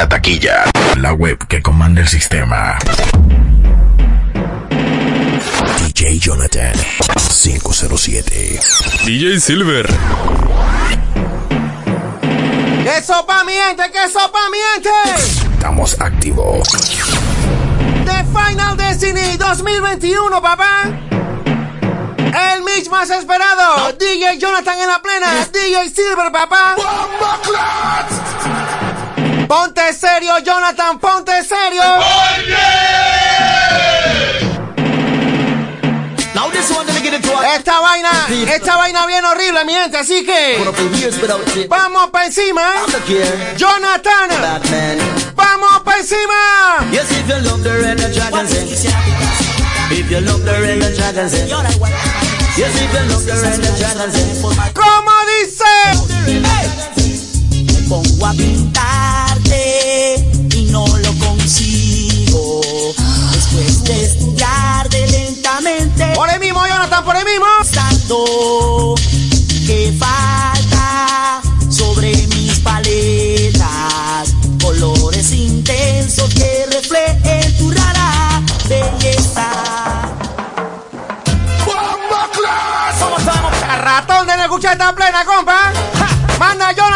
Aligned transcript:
la 0.00 0.08
taquilla. 0.08 0.64
La 0.96 1.12
web 1.12 1.36
que 1.46 1.60
comanda 1.60 2.00
el 2.00 2.08
sistema. 2.08 2.78
DJ 5.76 6.18
Jonathan 6.18 6.72
507. 7.28 8.60
DJ 9.04 9.38
Silver. 9.40 9.86
¡Qué 12.82 13.02
sopa 13.02 13.44
miente! 13.44 13.82
¡Qué 13.92 14.08
sopa 14.10 14.38
miente! 14.50 14.90
Estamos 15.52 16.00
activos. 16.00 16.66
The 18.06 18.24
Final 18.32 18.78
Destiny 18.78 19.36
2021, 19.36 20.40
papá. 20.40 20.84
El 22.16 22.62
mix 22.62 22.88
más 22.88 23.10
esperado. 23.10 23.92
DJ 23.98 24.38
Jonathan 24.38 24.78
en 24.80 24.86
la 24.86 25.02
plena. 25.02 25.46
DJ 25.52 25.90
Silver, 25.90 26.32
papá. 26.32 26.76
Ponte 29.50 29.92
serio, 29.92 30.38
Jonathan. 30.44 31.00
Ponte 31.00 31.32
serio. 31.42 31.82
Esta 37.56 37.80
vaina, 37.80 38.10
esta 38.46 38.76
vaina 38.76 39.06
bien 39.06 39.24
horrible, 39.24 39.64
mi 39.64 39.72
gente. 39.72 39.96
Así 39.96 40.24
que 40.24 40.56
vamos 41.68 42.10
para 42.10 42.26
encima. 42.26 42.62
Jonathan, 43.56 44.28
vamos 45.34 45.80
para 45.84 45.98
encima. 45.98 46.86
Yes, 46.92 47.10
if 47.10 47.26
you 47.26 47.34
love 47.40 47.60
the 47.64 47.70
the 47.96 48.08
dragon 48.14 48.46
say. 48.46 48.68
If 49.90 50.08
you 50.12 50.20
love 50.20 50.44
the 50.44 50.60
red, 50.60 50.80
por 67.10 67.18
el 67.18 67.24
mismo. 67.24 67.46
Pensando 67.58 68.94
que 69.66 69.92
falta 69.98 71.42
sobre 71.68 72.12
mis 72.28 72.58
paletas 72.60 74.34
colores 74.62 75.32
intensos 75.32 76.32
que 76.34 76.66
reflejen 76.70 77.58
tu 77.58 77.70
rara 77.70 78.40
belleza. 78.68 79.50
Ratón 83.82 84.26
de 84.26 84.36
la 84.36 84.42
escucha 84.44 84.72
esta 84.72 84.94
plena, 84.94 85.24
compa. 85.24 85.72
Manda, 86.38 86.72
Jonathan, 86.72 86.89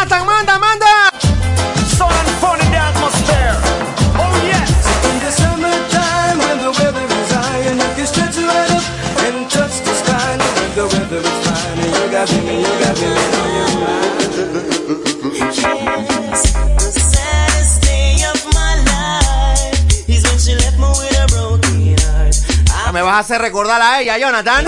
Me 22.95 23.01
vas 23.01 23.15
a 23.15 23.19
hacer 23.19 23.41
recordar 23.41 23.81
a 23.81 23.99
ella, 23.99 24.17
Jonathan. 24.17 24.65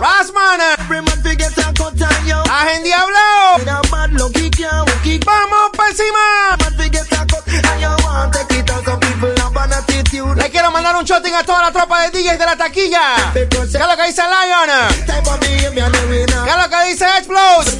Rasman, 0.00 0.60
Agen 2.48 2.84
Diablo. 2.84 3.18
Vamos 5.26 5.70
para 5.76 5.90
encima. 5.90 7.13
Mandar 10.84 11.00
un 11.00 11.06
shotting 11.06 11.34
a 11.34 11.42
toda 11.42 11.62
la 11.62 11.72
tropa 11.72 12.02
de 12.02 12.10
DJs 12.10 12.38
de 12.38 12.44
la 12.44 12.56
taquilla. 12.56 13.32
¿Qué 13.32 13.40
es 13.40 13.72
lo 13.72 13.96
que 13.96 14.06
dice 14.06 14.22
Lion? 14.22 14.68
¿Qué 16.44 16.50
es 16.50 16.56
lo 16.56 16.68
que 16.68 16.84
dice 16.88 17.06
Explode? 17.18 17.70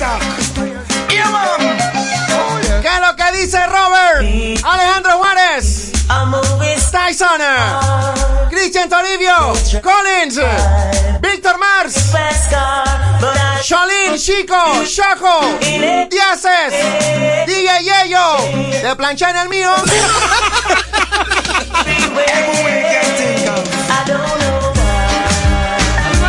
¿Qué 2.81 2.89
es 2.89 3.01
lo 3.01 3.17
que 3.17 3.33
dice 3.39 3.67
Robert? 3.67 4.65
Alejandro 4.65 5.19
Juárez. 5.19 5.93
Tyson. 6.91 7.43
Christian 8.49 8.89
Toribio. 8.89 9.53
Collins. 9.83 10.41
Víctor 11.21 11.59
Mars. 11.59 12.11
Sholin, 13.65 14.19
Chico, 14.19 14.85
Shoko, 14.85 15.59
Diaces, 16.11 16.75
DJ 17.47 17.83
Yeyo, 17.83 18.37
de 18.83 18.95
plancha 18.95 19.31
en 19.31 19.37
el 19.39 19.49
mío. 19.49 19.71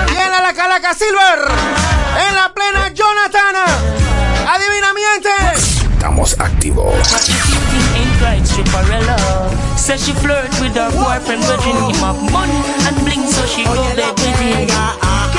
Viene 0.07 0.41
la 0.41 0.53
calaca 0.53 0.93
Silver, 0.93 1.51
en 2.25 2.35
la 2.35 2.53
plena 2.53 2.87
Jonathan. 2.93 3.55
Adivinamiento. 4.47 5.29
Estamos 5.91 6.39
activos. 6.39 6.93
Says 9.75 10.05
she 10.05 10.13
flirt 10.13 10.49
with 10.61 10.73
her 10.75 10.89
boyfriend, 10.91 11.43
but 11.43 11.59
him 11.61 11.75
have 11.99 12.31
money 12.31 12.63
and 12.87 12.97
bling, 13.03 13.27
so 13.27 13.45
she 13.45 13.65
go 13.65 13.75
bed 13.93 14.17
with 14.19 14.39
him. 14.39 15.34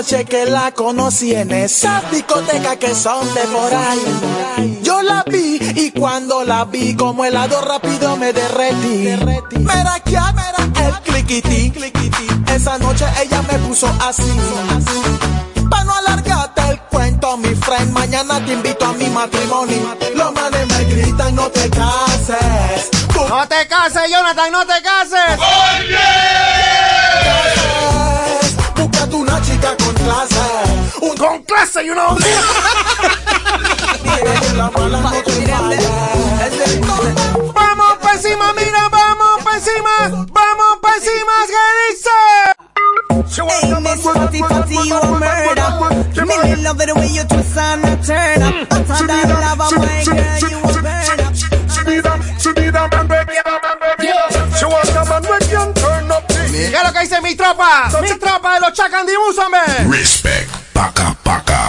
Noche 0.00 0.24
que 0.24 0.46
la 0.46 0.72
conocí 0.72 1.34
en 1.34 1.50
esa 1.50 2.02
discoteca 2.10 2.76
que 2.76 2.94
son 2.94 3.22
de 3.34 3.42
por 3.42 3.74
ahí. 3.74 4.80
Yo 4.82 5.02
la 5.02 5.22
vi 5.26 5.58
y 5.76 5.90
cuando 5.90 6.42
la 6.42 6.64
vi 6.64 6.96
como 6.96 7.22
helado 7.22 7.60
rápido 7.60 8.16
me 8.16 8.32
derretí. 8.32 9.14
Mira 9.58 10.00
que 10.02 10.16
el 10.16 10.94
cliquití. 11.02 11.72
Esa 12.46 12.78
noche 12.78 13.04
ella 13.22 13.42
me 13.42 13.58
puso 13.58 13.94
así. 14.00 14.32
Para 15.68 15.84
no 15.84 15.94
alargarte 15.94 16.62
el 16.70 16.80
cuento, 16.90 17.36
mi 17.36 17.54
friend, 17.54 17.92
mañana 17.92 18.42
te 18.46 18.54
invito 18.54 18.86
a 18.86 18.94
mi 18.94 19.06
matrimonio. 19.10 19.98
Los 20.14 20.32
manes 20.32 20.66
me 20.66 20.84
gritan, 20.84 21.34
no 21.34 21.50
te 21.50 21.68
cases. 21.68 22.88
No 23.28 23.46
te 23.46 23.68
cases, 23.68 24.10
Jonathan, 24.10 24.50
no 24.50 24.64
te 24.64 24.82
cases. 24.82 25.36
cases. 25.36 26.29
Con 31.20 31.42
clase, 31.42 31.84
no 31.84 32.16
te 32.16 32.24
falle. 32.24 33.10
Vamos 37.52 37.98
para 38.00 38.14
encima, 38.14 38.54
mira, 38.54 38.88
vamos 38.88 39.44
para 39.44 39.56
encima. 39.58 39.90
Vamos 40.32 40.78
para 40.80 40.96
encima, 40.96 41.32
¿qué 41.46 41.62
dice? 41.90 42.08
Hey, 43.36 43.74
Miss 43.82 44.00
Fatty 44.02 44.40
Fatty, 44.40 44.74
you 44.88 44.96
a 44.96 45.04
murder. 45.20 45.70
Me 46.24 46.56
love 46.62 46.78
the 46.78 46.94
way 46.94 47.08
you 47.08 47.24
twist 47.24 47.58
and 47.58 47.82
turn 48.02 48.42
up. 48.42 48.54
Hotter 48.72 49.06
than 49.06 49.28
lava, 49.28 49.68
my 49.76 50.02
girl, 50.02 50.38
you 50.40 50.56
a 50.56 50.72
burn 55.74 56.10
up. 56.10 56.26
¿Qué 56.50 56.76
es 56.76 56.82
lo 56.82 56.92
que 56.94 57.00
dice 57.00 57.20
mi 57.20 57.34
tropa? 57.34 57.90
Mi 58.00 58.14
tropa 58.18 58.54
de 58.54 58.60
los 58.60 58.72
Chacandimus, 58.72 59.36
hombre. 59.36 59.60
Respect. 59.90 60.59
Paca, 60.80 61.14
paca. 61.22 61.60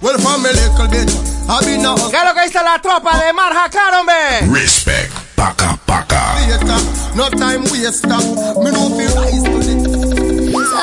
Well, 0.00 0.18
from 0.18 0.44
a 0.44 0.50
little 0.50 0.88
bit, 0.88 1.08
I've 1.48 1.64
been 1.64 1.86
a 1.86 1.94
¿Qué 2.10 2.16
es 2.16 2.24
lo 2.24 2.34
que 2.34 2.42
dice 2.46 2.60
la 2.64 2.80
tropa 2.82 3.16
de 3.24 3.32
Marjacar, 3.32 3.94
hombre? 3.94 4.40
Respect. 4.52 5.12
Paca, 5.36 5.78
paca. 5.86 6.34
hustler. 6.48 6.82
No 7.14 7.30
time 7.30 7.62
waste 7.70 8.10
up. 8.10 8.24
Me 8.64 8.72
no 8.72 8.90
feel 8.96 9.14
rise 9.22 9.44
to 9.44 9.60
the 9.60 9.74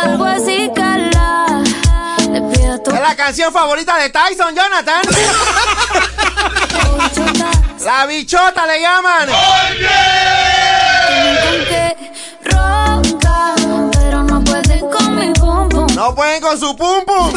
Algo 0.01 0.23
así, 0.23 0.71
cala. 0.73 1.61
Le 2.31 2.41
pido 2.53 2.75
a 2.75 2.77
tu 2.81 2.91
Es 2.91 3.01
la 3.01 3.15
canción 3.17 3.51
favorita 3.51 3.97
de 3.97 4.09
Tyson, 4.09 4.55
Jonathan. 4.55 5.01
bichota. 6.95 7.51
La 7.83 8.05
bichota 8.05 8.65
le 8.65 8.79
llaman. 8.79 9.27
Que 11.67 12.13
No 16.09 16.15
pueden 16.15 16.41
con 16.41 16.59
su 16.59 16.75
pum 16.75 17.05
pum. 17.05 17.31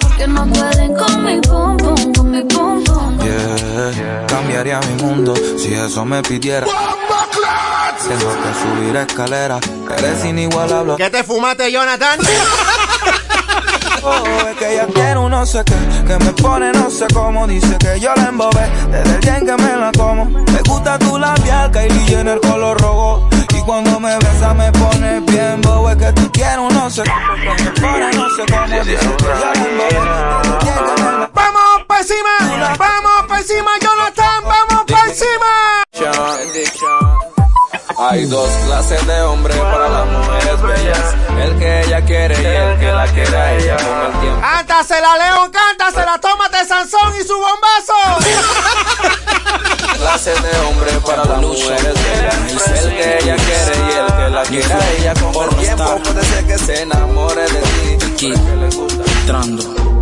Porque 0.00 0.26
no 0.28 0.46
pueden 0.46 0.94
con 0.94 1.22
mi 1.22 1.38
pum 1.42 1.76
pum, 1.76 2.12
con 2.14 2.30
mi 2.30 2.42
pum 2.44 2.82
pum. 2.84 3.18
Yeah, 3.18 4.26
cambiaría 4.26 4.80
mi 4.80 5.02
mundo 5.02 5.34
si 5.58 5.74
eso 5.74 6.06
me 6.06 6.22
pidiera. 6.22 6.66
Tengo 6.66 8.34
que 8.42 8.54
subir 8.62 8.96
escaleras, 8.96 9.60
eres 9.98 10.24
inigualable. 10.24 10.94
¿Qué 10.96 11.10
te 11.10 11.22
fumaste, 11.22 11.70
Jonathan? 11.70 12.18
Oh, 14.02 14.48
es 14.48 14.56
que 14.56 14.72
ella 14.74 14.86
tiene 14.86 15.18
un 15.18 15.30
no 15.30 15.44
sé 15.44 15.62
qué, 15.64 15.74
que 16.06 16.24
me 16.24 16.32
pone 16.32 16.72
no 16.72 16.90
sé 16.90 17.06
cómo. 17.12 17.46
Dice 17.46 17.76
que 17.78 18.00
yo 18.00 18.14
la 18.16 18.28
embobé 18.28 18.68
desde 18.90 19.14
el 19.14 19.20
día 19.20 19.38
en 19.38 19.46
que 19.46 19.62
me 19.62 19.76
la 19.76 19.92
como. 19.96 20.24
Me 20.26 20.62
gusta 20.68 20.98
tu 20.98 21.18
labial, 21.18 21.70
Kylie 21.70 22.20
en 22.20 22.28
el 22.28 22.40
color 22.40 22.80
rojo. 22.80 23.28
Y 23.56 23.60
cuando 23.62 23.98
me 24.00 24.16
besa 24.18 24.54
me 24.54 24.70
pone 24.72 25.20
bien 25.20 25.60
bobo. 25.62 25.90
Es 25.90 25.96
que 25.96 26.12
tú 26.12 26.30
quieres 26.32 26.58
un 26.58 26.74
no 26.74 26.90
sé 26.90 27.02
qué, 27.02 27.10
que 27.56 27.64
me 27.64 27.70
pone 27.72 28.10
no 28.12 28.28
sé 28.30 28.44
cómo. 28.50 28.66
Dice 28.66 28.84
que 28.84 29.24
yo 29.24 29.34
la 29.34 29.52
embobé 29.52 30.48
¡Vamos 31.34 31.84
pa' 31.86 31.98
encima! 31.98 32.76
¡Vamos 32.78 33.26
pa' 33.28 33.38
encima, 33.38 33.70
Jonathan! 33.80 34.44
¡Vamos 34.44 34.84
pa' 34.86 35.06
encima! 35.06 35.78
Hay 38.00 38.26
dos 38.26 38.48
clases 38.64 39.04
de 39.08 39.22
hombres 39.22 39.56
para 39.56 39.88
las 39.88 40.06
mujeres 40.06 40.62
bellas. 40.62 41.14
El 41.42 41.58
que 41.58 41.80
ella 41.80 42.00
quiere 42.04 42.34
y 42.40 42.46
el 42.46 42.78
que 42.78 42.92
la 42.92 43.06
quiere 43.08 43.36
a 43.36 43.54
ella 43.54 43.76
con 43.76 44.06
el 44.06 44.20
tiempo. 44.20 44.40
¡Cántasela, 44.40 45.18
León! 45.18 45.50
¡Cántasela! 45.50 46.18
¡Tómate 46.20 46.64
Sansón 46.64 47.12
y 47.20 47.26
su 47.26 47.34
bombazo! 47.34 47.94
Clases 49.98 50.40
de 50.40 50.58
hombres 50.60 50.94
para 51.04 51.24
las 51.24 51.40
mujeres 51.40 51.94
bellas. 51.94 52.84
El 52.84 52.96
que 52.96 53.18
ella 53.18 53.36
quiere 53.36 53.76
y 53.76 53.90
el 53.98 54.06
que 54.06 54.30
la 54.30 54.42
quiere 54.42 54.74
a 54.74 54.92
ella 54.92 55.14
con 55.14 55.48
el 55.48 55.56
tiempo. 55.56 56.00
Puede 56.04 56.24
ser 56.24 56.46
que 56.46 56.58
se 56.58 56.82
enamore 56.82 57.42
de 57.42 57.60
ti. 57.60 58.06
Aquí, 58.12 58.32
entrando. 59.20 59.97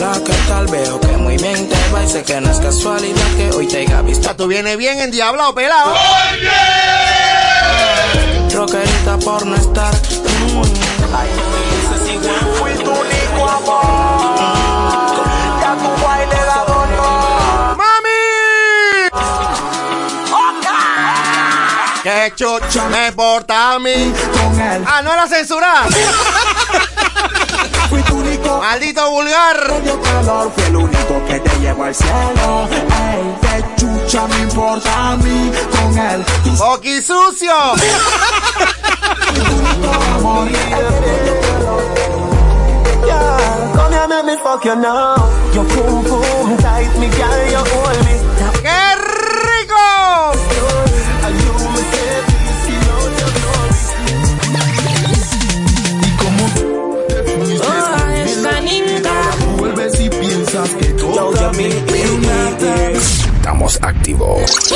Hola, 0.00 0.12
¿qué 0.24 0.32
tal? 0.46 0.66
Veo 0.68 1.00
que 1.00 1.16
muy 1.16 1.36
bien 1.38 1.68
te 1.68 1.76
va 1.92 2.04
y 2.04 2.08
sé 2.08 2.22
que 2.22 2.40
no 2.40 2.48
es 2.52 2.60
casualidad 2.60 3.26
que 3.36 3.50
hoy 3.50 3.66
te 3.66 3.78
haya 3.78 4.00
visto. 4.00 4.28
Ya 4.28 4.36
tú 4.36 4.46
vienes 4.46 4.76
bien 4.76 5.00
endiablado, 5.00 5.52
pelado. 5.56 5.92
Rockerita 8.54 9.18
por 9.24 9.44
no 9.44 9.56
estar. 9.56 9.92
Mm. 9.92 10.62
Ay, 11.12 11.28
dices 11.80 12.14
igual. 12.14 12.36
Fui 12.60 12.74
tu 12.74 12.92
único 12.92 13.50
amor. 13.50 14.38
Ya 15.62 15.76
tu 15.76 15.90
baile 16.06 16.44
dado 16.46 16.86
no. 16.94 17.76
¡Mami! 17.76 18.20
¡Qué 22.04 22.32
chucho 22.36 22.88
me 22.88 23.08
importa 23.08 23.72
a 23.74 23.78
mí! 23.80 24.14
¡Ah, 24.86 25.02
no 25.02 25.12
era 25.12 25.26
censurada! 25.26 25.88
Único 28.38 28.58
¡Maldito 28.60 29.10
vulgar! 29.10 29.56
Calor 30.02 30.52
fui 30.52 30.64
el 30.64 30.76
único 30.76 31.24
que 31.26 31.40
te 31.40 31.60
llevó 31.60 31.84
al 31.84 31.94
cielo. 31.94 32.68
Ey, 32.70 33.36
qué 33.40 33.64
chucha 33.76 34.26
me 34.28 34.40
importa 34.40 35.10
a 35.10 35.16
mí 35.16 35.50
con 35.70 35.98
él. 35.98 36.24
¡Oki 36.60 37.02
sucio! 37.02 37.52
amor. 40.18 40.48
Yeah, 43.06 43.72
come 43.74 43.92
here, 43.92 44.08
make 44.08 44.24
me 44.24 44.36
fuck 44.36 44.64
you 44.64 44.76
now. 44.76 45.16
Your 45.54 45.64
boom 45.64 46.04
boom 46.04 46.56
tight, 46.58 46.98
me 46.98 47.08
girl, 47.08 47.50
you 47.50 47.58
hold 47.58 48.04
me. 48.06 48.17
Estamos 63.58 63.78
activos. 63.82 64.72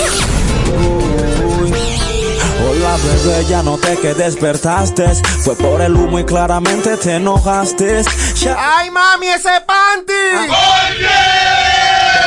Hola 2.68 2.96
bebé, 2.96 3.44
ya 3.48 3.62
no 3.62 3.78
te 3.78 3.96
que 3.96 4.12
despertaste 4.14 5.06
Fue 5.44 5.54
por 5.54 5.80
el 5.80 5.94
humo 5.94 6.18
y 6.18 6.24
claramente 6.24 6.96
te 6.96 7.16
enojaste 7.16 8.02
Ya 8.40 8.56
¡Ay, 8.58 8.90
mami, 8.90 9.28
ese 9.28 9.50
panty! 9.66 10.12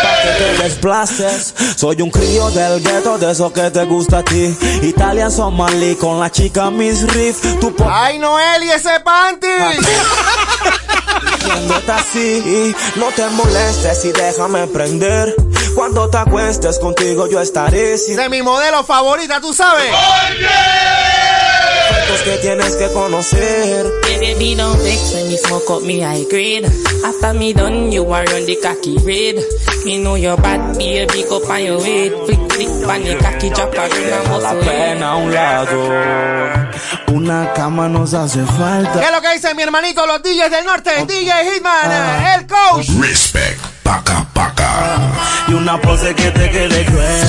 pa' 0.01 0.21
que 0.23 0.43
te 0.43 0.63
desplaces 0.63 1.53
Soy 1.75 2.01
un 2.01 2.09
crío 2.09 2.49
del 2.51 2.81
gueto, 2.81 3.17
de 3.17 3.31
eso 3.31 3.51
que 3.51 3.69
te 3.71 3.83
gusta 3.83 4.19
a 4.19 4.23
ti 4.23 4.55
Italian 4.83 5.31
Somali 5.31 5.95
con 5.95 6.21
la 6.21 6.31
chica 6.31 6.71
Miss 6.71 7.05
Riff 7.13 7.59
Tu 7.59 7.75
¡Ay, 7.85 8.17
Noel 8.19 8.63
y 8.63 8.69
ese 8.71 8.99
panty! 9.01 9.47
Haciéndote 11.33 11.91
así, 11.91 12.75
no 12.95 13.07
te 13.11 13.27
molestes 13.29 14.05
y 14.05 14.11
déjame 14.11 14.67
prender. 14.67 15.35
Cuando 15.75 16.09
te 16.09 16.17
acuestes 16.17 16.79
contigo 16.79 17.27
yo 17.27 17.41
estaré 17.41 17.97
sin 17.97 18.15
De 18.15 18.29
mi 18.29 18.41
modelo 18.41 18.83
favorita, 18.83 19.41
tú 19.41 19.53
sabes. 19.53 19.91
defectos 22.05 22.21
que 22.21 22.37
tienes 22.37 22.75
que 22.75 22.87
conocer. 22.89 23.85
Baby, 24.03 24.55
don't 24.55 24.77
vex 24.81 25.13
when 25.13 25.27
me 25.27 25.37
smoke 25.37 25.69
up 25.69 25.83
me 25.83 26.01
high 26.01 26.25
grade. 26.29 26.65
After 27.03 27.33
me 27.33 27.53
done, 27.53 27.91
you 27.91 28.03
are 28.11 28.25
on 28.33 28.45
the 28.45 28.57
cocky 28.61 28.97
red. 29.05 29.43
Me 29.85 29.99
know 30.01 30.15
your 30.15 30.37
bad, 30.37 30.77
baby, 30.77 31.23
go 31.29 31.37
on 31.37 31.63
your 31.63 31.79
weight. 31.79 32.13
Flick, 32.25 32.51
flick, 32.51 32.87
pan 32.87 33.03
the 33.03 33.15
cocky, 33.21 33.49
drop 33.49 33.73
a 33.73 33.87
ring 33.87 34.41
La 34.41 34.53
pena 34.53 35.11
a 35.11 35.15
un 35.17 35.31
lado. 35.31 36.94
Una 37.07 37.53
cama 37.53 37.87
nos 37.87 38.13
hace 38.13 38.39
¿Qué 38.39 38.45
falta. 38.51 39.01
es 39.03 39.11
lo 39.11 39.21
que 39.21 39.33
dicen 39.33 39.55
mi 39.55 39.63
hermanito, 39.63 40.05
los 40.05 40.21
DJs 40.21 40.51
del 40.51 40.65
norte? 40.65 40.91
DJ 41.05 41.31
Hitman, 41.53 41.91
eh, 41.91 42.35
el 42.39 42.47
coach. 42.47 42.89
Respect. 42.99 43.59
Paca, 43.83 44.25
paca. 44.33 44.97
Y 45.47 45.53
una 45.53 45.79
pose 45.79 46.13
que 46.15 46.31
te 46.31 46.49
quede 46.49 46.85
cruel. 46.85 47.23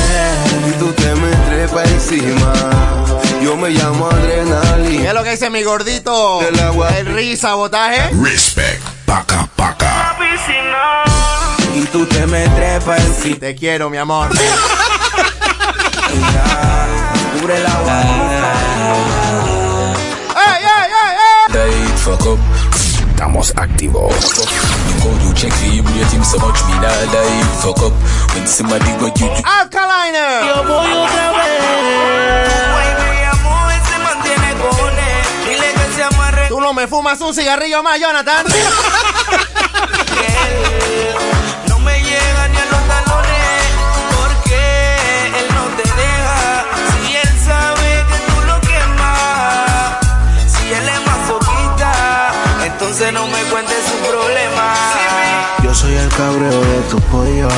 Y 0.69 0.73
tú 0.79 0.93
te 0.93 1.15
me 1.15 1.31
trepas 1.51 1.89
encima. 1.91 2.53
Yo 3.43 3.57
me 3.57 3.69
llamo 3.71 4.09
¿Qué 4.09 4.17
adrenalina. 4.17 5.09
es 5.09 5.15
lo 5.15 5.23
que 5.23 5.31
dice 5.33 5.51
mi 5.51 5.63
gordito? 5.63 6.41
Del 6.41 6.59
agua. 6.61 6.89
El 6.97 7.07
risa 7.07 7.49
sabotaje. 7.49 8.11
Respect. 8.23 8.83
Paca, 9.05 9.49
paca. 9.55 10.17
Y 11.75 11.83
tú 11.87 12.07
te 12.07 12.27
me 12.27 12.49
trepas 12.49 12.99
encima. 13.01 13.37
Te 13.39 13.55
quiero, 13.55 13.91
mi 13.91 13.99
amor. 13.99 14.31
Cubre 17.39 17.59
la 17.61 17.69
¡Ey, 17.69 18.16
go 28.99 29.07
you 29.07 29.15
do 29.15 29.27
Alkaliner. 29.43 30.47
Yo 30.47 30.63
voy 30.65 30.93
otra 30.93 31.33
vez. 31.33 31.63
Tú 36.49 36.61
no 36.61 36.73
me 36.73 36.87
fumas 36.87 37.21
un 37.21 37.35
cigarrillo 37.35 37.83
más, 37.83 37.99
Jonathan. 37.99 38.47
cabreo 56.37 56.61
de 56.61 56.81
tu 56.91 57.01
pollo. 57.01 57.49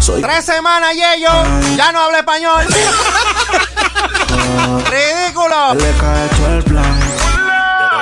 Soy 0.00 0.20
Tres 0.22 0.44
semanas 0.44 0.92
y 0.94 1.02
ellos 1.02 1.32
ya 1.76 1.92
no 1.92 2.00
habla 2.00 2.18
español. 2.18 2.66
Ridículo. 4.90 5.74
Le 5.74 5.92
cae 5.92 6.28
todo 6.28 6.54
el 6.56 6.64
plan. 6.64 7.00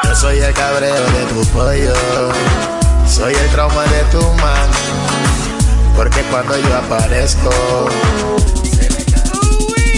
Yo 0.05 0.15
soy 0.15 0.39
el 0.39 0.55
cabreo 0.55 0.95
de 0.95 1.27
tu 1.27 1.45
pollo. 1.47 1.93
Soy 3.07 3.35
el 3.35 3.51
trauma 3.51 3.83
de 3.85 4.03
tu 4.05 4.23
man. 4.23 4.71
Porque 5.97 6.23
cuando 6.31 6.57
yo 6.57 6.77
aparezco. 6.77 7.51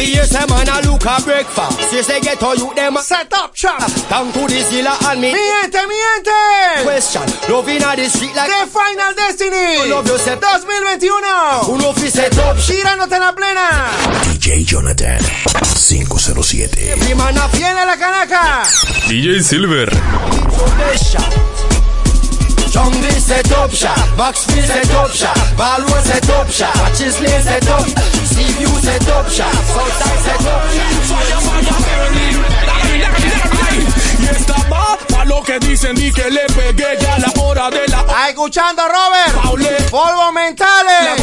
Me 0.01 0.07
hear 0.17 0.25
say 0.25 0.41
man 0.49 0.65
a 0.65 0.81
look 0.89 1.05
a 1.05 1.21
breakfast. 1.21 1.77
Say 1.91 2.01
say 2.01 2.21
get 2.23 2.43
all 2.43 2.57
you 2.57 2.73
them 2.73 2.97
a 2.97 3.03
Set 3.03 3.31
up 3.35 3.55
shop. 3.55 3.81
down 4.09 4.33
to 4.33 4.49
the 4.49 4.61
zilla 4.73 4.97
and 5.13 5.21
me 5.21 5.29
Miente, 5.31 5.77
miente. 5.85 6.85
question. 6.85 7.29
Love 7.53 7.69
inna 7.69 7.95
the 7.97 8.09
street 8.09 8.35
like 8.35 8.49
The 8.49 8.67
Final 8.73 9.13
Destiny 9.15 9.91
love 9.91 10.07
yourself. 10.09 10.41
2021. 10.41 11.65
Who 11.67 11.77
know 11.77 11.93
fi 11.93 12.09
set 12.09 12.39
up 12.39 12.57
shit. 12.57 12.77
Tirándote 12.81 13.15
en 13.17 13.21
la 13.21 13.33
plena. 13.33 13.91
DJ 14.25 14.65
Jonathan. 14.65 15.21
507. 15.21 16.71
Every 16.93 17.15
man 17.15 17.37
a 17.37 17.47
feel 17.49 17.61
Viene 17.61 17.85
la 17.85 17.97
canaca. 17.99 18.63
DJ 19.07 19.43
Silver. 19.43 19.91
Jungle 22.71 23.11
set 23.19 23.51
up 23.53 23.71
shop, 23.73 23.99
Maxfield 24.17 24.65
set 24.65 24.95
up 24.95 25.11
shop, 25.11 25.37
Balwa 25.59 26.01
set 26.03 26.31
up 26.31 26.49
shop, 26.49 26.75
Chisley 26.95 27.29
set 27.43 27.69
up, 27.69 27.87
Seaview 28.31 28.69
set 28.81 29.09
up 29.09 29.29
shop, 29.29 29.53
Southside 29.75 30.21
set 30.25 30.47
up 30.47 30.63
Y 34.21 34.27
esta 34.27 34.55
pa' 34.69 35.25
lo 35.25 35.43
que 35.43 35.59
dicen 35.59 35.97
di 35.97 36.13
que 36.13 36.31
le 36.31 36.47
pegué 36.55 36.97
ya 37.01 37.15
a 37.15 37.19
la 37.19 37.33
hora 37.43 37.71
de 37.71 37.89
la 37.89 38.01
Está 38.01 38.29
escuchando 38.29 38.83
Robert. 38.83 39.43
Paule. 39.43 39.77
Polvo 39.91 40.33
mentales. 40.33 41.21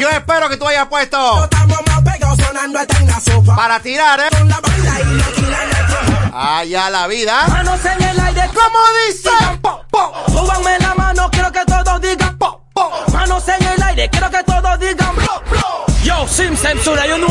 yo 0.00 0.08
espero 0.10 0.48
que 0.48 0.56
tú 0.56 0.66
hayas 0.66 0.86
puesto. 0.86 1.48
Para 3.56 3.80
tirar, 3.80 4.20
eh. 4.20 4.28
Con 4.36 4.48
la 4.48 4.60
banda 4.60 5.00
y 5.00 5.04
no 5.04 5.24
tiran 5.24 6.34
Allá 6.34 6.90
la 6.90 7.06
vida. 7.06 7.46
Manos 7.48 7.84
en 7.84 8.02
el 8.02 8.20
aire, 8.20 8.42
como 8.48 8.78
dice. 9.06 9.30
Po, 9.62 9.84
po. 9.90 10.12
Súbanme 10.28 10.78
la 10.80 10.94
mano, 10.94 11.28
quiero 11.30 11.52
que 11.52 11.64
todos 11.64 12.00
digan 12.00 12.36
po, 12.38 12.62
po. 12.72 12.90
Manos 13.12 13.44
en 13.48 13.66
el 13.66 13.82
aire, 13.82 14.10
quiero 14.10 14.30
que 14.30 14.42
todos 14.44 14.78
digan 14.80 15.14
bro, 15.16 15.42
bro. 15.50 15.86
Yo, 16.02 16.26
Sim 16.28 16.56
Censura, 16.56 17.06
yo 17.06 17.18
no. 17.18 17.28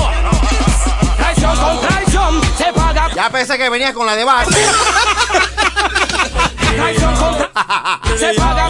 Traición 1.37 1.55
con 1.57 1.79
traición, 1.81 2.41
se 2.57 2.73
paga. 2.73 3.09
Ya 3.13 3.29
pensé 3.29 3.57
que 3.57 3.69
venía 3.69 3.93
con 3.93 4.07
la 4.07 4.15
de 4.15 4.25
bar. 4.25 4.47
Traición 6.75 7.15
con 7.15 7.37
traición, 7.37 8.17
se 8.17 8.33
paga 8.33 8.69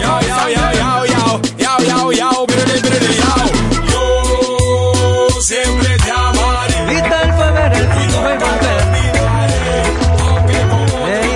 Yo 3.90 5.28
siempre 5.40 5.96
te 5.96 6.10
amaré. 6.10 6.78
El 6.78 6.88
el 6.88 7.88
fin 7.88 8.10
va 8.22 8.32
a 8.32 8.36
volver. 8.36 8.82
Ey, 11.08 11.30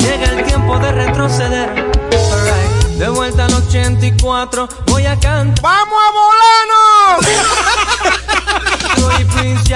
Llega 0.00 0.26
el 0.30 0.44
tiempo 0.44 0.78
de 0.78 0.92
retroceder. 0.92 1.94
De 2.98 3.08
vuelta 3.08 3.46
al 3.46 3.54
84, 3.54 4.68
voy 4.86 5.06
a 5.06 5.18
cantar. 5.18 5.62
¡Vamos 5.62 5.98
a 6.06 6.12
volarnos! 6.12 6.73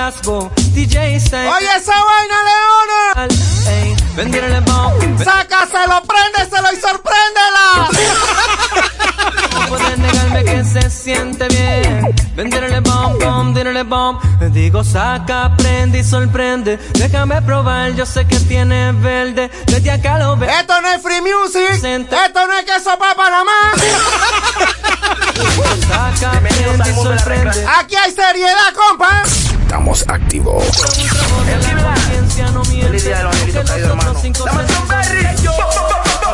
DJ. 0.09 1.19
Oye 1.49 1.69
esa 1.77 1.93
vaina, 1.93 2.37
Leona. 2.49 3.29
Sácaselo, 5.23 6.03
préndeselo 6.03 6.69
y 6.73 6.77
sorpréndela. 6.81 7.89
No 9.53 9.67
puedes 9.69 9.99
negarme 9.99 10.45
que 10.45 10.65
se 10.65 10.89
siente 10.89 11.47
bien. 11.49 12.15
Venderle 12.35 12.81
bomb, 12.81 13.23
bomb, 13.23 13.55
dinnerle 13.55 13.83
bomb. 13.83 14.19
Digo, 14.51 14.83
saca, 14.83 15.55
prende 15.59 15.99
y 15.99 16.05
sorprende. 16.05 16.79
Déjame 16.95 17.43
probar, 17.43 17.93
yo 17.93 18.07
sé 18.07 18.27
que 18.27 18.41
tiene 18.41 18.93
verde. 18.93 19.51
Desde 19.67 19.91
acá 19.91 20.19
lo. 20.19 20.43
Esto 20.43 20.81
no 20.81 20.89
es 20.89 21.03
free 21.03 21.21
music. 21.21 21.85
Esto 21.85 22.47
no 22.47 22.53
es 22.55 22.65
queso 22.65 22.99
papa 22.99 23.29
nada 23.29 23.45
más. 23.45 23.75
Saca, 25.87 26.41
prende 26.41 26.91
y 26.91 26.95
sorprende. 26.95 27.67
Aquí 27.79 27.95
hay 27.95 28.11
seriedad, 28.11 28.73
compa. 28.75 29.23
Estamos 29.69 30.03
activos. 30.09 30.65
Aunque 32.55 34.07
los 34.07 34.23
cinco 34.23 34.45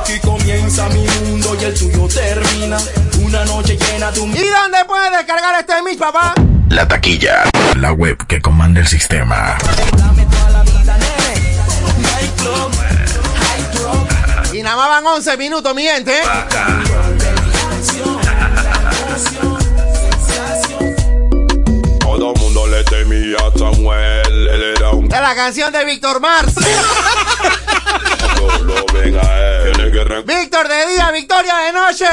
Aquí 0.00 0.20
comienza 0.20 0.88
mi 0.90 1.04
mundo 1.04 1.56
y 1.60 1.64
el 1.64 1.74
tuyo 1.74 2.06
termina. 2.06 2.78
Una 3.24 3.44
noche 3.46 3.76
llena 3.76 4.12
de 4.12 4.20
un. 4.20 4.30
¿Y 4.30 4.38
dónde 4.38 4.84
puedes 4.86 5.10
descargar 5.10 5.58
este 5.58 5.82
mix, 5.82 5.96
papá? 5.96 6.32
La 6.68 6.86
taquilla. 6.86 7.42
La 7.74 7.90
web 7.90 8.24
que 8.28 8.40
comanda 8.40 8.78
el 8.78 8.86
sistema. 8.86 9.58
Y 14.52 14.62
nada 14.62 14.76
más 14.76 14.88
van 14.88 15.06
11 15.06 15.36
minutos, 15.38 15.74
mi 15.74 15.82
gente. 15.82 16.12
Todo 16.22 17.03
le 23.34 23.40
temía 23.40 23.46
a 23.46 23.58
Samuel. 23.58 24.48
Él 24.48 24.62
era 24.76 24.90
un. 24.90 25.06
Es 25.06 25.20
la 25.20 25.34
canción 25.34 25.72
de 25.72 25.84
Víctor 25.84 26.20
Mars. 26.20 26.54
Lo 28.64 28.84
ven 28.92 29.18
a 29.18 29.38
él. 29.38 29.72
Tiene 29.72 29.90
que 29.90 30.04
re- 30.04 30.22
Víctor 30.22 30.68
de 30.68 30.86
día, 30.92 31.10
Victoria 31.10 31.54
de 31.66 31.72
noche. 31.72 32.06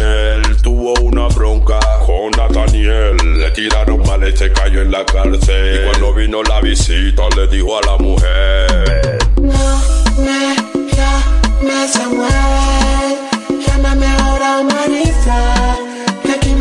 Él 0.00 0.62
tuvo 0.62 0.94
una 1.00 1.28
bronca 1.28 1.78
con 2.06 2.30
Nathaniel. 2.30 3.16
Le 3.38 3.50
tiraron 3.50 4.02
mal 4.06 4.26
y 4.28 4.36
se 4.36 4.52
cayó 4.52 4.82
en 4.82 4.90
la 4.90 5.04
cárcel. 5.04 5.80
Y 5.80 5.84
cuando 5.88 6.14
vino 6.14 6.42
la 6.42 6.60
visita, 6.60 7.22
le 7.36 7.46
dijo 7.48 7.78
a 7.78 7.82
la 7.82 7.96
mujer: 7.98 9.18
Me 9.36 10.56
llame 10.94 11.88
Samuel, 11.88 13.18
llámame 13.66 14.06
ahora 14.06 14.58
aquí 14.60 15.12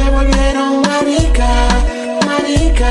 me 0.03 0.09
volvieron 0.09 0.81
marica, 0.81 1.47
marica. 2.25 2.89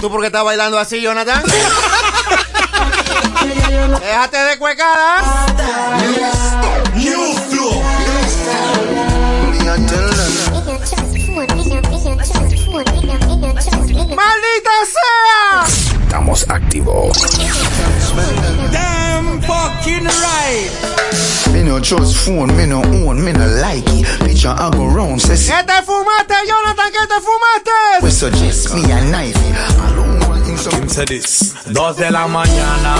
¿Tú 0.00 0.10
por 0.10 0.20
qué 0.20 0.26
estás 0.26 0.44
bailando 0.44 0.78
así, 0.78 1.00
Jonathan? 1.00 1.42
Déjate 4.00 4.38
de 4.38 4.58
cuecada. 4.58 5.46
¡Maldita 14.16 14.70
sea! 14.92 15.64
Estamos 16.02 16.46
activos. 16.48 17.12
Fucking 19.86 20.04
right. 20.04 21.52
Me 21.52 21.62
no 21.62 21.78
trust 21.80 22.16
phone, 22.26 22.48
me 22.56 22.66
no 22.66 22.82
own, 22.82 23.24
me 23.24 23.32
no 23.32 23.46
like 23.62 23.84
it. 23.86 24.06
Picture 24.20 24.48
I 24.48 24.70
go 24.70 24.86
round, 24.88 25.20
says 25.20 25.48
¿Qué 25.48 25.62
te 25.64 25.82
fumaste, 25.82 26.34
Jonathan? 26.48 26.90
¿Qué 26.92 27.06
te 27.06 27.20
fumaste? 27.20 28.02
we 28.02 28.10
suggest 28.10 28.74
me 28.74 28.92
a 28.92 29.00
knife. 29.00 29.38
¿Quién 30.70 30.90
se 30.90 31.04
dice? 31.04 31.54
Dos 31.66 31.96
de 31.96 32.10
la 32.10 32.26
mañana, 32.26 32.96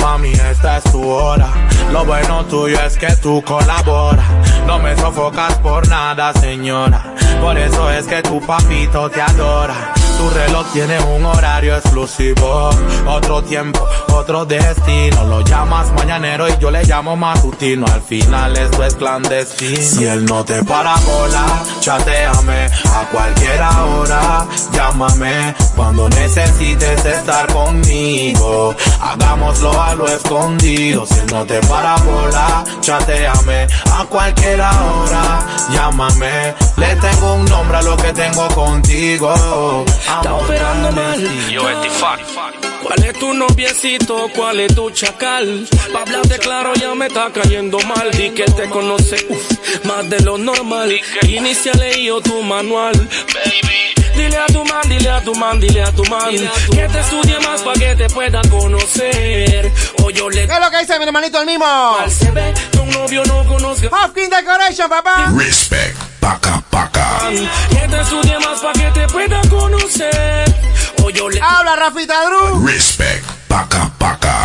mami, 0.00 0.32
esta 0.32 0.78
es 0.78 0.84
tu 0.84 1.08
hora. 1.08 1.48
Lo 1.92 2.04
bueno 2.04 2.44
tuyo 2.44 2.80
es 2.82 2.96
que 2.96 3.14
tú 3.16 3.42
colaboras. 3.42 4.26
No 4.66 4.78
me 4.78 4.94
sofocas 4.96 5.54
por 5.58 5.88
nada, 5.88 6.32
señora. 6.34 7.14
Por 7.40 7.58
eso 7.58 7.90
es 7.90 8.06
que 8.06 8.22
tu 8.22 8.40
papito 8.40 9.10
te 9.10 9.20
adora. 9.20 9.94
Tu 10.18 10.28
reloj 10.30 10.66
tiene 10.72 10.98
un 11.00 11.24
horario 11.24 11.76
exclusivo. 11.76 12.70
Otro 13.06 13.40
tiempo, 13.42 13.86
otro 14.12 14.44
destino. 14.44 15.22
Lo 15.24 15.42
llamas 15.42 15.92
mañanero 15.92 16.48
y 16.48 16.58
yo 16.58 16.72
le 16.72 16.82
llamo 16.84 17.14
matutino. 17.14 17.86
Al 17.86 18.02
final 18.02 18.56
esto 18.56 18.84
es 18.84 18.96
clandestino. 18.96 19.80
Si 19.80 20.04
él 20.04 20.24
no 20.24 20.44
te 20.44 20.64
para 20.64 20.96
bola, 20.96 21.62
chateame 21.78 22.66
a 22.66 23.08
cualquier 23.12 23.60
hora. 23.62 24.46
Llámame 24.72 25.54
cuando 25.76 26.08
necesites 26.08 27.04
estar 27.04 27.46
conmigo. 27.52 28.74
Hagámoslo 29.00 29.80
a 29.80 29.94
lo 29.94 30.08
escondido. 30.08 31.06
Si 31.06 31.14
él 31.14 31.26
no 31.30 31.46
te 31.46 31.60
para 31.60 31.96
bola, 31.98 32.64
chateame 32.80 33.68
a 33.92 34.04
cualquier 34.06 34.60
hora. 34.60 35.46
Llámame, 35.70 36.54
le 36.76 36.96
tengo 36.96 37.34
un 37.34 37.44
nombre 37.44 37.76
a 37.76 37.82
lo 37.82 37.96
que 37.96 38.12
tengo 38.12 38.48
contigo. 38.48 39.84
Está 40.16 40.34
operando 40.34 40.92
mal. 40.92 41.50
Yo, 41.50 41.62
¿Cuál 42.82 43.04
es 43.04 43.18
tu 43.18 43.34
noviecito? 43.34 44.30
¿Cuál 44.34 44.60
es 44.60 44.74
tu 44.74 44.90
chacal? 44.90 45.68
Pa' 45.92 46.00
hablarte 46.00 46.38
claro 46.38 46.72
ya 46.74 46.94
me 46.94 47.06
está 47.06 47.30
cayendo 47.30 47.78
mal. 47.80 48.10
Di 48.12 48.30
que 48.30 48.44
te 48.44 48.68
conoce 48.70 49.16
uf, 49.28 49.84
más 49.84 50.08
de 50.08 50.20
lo 50.20 50.38
normal. 50.38 50.98
Inicia 51.22 51.72
leído 51.74 52.20
tu 52.22 52.42
manual, 52.42 52.94
baby. 52.94 53.88
Dile 54.16 54.36
a 54.36 54.46
tu 54.46 54.64
man, 54.64 54.88
dile 54.88 55.10
a 55.10 55.20
tu 55.20 55.34
man, 55.36 55.60
dile 55.60 55.80
a 55.80 55.92
tu 55.92 56.04
man 56.06 56.30
Que 56.72 56.88
te 56.88 56.98
estudie 56.98 57.38
más 57.38 57.62
pa' 57.62 57.74
que 57.74 57.94
te 57.94 58.08
pueda 58.08 58.40
conocer 58.50 59.72
O 60.02 60.10
yo 60.10 60.28
le... 60.28 60.44
¿Qué 60.48 60.52
es 60.54 60.60
lo 60.60 60.70
que 60.72 60.78
dice 60.80 60.98
mi 60.98 61.04
hermanito 61.04 61.38
el 61.38 61.46
mismo? 61.46 61.64
Al 61.64 62.10
se 62.10 62.28
ve 62.32 62.52
que 62.72 62.78
un 62.78 62.90
novio 62.90 63.22
no 63.26 63.44
conozca 63.46 63.86
Hopkins 63.86 64.30
Decoration, 64.30 64.88
papá. 64.88 65.32
Respect. 65.36 66.07
Paca, 66.20 66.62
paca. 66.70 67.20
Que 67.70 67.88
te 67.88 68.00
estudie 68.00 68.38
más 68.40 68.60
pa' 68.60 68.72
que 68.72 68.90
te 68.92 69.06
pueda 69.08 69.40
conocer 69.48 70.44
O 71.02 71.10
yo 71.10 71.28
le... 71.28 71.40
Habla, 71.40 71.76
Rafita 71.76 72.14
Drew. 72.26 72.66
Respect. 72.66 73.24
Paca, 73.48 73.90
paca. 73.98 74.44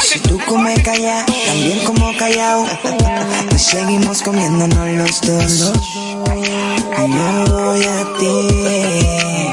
Si 0.00 0.20
tú 0.20 0.38
comes 0.46 0.82
callado, 0.82 1.24
también 1.46 1.84
como 1.84 2.16
callado. 2.16 2.66
Y 3.54 3.58
seguimos 3.58 4.22
comiéndonos 4.22 4.88
los 4.90 5.20
dos. 5.22 5.72
No 7.08 7.46
voy 7.46 7.84
a 7.84 8.18
ti. 8.18 9.46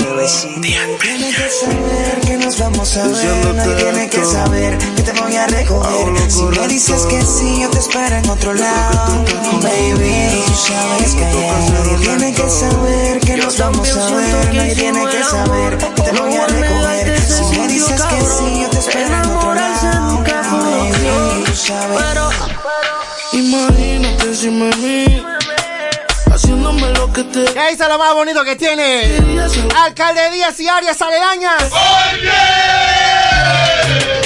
Tienes 1.01 1.35
que 1.35 1.49
saber 1.49 2.21
que 2.25 2.37
nos 2.37 2.59
vamos 2.59 2.97
a 2.97 3.07
ver. 3.07 3.55
Nadie 3.55 3.75
tiene 3.75 4.09
que 4.09 4.23
saber 4.23 4.77
que 4.77 5.01
te 5.01 5.11
voy 5.19 5.35
a 5.35 5.47
recoger. 5.47 6.31
Si 6.31 6.43
me 6.43 6.67
dices 6.67 7.01
que 7.07 7.21
sí, 7.21 7.61
yo 7.61 7.69
te 7.69 7.79
espero 7.79 8.15
en 8.15 8.29
otro 8.29 8.53
lado. 8.53 9.25
Baby, 9.61 10.43
tú 10.45 10.53
sabes 10.55 11.13
que 11.15 11.25
nadie 11.73 11.97
tiene 11.97 12.33
que 12.33 12.49
saber 12.49 13.19
que 13.19 13.37
nos 13.37 13.57
vamos 13.57 13.97
a 13.97 14.15
ver. 14.15 14.55
Nadie 14.55 14.75
tiene 14.75 15.05
que 15.07 15.23
saber 15.23 15.77
que 15.77 16.01
te 16.01 16.11
voy 16.11 16.35
a 16.35 16.47
recoger. 16.47 17.21
Si 17.21 17.59
me 17.59 17.67
dices 17.67 18.01
que 18.01 18.21
sí, 18.21 18.61
yo 18.61 18.69
te 18.69 18.79
espero 18.79 19.07
en 19.07 19.13
otro 19.13 19.29
lado. 19.29 19.32
Tú 21.53 21.59
sabes. 21.59 22.01
Imagínate 23.31 24.33
si 24.33 24.49
me 24.49 24.71
vi 24.77 25.23
haciéndome 26.33 26.89
lo 26.93 27.13
que 27.13 27.23
te. 27.25 27.45
¿Qué 27.45 27.69
dice 27.69 27.87
lo 27.87 27.99
más 27.99 28.11
bonito 28.15 28.43
que 28.43 28.55
tiene? 28.55 29.19
Alcalde 29.85 30.31
Díaz 30.31 30.59
y 30.59 30.67
áreas 30.67 30.99
aledañas. 30.99 31.65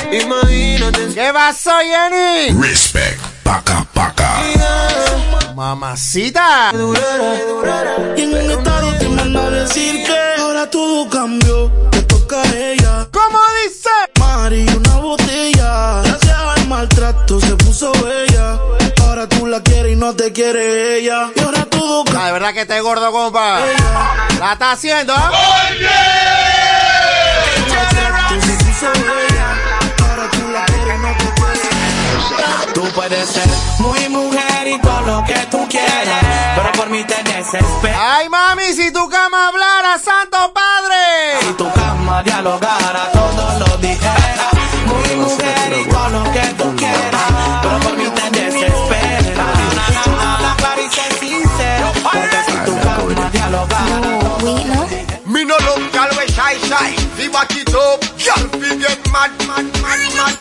Imagínate. 0.10 1.14
¿Qué 1.14 1.30
pasó, 1.34 1.72
Jenny? 1.80 2.62
Respect. 2.62 3.20
Paca, 3.44 3.86
paca. 3.94 4.42
Mamacita. 5.54 6.72
Y 6.72 8.22
en 8.22 8.36
un 8.36 8.52
estado 8.52 8.94
te 9.00 9.10
manda 9.10 9.48
a 9.48 9.50
decir 9.50 10.06
que 10.06 10.42
ahora 10.42 10.70
todo 10.70 11.10
cambió. 11.10 11.70
Te 11.92 12.04
toca 12.04 12.42
a 12.42 12.56
ella. 12.56 13.08
¿Cómo 13.12 13.40
dice? 13.66 13.90
Mari, 14.18 14.66
una 14.70 14.96
botella. 14.96 16.07
Maltrato 16.78 17.42
se 17.42 17.56
puso 17.56 17.92
bella. 17.92 18.60
Ahora 19.02 19.28
tú 19.28 19.48
la 19.48 19.64
quieres 19.64 19.94
y 19.94 19.96
no 19.96 20.14
te 20.14 20.32
quiere 20.32 21.00
ella. 21.00 21.32
Y 21.36 21.40
ahora 21.40 21.66
todo 21.66 22.06
cambió. 22.06 22.24
de 22.26 22.32
verdad 22.34 22.54
que 22.54 22.62
este 22.62 22.80
gordo, 22.82 23.12
compa. 23.12 23.62
La 24.40 24.54
está 24.54 24.74
haciendo. 24.74 25.12
Oye. 25.16 25.90
Se 28.30 28.64
puso 28.64 28.92
bella. 28.94 29.48
Ahora 30.08 30.30
tú 30.30 30.52
la 30.52 30.66
quieres 30.66 30.96
y 30.96 31.02
no 31.02 31.12
te 31.18 31.26
quiere. 31.34 32.74
Tú 32.76 32.84
puedes 32.94 33.28
ser 33.28 33.48
muy 33.80 34.10
mujer 34.10 34.68
y 34.68 34.80
todo 34.80 35.02
lo 35.02 35.24
que 35.26 35.48
tú 35.50 35.68
quieras, 35.68 36.24
pero 36.56 36.72
por 36.74 36.92
mí 36.92 37.04
te 37.06 37.24
desesperas. 37.24 38.00
Ay, 38.00 38.30
mami, 38.30 38.72
si 38.74 38.92
tu 38.94 39.10
cama 39.10 39.48
hablara, 39.48 39.98
Santo 39.98 40.54
Padre. 40.54 41.42
Si 41.42 41.54
tu 41.54 41.74
cama 41.74 42.22
dialogara, 42.22 43.10
todo 43.12 43.66
lo 43.66 43.78
dijera. 43.78 44.17
Muy 45.08 45.16
mujer 45.16 45.74
y 45.74 45.90
lo 46.10 46.24
que 46.32 46.54
tú 46.58 46.76
quieras, 46.76 47.22
pero 47.62 49.20
te 51.00 51.20
sincero, 51.20 51.92
tu 52.66 52.74
cama 52.80 53.30
dialogara. 53.32 54.02
Me 55.26 55.46
no 55.46 55.56
we 56.18 56.28
shy 56.28 56.56
shy. 56.68 57.08
Mad, 59.12 59.32
mad, 59.48 59.66
mad, 59.82 60.02
mad. 60.18 60.36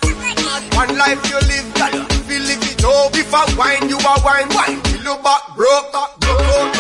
One 0.77 0.97
life 0.99 1.23
you 1.31 1.39
live, 1.49 1.75
girl. 1.75 2.07
It. 2.29 3.17
If 3.17 3.35
I 3.35 3.45
wine, 3.57 3.89
you 3.89 3.99
wine, 4.25 4.49
wine. 4.55 4.83
Back 5.23 5.57
broke 5.57 5.93
broke 6.21 6.76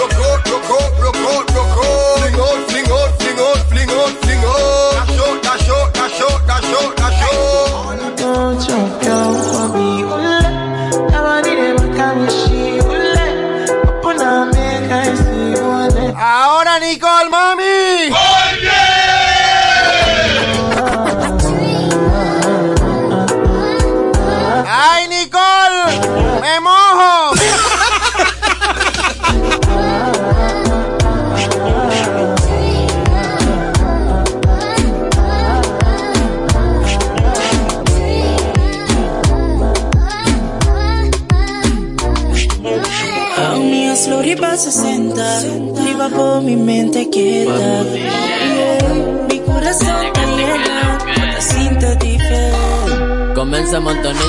Nicole, 16.78 17.30
mami. 17.30 17.75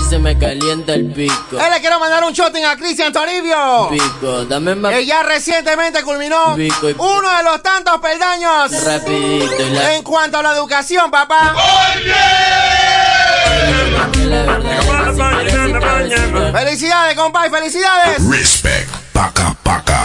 Se 0.10 0.20
me 0.20 0.38
calienta 0.38 0.94
el 0.94 1.12
pico. 1.12 1.58
Eh, 1.60 1.70
le 1.74 1.80
quiero 1.82 2.00
mandar 2.00 2.24
un 2.24 2.32
shooting 2.32 2.64
a 2.66 2.76
Cristian 2.78 3.12
Toribio. 3.12 3.90
Pico, 3.90 4.46
dame 4.46 4.76
más. 4.76 4.94
Que 4.94 5.06
ya 5.06 5.22
recientemente 5.24 6.02
culminó 6.04 6.56
Pico 6.56 6.90
y- 6.90 6.96
uno 6.98 7.38
de 7.38 7.44
los 7.44 7.62
tantos 7.62 8.00
peldaños 8.00 8.84
Rapidito 8.84 9.62
y 9.64 9.70
la- 9.72 9.96
en 9.96 10.04
cuanto 10.04 10.38
a 10.38 10.44
la 10.44 10.52
educación, 10.54 11.12
papá. 11.12 11.54
Felicidades, 16.54 17.16
compadre, 17.16 17.50
felicidades. 17.50 18.30
Respect. 18.30 18.90
Paca, 19.14 19.56
paca. 19.64 20.04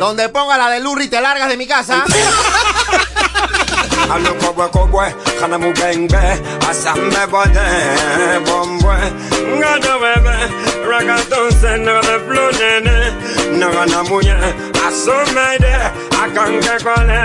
Donde 0.00 0.28
ponga 0.28 0.56
la 0.56 0.70
de 0.70 0.80
Lurri 0.80 1.08
te 1.08 1.20
largas 1.20 1.48
de 1.48 1.56
mi 1.56 1.66
casa. 1.66 2.04
Allo 4.10 4.32
kobwe 4.40 4.66
kobwe, 4.72 5.06
kana 5.40 5.58
mu 5.58 5.72
bengbe 5.72 6.18
Asambe 6.70 7.22
bode, 7.30 7.66
bombwe. 8.46 8.96
Ngado 9.58 9.92
bebe, 10.02 10.36
ragatonse 10.88 11.70
Nagana 11.84 12.14
flunene, 12.24 12.96
nagana 13.58 14.02
muye 14.08 14.36
Asomede, 14.86 15.74
akange 16.22 16.74
kole. 16.84 17.20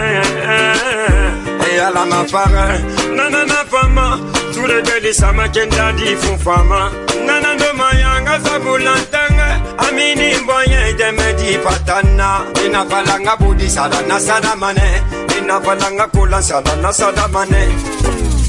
Na 3.15 3.29
na 3.29 3.43
na 3.45 3.63
fama. 3.65 4.19
Ture 4.53 4.81
deli 4.81 5.13
sama 5.13 5.47
kenda 5.47 5.91
di 5.97 6.15
fun 6.15 6.37
fama. 6.37 6.91
Nanando 7.25 7.73
mayanga 7.73 8.39
sabulantanga 8.43 9.61
Amini 9.77 10.35
mboye 10.43 10.93
demedi 10.97 11.57
patana. 11.63 12.41
Inafalanga 12.65 13.35
budi 13.37 13.69
sadana 13.69 14.19
sadamane 14.19 15.01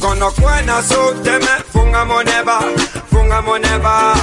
Kono 0.01 0.31
kwena 0.33 0.83
so 0.83 1.13
deme 1.23 1.49
funga 1.73 2.05
moneba, 2.05 2.59
funga 3.11 3.41
moneba. 3.43 4.15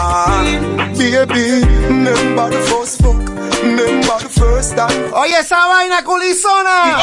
Baby, 0.97 1.65
remember 1.87 2.49
the 2.49 2.57
first 2.69 3.01
fuck, 3.01 3.17
remember 3.63 4.17
the 4.19 4.29
first 4.29 4.75
time. 4.75 5.13
Oye, 5.13 5.39
esa 5.39 5.67
vaina 5.67 6.03
culizona. 6.03 6.97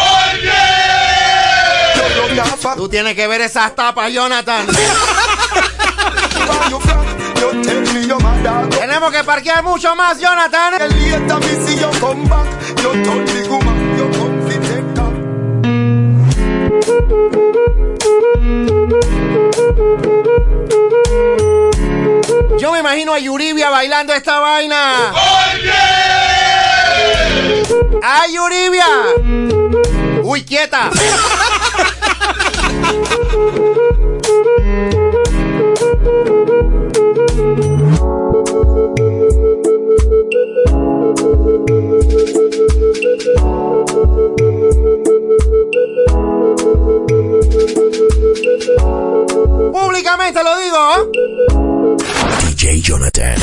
Tú 2.76 2.88
tienes 2.88 3.14
que 3.14 3.26
ver 3.26 3.40
esas 3.40 3.74
tapas, 3.74 4.12
Jonathan. 4.12 4.66
Tenemos 8.70 9.12
que 9.12 9.24
parquear 9.24 9.62
mucho 9.64 9.94
más, 9.96 10.18
Jonathan. 10.20 10.74
Yo 22.58 22.72
me 22.72 22.80
imagino 22.80 23.12
a 23.12 23.18
Yuribia 23.18 23.70
bailando 23.70 24.12
esta 24.12 24.40
vaina. 24.40 25.12
¡Ay, 28.02 28.34
Yuribia! 28.34 28.86
¡Uy, 30.22 30.44
quieta! 30.44 30.90
Públicamente 50.08 50.42
lo 50.42 50.58
digo. 50.58 51.12
DJ 52.48 52.80
Jonathan 52.80 53.36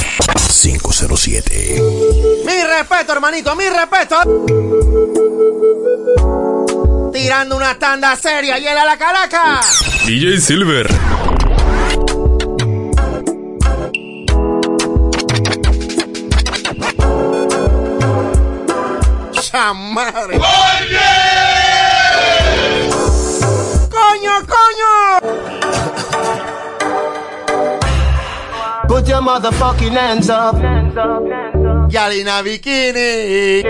507. 0.50 1.80
Mi 2.44 2.64
respeto, 2.64 3.12
hermanito, 3.12 3.56
mi 3.56 3.66
respeto. 3.70 4.16
Tirando 7.14 7.56
una 7.56 7.78
tanda 7.78 8.16
seria 8.16 8.58
y 8.58 8.66
él 8.66 8.76
a 8.76 8.84
la 8.84 8.98
caraca. 8.98 9.62
DJ 10.08 10.42
Silver. 10.42 10.88
¡Chamadre! 19.34 20.40
¡Coño, 20.40 21.15
motherfucking 29.26 29.98
hands 29.98 30.30
up. 30.30 30.56
Yalina 31.90 32.44
Bikini. 32.46 33.64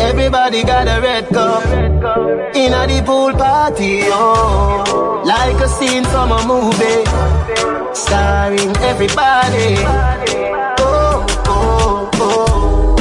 Everybody 0.00 0.62
got 0.64 0.88
a 0.88 1.00
red 1.00 1.28
cup. 1.28 1.64
In 2.56 2.72
a 2.72 2.86
the 2.86 3.02
pool 3.04 3.32
party, 3.34 4.00
oh. 4.04 5.22
Like 5.24 5.60
a 5.60 5.68
scene 5.68 6.04
from 6.04 6.32
a 6.32 6.40
movie. 6.46 7.04
Starring 7.92 8.74
everybody. 8.78 9.76
Oh, 10.80 11.26
oh, 11.48 12.10
oh. 12.14 12.96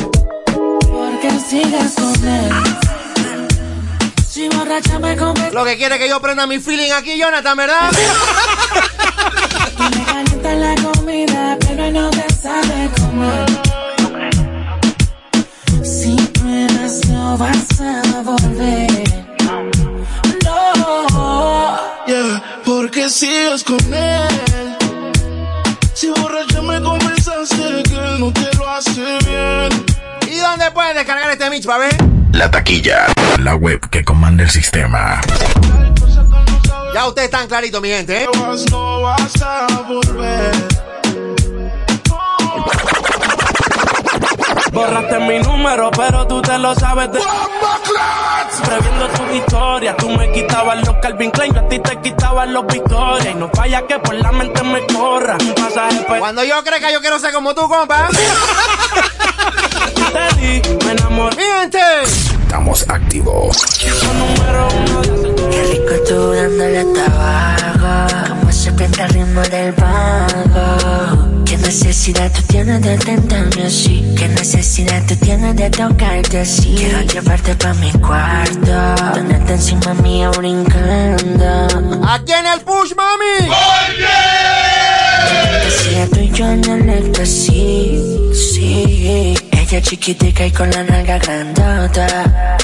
Porque 0.81 1.29
sigas 1.39 1.95
con 1.95 2.27
él. 2.27 2.51
Si 4.27 4.49
borracha 4.49 4.99
me 4.99 5.15
convence. 5.15 5.53
Lo 5.53 5.63
que 5.63 5.77
quiere 5.77 5.97
que 5.97 6.10
yo 6.10 6.19
prenda 6.19 6.45
mi 6.45 6.60
feeling 6.60 6.91
aquí, 6.91 7.17
Jonathan, 7.17 7.55
¿verdad? 7.55 7.89
Me 9.91 10.04
calienta 10.06 10.54
la 10.56 10.76
comida, 10.76 11.58
pero 11.60 11.91
no 11.91 12.10
te 12.10 12.34
sabe 12.34 12.89
comer. 13.00 13.45
Si 15.84 16.15
pruebas 16.34 17.06
no 17.10 17.38
vas 17.38 17.82
a 17.82 18.21
volver. 18.21 19.04
No. 20.43 21.78
Yeah, 22.08 22.62
porque 22.65 23.10
sigues 23.10 23.63
con 23.63 23.93
él. 23.93 24.76
Si 25.93 26.10
borracha 26.10 26.62
me 26.62 26.82
conversaste 26.82 27.84
que 27.84 27.95
él 27.95 28.19
no 28.19 28.32
te 28.32 28.56
lo 28.58 28.69
hace 28.69 29.02
bien. 29.26 29.86
¿Y 30.30 30.38
dónde 30.38 30.71
puedes 30.71 30.95
descargar 30.95 31.30
este 31.32 31.67
pa' 31.67 31.78
ver? 31.78 31.95
La 32.32 32.52
taquilla, 32.52 33.06
la 33.39 33.56
web 33.56 33.80
que 33.89 34.04
comanda 34.04 34.43
el 34.43 34.50
sistema. 34.50 35.21
Ya 36.95 37.08
ustedes 37.08 37.25
están 37.25 37.45
claritos, 37.49 37.81
mi 37.81 37.89
gente, 37.89 38.23
¿eh? 38.23 38.27
No 38.71 39.01
vas 39.01 39.41
a 39.41 39.67
volver. 39.86 40.51
Borraste 44.71 45.19
mi 45.19 45.39
número, 45.39 45.91
pero 45.91 46.25
tú 46.25 46.41
te 46.41 46.58
lo 46.58 46.73
sabes 46.75 47.12
de. 47.12 47.19
Previendo 48.65 49.10
tu 49.10 49.23
historia, 49.34 49.97
tú 49.97 50.08
me 50.10 50.31
quitabas 50.31 50.88
los 50.88 50.95
Calvin 51.01 51.31
Klein, 51.31 51.53
yo 51.53 51.60
a 51.60 51.67
ti 51.67 51.79
te 51.79 51.99
quitabas 51.99 52.47
los 52.47 52.65
Victoria. 52.67 53.29
Y 53.31 53.36
no 53.36 53.49
falla 53.53 53.86
que 53.86 53.99
por 53.99 54.15
la 54.15 54.31
mente 54.31 54.63
me 54.63 54.86
corra. 54.88 55.38
Pe- 55.38 56.19
Cuando 56.19 56.45
yo 56.45 56.63
crezca, 56.63 56.93
yo 56.93 57.01
quiero 57.01 57.19
ser 57.19 57.34
como 57.34 57.53
tú, 57.53 57.67
compa. 57.67 58.08
te 60.13 60.36
di, 60.39 60.62
me 60.86 60.91
enamoré. 60.93 61.36
Mi 61.36 61.43
gente. 61.43 61.79
Estamos 62.45 62.86
activos. 62.88 63.58
Número 64.17 64.67
uno 64.69 65.01
de 65.01 65.24
Qué 65.51 65.63
rico 65.71 65.93
tú 66.08 66.31
dándole 66.31 66.86
tabaco 66.93 68.29
Como 68.29 68.51
se 68.51 68.71
prende 68.73 69.03
el 69.03 69.10
ritmo 69.10 69.41
del 69.41 69.71
vago 69.73 71.45
Qué 71.45 71.58
necesidad 71.58 72.31
tú 72.31 72.41
tienes 72.47 72.81
de 72.81 72.97
tentarme 72.97 73.65
así 73.65 74.03
Qué 74.17 74.27
necesidad 74.27 75.03
tú 75.08 75.15
tienes 75.15 75.55
de 75.55 75.69
tocarte 75.69 76.39
así 76.39 76.75
Quiero 76.77 77.01
llevarte 77.01 77.55
pa' 77.55 77.73
mi 77.75 77.91
cuarto 77.93 79.13
Tenerte 79.13 79.53
encima 79.53 79.93
mío 79.95 80.31
brincando 80.38 81.67
Aquí 82.08 82.34
en 82.34 82.45
el 82.45 82.62
push, 82.62 82.93
mami. 82.95 83.49
Que 85.63 85.71
sea 85.71 86.08
tú 86.08 86.19
y 86.19 86.29
yo 86.31 86.45
en 86.45 86.63
el 86.69 86.89
éxtasis 86.89 88.01
Sí. 88.36 89.36
Ella 89.51 89.81
chiquitica 89.81 90.45
y 90.45 90.51
con 90.51 90.69
la 90.69 90.84
nalga 90.84 91.17
grandota 91.17 92.58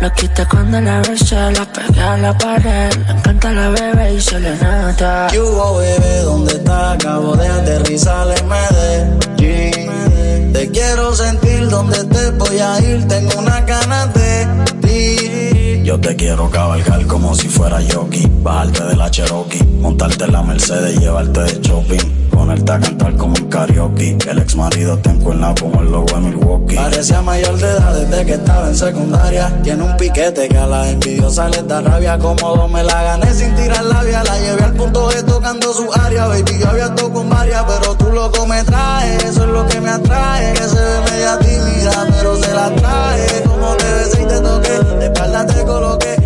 Lo 0.00 0.12
quita 0.12 0.46
cuando 0.48 0.80
la 0.80 1.00
besa, 1.00 1.50
la 1.50 1.64
pega 1.64 2.14
a 2.14 2.18
la 2.18 2.38
pared 2.38 2.90
Le 3.06 3.12
encanta 3.12 3.52
la 3.52 3.68
bebé 3.70 4.14
y 4.14 4.20
se 4.20 4.38
le 4.38 4.54
nota 4.56 5.26
Y 5.32 5.38
hubo 5.38 5.78
bebé, 5.78 6.20
¿dónde 6.22 6.52
está? 6.52 6.92
Acabo 6.92 7.36
de 7.36 7.48
aterrizar 7.48 8.28
en 8.38 8.48
Medellín. 8.48 10.52
Te 10.52 10.70
quiero 10.70 11.14
sentir 11.14 11.68
donde 11.68 12.04
te 12.04 12.30
voy 12.32 12.58
a 12.58 12.80
ir, 12.80 13.06
tengo 13.08 13.38
una 13.38 13.60
ganas 13.62 14.14
de 14.14 14.46
ti. 14.80 15.82
Yo 15.84 15.98
te 15.98 16.14
quiero 16.16 16.50
cabalgar 16.50 17.06
como 17.06 17.34
si 17.34 17.48
fuera 17.48 17.78
jockey, 17.92 18.30
bajarte 18.42 18.84
de 18.84 18.96
la 18.96 19.10
Cherokee, 19.10 19.64
montarte 19.80 20.24
en 20.24 20.32
la 20.32 20.42
Mercedes 20.42 20.96
y 20.96 21.00
llevarte 21.00 21.40
de 21.40 21.60
shopping. 21.60 22.28
Ponerte 22.30 22.72
a 22.72 22.80
cantar 22.80 23.16
como 23.16 23.34
un 23.34 23.48
karaoke. 23.48 24.16
El 24.28 24.38
ex 24.38 24.54
marido 24.54 24.96
te 24.98 25.10
encuentra 25.10 25.54
como 25.60 25.80
el 25.80 25.90
logo 25.90 26.14
de 26.14 26.20
Milwaukee. 26.20 26.47
Parecía 26.90 27.20
mayor 27.20 27.58
de 27.58 27.66
edad 27.66 27.92
desde 27.92 28.24
que 28.24 28.32
estaba 28.32 28.66
en 28.66 28.74
secundaria. 28.74 29.52
Tiene 29.62 29.82
un 29.82 29.94
piquete 29.98 30.48
que 30.48 30.56
a 30.56 30.66
las 30.66 30.88
envidiosas 30.88 31.50
les 31.50 31.68
da 31.68 31.82
rabia. 31.82 32.18
Cómodo 32.18 32.66
me 32.66 32.82
la 32.82 33.02
gané 33.02 33.34
sin 33.34 33.54
tirar 33.54 33.84
labia. 33.84 34.24
La 34.24 34.38
llevé 34.38 34.64
al 34.64 34.72
punto 34.72 35.10
de 35.10 35.22
tocando 35.22 35.70
su 35.74 35.86
área. 35.92 36.28
Baby, 36.28 36.58
yo 36.58 36.70
había 36.70 36.88
tocado 36.94 37.12
con 37.12 37.28
varias, 37.28 37.62
pero 37.64 37.94
tú 37.94 38.10
loco 38.10 38.46
me 38.46 38.64
traes. 38.64 39.22
Eso 39.22 39.44
es 39.44 39.50
lo 39.50 39.66
que 39.66 39.82
me 39.82 39.90
atrae. 39.90 40.54
Que 40.54 40.62
se 40.62 40.80
ve 40.80 41.00
media 41.10 41.38
tímida, 41.38 42.06
pero 42.16 42.36
se 42.36 42.54
la 42.54 42.74
trae. 42.74 43.42
Como 43.42 43.76
te 43.76 43.92
besé 43.92 44.22
y 44.22 44.26
te 44.26 44.40
toqué. 44.40 44.78
De 44.98 45.04
espalda 45.04 45.46
te 45.46 45.64
coloqué. 45.64 46.16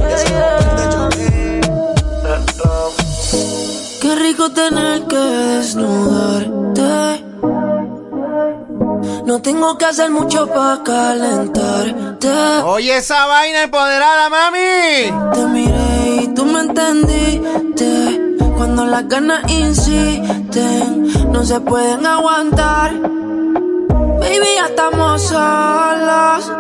Qué 4.01 4.14
rico 4.14 4.48
tener 4.53 5.09
que 5.09 5.16
desnudarte. 5.16 7.21
No 9.33 9.40
tengo 9.40 9.79
que 9.79 9.87
hacer 9.87 10.11
mucho 10.11 10.47
para 10.47 10.83
calentarte. 10.83 12.29
Oye, 12.66 12.99
esa 12.99 13.25
vaina 13.25 13.62
empoderada, 13.62 14.29
mami. 14.29 15.11
Te 15.33 15.47
miré 15.47 16.16
y 16.25 16.35
tú 16.35 16.45
me 16.45 16.61
entendiste. 16.61 18.37
Cuando 18.59 18.85
las 18.85 19.09
ganas 19.09 19.51
insisten, 19.51 21.33
no 21.33 21.47
se 21.47 21.59
pueden 21.61 22.05
aguantar. 22.05 22.92
Baby, 24.21 24.49
ya 24.55 24.66
estamos 24.66 25.23
solos. 25.23 26.53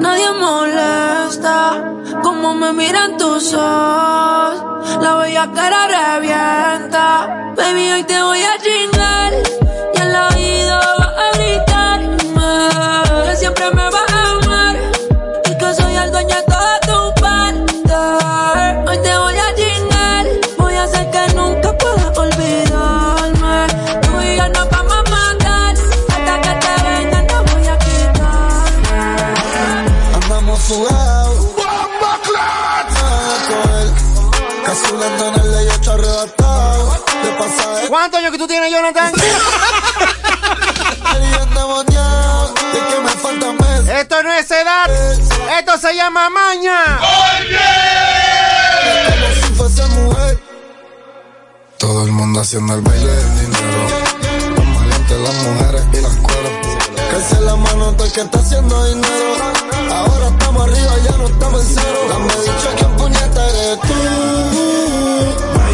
Nadie 0.00 0.32
molesta. 0.40 1.84
Como 2.22 2.54
me 2.54 2.72
miran 2.72 3.18
tus 3.18 3.52
ojos. 3.52 4.64
La 5.02 5.16
bella 5.16 5.50
cara 5.54 6.14
revienta. 6.14 7.52
Baby, 7.54 7.92
hoy 7.92 8.04
te 8.04 8.22
voy 8.22 8.40
a 8.40 8.56
chingar. 8.62 9.32
Y 9.94 9.98
al 9.98 10.34
oído 10.34 11.09
siempre 13.54 13.70
me 13.74 13.90
vas 13.90 14.12
a 14.12 14.30
amar. 14.30 14.76
Y 15.46 15.58
que 15.58 15.74
soy 15.74 15.94
el 15.96 16.10
dueño 16.10 16.36
de 16.36 16.42
toda 16.42 16.80
tu 16.80 17.20
parte. 17.20 17.94
Hoy 18.88 18.98
te 19.02 19.18
voy 19.18 19.38
a 19.38 19.54
chingar. 19.54 20.26
Voy 20.58 20.74
a 20.74 20.82
hacer 20.84 21.10
que 21.10 21.34
nunca 21.34 21.76
puedas 21.78 22.18
olvidarme. 22.18 23.66
Tú 24.02 24.20
y 24.20 24.36
yo 24.36 24.48
nos 24.48 24.70
vamos 24.70 24.94
a 24.94 25.02
matar. 25.10 25.74
Hasta 26.14 26.40
que 26.44 26.52
te 26.64 26.82
venga, 26.86 27.22
no 27.22 27.44
voy 27.52 27.66
a 27.66 27.78
quitarme. 27.78 28.98
Andamos 30.14 30.60
fugados. 30.60 31.46
Casi 34.64 34.92
una 34.92 35.16
tonel 35.16 35.66
y 35.66 35.70
ocho 35.70 35.92
arrebatado. 35.92 37.00
¿Cuántos 37.88 38.18
años 38.20 38.30
que 38.32 38.38
tú 38.38 38.46
tienes, 38.46 38.70
Jonathan? 38.70 39.12
Esto 44.00 44.22
no 44.22 44.32
es 44.32 44.50
edad. 44.50 44.90
Esto 45.58 45.76
se 45.76 45.94
llama 45.94 46.30
maña. 46.30 46.98
Como 49.10 49.34
si 49.34 49.52
fuese 49.52 49.86
mujer. 49.88 50.40
Todo 51.76 52.04
el 52.04 52.12
mundo 52.12 52.40
haciendo 52.40 52.76
el 52.76 52.80
baile 52.80 53.12
del 53.12 53.40
dinero. 53.40 53.88
Los 54.56 54.64
maleantes, 54.64 55.18
las 55.18 55.34
mujeres 55.34 55.84
y 55.92 56.00
las 56.00 56.16
cueros. 56.16 56.52
Que 57.10 57.20
se 57.28 57.40
la 57.42 57.56
mano 57.56 57.92
todo 57.92 58.06
el 58.06 58.12
que 58.12 58.20
está 58.22 58.38
haciendo 58.38 58.84
dinero. 58.86 59.36
Ahora 59.92 60.28
estamos 60.28 60.62
arriba, 60.62 60.92
ya 61.04 61.16
no 61.18 61.26
estamos 61.26 61.60
en 61.60 61.74
cero. 61.74 61.98
Dame 62.08 62.34
dicho 62.36 62.76
que 62.78 62.84
puñeta 62.96 63.48
eres 63.50 63.80
tú. 63.82 63.94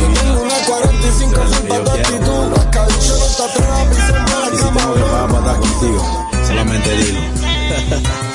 Yo 0.00 0.20
tengo 0.20 0.42
una 0.42 0.54
45 0.66 1.46
sin 1.46 1.68
falta 1.68 1.92
de 1.92 2.00
actitud. 2.00 2.56
Rascabicho 2.56 3.18
no 3.18 3.26
te 3.36 3.42
atrevas 3.44 3.78
a 3.78 3.90
pisarme 3.90 4.34
la 4.40 4.50
cama, 4.58 4.84
bro. 4.90 5.06
Solamente 6.44 6.90
dilo. 6.90 7.35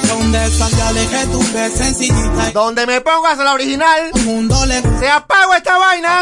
Son 0.07 0.31
de 0.31 0.45
esas 0.45 0.75
gales 0.77 1.07
que 1.07 1.25
tú 1.27 1.43
ves 1.53 1.73
sencillita. 1.73 2.51
Donde 2.53 2.85
me 2.85 3.01
pongas 3.01 3.37
la 3.37 3.53
original, 3.53 4.11
El 4.13 4.23
mundo 4.23 4.65
le 4.65 4.81
se 4.99 5.09
apago 5.09 5.53
esta 5.53 5.77
vaina. 5.77 6.21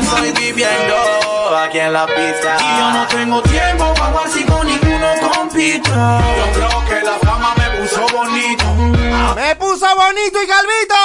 estoy 0.00 0.32
viviendo 0.32 0.96
aquí 1.56 1.78
en 1.78 1.92
la 1.92 2.06
pista. 2.06 2.56
Y 2.60 2.78
yo 2.78 2.90
no 2.92 3.06
tengo 3.06 3.42
tiempo 3.42 3.94
para 3.94 4.06
jugar 4.10 4.30
si 4.30 4.44
con 4.44 4.66
ninguno 4.66 5.06
compito. 5.32 5.90
Yo 5.90 6.52
creo 6.54 6.84
que 6.88 7.04
la 7.04 7.18
fama 7.24 7.54
me 7.56 7.70
puso 7.78 8.06
bonito. 8.16 8.64
Me 9.36 9.56
puso 9.56 9.86
bonito 9.96 10.42
y 10.42 10.46
calvito. 10.46 10.96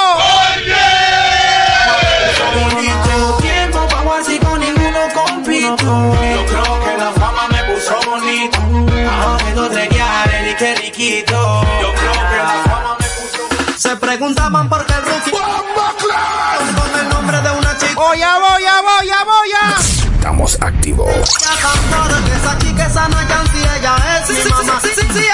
Yo 2.38 2.82
no 2.82 3.02
tengo 3.04 3.36
tiempo 3.38 3.86
para 3.88 4.02
jugar 4.02 4.24
si 4.24 4.38
con 4.38 4.60
ninguno 4.60 5.00
compito. 5.14 5.76
Yo 5.76 6.46
creo 6.46 6.80
que 6.84 6.96
la 6.98 7.12
fama 7.12 7.48
me 7.48 7.64
puso 7.64 7.94
bonito. 8.10 8.51
Guiares 9.68 10.52
y 10.52 10.54
que 10.56 10.74
riquito. 10.74 11.62
Yo 11.80 11.94
creo 11.94 12.12
que 12.12 12.36
la 12.36 12.62
fama 12.64 12.96
me 12.98 13.06
puso 13.06 13.78
Se 13.78 13.96
preguntaban 13.96 14.68
por 14.68 14.84
qué 14.86 14.92
el 14.92 15.02
rookie 15.02 15.30
con 15.30 17.00
el 17.00 17.08
nombre 17.08 17.40
de 17.40 17.50
una 17.50 17.78
chica. 17.78 17.94
Oh, 17.96 18.14
ya 18.14 18.38
voy, 18.38 18.62
ya 18.62 18.80
voy, 18.82 19.06
ya 19.06 19.24
voy, 19.24 19.48
ya. 19.52 20.14
Estamos 20.14 20.58
activos. 20.60 21.08
Ya 21.40 22.24
que 22.24 22.32
esa 22.34 22.58
chica, 22.58 22.86
esa 22.86 23.08
no 23.08 23.16
canti, 23.28 23.58
ella 23.58 24.20
es 24.20 24.30
mi 24.30 24.50
mamá. 24.50 24.80
Sí, 24.82 24.88
sí, 24.94 25.06
sí, 25.12 25.26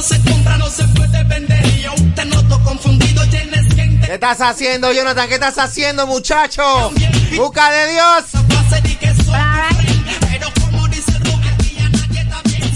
no 0.00 0.06
se 0.06 0.18
compra, 0.22 0.56
no 0.56 0.70
se 0.70 0.88
puede 0.88 1.22
vender. 1.24 1.66
Y 1.66 1.82
yo 1.82 1.92
te 2.14 2.24
noto 2.24 2.62
confundido, 2.64 3.22
tienes 3.28 3.66
gente. 3.74 4.06
¿Qué 4.06 4.14
estás 4.14 4.40
haciendo, 4.40 4.90
Jonathan? 4.92 5.28
¿Qué 5.28 5.34
estás 5.34 5.58
haciendo, 5.58 6.06
muchacho? 6.06 6.90
Busca 7.36 7.70
de 7.70 7.92
Dios. 7.92 8.24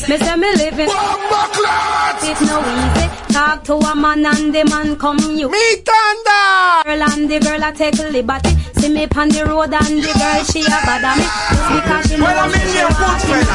Me 0.08 0.18
say 0.18 0.36
me 0.36 0.52
living 0.56 0.88
It's 0.88 2.40
no 2.42 2.60
easy. 2.60 3.08
Talk 3.32 3.64
to 3.64 3.74
a 3.74 3.96
man 3.96 4.26
and 4.26 4.54
the 4.54 4.64
man 4.64 4.96
come 4.96 5.18
you. 5.18 5.48
Me 5.48 5.76
tanda 5.80 6.84
Girl 6.84 7.02
and 7.02 7.30
the 7.30 7.40
girl 7.40 7.64
a 7.64 7.72
take 7.72 7.98
liberty. 8.12 8.50
See 8.76 8.92
me 8.92 9.08
on 9.16 9.28
the 9.30 9.44
road 9.46 9.72
and 9.72 10.04
the 10.04 10.12
girl 10.12 10.44
she 10.44 10.60
a 10.60 10.76
me. 11.16 11.24
Just 11.24 11.68
because 11.72 12.04
she 12.04 12.16
know 12.18 12.24
Well, 12.26 12.36
a 12.36 12.52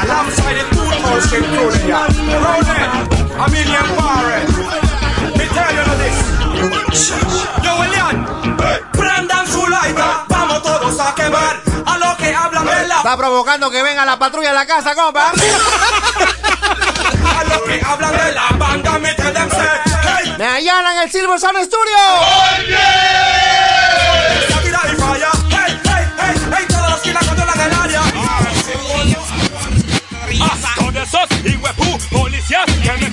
alongside 0.09 0.57
the 0.57 0.65
two. 0.73 0.89
Ronan, 2.41 2.91
a 3.37 3.45
million. 3.53 3.85
Me 5.37 5.45
tell 5.53 5.71
you 5.77 5.85
this. 6.01 6.17
Yo, 7.63 7.71
Elian, 7.83 8.25
prendan 8.91 9.45
su 9.47 9.67
lighter, 9.67 10.03
vamos 10.27 10.63
todos 10.63 10.99
a 10.99 11.13
quemar. 11.13 11.61
A 11.85 11.97
lo 11.99 12.17
que 12.17 12.33
hablan 12.33 12.65
de 12.65 12.87
la. 12.87 12.97
Está 12.97 13.15
provocando 13.15 13.69
que 13.69 13.83
venga 13.83 14.03
la 14.03 14.17
patrulla 14.17 14.49
a 14.49 14.53
la 14.53 14.65
casa, 14.65 14.95
compa. 14.95 15.31
A 17.37 17.43
lo 17.43 17.63
que 17.65 17.81
hablan 17.85 18.11
de 18.17 18.31
la 18.33 18.49
banda, 18.57 18.99
me 18.99 19.13
them 19.13 19.49
say, 19.49 19.67
hey. 20.03 20.35
Me 20.37 20.45
allanan 20.45 20.97
el 21.03 21.11
Silver 21.11 21.39
Sound 21.39 21.63
Studio. 21.63 21.97
La 24.49 24.59
vida 24.61 24.81
y 24.85 24.95
falla, 24.95 25.31
hey, 25.49 25.79
hey, 25.83 26.03
hey, 26.17 26.35
hey, 26.51 26.65
todos 26.67 26.89
los 26.89 26.99
que 27.01 27.13
la 27.13 27.19
controlan 27.19 27.59
el 27.59 27.73
área. 27.73 28.01
Hasta 30.41 30.91
de 30.91 31.01
esos 31.03 31.29
hijuepú 31.45 31.99
policías 32.09 32.65
que 32.65 32.91
me 32.93 33.09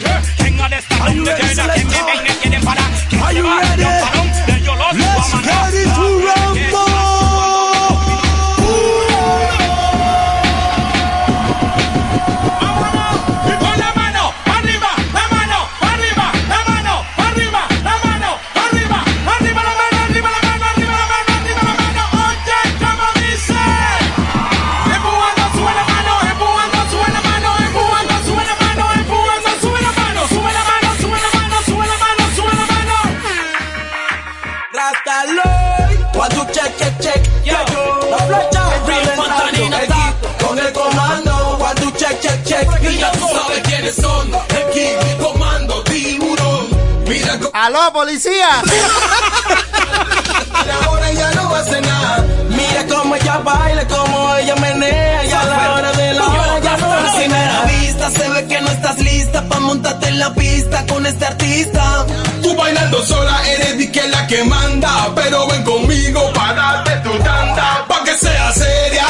me 2.23 2.37
quieren 2.37 2.63
parar. 2.65 2.91
Que 3.09 3.17
se 3.17 3.43
parón 3.43 4.29
de 4.47 4.63
yo 4.63 4.75
los 4.75 4.95
Let's 4.95 5.33
voy 5.33 5.41
a 5.41 5.71
get 5.71 5.75
it 5.75 5.95
to 5.95 6.07
Rambo. 6.27 6.86
Quiénes 43.87 43.97
son, 43.97 44.33
el 44.75 45.17
comando 45.19 45.83
tiburón. 45.85 46.67
Mira 47.07 47.39
¡Aló, 47.53 47.93
policía! 47.93 48.63
Ahora 50.87 51.13
ya 51.13 51.31
no 51.33 51.55
hace 51.55 51.81
nada. 51.81 52.25
Mira 52.49 52.87
cómo 52.89 53.15
ella 53.15 53.39
baila, 53.39 53.87
cómo 53.87 54.35
ella 54.37 54.57
menea. 54.57 55.25
Y 55.25 55.31
a 55.31 55.45
la 55.45 55.75
hora 55.75 55.93
de 55.93 56.15
la 56.15 56.27
hora 56.27 56.59
ya 56.59 56.77
no 56.77 56.93
hace 56.93 57.29
nada. 57.29 57.65
vista 57.67 58.11
se 58.11 58.29
ve 58.29 58.47
que 58.47 58.61
no 58.61 58.69
estás 58.69 58.99
lista 58.99 59.49
pa' 59.49 59.61
montarte 59.61 60.09
en 60.09 60.19
la 60.19 60.35
pista 60.35 60.85
con 60.87 61.07
este 61.07 61.27
artista. 61.27 62.07
Tú 62.43 62.57
bailando 62.57 63.01
sola 63.05 63.41
eres 63.49 63.79
di 63.79 63.89
que 63.93 64.09
la 64.09 64.27
que 64.27 64.43
manda, 64.45 65.13
pero 65.15 65.47
ven 65.47 65.63
conmigo 65.63 66.33
para 66.35 66.55
darte 66.55 66.97
tu 67.09 67.11
tanda, 67.19 67.85
pa' 67.89 68.03
que 68.05 68.17
sea 68.17 68.53
seria, 68.53 69.07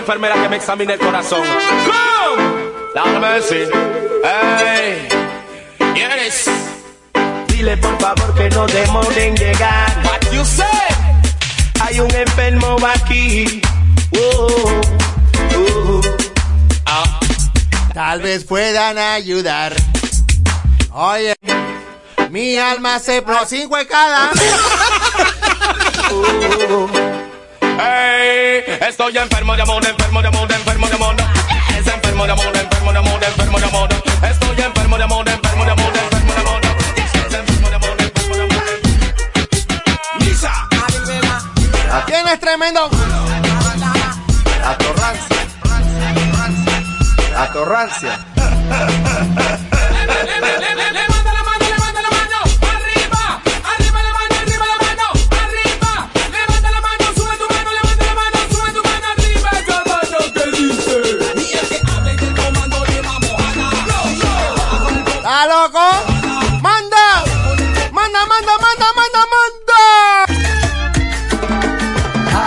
enfermera 0.00 0.34
que 0.34 0.48
me 0.48 0.56
examine 0.56 0.94
el 0.94 0.98
corazón. 0.98 1.42
¡Come! 1.42 2.70
Dame 2.94 3.20
mercy. 3.20 3.64
Hey. 4.24 5.08
Iris. 5.94 6.46
Dile 7.48 7.76
por 7.76 7.98
favor 8.00 8.34
que 8.34 8.50
no 8.50 8.66
demoren 8.66 9.36
llegar. 9.36 10.02
What 10.04 10.32
you 10.32 10.44
say? 10.44 10.66
Hay 11.80 12.00
un 12.00 12.10
enfermo 12.14 12.76
aquí. 12.94 13.62
Oh, 14.16 14.80
oh. 15.56 16.00
Ah. 16.86 17.20
Tal 17.94 18.20
vez 18.22 18.44
puedan 18.44 18.98
ayudar. 18.98 19.74
Oye, 20.92 21.34
mi 22.30 22.56
alma 22.56 22.98
se 22.98 23.22
pro 23.22 23.46
sin 23.46 23.70
huecada. 23.70 24.30
Hey, 27.82 28.62
estoy 28.86 29.16
enfermo 29.16 29.56
de 29.56 29.62
amor, 29.62 29.82
enfermo 29.82 30.20
de 30.20 30.28
amor, 30.28 30.52
enfermo 30.52 30.86
de 30.86 30.94
amor. 30.96 31.16
Es 31.78 31.86
enfermo 31.86 32.26
de 32.26 32.32
amor, 32.32 32.54
enfermo 32.54 32.92
de 32.92 32.98
amor, 32.98 33.24
enfermo 33.24 33.58
de 33.58 33.64
amor. 33.64 33.88
Estoy 34.22 34.60
enfermo 34.60 34.98
de 34.98 35.04
amor, 35.04 35.26
enfermo 35.26 35.64
de 35.64 35.70
amor, 35.70 35.90
enfermo 35.96 36.34
de 36.34 36.40
amor. 36.40 36.60
Es 36.96 37.14
enfermo 37.34 37.70
de 37.70 37.76
amor, 37.76 37.96
enfermo 37.98 38.36
de 38.36 38.42
amor. 38.42 38.62
Lisa. 40.18 40.52
¿Quién 42.04 42.28
es 42.28 42.38
tremendo? 42.38 42.90
Atorrancia. 44.62 45.36
Atorrancia. 47.34 48.26
Loco? 65.70 65.86
¡Manda! 66.62 67.24
¡Manda, 67.92 68.26
manda, 68.26 68.54
manda, 68.64 68.88
manda, 68.98 69.22
manda! 69.34 69.80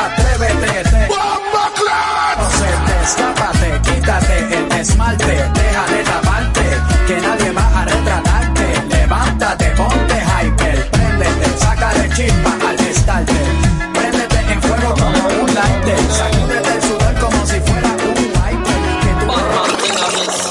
Atrévete, 0.05 0.83
te. 0.89 1.01
No 2.37 2.47
se 2.49 2.69
te 2.85 2.95
escápate, 3.03 3.69
quítate 3.83 4.35
el 4.57 4.71
esmalte, 4.71 5.25
deja 5.25 5.85
de 5.87 6.03
taparte, 6.03 6.65
que 7.07 7.15
nadie 7.21 7.51
va 7.51 7.81
a 7.81 7.85
retratarte. 7.85 8.65
Levántate, 8.89 9.65
ponte 9.71 10.15
hyper, 10.15 10.89
préndete, 10.91 11.57
sácale 11.57 12.09
chispa 12.15 12.51
al 12.67 12.79
estarte. 12.79 13.33
Préndete 13.93 14.39
en 14.51 14.61
fuego 14.61 14.93
como 14.95 15.27
un 15.43 15.53
lighter, 15.53 15.99
sacúdete 16.11 16.73
el 16.73 16.81
sudor 16.81 17.15
como 17.19 17.45
si 17.45 17.59
fuera 17.61 17.89
un 17.89 18.17
wiper. 18.35 18.83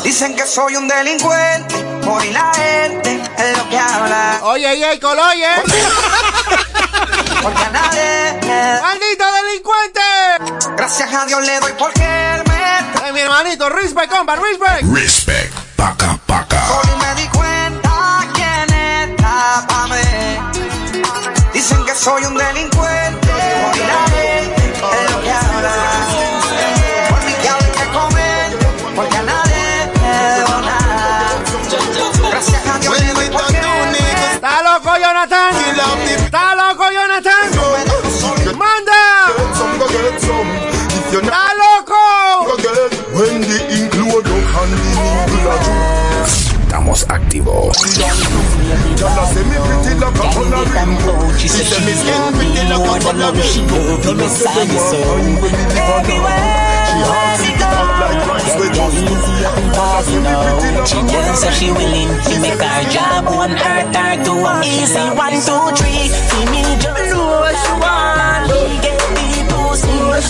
Dicen 0.04 0.36
que 0.36 0.46
soy 0.46 0.76
un 0.76 0.86
delincuente, 0.88 1.81
por 2.02 2.24
la 2.26 2.52
gente 2.54 3.22
es 3.38 3.58
lo 3.58 3.68
que 3.68 3.78
habla. 3.78 4.40
Oye, 4.42 4.68
oye, 4.68 5.00
coloye. 5.00 5.48
Porque 7.42 7.64
a 7.64 7.70
nadie 7.70 8.32
¡Maldito 8.82 9.24
delincuente! 9.32 10.00
Gracias 10.76 11.12
a 11.12 11.26
Dios 11.26 11.44
le 11.44 11.60
doy 11.60 11.72
porque 11.78 12.02
él 12.02 12.42
me 12.46 13.04
Ay, 13.04 13.12
mi 13.12 13.20
hermanito, 13.20 13.68
respect, 13.68 14.12
compa, 14.12 14.36
respect. 14.36 14.82
Respect. 14.92 15.52
Paca, 15.76 16.18
paca. 16.26 16.62
Hoy 16.70 16.88
me 17.00 17.22
di 17.22 17.28
cuenta 17.28 18.20
quién 18.34 19.10
está 19.10 19.64
pa' 19.66 19.86
mí. 19.88 21.02
Dicen 21.52 21.84
que 21.84 21.94
soy 21.94 22.24
un 22.24 22.36
delincuente, 22.36 23.32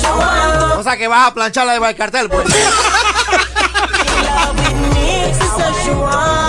she 0.02 0.10
want. 0.10 0.78
O 0.78 0.82
sea 0.82 0.96
que 0.96 1.08
vas 1.08 1.28
a 1.28 1.34
planchar 1.34 1.66
la 1.66 1.74
de 1.74 1.78
Valcartel, 1.78 2.28
pues. 2.28 2.46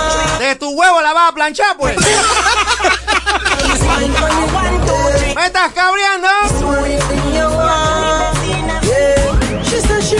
De 0.43 0.55
tu 0.57 0.69
huevo 0.71 1.01
la 1.01 1.13
vas 1.13 1.29
a 1.29 1.33
planchar, 1.33 1.77
pues. 1.77 1.95
¿Me 5.35 5.45
estás 5.45 5.71
cabreando? 5.71 6.27
She 9.63 9.79
said 9.79 10.03
she 10.03 10.17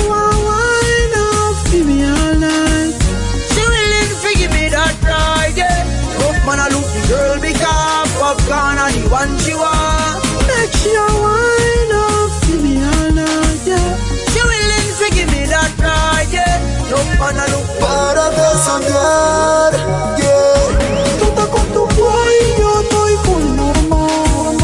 Para 17.79 18.29
de 18.29 18.63
soñar, 18.63 19.73
yeah. 20.17 21.17
Tú 21.19 21.25
estás 21.25 21.47
con 21.47 21.65
tu 21.73 21.87
boy, 21.87 22.35
yo 22.57 22.81
estoy 22.81 23.15
con 23.25 23.55
normal. 23.55 24.57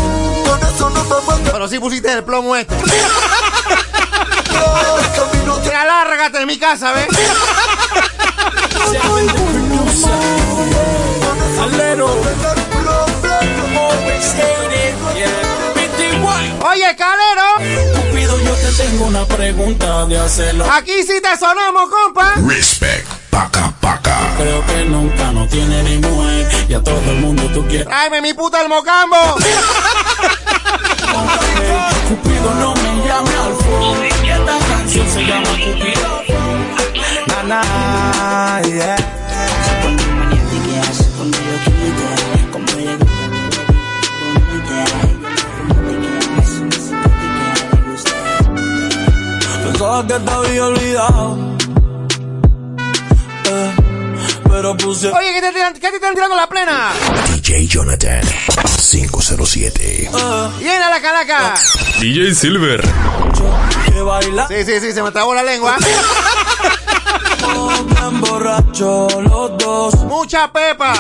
Con 0.46 0.60
eso 0.62 0.90
no 0.92 1.04
me 1.06 1.22
manda. 1.26 1.52
Pero 1.52 1.68
sí 1.68 1.80
pusiste 1.80 2.14
el 2.14 2.24
plomo 2.24 2.56
este. 2.56 2.76
Te 5.64 5.76
alárgate 5.76 6.40
de 6.40 6.46
mi 6.46 6.60
casa, 6.60 6.94
¿ves? 6.94 7.08
Oye, 16.62 16.96
Calero. 16.96 18.09
Tengo 18.80 19.06
una 19.08 19.26
pregunta 19.26 20.06
de 20.06 20.18
hacerlo. 20.18 20.66
Aquí 20.72 21.04
sí 21.04 21.20
te 21.22 21.38
sonamos, 21.38 21.90
compa. 21.90 22.36
Respect, 22.48 23.06
paca, 23.30 23.74
paca. 23.82 24.18
Creo 24.38 24.66
que 24.66 24.86
nunca 24.86 25.34
no 25.34 25.46
tiene 25.50 25.84
ni 25.84 25.98
mujer 25.98 26.50
y 26.70 26.74
a 26.74 26.82
todo 26.82 27.02
el 27.12 27.18
mundo 27.18 27.44
tú 27.54 27.68
quieres. 27.68 27.88
Tráeme 27.88 28.22
mi 28.22 28.34
puta 28.34 28.62
el 28.62 28.70
mocambo. 28.70 29.18
Cupido 32.08 32.54
no 32.56 32.74
me 32.74 33.06
llame 33.06 33.36
al. 33.36 33.54
Y 34.26 34.30
esta 34.30 34.58
canción 34.70 35.10
se 35.10 35.24
llama 35.26 35.50
Cupido. 35.50 36.24
Nana, 37.28 38.62
yeah. 38.64 39.19
Pensaba 49.80 50.06
que 50.06 50.14
te 50.20 50.30
había 50.32 50.66
olvidado. 50.66 51.38
Eh, 53.46 53.76
pero 54.50 54.76
puse. 54.76 55.08
Oye, 55.08 55.34
¿qué 55.36 55.40
te, 55.40 55.54
tiran- 55.54 55.74
qué 55.74 55.90
te 55.90 55.96
están 55.96 56.14
tirando 56.16 56.36
la 56.36 56.48
plena? 56.50 56.90
DJ 57.34 57.66
Jonathan 57.66 58.20
507. 58.92 60.10
Llena 60.60 60.90
la 60.90 61.02
calaca. 61.02 61.54
DJ 62.02 62.36
Silver. 62.36 62.82
Que 63.86 64.02
baila. 64.02 64.50
Sí, 64.50 64.66
sí, 64.66 64.82
sí, 64.82 64.92
se 64.92 65.02
me 65.02 65.12
trabó 65.12 65.34
la 65.34 65.44
lengua. 65.44 65.78
bien 67.88 68.20
borracho 68.20 69.08
los 69.22 69.58
dos. 69.60 69.96
Mucha 70.04 70.52
pepa. 70.52 70.92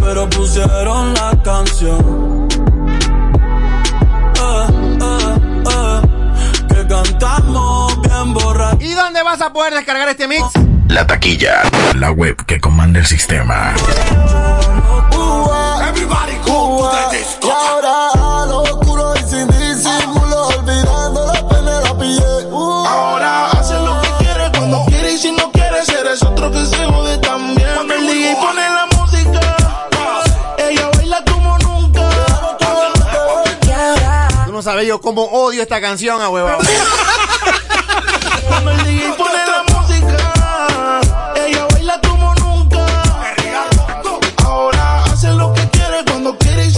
Pero 0.00 0.28
pusieron 0.30 1.14
la 1.14 1.40
canción. 1.44 2.47
¿Y 8.80 8.92
dónde 8.92 9.22
vas 9.22 9.40
a 9.40 9.52
poder 9.52 9.74
descargar 9.74 10.08
este 10.08 10.28
mix? 10.28 10.42
La 10.88 11.06
taquilla. 11.06 11.62
La 11.94 12.10
web 12.12 12.36
que 12.46 12.60
comanda 12.60 13.00
el 13.00 13.06
sistema. 13.06 13.74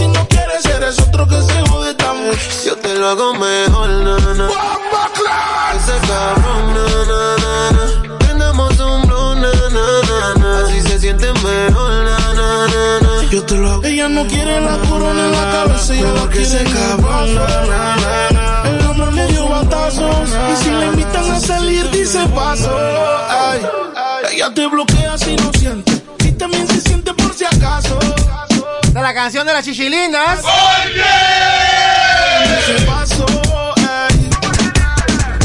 No 0.07 0.27
quiere 0.27 0.53
eres 0.75 0.99
otro 0.99 1.27
que 1.27 1.41
se 1.41 1.61
jode 1.69 1.93
también. 1.95 2.35
Yo 2.65 2.77
te 2.77 2.95
lo 2.95 3.09
hago 3.09 3.33
mejor, 3.33 3.70
no 14.21 14.27
quiere 14.27 14.61
la 14.61 14.77
corona 14.87 15.25
en 15.25 15.31
la 15.31 15.51
cabeza, 15.51 15.93
ella 15.93 16.11
la 16.13 16.27
quiere 16.27 16.59
en 16.61 16.67
el 18.67 18.85
hombre 18.85 19.11
le 19.13 19.27
dio 19.27 19.47
batazos 19.47 20.29
y 20.51 20.63
si 20.63 20.69
le 20.69 20.85
invitan 20.87 21.31
a 21.31 21.39
salir 21.39 21.89
dice 21.89 22.19
paso. 22.35 22.69
Ay, 23.29 23.61
ella 24.31 24.53
te 24.53 24.67
bloquea 24.67 25.17
si 25.17 25.35
no 25.35 25.51
siente 25.53 26.03
y 26.23 26.31
también 26.33 26.67
se 26.67 26.81
siente 26.81 27.13
por 27.13 27.33
si 27.33 27.45
acaso. 27.45 27.97
De 28.93 29.01
la 29.01 29.13
canción 29.13 29.47
de 29.47 29.53
las 29.53 29.65
chichilindas. 29.65 30.41
Dice 32.43 32.85
paso, 32.85 33.25
ay. 33.77 34.29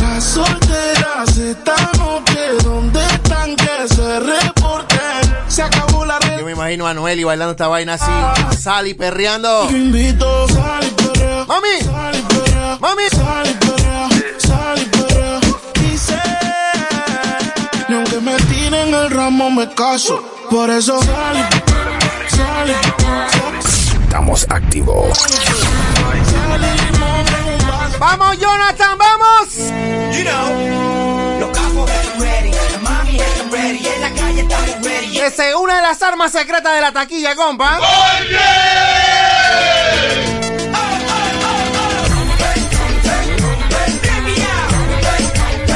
Las 0.01 0.25
solteras 0.25 1.37
esta 1.39 1.77
noche, 1.99 2.41
¿dónde 2.63 3.01
están 3.07 3.57
que 3.57 3.89
se 3.95 4.21
reporten? 4.21 4.46
Imagino 6.57 6.87
a 6.87 6.95
Noel 6.95 7.21
y 7.21 7.25
bailando 7.25 7.51
esta 7.53 7.69
vaina 7.69 7.95
así. 7.95 8.11
Sal 8.59 8.89
y 8.89 8.95
perreando. 8.95 9.69
Invito, 9.71 10.49
sal 10.49 10.85
y 10.87 10.91
perrea. 10.91 11.45
Mami. 11.47 11.81
Sal 11.83 12.17
y 12.17 12.23
perrea. 12.23 12.79
Mami. 12.81 13.03
Sal 13.11 13.47
y 13.47 13.55
perrea. 13.55 14.09
Sal 14.39 14.79
y 14.81 14.85
perrea. 14.87 15.41
Dice, 15.75 16.19
ni 17.89 17.95
aunque 17.95 18.21
me 18.21 18.37
tiren 18.37 18.95
el 18.95 19.11
ramo 19.11 19.51
me 19.51 19.69
caso. 19.75 20.23
Por 20.51 20.71
eso 20.71 21.03
sal 21.03 21.37
y 21.37 22.37
sal 22.37 22.71
y 22.71 24.05
Estamos 24.05 24.47
activos. 24.49 25.19
¡Vamos, 27.99 28.39
Jonathan! 28.39 28.99
¡Vamos! 28.99 29.57
You 30.17 30.25
know, 30.25 31.41
los 31.41 31.51
capos 31.51 31.91
están 31.91 32.21
ready, 32.21 32.51
la 32.51 32.79
mami 32.83 33.17
están 33.19 33.51
ready, 33.51 33.83
Esa 35.27 35.49
es 35.49 35.55
una 35.57 35.77
de 35.77 35.83
las 35.83 36.01
armas 36.03 36.31
secretas 36.31 36.73
de 36.73 36.81
la 36.81 36.93
taquilla, 36.93 37.35
compa. 37.35 37.81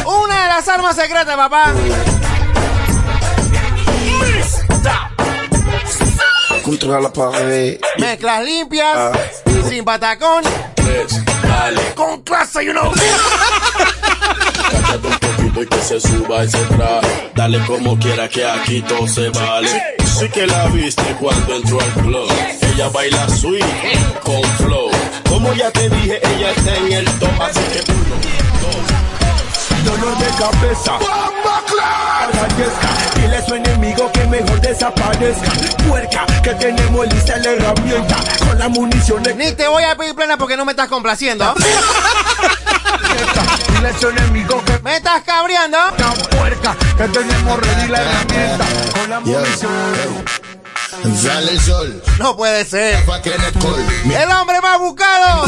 Una 0.07 0.43
de 0.43 0.49
las 0.49 0.69
armas 0.69 0.97
secretas, 0.97 1.37
papá. 1.37 1.73
Contra 6.65 7.01
la 7.01 7.13
pared. 7.13 7.81
Mezclas 7.99 8.45
limpias, 8.45 9.13
sin 9.69 9.85
patacón, 9.85 10.45
con 11.95 12.23
clase, 12.23 12.65
you 12.65 12.73
know. 12.73 12.93
Y 15.57 15.67
que 15.67 15.83
se 15.83 16.01
suba 16.01 16.45
ese 16.45 16.59
traje. 16.59 17.31
Dale 17.35 17.59
como 17.67 17.99
quiera 17.99 18.29
que 18.29 18.45
aquí 18.45 18.81
todo 18.83 19.07
se 19.07 19.29
vale. 19.31 19.69
Sí 20.05 20.29
que 20.29 20.47
la 20.47 20.67
viste 20.69 21.03
cuando 21.21 21.57
entró 21.57 21.81
al 21.81 21.93
club. 22.03 22.31
Ella 22.73 22.89
baila 22.89 23.29
sweet 23.29 23.65
con 24.23 24.43
flow. 24.59 24.91
Como 25.29 25.53
ya 25.55 25.71
te 25.71 25.89
dije, 25.91 26.21
ella 26.35 26.51
está 26.51 26.77
en 26.77 26.93
el 26.93 27.05
top. 27.19 27.41
Así 27.41 27.61
que 27.73 27.93
uno, 27.93 28.15
dos. 28.63 29.10
Dolor 29.85 30.19
de 30.19 30.27
cabeza. 30.39 30.99
Fallezca. 32.33 32.89
Dile 33.17 33.37
a 33.37 33.47
su 33.47 33.55
enemigo 33.55 34.11
que 34.13 34.27
mejor 34.27 34.61
desaparezca. 34.61 35.53
Puerca, 35.89 36.27
que 36.43 36.55
tenemos 36.55 37.07
lista 37.13 37.37
la 37.39 37.51
herramienta. 37.51 38.17
Con 38.47 38.59
la 38.59 38.69
munición 38.69 39.23
de 39.23 39.35
Ni 39.35 39.53
te 39.53 39.69
voy 39.69 39.85
a 39.85 39.97
pedir 39.97 40.15
plena 40.15 40.37
porque 40.37 40.57
no 40.57 40.65
me 40.65 40.73
estás 40.73 40.89
complaciendo. 40.89 41.55
Dile 43.75 43.89
a 43.89 43.91
ese 43.91 44.09
enemigo 44.09 44.63
que 44.65 44.79
¿Me 44.81 44.97
estás 44.97 45.23
cabreando? 45.23 45.79
Tan 45.97 46.15
puerca 46.39 46.77
que 46.97 47.09
tenemos 47.09 47.59
ready 47.59 47.89
la 47.89 48.03
herramienta 48.03 48.65
con 48.95 49.11
la 49.11 49.21
munición. 49.21 50.60
No 52.19 52.37
puede 52.37 52.65
ser. 52.65 53.05
El 54.05 54.31
hombre 54.33 54.61
más 54.61 54.79
buscado. 54.79 55.47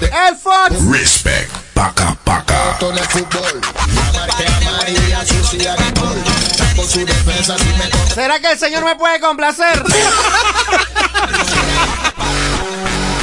el 0.00 0.36
Fox. 0.36 0.90
Respect. 0.90 1.50
Paca, 1.74 2.16
paca. 2.24 2.76
¿Será 8.14 8.40
que 8.40 8.52
el 8.52 8.58
señor 8.58 8.84
me 8.84 8.96
puede 8.96 9.20
complacer? 9.20 9.82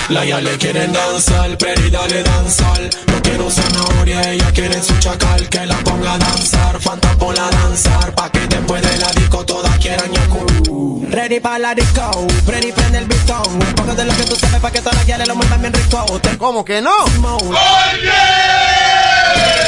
La 0.09 0.23
ya 0.23 0.39
le 0.39 0.55
quieren 0.57 0.93
danzar, 0.93 1.57
pero 1.57 1.89
dale 1.89 2.21
danzar. 2.21 2.79
No 3.07 3.21
quiero 3.23 3.49
zanahoria, 3.49 4.21
ella 4.33 4.51
quiere 4.53 4.81
su 4.83 4.95
chacal. 4.99 5.49
Que 5.49 5.65
la 5.65 5.75
ponga 5.77 6.13
a 6.13 6.17
danzar, 6.19 6.79
Fanta 6.79 7.09
ponla 7.17 7.47
a 7.47 7.49
danzar. 7.49 8.13
Pa' 8.13 8.29
que 8.31 8.45
después 8.45 8.81
de 8.83 8.97
la 8.99 9.11
disco 9.13 9.43
todas 9.45 9.75
quieran 9.79 10.11
yaku. 10.11 11.07
Ready 11.09 11.39
para 11.39 11.59
la 11.59 11.73
disco, 11.73 12.27
ready 12.45 12.71
prende 12.71 12.99
el 12.99 13.05
bistón. 13.05 13.47
Un 13.47 13.73
poco 13.73 13.95
de 13.95 14.05
lo 14.05 14.15
que 14.15 14.23
tú 14.25 14.35
sabes 14.35 14.59
para 14.59 14.71
que 14.73 14.79
todas 14.79 14.95
las 14.95 15.05
guiales 15.07 15.27
lo 15.27 15.35
muevan 15.35 15.61
bien 15.61 15.73
rico. 15.73 16.05
¿Cómo 16.37 16.63
que 16.63 16.81
no? 16.81 16.93
Oye. 16.93 18.11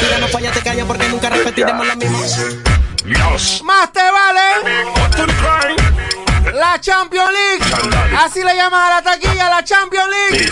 Mira, 0.02 0.18
no 0.20 0.28
falla, 0.28 0.52
te 0.52 0.60
callas 0.60 0.86
porque 0.86 1.08
nunca 1.08 1.30
repetiremos 1.30 1.84
lo 1.84 1.96
mismo. 1.96 2.18
Más 3.64 3.92
te 3.92 4.00
vale. 4.00 4.40
La 6.58 6.80
Champions 6.80 7.30
League. 7.30 7.62
Así 8.18 8.42
le 8.42 8.56
llaman 8.56 8.80
a 8.80 8.96
la 8.96 9.02
taquilla, 9.02 9.48
la 9.48 9.62
Champions 9.62 10.08
League. 10.10 10.50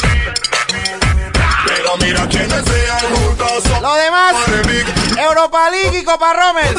Pero 1.67 1.97
mira 1.97 2.29
sean 2.31 3.01
juntos. 3.13 3.65
son 3.65 3.83
Lo 3.83 3.95
demás. 3.97 4.35
Europa 5.19 5.69
League 5.71 5.99
y 5.99 6.05
Copa 6.05 6.33
Rommel. 6.33 6.77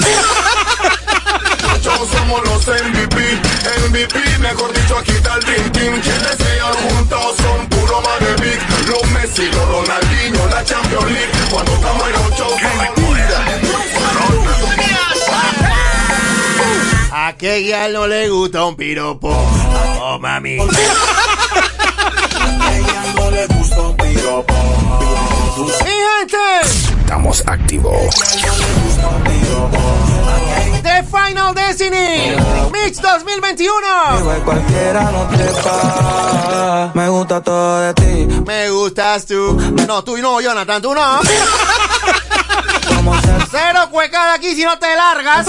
Nosotros 1.61 2.07
somos 2.09 2.41
los 2.45 2.67
MVP. 2.67 3.41
MVP, 3.89 4.37
mejor 4.39 4.71
dicho, 4.71 4.97
aquí 4.97 5.11
está 5.11 5.35
el 5.35 5.41
Dream 5.41 5.71
Team. 5.73 6.01
Quienes 6.01 6.37
sean 6.37 6.73
juntos 6.89 7.35
son 7.35 7.67
puro 7.67 8.01
Big. 8.39 8.59
Los 8.87 9.11
Messi, 9.11 9.51
los 9.51 9.67
Ronaldinho, 9.67 10.47
la 10.47 10.63
Champions 10.63 11.11
League. 11.11 11.31
Cuando 11.51 11.73
estamos 11.73 12.07
en 12.07 12.15
ocho, 12.15 12.47
¿A 17.19 17.33
qué 17.35 17.57
guía 17.61 17.89
no 17.89 18.05
le 18.05 18.29
gusta 18.29 18.63
un 18.63 18.75
piropo? 18.75 19.29
Oh, 19.99 20.19
mami. 20.19 20.57
Mi 20.59 20.67
gente, 25.81 26.37
Estamos 26.99 27.43
activos. 27.47 28.15
The 30.83 31.03
Final 31.11 31.55
Destiny 31.55 32.35
Mix 32.71 33.01
2021. 33.01 33.73
Igual 34.19 34.43
cualquiera 34.43 35.11
no 35.11 35.27
trepa. 35.29 36.91
Me 36.93 37.09
gusta 37.09 37.41
todo 37.41 37.79
de 37.79 37.93
ti. 37.95 38.27
Me 38.45 38.69
gustas 38.69 39.25
tú. 39.25 39.59
No, 39.87 40.03
tú 40.03 40.17
y 40.17 40.21
no, 40.21 40.39
Jonathan, 40.39 40.83
tú 40.83 40.93
no. 40.93 41.19
Cero 43.49 43.87
cuecada 43.89 44.35
aquí 44.35 44.53
si 44.53 44.63
no 44.63 44.77
te 44.77 44.95
largas. 44.95 45.47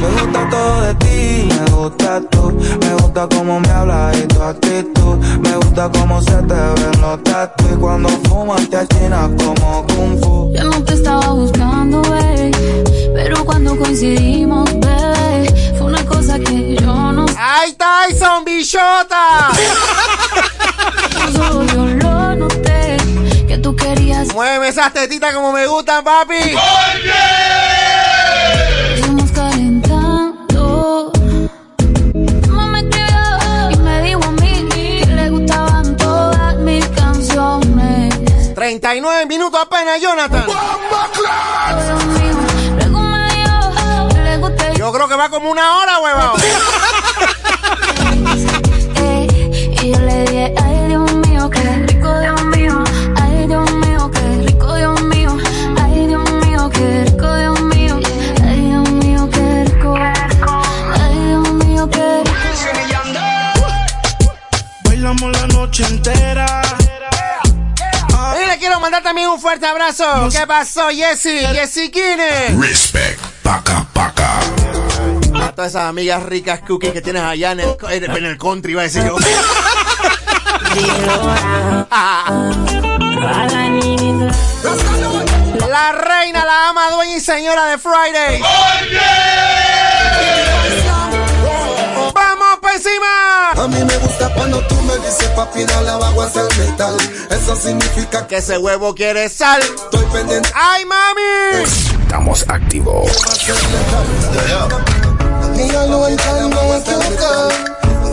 Me 0.00 0.08
gusta 0.20 0.48
todo 0.50 0.80
de 0.82 0.94
ti, 0.94 1.48
me 1.48 1.70
gusta 1.70 2.20
tú, 2.30 2.52
me 2.80 2.94
gusta 2.94 3.28
cómo 3.34 3.60
me 3.60 3.68
hablas 3.70 4.16
y 4.16 4.22
tu 4.26 4.42
actitud, 4.42 5.16
me 5.40 5.56
gusta 5.56 5.90
cómo 5.90 6.20
se 6.22 6.30
te 6.30 6.54
ven 6.54 7.00
los 7.00 7.22
tatu 7.24 7.64
y 7.72 7.76
cuando 7.76 8.08
fumas 8.28 8.68
te 8.68 8.76
achinas 8.76 9.30
como 9.38 9.86
kung 9.86 10.20
fu. 10.20 10.52
Yo 10.54 10.64
no 10.64 10.82
te 10.84 10.94
estaba 10.94 11.32
buscando, 11.32 12.02
bebé, 12.02 12.50
pero 13.14 13.44
cuando 13.44 13.76
coincidimos, 13.76 14.70
bebé, 14.74 15.74
fue 15.76 15.86
una 15.88 16.04
cosa 16.04 16.38
que 16.38 16.76
yo 16.76 17.12
no 17.12 17.26
¡Ay, 17.36 17.74
Tyson, 17.74 18.44
bichota! 18.44 19.50
Solo 21.32 21.64
yo 21.64 21.86
lo 21.86 22.34
noté, 22.34 22.96
que 23.46 23.58
tú 23.58 23.74
querías. 23.76 24.32
Mueve 24.34 24.68
esas 24.68 24.92
tetitas 24.92 25.34
como 25.34 25.52
me 25.52 25.66
gustan, 25.66 26.04
papi. 26.04 26.34
Estamos 26.34 27.57
39 38.68 39.24
minutos 39.24 39.58
apenas, 39.58 39.98
Jonathan. 39.98 40.44
Yo 44.76 44.92
creo 44.92 45.08
que 45.08 45.14
va 45.14 45.30
como 45.30 45.50
una 45.50 45.78
hora, 45.78 45.98
huevón. 46.00 46.40
un 69.32 69.40
fuerte 69.40 69.66
abrazo. 69.66 70.28
¿Qué 70.30 70.46
pasó, 70.46 70.88
Jessy? 70.88 71.38
Jessy 71.38 71.90
Kine. 71.90 72.56
Respect. 72.60 73.20
Paca, 73.42 73.86
paca. 73.92 74.40
A 75.34 75.52
todas 75.52 75.72
esas 75.72 75.84
amigas 75.84 76.22
ricas 76.22 76.60
cookies 76.60 76.92
que 76.92 77.00
tienes 77.00 77.22
allá 77.22 77.52
en 77.52 77.60
el, 77.60 77.76
en 77.90 78.24
el 78.24 78.38
country, 78.38 78.72
iba 78.72 78.82
a 78.82 78.84
decir 78.84 79.04
yo. 79.04 79.16
La 85.68 85.92
reina, 85.92 86.44
la 86.44 86.68
ama, 86.70 86.90
dueña 86.90 87.16
y 87.16 87.20
señora 87.20 87.66
de 87.66 87.78
Friday. 87.78 88.40
¡Vamos 88.40 89.57
encima! 92.78 93.50
A 93.50 93.68
mí 93.68 93.84
me 93.84 93.96
gusta 93.98 94.32
cuando 94.34 94.60
tú 94.66 94.74
me 94.82 94.96
dices 94.98 95.28
papi 95.34 95.64
dale 95.64 95.90
abajo 95.90 96.22
hacia 96.22 96.42
el 96.42 96.58
metal. 96.58 96.96
Eso 97.30 97.56
significa 97.56 98.26
que 98.26 98.36
ese 98.36 98.56
huevo 98.58 98.94
quiere 98.94 99.28
sal. 99.28 99.60
Estoy 99.60 100.04
pendiente. 100.12 100.50
¡Ay, 100.54 100.84
mami! 100.84 101.64
Estamos 102.02 102.44
activos. 102.48 103.10
Me 105.56 105.68
alone 105.76 106.16
can 106.16 106.52
make 106.52 106.88
you. 106.88 106.98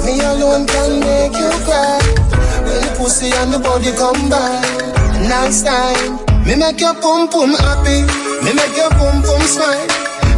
Me 0.03 0.19
alone 0.25 0.65
can 0.65 0.99
make 0.99 1.37
you 1.37 1.49
cry. 1.65 1.99
When 2.65 2.81
the 2.81 2.95
pussy 2.97 3.31
and 3.31 3.53
the 3.53 3.59
body 3.59 3.91
come 3.93 4.29
by. 4.29 4.61
Nice 5.29 5.63
time. 5.63 6.19
Me 6.45 6.55
make 6.55 6.79
your 6.81 6.95
pum 6.95 7.29
pum 7.29 7.53
happy. 7.53 8.01
Me 8.43 8.53
make 8.53 8.75
your 8.75 8.89
pum 8.89 9.21
pum 9.21 9.41
smile. 9.41 9.87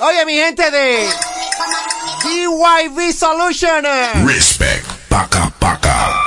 Oye, 0.00 0.24
mi 0.26 0.34
gente 0.34 0.70
de 0.70 1.08
DYV 2.24 3.12
Solution. 3.12 3.84
Respect. 4.26 4.86
Paca, 5.08 5.50
paca. 5.58 6.24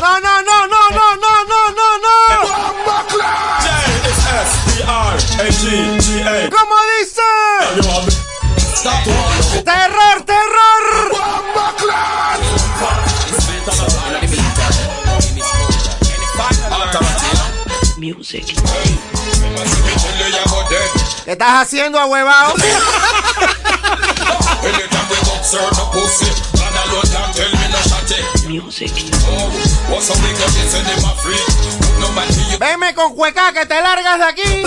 No, 0.00 0.20
no, 0.20 0.42
no, 0.42 0.66
no, 0.66 0.90
no, 0.90 1.14
no, 1.16 1.44
no, 1.44 1.70
no, 1.70 1.88
no. 1.98 2.16
¿Cómo 6.50 6.76
dice? 7.00 7.22
Terror, 9.64 10.24
terror. 10.24 10.84
Music. 17.98 18.44
¿Qué 21.24 21.32
estás 21.32 21.62
haciendo, 21.62 21.98
ahuevado? 21.98 22.54
go 26.90 27.00
talk, 27.02 27.34
tell 27.34 27.50
me 27.50 27.68
no 27.68 27.80
shot 27.88 28.10
it. 28.10 28.48
Music. 28.48 28.90
What's 29.90 30.10
up, 30.10 30.18
we 30.22 30.30
go 30.32 30.46
get 30.54 30.68
send 30.70 30.86
them 30.86 31.04
a 31.04 31.12
free. 31.18 31.42
No 32.00 32.12
matter 32.12 32.42
you. 32.50 32.58
Veme 32.58 32.94
con 32.94 33.14
cueca 33.14 33.52
que 33.52 33.66
te 33.66 33.80
largas 33.80 34.18
de 34.18 34.24
aquí. 34.24 34.64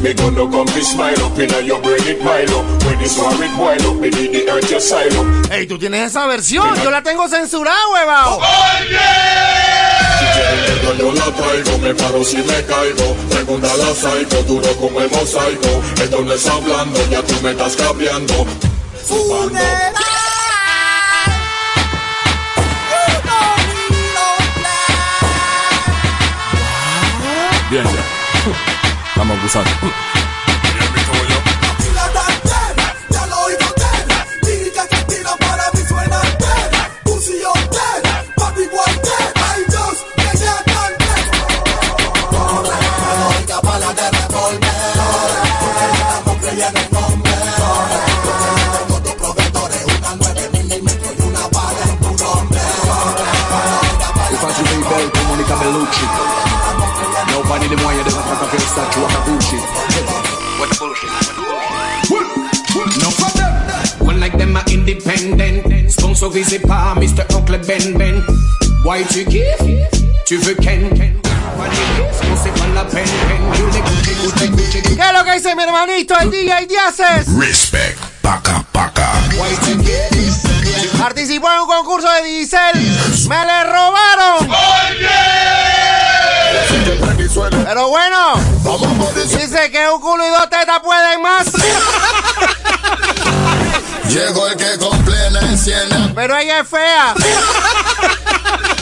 Me 0.00 0.14
gonna 0.14 0.50
come 0.50 0.64
be 0.72 0.80
smile 0.80 1.20
up 1.24 1.38
in 1.38 1.50
your 1.66 1.78
brain 1.82 2.00
it 2.06 2.24
mile 2.24 2.54
up. 2.56 2.84
When 2.84 2.98
this 2.98 3.18
one 3.18 3.36
it 3.42 3.54
boil 3.54 3.90
up, 3.90 4.00
me 4.00 4.08
need 4.08 4.32
the 4.32 4.48
earth 4.50 4.70
your 4.70 4.80
silo 4.80 5.26
Ey, 5.50 5.66
tú 5.66 5.78
tienes 5.78 6.06
esa 6.06 6.26
versión. 6.26 6.74
Yo 6.82 6.90
la 6.90 7.02
tengo 7.02 7.28
censurada, 7.28 7.76
huevao. 7.92 8.40
Si 10.18 10.24
quieres 10.32 10.68
negro 10.70 10.94
yo 10.96 11.12
la 11.12 11.30
traigo, 11.36 11.78
me 11.78 11.94
paro 11.94 12.24
si 12.24 12.38
me 12.38 12.64
caigo. 12.64 13.14
Segunda 13.30 13.76
la 13.76 13.94
psycho, 13.94 14.42
duro 14.44 14.74
como 14.76 15.00
el 15.02 15.10
mosaico. 15.10 15.82
Esto 16.02 16.22
no 16.22 16.32
es 16.32 16.46
hablando, 16.46 16.98
ya 17.10 17.22
tú 17.22 17.34
me 17.42 17.50
estás 17.50 17.76
cambiando. 17.76 18.46
Bien, 27.70 27.84
ya. 27.84 28.79
Estamos 29.20 29.38
abusando. 29.38 29.70
Ya 33.10 33.26
lo 33.26 33.38
oigo 33.42 33.66
ten, 33.76 34.08
lírica 34.48 34.86
que 34.88 34.96
tira 34.96 35.36
para 35.36 35.64
mí 35.74 35.80
suena 35.86 36.20
ten. 36.38 36.70
Pussy 37.04 37.44
on 37.44 37.68
ten, 37.68 38.00
papi 38.34 38.64
boy 38.72 38.94
ten. 39.02 39.28
Ay 39.44 39.62
Dios, 39.68 39.96
que 40.16 40.38
sea 40.38 40.56
tan 40.64 40.92
ten. 41.04 41.24
Oiga 43.36 43.60
bala 43.60 43.92
de 43.92 44.10
revolver, 44.10 44.70
porque 45.60 45.84
estamos 45.92 46.36
creyendo 46.40 46.80
en 46.80 46.90
nombre. 46.90 47.32
Tengo 48.72 49.00
dos 49.00 49.14
proveedores, 49.16 49.84
una 49.98 50.10
9 50.18 50.48
milímetros 50.54 51.12
y 51.18 51.22
una 51.28 51.46
bala 51.48 51.82
en 51.90 51.96
tu 51.98 52.24
nombre. 52.24 52.60
Infatti 54.30 54.62
Baby, 54.62 55.20
Monica 55.28 55.54
Bellucci 55.56 56.06
Nobody 57.30 57.68
them 57.68 57.84
want 57.84 57.99
you 58.30 58.36
them 58.36 58.46
attack 58.46 58.60
a 58.60 58.70
statue 58.70 59.02
of 59.02 59.10
a 59.10 59.20
bullshit 59.26 59.60
What 60.60 60.70
bullshit? 60.78 61.10
No 63.02 63.10
for 63.10 63.30
them. 63.36 64.06
One 64.06 64.20
like 64.20 64.36
them 64.38 64.56
are 64.56 64.64
independent. 64.70 65.90
Sponsor 65.90 66.30
visé 66.30 66.58
par 66.60 66.96
Mr. 66.96 67.24
Oncle 67.34 67.58
Ben 67.58 67.98
Ben. 67.98 68.22
Why 68.84 69.04
tu 69.04 69.24
kiffes? 69.24 69.88
Tu 70.26 70.36
veux 70.38 70.54
Ken? 70.54 70.88
Pas 70.90 71.68
de 71.68 71.74
kiff, 71.74 72.30
on 72.30 72.36
sait 72.36 72.50
pas 72.50 72.66
la 72.74 72.84
peine. 72.84 73.04
peine. 73.04 73.42
You 73.58 73.66
l'écoutes, 73.66 74.08
écoutes, 74.08 74.42
écoutes, 74.42 74.74
écoutes. 74.76 74.96
¿Qué 74.96 75.02
es 75.02 75.12
lo 75.12 75.24
que 75.24 75.34
dice 75.34 75.54
mi 75.56 75.62
hermanito, 75.62 76.14
el 76.20 76.30
DJ 76.30 76.66
Diaces? 76.68 77.26
Respect. 77.38 77.98
Paca, 78.22 78.64
paca. 78.72 79.10
Participó 80.98 81.48
en 81.50 81.60
un 81.60 81.66
concurso 81.66 82.08
de 82.12 82.28
Diesel. 82.28 82.76
¡Me 83.28 83.44
le 83.44 83.64
robaron! 83.64 84.48
Pero 87.72 87.88
bueno, 87.88 88.34
dice 89.14 89.70
que 89.70 89.88
un 89.90 90.00
culo 90.00 90.26
y 90.26 90.30
dos 90.30 90.50
tetas 90.50 90.80
pueden 90.80 91.22
más. 91.22 91.46
Llegó 94.08 94.48
el 94.48 94.56
que 94.56 94.76
con 94.76 95.04
plena 95.04 95.40
encienda 95.42 96.10
Pero 96.12 96.36
ella 96.36 96.58
es 96.58 96.68
fea. 96.68 97.14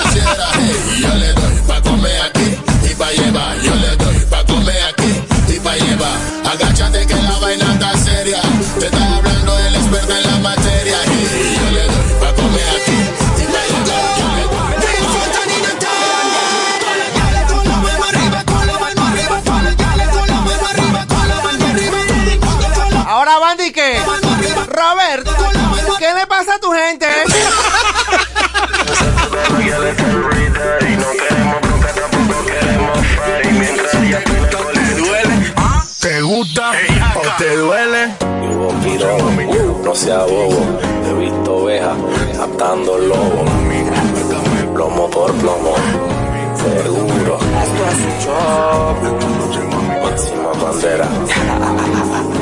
Quisiera, 0.04 0.48
hey, 0.54 1.00
yo 1.02 1.14
le 1.16 1.32
doy 1.34 1.54
pa' 1.66 1.82
comer 1.82 2.22
aquí 2.22 2.58
y 2.90 2.94
pa' 2.94 3.10
llevar. 3.10 3.60
Yo 3.60 3.74
le 3.74 3.94
doy 3.96 4.07
Que 23.72 24.00
Robert, 24.66 25.28
¿qué 25.98 26.14
le 26.14 26.26
pasa 26.26 26.54
a 26.54 26.58
tu 26.58 26.72
gente? 26.72 27.06
¿Te 36.00 36.22
gusta 36.22 36.72
o 37.14 37.36
te 37.36 37.56
duele? 37.56 38.14
no 39.84 39.94
sea 39.94 40.18
bobo. 40.24 40.80
He 41.06 41.12
visto 41.14 41.56
ovejas 41.56 41.96
atando 42.40 42.98
lobos. 42.98 43.50
Plomo 44.74 45.10
por 45.10 45.32
plomo. 45.34 45.74
Seguro. 46.54 47.38
Esto 47.62 47.82
es 47.90 48.24
show. 48.24 48.96
Máxima 50.02 50.52
bandera. 50.62 51.08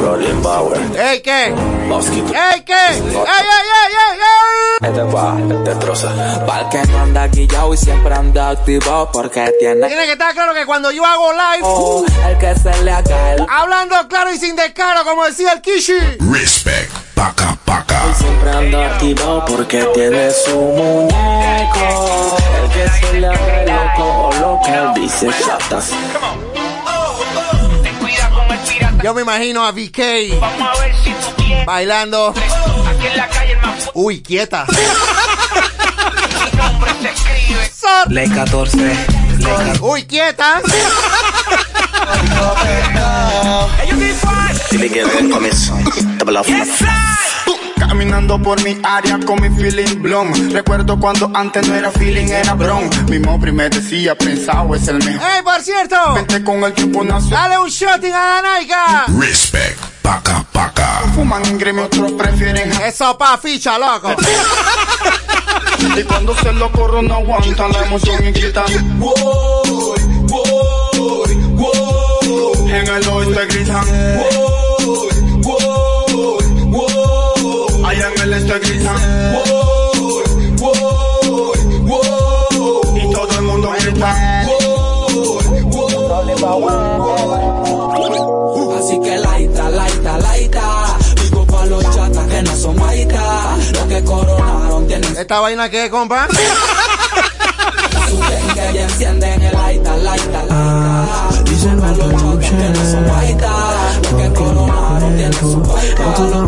Rolling 0.07 0.40
Power. 0.40 0.78
¿Ey 0.96 1.20
qué? 1.20 1.52
Mosquito. 1.88 2.32
¿Ey 2.32 2.61
qué? 2.64 2.72
¡Ey, 2.72 3.00
ey, 3.00 3.66
ey, 3.82 3.92
ey, 3.92 4.18
ey! 4.20 4.88
Este 4.88 5.02
va, 5.02 5.36
este 5.40 5.74
troza. 5.80 6.46
Pa'l 6.46 6.68
que 6.68 6.80
no 6.92 6.98
anda 7.00 7.26
guillao 7.26 7.74
y 7.74 7.76
siempre 7.76 8.14
anda 8.14 8.50
activo 8.50 9.11
porque 9.12 9.52
tiene 9.59 9.84
Tiene 9.88 10.07
que 10.07 10.12
estar 10.12 10.32
claro 10.32 10.54
que 10.54 10.64
cuando 10.64 10.92
yo 10.92 11.04
hago 11.04 11.32
live, 11.32 11.61
Oh, 11.62 12.04
el 12.28 12.38
que 12.38 12.54
se 12.54 12.84
le 12.84 12.92
haga 12.92 13.32
el 13.32 13.46
hablando 13.50 13.96
claro 14.09 14.32
y 14.32 14.38
sin 14.38 14.54
descaro, 14.54 15.02
como 15.02 15.24
decía 15.24 15.54
el 15.54 15.61
Kishi. 15.61 15.98
Respect. 16.32 16.92
Paca, 17.16 17.59
paca. 17.64 18.14
siempre 18.14 18.50
anda 18.52 18.86
activo 18.94 19.44
porque 19.48 19.82
tiene 19.92 20.30
su 20.30 20.57
muñeco. 20.57 22.36
El 22.62 22.70
que 22.70 22.88
se 23.07 23.12
le 23.20 23.26
haga 23.26 23.64
loco 23.96 24.28
o 24.28 24.32
lo 24.34 24.61
que 24.64 24.72
él 24.72 24.94
dice 24.94 25.28
chatas. 25.44 25.90
Yo 29.07 29.14
me 29.14 29.22
imagino 29.22 29.64
a 29.64 29.70
VK 29.70 31.64
bailando. 31.64 32.34
Uy, 33.94 34.20
quieta. 34.20 34.66
Sot. 37.72 38.11
Ley 38.11 38.28
14. 38.28 38.76
Uy, 39.80 40.02
quieta. 40.07 40.61
Dile 44.72 44.90
que 44.90 45.04
ven 45.04 45.32
off. 46.36 46.48
Caminando 47.97 48.38
por 48.38 48.62
mi 48.62 48.78
área 48.82 49.18
con 49.24 49.40
mi 49.40 49.49
feeling 49.49 50.03
blom. 50.03 50.30
Recuerdo 50.53 51.01
cuando 51.01 51.30
antes 51.32 51.66
no 51.66 51.74
era 51.74 51.90
feeling, 51.90 52.26
era 52.26 52.53
bron. 52.53 52.90
Mi 53.09 53.18
mopri 53.18 53.53
me 53.53 53.70
decía, 53.70 54.14
pensado 54.14 54.74
es 54.74 54.86
el 54.88 54.99
mejor. 54.99 55.26
¡Ey, 55.26 55.42
por 55.42 55.62
cierto! 55.62 55.97
Vente 56.14 56.44
con 56.44 56.62
el 56.62 56.74
tiempo 56.74 57.03
nació. 57.03 57.30
Dale 57.30 57.57
un 57.57 57.70
shotting 57.70 58.12
a 58.12 58.18
la 58.18 58.42
Naiga. 58.42 59.05
Respect. 59.18 59.80
Paca, 60.03 60.44
paca. 60.53 61.05
Fuman 61.14 61.42
en 61.47 61.57
gremio, 61.57 61.84
otros 61.84 62.12
prefieren. 62.12 62.70
Eso 62.82 63.16
pa' 63.16 63.38
ficha, 63.38 63.78
loco. 63.78 64.14
Y 65.97 66.03
cuando 66.05 66.34
se 66.36 66.53
lo 66.53 66.70
corro 66.72 67.01
no 67.01 67.14
aguantan 67.14 67.72
la 67.72 67.84
emoción 67.86 68.22
y 68.26 68.32
gritan. 68.32 68.64
"Woy, 69.01 69.70
woy, 70.28 71.34
woy". 71.55 72.70
En 72.70 72.86
el 72.88 73.09
oeste 73.09 73.47
gritan. 73.47 73.86
"Woy, 73.88 74.45
Y 78.47 78.49
todo 83.12 83.32
el 83.38 83.42
mundo 83.42 83.72
grita. 83.80 84.42
Así 88.78 89.01
que 89.01 89.18
laita, 89.18 89.68
laita, 89.70 90.18
laita. 90.18 90.97
Digo 91.22 91.44
pa' 91.44 91.66
los 91.66 91.82
chatas 91.92 92.26
que 92.28 92.42
no 92.42 92.57
son 92.57 92.76
maita. 92.76 93.57
Los 93.72 93.84
que 93.86 94.05
coronaron 94.05 94.86
tienen 94.86 95.16
¿Esta 95.16 95.40
vaina 95.40 95.68
qué, 95.68 95.90
compa? 95.90 96.28
su 98.09 98.16
dengue 98.16 98.72
y 98.74 98.78
encienden 98.78 99.42
el 99.42 99.53
laita, 99.55 99.97
laita, 99.97 100.44
laita. 100.44 101.42
Dicen 101.44 101.80
Pa' 101.80 101.88
los 101.88 102.12
chatas 102.12 102.51
que 102.51 102.68
no 102.68 102.84
son 102.92 103.07
maita. 103.09 103.53
Los 104.03 104.14
que 104.22 104.32
coronaron 104.34 105.16
tienen 105.16 105.32
su 105.34 105.57
maita. 105.57 106.45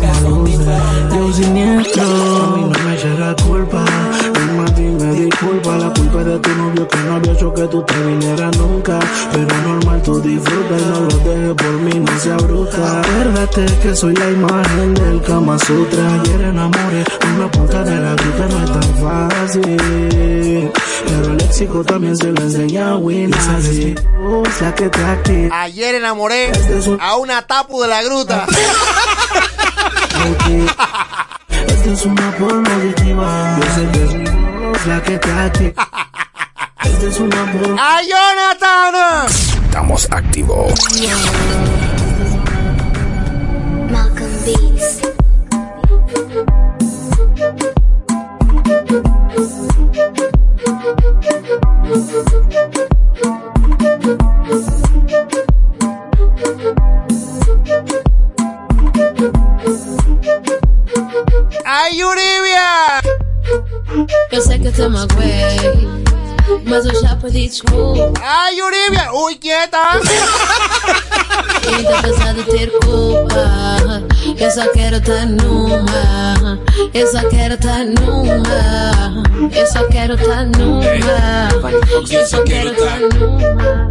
Novio 7.19 7.19
que 7.19 7.27
no 7.27 7.31
había 7.31 7.33
hecho 7.33 7.53
que 7.53 7.67
tú 7.67 7.83
te 7.83 7.93
vinieras 8.03 8.57
nunca. 8.57 8.99
Pero 9.31 9.57
normal 9.63 10.01
tú 10.01 10.21
disfruta 10.21 10.77
y 10.77 10.81
no 10.85 10.99
lo 11.01 11.17
dejes 11.17 11.53
por 11.55 11.73
mí, 11.73 11.99
no 11.99 12.19
sea 12.19 12.37
bruta. 12.37 13.01
Acuérdate 13.01 13.65
que 13.81 13.95
soy 13.95 14.15
la 14.15 14.29
imagen 14.29 14.93
del 14.93 15.21
Kama 15.21 15.59
Sutra. 15.59 16.21
Ayer 16.21 16.41
enamoré 16.41 17.03
una 17.35 17.51
punta 17.51 17.83
de 17.83 17.99
la 17.99 18.15
gruta, 18.15 18.47
no 18.47 18.63
es 18.63 18.71
tan 18.71 18.95
fácil. 18.97 20.71
Pero 21.07 21.31
el 21.31 21.37
léxico 21.37 21.83
también 21.83 22.17
se 22.17 22.31
lo 22.31 22.41
enseña 22.41 22.91
a 22.91 22.97
Winnie. 22.97 23.95
la 24.61 24.75
que 24.75 24.89
te 24.89 25.03
activa. 25.03 25.61
Ayer 25.61 25.95
enamoré 25.95 26.51
a 26.99 27.15
una 27.17 27.41
tapu 27.41 27.81
de 27.81 27.87
la 27.87 28.03
gruta. 28.03 28.45
Esta 31.67 31.91
es 31.91 32.05
una 32.05 32.31
forma 32.33 32.69
adictiva. 32.75 33.57
Yo 33.59 33.75
sé 33.75 33.89
que 33.91 34.03
es 34.03 34.13
mi 34.15 34.65
voz 34.65 34.85
la 34.85 35.01
que 35.01 35.17
te 35.17 35.31
¡A 36.81 38.01
Jonathan! 38.01 39.27
Estamos 39.65 40.07
activos. 40.11 40.73
Malcolm 43.91 44.31
Beats. 44.45 45.01
¡Ay, 61.65 62.03
Uribia! 62.03 63.01
Eu 64.31 64.41
sei 64.41 64.59
que 64.59 64.71
te 64.71 64.87
magoei, 64.87 65.99
mas 66.65 66.85
eu 66.85 67.01
já 67.01 67.15
pedi 67.15 67.47
desculpa. 67.47 68.13
¡Ay, 68.21 68.61
Uribia! 68.61 69.11
¡Uy, 69.13 69.35
quieta! 69.35 69.77
Ainda 71.77 71.99
apesar 71.99 72.33
de 72.33 72.43
ter 72.43 72.71
culpa, 72.79 74.03
eu 74.37 74.51
só 74.51 74.67
quero 74.71 74.97
estar 74.97 75.25
numa. 75.25 76.59
Eu 76.93 77.07
só 77.07 77.27
quero 77.29 77.53
estar 77.55 77.85
numa. 77.85 79.23
Eu 79.53 79.67
só 79.67 79.87
quero 79.87 80.13
estar 80.15 80.45
numa. 80.45 80.83
Eu 82.09 82.25
só 82.25 82.43
quero 82.43 82.71
estar 82.71 82.99
numa. 82.99 83.89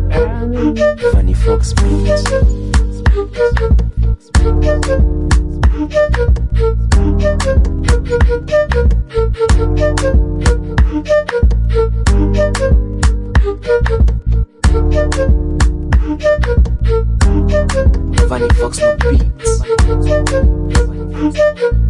Funny 1.13 1.35
Fox 1.35 1.73
Beats. 1.75 2.25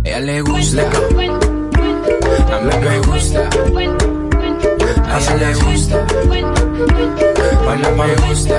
Ella 0.04 0.20
le 0.20 0.40
gusta, 0.42 0.82
a 2.52 2.60
mí 2.60 2.74
me 2.80 2.98
gusta, 3.00 3.48
a 5.08 5.18
ella 5.18 5.34
le 5.36 5.54
gusta, 5.54 6.06
baila 7.66 7.90
me 7.90 8.14
gusta, 8.26 8.56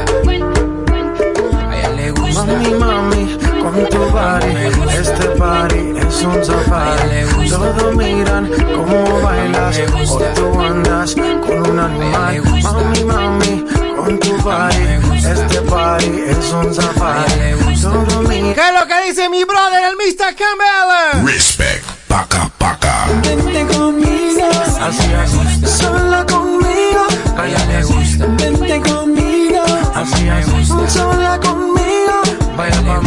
a 1.72 2.12
gusta. 2.12 2.46
Mami, 2.46 2.72
mami, 2.74 3.49
con 3.62 3.90
tu 3.90 4.00
body, 4.00 4.98
este 5.00 5.28
party 5.38 5.94
es 5.98 6.22
un 6.24 6.44
safari. 6.44 7.50
Todos 7.50 7.96
miran 7.96 8.50
cómo 8.76 9.22
bailas, 9.22 9.78
hoy 10.12 10.24
tú 10.36 10.60
andas 10.60 11.16
con 11.16 11.70
un 11.72 11.80
animal. 11.80 12.42
Mami, 12.64 13.04
mami, 13.04 13.66
con 13.96 14.20
tu 14.20 14.38
body, 14.38 15.00
este 15.18 15.62
party 15.62 16.22
es 16.28 16.52
un 16.54 16.74
safari. 16.74 17.56
Todos 17.82 18.28
miran. 18.28 18.54
¿Qué 18.54 18.62
es 18.62 18.74
lo 18.80 18.88
que 18.88 19.10
dice 19.10 19.30
mi 19.30 19.44
brother, 19.44 19.84
el 19.90 19.96
Mr. 19.96 20.36
Campbell? 20.36 21.26
Respect. 21.26 21.84
Paca, 22.08 22.50
paca. 22.58 23.06
Vente 23.24 23.66
conmigo, 23.78 24.48
Así 24.82 25.08
gusta, 25.36 25.68
sola 25.68 26.26
conmigo. 26.26 27.06
a 27.38 27.48
ella 27.48 27.66
le 27.68 27.84
gusta, 27.84 28.26
Vente 28.30 28.82
conmigo, 28.90 29.64
así 29.94 30.28
gusta, 30.52 30.90
sola 30.90 31.40
conmigo. 31.40 32.22
Baila 32.60 33.00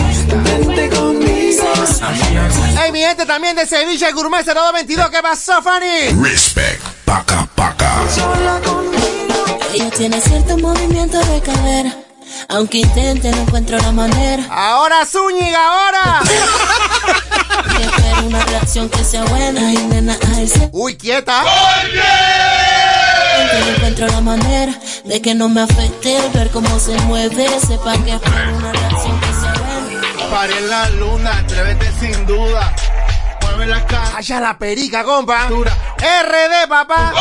Vente 0.45 0.89
conmigo. 0.97 1.63
Hey, 2.79 2.91
mi 2.91 3.01
gente 3.01 3.27
también 3.27 3.55
de 3.55 3.67
Sevilla 3.67 4.11
Gourmet 4.13 4.45
0222. 4.45 5.11
¿Qué 5.11 5.23
pasó, 5.23 5.61
Fanny? 5.63 6.09
Respect. 6.23 6.83
Paca, 7.05 7.47
paca. 7.55 7.93
Ella 9.75 9.91
tiene 9.91 10.21
cierto 10.21 10.57
movimiento 10.57 11.19
de 11.19 11.41
cadera. 11.43 11.93
Aunque 12.49 12.79
intente, 12.79 13.31
no 13.31 13.43
encuentro 13.43 13.79
la 13.79 13.93
manera. 13.93 14.45
Ahora, 14.51 15.05
Zúñiga, 15.05 15.59
ahora. 15.65 16.21
Que 17.77 17.85
espero 17.85 18.27
una 18.27 18.45
reacción 18.45 18.89
que 18.89 19.05
sea 19.05 19.25
buena. 19.25 19.61
Ay, 19.69 19.77
nena, 19.89 20.17
ay, 20.35 20.49
se- 20.49 20.69
Uy, 20.73 20.97
quieta. 20.97 21.43
Que 23.51 23.59
no 23.61 23.67
encuentro 23.77 24.07
la 24.09 24.21
manera 24.21 24.75
de 25.05 25.21
que 25.23 25.35
no 25.35 25.49
me 25.49 25.61
afecte 25.63 26.17
el 26.17 26.31
ver 26.33 26.51
cómo 26.51 26.79
se 26.81 26.95
mueve. 27.03 27.49
Sepa 27.67 27.93
que 28.05 28.13
espero 28.15 28.57
una 28.57 28.73
reacción 28.73 29.21
que 29.21 29.32
Paré 30.33 30.57
en 30.57 30.69
la 30.71 30.89
luna, 30.89 31.39
atrévete 31.39 31.93
sin 32.01 32.27
duda. 32.27 32.75
Mueve 33.43 33.67
la 33.67 33.87
cara. 33.87 34.17
Allá 34.17 34.41
la 34.41 34.57
perica, 34.57 35.05
compa. 35.05 35.47
RD, 35.49 36.69
papá. 36.71 37.13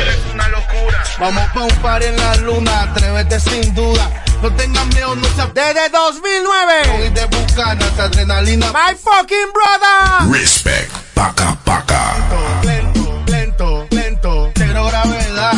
Eres 0.00 0.18
una 0.32 0.48
locura. 0.48 1.04
Vamos 1.20 1.44
pa' 1.52 1.60
un 1.60 1.76
par 1.82 2.02
en 2.02 2.16
la 2.16 2.34
luna, 2.36 2.82
atrévete 2.84 3.38
sin 3.38 3.74
duda. 3.74 4.10
No 4.42 4.50
tengas 4.54 4.86
miedo, 4.86 5.14
no 5.14 5.28
se 5.28 5.46
Desde 5.52 5.90
2009. 5.90 7.06
Y 7.06 7.10
de 7.10 7.24
buscar 7.26 7.76
hasta 7.82 8.04
adrenalina. 8.04 8.72
My 8.72 8.94
fucking 8.96 9.52
brother. 9.52 10.32
Respect. 10.32 10.90
Paca, 11.12 11.54
paca. 11.64 12.14
Lento, 12.62 13.22
lento, 13.26 13.86
lento. 13.90 14.52
Cero 14.56 14.86
gravedad, 14.86 15.54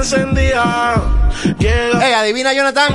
Llega 0.00 0.64
Hey, 2.00 2.12
adivina, 2.14 2.54
Jonathan. 2.54 2.94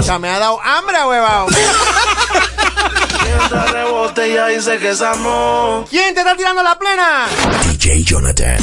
Ya 0.00 0.18
me 0.18 0.28
ha 0.28 0.38
dado 0.38 0.60
hambre, 0.62 0.96
huevado. 1.04 1.46
¿Quién 5.90 6.14
te 6.14 6.20
está 6.20 6.36
tirando 6.36 6.62
la 6.62 6.78
plena? 6.78 7.26
DJ 7.64 8.04
Jonathan. 8.04 8.58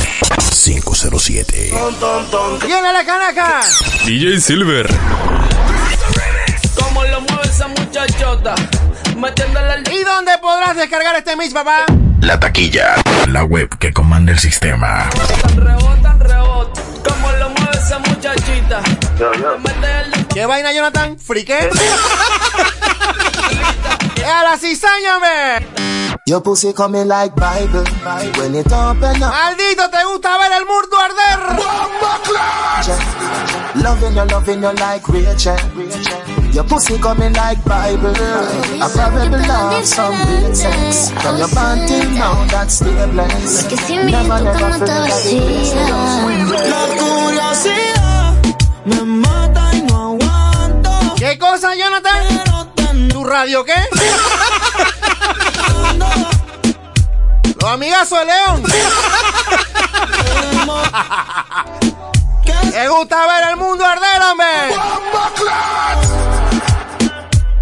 507. 0.63 1.69
Ton, 1.71 1.93
ton, 1.95 2.31
ton. 2.31 2.59
¿Quién 2.59 2.85
es 2.85 2.93
la 2.93 3.05
canaca? 3.05 3.59
DJ 4.05 4.39
Silver. 4.39 4.87
Como 6.79 7.03
lo 7.03 7.21
mueve 7.21 7.49
esa 7.49 7.67
muchachota, 7.67 8.55
¿Y 9.91 10.03
dónde 10.03 10.37
podrás 10.41 10.75
descargar 10.75 11.15
este 11.15 11.35
mix, 11.35 11.53
papá? 11.53 11.85
La 12.21 12.39
taquilla. 12.39 12.95
La 13.27 13.43
web 13.43 13.69
que 13.77 13.93
comanda 13.93 14.31
el 14.31 14.39
sistema. 14.39 15.09
¿Qué 20.33 20.45
vaina, 20.45 20.73
Jonathan? 20.73 21.17
¿Friqué? 21.19 21.57
¡A 24.25 24.43
la 24.43 24.57
cizaña, 24.57 25.19
me! 25.19 25.67
Your 26.25 26.41
pussy 26.41 26.73
coming 26.73 27.07
like 27.07 27.35
Bible. 27.35 27.83
When 28.39 28.55
it 28.55 28.71
open 28.71 29.21
up, 29.21 29.33
¡Maldito, 29.33 29.89
te 29.89 30.05
gusta 30.05 30.37
ver 30.37 30.53
el 30.53 30.65
mundo 30.65 30.97
arder! 30.97 31.39
loving 33.83 34.15
you, 34.15 34.25
loving 34.25 34.61
you 34.63 34.71
like 34.73 35.07
Rachel. 35.09 35.57
Your 36.53 36.63
pussy 36.63 36.97
coming 36.97 37.33
like 37.33 37.63
Bible. 37.65 38.15
I 38.15 38.89
probably 38.93 39.45
love 39.47 39.85
some 39.85 40.15
real 40.27 40.55
sex. 40.55 41.11
From 41.21 41.37
your 41.37 41.49
till 41.49 42.09
now, 42.11 42.45
that's 42.45 42.75
still 42.75 42.93
si 43.85 43.97
mi 43.97 44.11
Never, 44.11 44.43
never 44.43 44.53
feel 44.53 44.69
that 44.79 45.09
vacía. 45.09 45.89
La 46.69 46.87
curiosidad 46.97 48.02
aguanto. 51.63 51.63
¿Qué 51.63 51.63
cosa, 51.63 51.75
Jonathan? 51.75 53.07
¿Tu 53.09 53.23
radio 53.23 53.63
qué? 53.63 53.75
Los 57.61 57.71
amigazos 57.71 58.19
de 58.19 58.25
León. 58.25 58.63
¿Te 62.71 62.87
gusta 62.89 63.27
ver 63.27 63.49
el 63.51 63.57
mundo 63.57 63.85
arder, 63.85 64.21
hombre? 64.31 64.47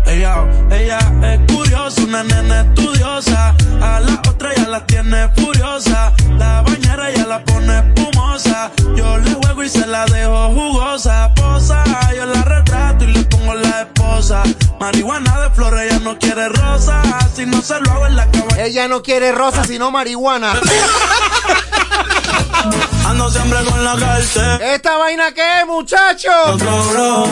Ella, 0.05 0.45
ella 0.71 0.99
es 1.23 1.39
curiosa, 1.53 2.01
una 2.01 2.23
nena 2.23 2.61
estudiosa. 2.61 3.53
A 3.81 3.99
la 3.99 4.13
otra 4.27 4.55
ya 4.55 4.67
la 4.67 4.85
tiene 4.85 5.29
furiosa. 5.35 6.13
La 6.37 6.63
yo 8.95 9.17
le 9.19 9.33
juego 9.35 9.63
y 9.63 9.69
se 9.69 9.85
la 9.85 10.05
dejo 10.05 10.49
jugosa. 10.49 11.31
Posa, 11.35 11.83
yo 12.15 12.25
la 12.25 12.41
retrato 12.43 13.03
y 13.05 13.13
le 13.13 13.23
pongo 13.25 13.53
la 13.53 13.81
esposa. 13.81 14.00
Marihuana 14.79 15.39
de 15.41 15.49
flores, 15.49 15.81
ella 15.91 15.99
no 16.03 16.15
quiere 16.19 16.47
rosa. 16.49 17.01
Si 17.35 17.43
no 17.43 17.59
se 17.59 17.79
lo 17.79 17.91
hago 17.91 18.05
en 18.05 18.15
la 18.15 18.29
cama. 18.29 18.45
Ella 18.59 18.87
no 18.87 19.01
quiere 19.01 19.31
rosa, 19.31 19.63
sino 19.63 19.89
marihuana. 19.89 20.53
Ando 23.07 23.31
siempre 23.31 23.63
con 23.65 23.83
la 23.83 23.95
cartera. 23.97 24.57
¿Esta 24.75 24.97
vaina 24.97 25.31
qué 25.33 25.61
es, 25.61 25.65
muchacho? 25.65 26.29
Otro 26.45 26.83
bro. 26.91 27.25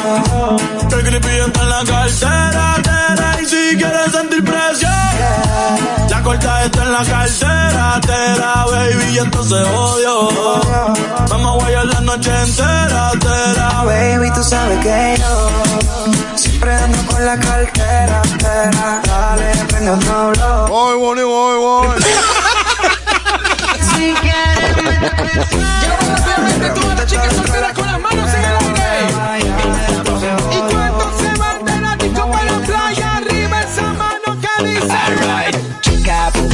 El 0.98 1.04
creepy 1.04 1.28
en 1.28 1.70
la 1.70 1.84
cartera. 1.86 2.76
tera, 2.82 3.38
Y 3.40 3.46
si 3.46 3.78
quieres 3.78 4.12
sentir 4.12 4.44
presión, 4.44 4.92
la 6.10 6.24
corta 6.24 6.66
está 6.66 6.84
en 6.84 6.92
la 6.92 7.06
cartera. 7.06 8.02
Tera, 8.02 8.66
baby, 8.66 9.14
y 9.14 9.18
esto 9.20 9.44
se 9.44 9.56
odio. 9.56 10.30
Vamos 11.30 11.54
a 11.54 11.56
guayar 11.64 11.86
la 11.86 12.02
noche 12.02 12.32
entera. 12.42 13.12
Tera, 13.20 13.84
Baby, 13.86 14.32
tú 14.34 14.44
sabes 14.44 14.80
que 14.84 15.18
yo 15.20 15.50
siempre 16.60 16.76
ando 16.76 17.06
con 17.06 17.26
la 17.26 17.40
cartera. 17.40 18.22
Tera, 18.38 19.02
dale, 19.06 19.66
prende 19.68 19.92
otro 19.92 20.32
blow. 20.32 20.68
Voy, 20.68 20.98
voy, 20.98 21.24
voy, 21.24 21.58
voy. 21.58 22.02
Si 23.96 24.14
quieres. 24.16 24.76
todas 26.76 26.98
las 26.98 27.06
chicas 27.06 27.34
solteras 27.34 27.74
con 27.74 27.86
las 27.86 28.00
manos 28.00 28.34
en 28.34 28.44
el 28.44 28.59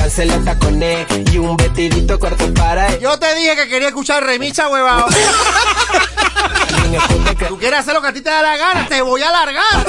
pónganse 0.05 0.25
los 0.25 0.45
tacones 0.45 1.07
y 1.31 1.39
un 1.39 1.57
vestidito 1.57 2.19
corto 2.19 2.53
para 2.53 2.89
ella. 2.89 2.99
Yo 2.99 3.17
te 3.17 3.33
dije 3.33 3.55
que 3.55 3.67
quería 3.67 3.87
escuchar 3.87 4.23
remicha, 4.23 4.69
huevado. 4.69 5.07
Tú 7.47 7.57
quieres 7.57 7.79
hacer 7.79 7.95
lo 7.95 8.03
que 8.03 8.09
a 8.09 8.13
ti 8.13 8.21
te 8.21 8.29
da 8.29 8.43
la 8.43 8.55
gana, 8.55 8.87
te 8.87 9.01
voy 9.01 9.23
a 9.23 9.31
largar. 9.31 9.85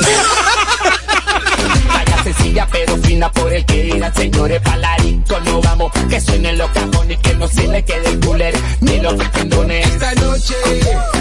Sencilla 2.27 2.67
pero 2.73 2.97
fina 2.97 3.31
por 3.31 3.53
el 3.53 3.65
que 3.65 3.85
dirán 3.85 4.13
señores 4.13 4.61
palarico 4.61 5.39
no 5.45 5.61
vamos 5.61 5.93
que 6.11 6.21
suenen 6.21 6.59
los 6.59 6.69
cajones 6.71 7.19
que 7.19 7.35
no 7.35 7.47
se 7.47 7.69
le 7.69 7.85
quede 7.85 8.09
el 8.09 8.19
cooler 8.19 8.55
ni 8.81 8.99
los 8.99 9.15
pendones 9.15 9.87
Esta 9.87 10.13
noche 10.15 10.55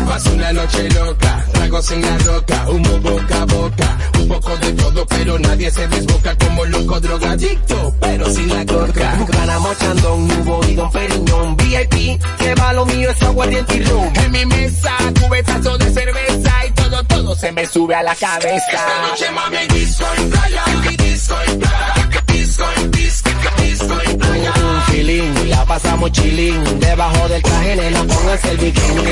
pasa 0.08 0.32
una 0.32 0.52
noche 0.54 0.90
loca, 0.90 1.46
tragos 1.52 1.92
en 1.92 2.02
la 2.02 2.18
roca, 2.18 2.70
humo 2.70 3.00
boca 3.02 3.42
a 3.42 3.46
boca, 3.46 3.98
un 4.20 4.28
poco 4.30 4.58
de 4.58 4.74
todo, 4.74 5.06
pero 5.06 5.38
nadie 5.38 5.70
se 5.70 5.88
desboca 5.88 6.36
como 6.38 6.66
loco 6.66 7.00
drogadicto, 7.00 7.96
pero 8.00 8.26
sin 8.34 8.50
la 8.50 8.66
coca. 8.66 9.26
ganamos 9.28 9.78
chandón 9.78 10.28
nubo 10.28 10.60
y 10.68 10.74
don 10.74 10.92
Periñón 10.92 11.56
VIP 11.58 12.20
que 12.40 12.56
va 12.56 12.74
lo 12.74 12.84
mío 12.88 13.12
es 13.12 13.22
aguardiente 13.22 13.76
y 13.76 13.84
rum 13.84 14.12
en 14.24 14.32
mi 14.32 14.46
mesa 14.48 14.98
cubetazo 15.22 15.78
de 15.78 15.94
cerveza 15.94 16.66
y 16.68 16.72
todo 16.90 17.04
todo 17.04 17.36
se 17.36 17.52
me 17.52 17.66
sube 17.66 17.96
a 17.96 18.04
la 18.04 18.16
cabeza 18.16 18.66
Esta 18.72 19.08
noche 19.10 19.32
mami 19.32 19.58
disco 19.68 20.06
en 20.18 20.30
playa, 20.30 20.64
disco 21.02 21.36
en 21.48 21.60
playa, 21.60 22.24
disco 22.28 22.66
en 22.78 22.92
disco, 22.92 23.30
disco 23.62 24.02
en 24.06 24.18
playa. 24.18 24.54
un 24.56 24.82
feeling 24.84 25.50
la 25.50 25.66
pasamos 25.66 26.12
chilling 26.12 26.80
debajo 26.80 27.28
del 27.30 27.42
traje 27.42 27.76
nena 27.76 28.04
pónganse 28.04 28.52
el 28.52 28.58
bikini 28.58 29.04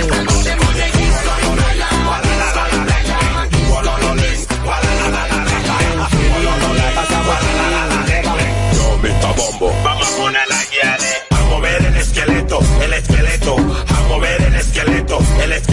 Yo, 8.73 8.97
Mr. 8.97 9.35
Bombo. 9.35 9.73
Vamos 9.83 10.07
a 10.07 10.17
poner 10.17 10.47
la 10.47 10.63
guiale. 10.71 11.11
A 11.29 11.41
mover 11.49 11.85
el 11.85 11.97
esqueleto, 11.97 12.59
el 12.81 12.93
esqueleto. 12.93 13.55
A 13.55 14.01
mover 14.07 14.41
el 14.41 14.55
esqueleto, 14.55 15.19
el 15.43 15.51
esqueleto. 15.51 15.72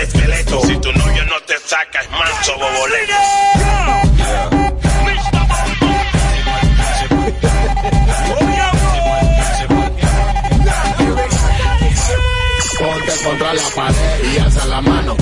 el 0.00 0.60
esqueleto. 0.60 0.66
Si 0.66 0.76
tu 0.78 0.92
novio 0.92 1.24
no 1.26 1.40
te 1.42 1.58
saca, 1.58 2.00
es 2.00 2.10
manso 2.10 2.52
bobolero. 2.54 3.16
Ponte 12.78 13.24
contra 13.24 13.54
la 13.54 13.62
pared 13.76 14.34
y 14.34 14.38
alza 14.38 14.64
la 14.66 14.80
mano. 14.80 15.16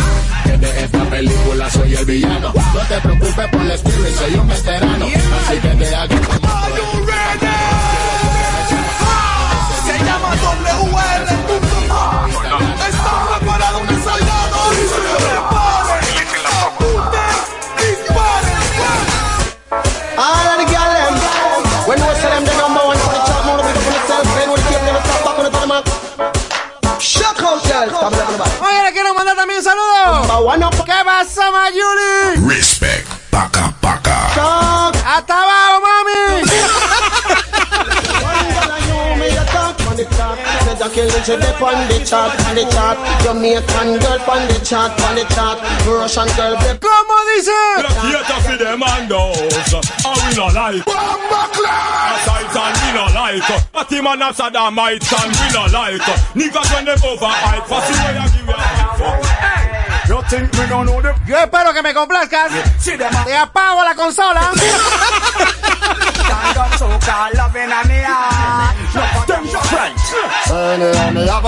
Que 0.44 0.58
de 0.58 0.84
esta 0.84 1.04
película 1.10 1.70
soy 1.70 1.94
el 1.96 2.04
villano. 2.04 2.52
No 2.54 2.80
te 2.88 3.00
preocupes 3.00 3.48
por 3.48 3.60
el 3.60 3.70
espíritu, 3.72 4.10
soy 4.16 4.34
un 4.34 4.48
veterano. 4.48 5.06
Así 5.06 5.58
que 5.60 5.68
te 5.68 5.94
hago 5.94 6.14
Se 9.86 10.04
llama. 10.04 11.47
Oye, 27.86 28.82
le 28.84 28.92
quiero 28.92 29.14
mandar 29.14 29.36
también 29.36 29.62
saludos. 29.62 30.26
¿Qué 30.84 30.92
pasa, 31.04 31.50
Mayuli? 31.50 32.48
Respect. 32.48 33.06
Paca, 33.30 33.72
paca. 33.80 34.26
Hasta 35.16 35.34
abajo, 35.42 35.67
Kill 40.94 41.06
the 41.06 41.20
chip 41.20 41.62
on 41.62 41.86
the 41.88 42.02
chart, 42.04 42.32
on 42.48 42.54
the 42.56 42.64
chart. 42.72 42.96
Jamaican 43.22 43.98
girl 44.00 44.20
on 44.30 44.48
the 44.48 44.58
chart, 44.64 44.90
on 45.02 45.14
the 45.14 45.24
chart. 45.34 45.60
Russian 45.86 46.28
girl, 46.34 46.56
they 46.56 46.74
¿Cómo 46.80 47.16
dice? 47.28 47.60
Theater 48.00 48.40
for 48.40 48.56
them 48.56 48.82
and 48.82 49.12
us, 49.12 49.74
and 50.04 50.20
we 50.24 50.32
no 50.34 50.46
like. 50.48 50.82
Aside 50.88 52.56
and 52.56 52.76
we 52.80 52.88
no 52.96 53.04
like. 53.14 53.44
But 53.72 53.90
him 53.90 54.06
and 54.06 54.22
Saddam 54.34 54.72
might 54.72 55.12
and 55.12 55.32
we 55.36 55.46
no 55.52 55.66
like. 55.70 56.00
Niggas 56.34 56.74
when 56.74 56.84
them 56.86 56.98
overhype, 56.98 57.66
for 57.68 57.80
see 57.82 57.94
where 58.02 58.14
you 58.16 58.28
give 58.32 58.46
your 58.46 58.56
You 58.56 58.64
think 58.64 58.86
we 58.88 58.96
don't 58.96 58.98
know 58.98 59.20
them? 59.20 59.57
Yo 60.30 61.38
espero 61.38 61.72
que 61.72 61.82
me 61.82 61.94
complazcas. 61.94 62.52
Te 63.24 63.34
apago 63.36 63.82
la 63.82 63.94
consola. 63.94 64.50
Me 71.08 71.24
a 71.24 71.40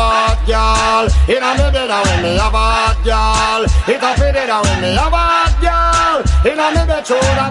girl, 0.47 1.05
in 1.29 1.43
a 1.43 1.55
me 1.55 1.71
bed 1.71 1.91
when 1.91 2.23
me 2.23 2.39
have 2.39 2.55
a 2.55 2.95
girl, 3.05 3.67
it 3.87 4.03
a 4.03 4.15
fit 4.17 4.37
it 4.37 4.49
when 4.49 4.81
me 4.81 4.95
have 4.95 5.13
a 5.13 5.45
girl, 5.61 6.23
in 6.51 6.59
a 6.59 6.71
me 6.71 6.83
bed 6.87 7.07
shoulder. 7.07 7.51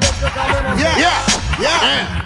Yeah, 0.77 0.97
yeah, 0.97 1.21
yeah. 1.59 2.25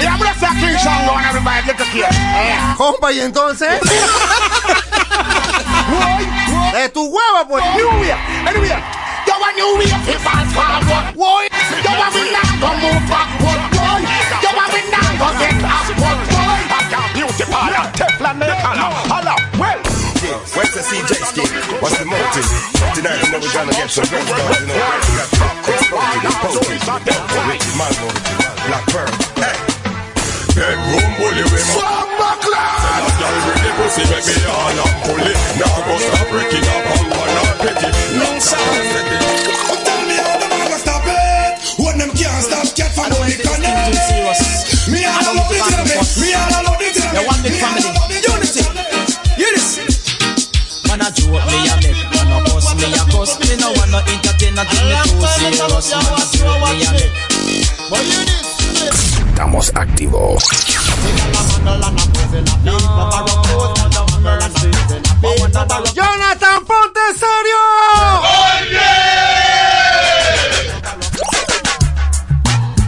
Yeah, 0.00 0.12
I'm 0.12 0.18
gonna 0.18 0.34
start 0.34 0.56
King 0.58 0.76
Song 0.78 1.08
on 1.08 1.24
everybody, 1.24 1.66
get 1.66 1.78
the 1.78 1.84
kid. 1.84 2.12
Yeah. 2.12 2.74
Compa, 2.76 3.12
y 3.12 3.20
entonces. 3.20 3.80
De 6.72 6.88
tu 6.90 7.02
huevo, 7.10 7.48
pues. 7.48 7.64
New 7.76 7.90
Year, 8.04 8.18
anyway. 8.46 8.82
You 9.26 9.34
want 9.40 9.56
New 9.56 9.82
Year, 9.82 9.98
if 10.06 10.20
fast 10.22 10.54
forward. 10.54 11.14
Boy, 11.14 11.48
you 11.82 11.92
want 11.98 12.14
me 12.14 12.22
now, 12.30 12.50
go 12.62 12.68
move 12.78 13.02
backward. 13.10 13.60
Boy, 13.74 14.00
you 14.42 14.50
want 14.54 14.70
me 14.74 14.80
now, 14.90 15.08
go 15.18 15.28
get 15.38 15.54
backward. 15.62 16.18
Boy, 16.30 16.60
I 16.70 16.80
got 16.90 17.06
beauty 17.14 17.44
parlor, 17.50 17.86
Teflon 17.98 18.38
nail 18.38 18.56
color. 18.62 18.90
Holla, 19.10 19.34
well. 19.58 19.80
Where's 20.56 20.72
the 20.74 20.80
CJ 20.80 21.12
skin? 21.22 21.50
What's 21.80 21.98
the 21.98 22.04
motive? 22.04 22.48
Tonight 22.94 23.20
you 23.22 23.30
know 23.30 23.38
we're 23.38 23.52
gonna 23.52 23.72
get 23.72 23.90
some 23.90 24.08
good 24.08 24.24
girls, 24.26 24.60
you 24.60 24.66
know. 24.66 24.74
We 24.74 25.16
got 25.16 25.28
exposed, 25.68 26.24
exposed, 26.24 26.66
Ricky 27.46 27.72
Mango, 27.76 28.08
Black 28.66 28.84
Pearl. 28.90 29.12
Hey. 29.36 29.76
Bedroom 30.56 31.12
bully 31.20 31.44
with 31.44 31.68
my 31.68 31.76
Send 31.76 32.85
girl 33.18 33.36
bring 33.44 33.62
the 33.64 33.70
pussy, 33.80 34.04
make 34.12 34.26
me 34.26 34.36
all 34.46 34.80
up 34.80 34.92
pull 35.04 35.20
it. 35.20 35.36
Now 35.60 35.76
go 35.84 35.94
stop 35.98 36.26
breaking 36.30 36.66
up 36.68 36.84
on 36.92 37.04
one 37.16 37.34
or 37.40 37.52
petty. 37.62 37.88
Long 38.20 38.40
sound. 38.40 39.26
Tell 39.86 40.02
me 40.06 40.16
how 40.18 40.36
the 40.40 40.46
man 40.50 40.66
gonna 40.66 40.78
stop 40.82 41.06
it 41.06 41.78
When 41.78 41.98
them 41.98 42.10
can't 42.10 42.42
stop 42.42 42.66
cat 42.74 42.90
from 42.90 43.06
the 43.06 43.38
connect 43.38 43.94
Me 44.90 45.06
all 45.06 45.22
alone 45.30 45.46
the 45.46 45.62
tell 45.62 45.86
me 45.86 45.94
all 46.34 46.50
alone 46.58 46.78
the 46.82 46.90
tell 46.90 47.06
me 47.06 47.14
You 47.14 47.22
want 47.22 47.40
the 47.44 47.50
Me 47.54 47.62
all 47.62 47.70
family. 47.70 48.18
Unity. 48.26 48.66
Listen. 49.38 49.86
Man 50.90 51.06
a 51.06 51.08
joke 51.14 51.38
me 51.46 51.70
a 51.70 51.74
make, 51.86 52.02
man 52.18 52.34
a 52.34 52.38
cuss 52.50 52.66
me 52.74 52.90
a 52.90 53.02
cuss. 53.14 53.38
Me 53.38 53.54
no 53.62 53.70
want 53.78 53.90
no 53.94 53.98
entertain 54.10 54.58
until 54.58 54.84
me 54.90 54.98
too 55.06 55.22
serious. 55.38 55.94
Man 55.94 56.18
a 56.18 56.26
joke 56.34 56.58
me 56.66 56.82
a 56.82 56.90
make. 56.98 57.14
Estamos 59.30 59.70
activos. 59.74 60.42
Jonathan, 65.94 66.64
ponte 66.66 67.00
serio. 67.14 67.62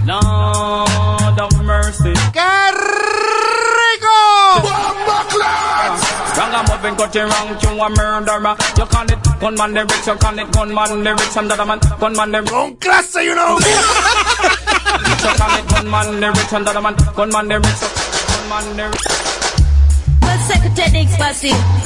Lord 0.07 1.40
of 1.40 1.62
mercy. 1.62 2.12
¡Qué 2.32 2.70
rico! 2.72 4.18
Ragamuffin 6.36 6.96
cut 6.96 7.12
dirty 7.12 7.30
rank, 7.30 7.62
you 7.62 7.82
a 7.82 7.88
murderer. 7.90 8.57
You 8.76 8.86
call 8.86 9.11
it 9.11 9.18
gunman 9.40 9.74
lyrics, 9.74 10.07
you 10.07 10.14
call 10.16 10.38
it 10.38 10.53
gunman 10.53 10.90
and 10.90 11.51
that 11.51 11.61
a 11.61 11.64
man 11.66 11.80
gunman 11.99 12.30
lyrics. 12.32 12.51
Con 12.51 12.76
clase, 12.76 13.24
you 13.24 13.34
know. 13.34 13.59
you 13.59 15.32
call 15.36 15.59
it 15.59 15.66
gunman 15.68 16.22
and 16.24 16.66
that 16.66 16.76
a 16.76 16.80
man 16.80 16.94
gunman 17.14 17.49
cause 20.79 21.43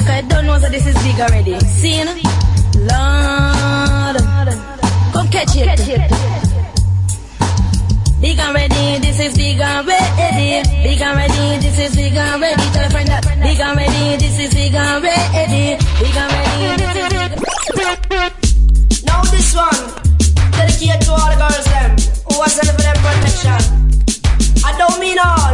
I 0.07 0.21
don't 0.27 0.45
know 0.45 0.59
that 0.59 0.69
this 0.71 0.85
is 0.85 0.93
big 1.01 1.19
already. 1.19 1.59
See, 1.61 1.97
you 1.97 2.05
know? 2.05 2.13
Lord, 2.85 4.17
come 5.13 5.27
catch 5.29 5.55
it. 5.57 5.79
Big 8.21 8.37
and 8.39 8.53
ready, 8.53 8.99
this 8.99 9.19
is 9.19 9.35
big 9.35 9.59
and 9.59 9.87
ready. 9.87 10.61
Big 10.83 11.01
and 11.01 11.17
ready, 11.17 11.57
this 11.59 11.79
is 11.79 11.95
big 11.95 12.15
and 12.15 12.39
ready. 12.41 12.61
Tell 12.71 12.85
a 12.85 12.89
friend 12.89 13.07
that 13.09 13.23
big 13.41 13.59
and 13.59 13.75
ready, 13.77 14.17
this 14.17 14.37
is 14.39 14.53
big 14.53 14.75
and 14.75 15.03
ready. 15.03 15.77
Big 15.99 16.15
and 16.15 16.31
ready, 16.31 16.77
this 16.77 16.95
is. 17.01 17.09
Now 19.05 19.23
this 19.23 19.55
one, 19.55 19.89
dedicated 20.53 21.01
to 21.01 21.11
all 21.11 21.29
the 21.33 21.37
girls 21.41 21.65
them 21.65 21.97
who 22.29 22.41
are 22.41 22.49
them 22.53 22.77
protection. 23.01 23.89
I 24.63 24.77
don't 24.77 24.99
mean 24.99 25.17
all, 25.17 25.51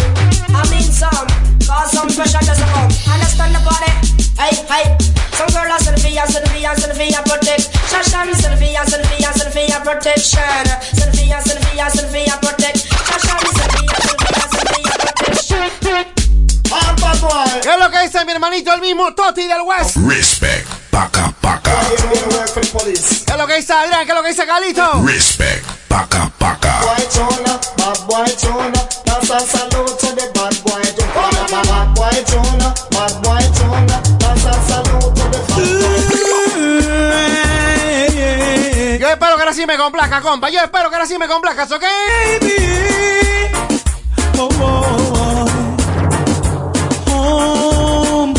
I 0.53 0.63
mean 0.69 0.83
some, 0.83 1.38
cause 1.69 1.91
some 1.93 2.09
pressure 2.09 2.41
doesn't 2.41 2.69
come. 2.73 2.89
Understand 3.13 3.53
the 3.53 3.61
body? 3.61 3.93
Hey, 4.41 4.57
hey. 4.65 4.85
Some 5.37 5.53
girl 5.53 5.69
are 5.69 5.77
and 5.77 6.77
selfie 6.81 7.13
and 7.13 7.25
protection. 7.29 7.69
Selfie 8.33 8.73
and 8.73 8.87
selfie 8.89 9.21
and 9.21 9.37
selfie 9.37 9.69
and 9.69 9.83
protect. 9.85 10.25
Shashan, 10.33 10.65
selfie 10.97 11.29
and 11.29 11.45
selfie 11.45 11.79
and 11.79 11.93
selfie 11.93 12.29
and 12.29 12.41
protection. 12.41 12.89
¿Qué 17.61 17.69
es 17.73 17.79
lo 17.79 17.91
que 17.91 17.99
dice 18.01 18.25
mi 18.25 18.31
hermanito, 18.31 18.73
el 18.73 18.81
mismo 18.81 19.13
Toti 19.13 19.45
del 19.45 19.61
West? 19.61 19.97
Respect. 20.07 20.67
Paca, 20.89 21.33
paca. 21.41 21.71
¿Qué 21.87 23.31
es 23.31 23.37
lo 23.37 23.47
que 23.47 23.55
dice 23.55 23.73
Adrián? 23.73 24.05
¿Qué 24.05 24.11
es 24.11 24.17
lo 24.17 24.23
que 24.23 24.29
dice 24.29 24.45
Galito? 24.45 25.03
Respect. 25.05 25.65
Paca, 25.87 26.31
paca. 26.37 26.79
boy 26.81 27.07
bad 27.77 28.07
boy 28.07 28.25
Jonah. 28.37 29.68
Yo 38.99 39.07
espero 39.07 39.35
que 39.35 39.41
ahora 39.41 39.53
sí 39.53 39.65
me 39.65 39.77
complazca, 39.77 40.21
compa. 40.21 40.49
Yo 40.49 40.59
espero 40.61 40.89
que 40.89 40.95
ahora 40.95 41.07
sí 41.07 41.17
me 41.17 41.27
complazcas, 41.27 41.71
¿ok? 41.71 41.83
Oh, 44.37 44.49
oh, 44.61 45.45
oh. 47.07 48.33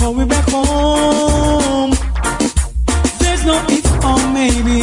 Home, 0.00 0.24
back 0.26 0.48
home. 0.52 1.92
There's 3.18 3.44
no 3.44 3.60
maybe. 4.32 4.82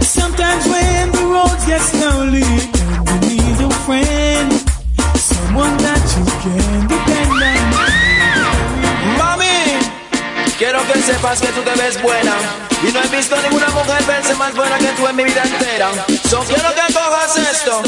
Sometimes 0.00 0.66
when 0.66 1.10
the 1.12 1.24
roads 1.26 1.64
get 1.66 1.82
lonely 2.00 2.42
and 2.42 3.24
you 3.24 3.36
need 3.36 3.60
a 3.60 3.70
friend, 3.86 4.61
someone 5.22 5.76
that 5.78 6.02
you 6.18 6.24
can 6.42 6.88
depend. 6.90 7.30
Mami, 9.18 9.78
quiero 10.58 10.82
que 10.88 11.00
sepas 11.00 11.40
que 11.40 11.48
tú 11.48 11.62
te 11.62 11.74
ves 11.80 12.02
buena. 12.02 12.34
Y 12.82 12.90
no 12.92 13.00
he 13.00 13.08
visto 13.16 13.36
ninguna 13.40 13.68
mujer 13.68 14.02
verse 14.04 14.34
más 14.34 14.54
buena 14.54 14.76
que 14.78 14.88
tú 14.96 15.06
en 15.06 15.16
mi 15.16 15.24
vida 15.24 15.42
entera. 15.44 15.90
So 16.28 16.40
quiero 16.40 16.74
que 16.74 16.92
cojas 16.92 17.36
esto. 17.36 17.82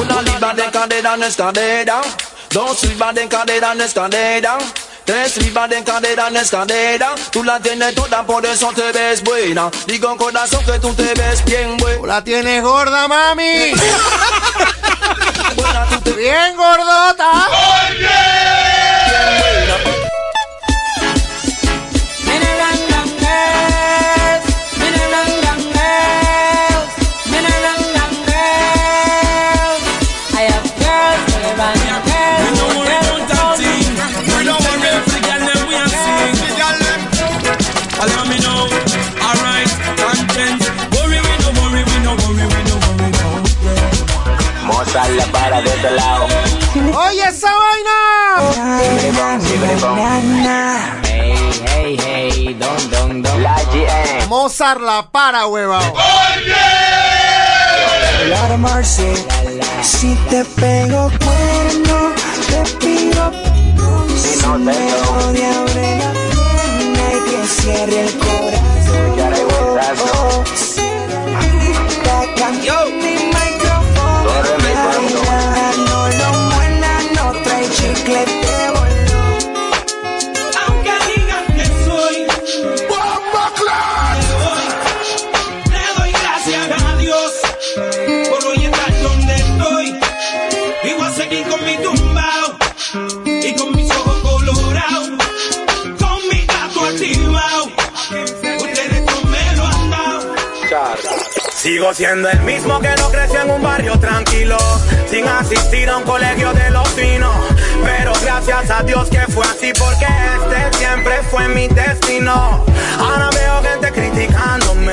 Una 0.00 0.22
libra 0.22 0.54
de 0.54 0.70
cadera 0.72 1.16
no 1.16 1.24
es 1.24 1.36
cadera. 1.36 2.00
Dos 2.50 2.82
libras 2.84 3.14
de 3.14 3.28
cadera 3.28 3.74
no 3.74 3.84
es 3.84 3.94
cadera. 3.94 4.58
Tres 5.04 5.36
libras 5.38 5.68
de 5.70 5.84
cadera 5.84 6.30
no 6.30 6.40
es 6.40 6.50
cadera. 6.50 7.14
Tú 7.30 7.44
la 7.44 7.60
tienes 7.60 7.94
toda, 7.94 8.24
por 8.24 8.44
eso 8.46 8.72
te 8.72 8.90
ves 8.92 9.22
buena. 9.22 9.70
Digo 9.86 10.16
corazón 10.16 10.64
que 10.64 10.78
tú 10.78 10.94
te 10.94 11.12
ves 11.14 11.44
bien 11.44 11.76
buena. 11.76 11.98
Tú 11.98 12.06
la 12.06 12.24
tienes 12.24 12.62
gorda, 12.62 13.06
mami. 13.08 13.74
Bien 16.16 16.56
gordota. 16.56 17.48
Allow 19.66 20.03
no. 44.94 45.00
Mozart 45.00 45.16
la 45.16 45.26
para 45.32 45.60
de 45.60 45.68
este 45.68 45.90
lado. 45.90 46.26
¡Oye 47.08 47.22
esa 47.28 47.52
vaina! 47.52 48.12
Hey, 51.04 51.62
hey, 51.66 51.96
hey, 52.00 52.56
don, 52.58 52.90
don, 52.90 53.22
don. 53.22 53.42
La 53.42 53.56
GM. 53.72 54.28
Mozart 54.28 54.80
la 54.80 55.10
para, 55.10 55.46
hueva. 55.46 55.80
Mercy. 58.58 59.02
Si 59.82 60.14
te 60.30 60.44
pego 60.44 61.10
cuerno, 61.24 62.12
te 62.48 62.62
pido 62.78 63.32
Si 64.16 64.36
no 64.42 64.58
te 64.58 64.78
dejo 64.78 65.32
de 65.32 65.46
abrir 65.46 65.98
la 65.98 66.12
pierna 66.30 67.04
y 67.12 67.30
que 67.30 67.46
cierre 67.46 68.00
el 68.00 68.18
corazón. 68.18 68.84
Oh, 70.12 70.44
Sigo 101.64 101.94
siendo 101.94 102.28
el 102.28 102.42
mismo 102.42 102.78
que 102.78 102.90
no 102.98 103.08
creció 103.08 103.40
en 103.40 103.50
un 103.50 103.62
barrio 103.62 103.98
tranquilo, 103.98 104.58
sin 105.08 105.26
asistir 105.26 105.88
a 105.88 105.96
un 105.96 106.02
colegio 106.02 106.52
de 106.52 106.68
los 106.68 106.86
finos. 106.90 107.34
Pero 107.82 108.12
gracias 108.22 108.70
a 108.70 108.82
Dios 108.82 109.08
que 109.08 109.20
fue 109.32 109.46
así, 109.46 109.72
porque 109.72 110.04
este 110.04 110.76
siempre 110.76 111.22
fue 111.30 111.48
mi 111.48 111.66
destino. 111.68 112.62
Ahora 112.98 113.30
veo 113.30 113.62
gente 113.62 113.92
criticándome 113.92 114.92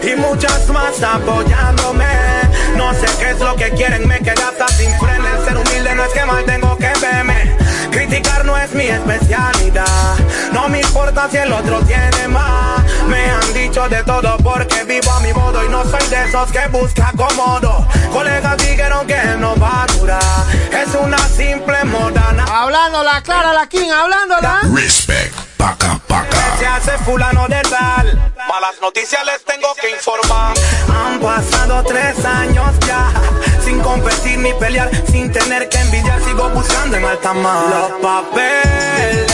y 0.00 0.14
muchas 0.14 0.68
más 0.68 1.02
apoyándome. 1.02 2.06
No 2.76 2.94
sé 2.94 3.06
qué 3.18 3.30
es 3.30 3.40
lo 3.40 3.56
que 3.56 3.70
quieren, 3.70 4.06
me 4.06 4.20
quedé 4.20 4.44
hasta 4.44 4.68
sin 4.68 4.96
freno. 5.00 5.26
El 5.26 5.44
ser 5.44 5.56
humilde 5.56 5.92
no 5.96 6.04
es 6.04 6.12
que 6.12 6.24
mal 6.24 6.44
tengo 6.44 6.76
que 6.76 6.92
verme. 7.00 7.56
Criticar 7.90 8.44
no 8.44 8.56
es 8.56 8.72
mi 8.74 8.84
especialidad. 8.84 10.16
No 10.52 10.68
me 10.68 10.82
importa 10.82 11.28
si 11.28 11.38
el 11.38 11.52
otro 11.52 11.80
tiene 11.80 12.28
más. 12.28 12.71
Me 13.08 13.30
han 13.30 13.54
dicho 13.54 13.88
de 13.88 14.02
todo 14.04 14.36
porque 14.38 14.84
vivo 14.84 15.10
a 15.10 15.20
mi 15.20 15.32
modo 15.32 15.64
y 15.64 15.68
no 15.68 15.82
soy 15.84 16.06
de 16.08 16.24
esos 16.28 16.50
que 16.52 16.66
busca 16.68 17.12
cómodo. 17.16 17.86
Colegas 18.12 18.56
dijeron 18.58 19.06
que 19.06 19.20
no 19.38 19.56
va 19.56 19.84
a 19.84 19.86
durar. 19.86 20.22
Es 20.72 20.94
una 20.94 21.18
simple 21.28 21.84
moda. 21.84 22.34
Hablando 22.50 23.02
la 23.02 23.22
Clara, 23.22 23.52
la 23.52 23.66
King, 23.66 23.90
hablándola. 23.90 24.60
Respect. 24.74 25.34
Paca, 25.56 26.00
paca. 26.06 26.56
Se 26.58 26.66
hace 26.66 26.98
fulano 26.98 27.46
de 27.48 27.60
tal. 27.62 28.32
Malas 28.48 28.74
noticias 28.80 29.24
les 29.24 29.44
tengo 29.44 29.74
que 29.80 29.90
informar. 29.90 30.54
Han 30.88 31.20
pasado 31.20 31.82
tres 31.84 32.24
años 32.24 32.70
ya. 32.86 33.10
Sin 33.64 33.80
competir 33.80 34.38
ni 34.38 34.52
pelear. 34.54 34.90
Sin 35.10 35.32
tener 35.32 35.68
que 35.68 35.78
envidiar. 35.78 36.20
Sigo 36.24 36.48
buscando 36.50 36.96
en 36.96 37.04
alta 37.04 37.32
mar. 37.32 37.64
Los 37.70 37.92
papeles. 38.00 39.32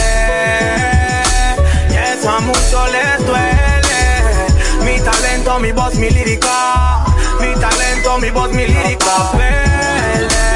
Eso 2.19 2.29
a 2.29 2.39
muchos 2.41 2.91
les 2.91 3.25
duele. 3.25 4.83
Mi 4.83 4.99
talento, 4.99 5.57
mi 5.59 5.71
voz, 5.71 5.95
mi 5.95 6.09
lírica. 6.09 7.05
Mi 7.39 7.53
talento, 7.61 8.17
mi 8.19 8.29
voz, 8.29 8.51
mi 8.51 8.67
lírica. 8.67 10.48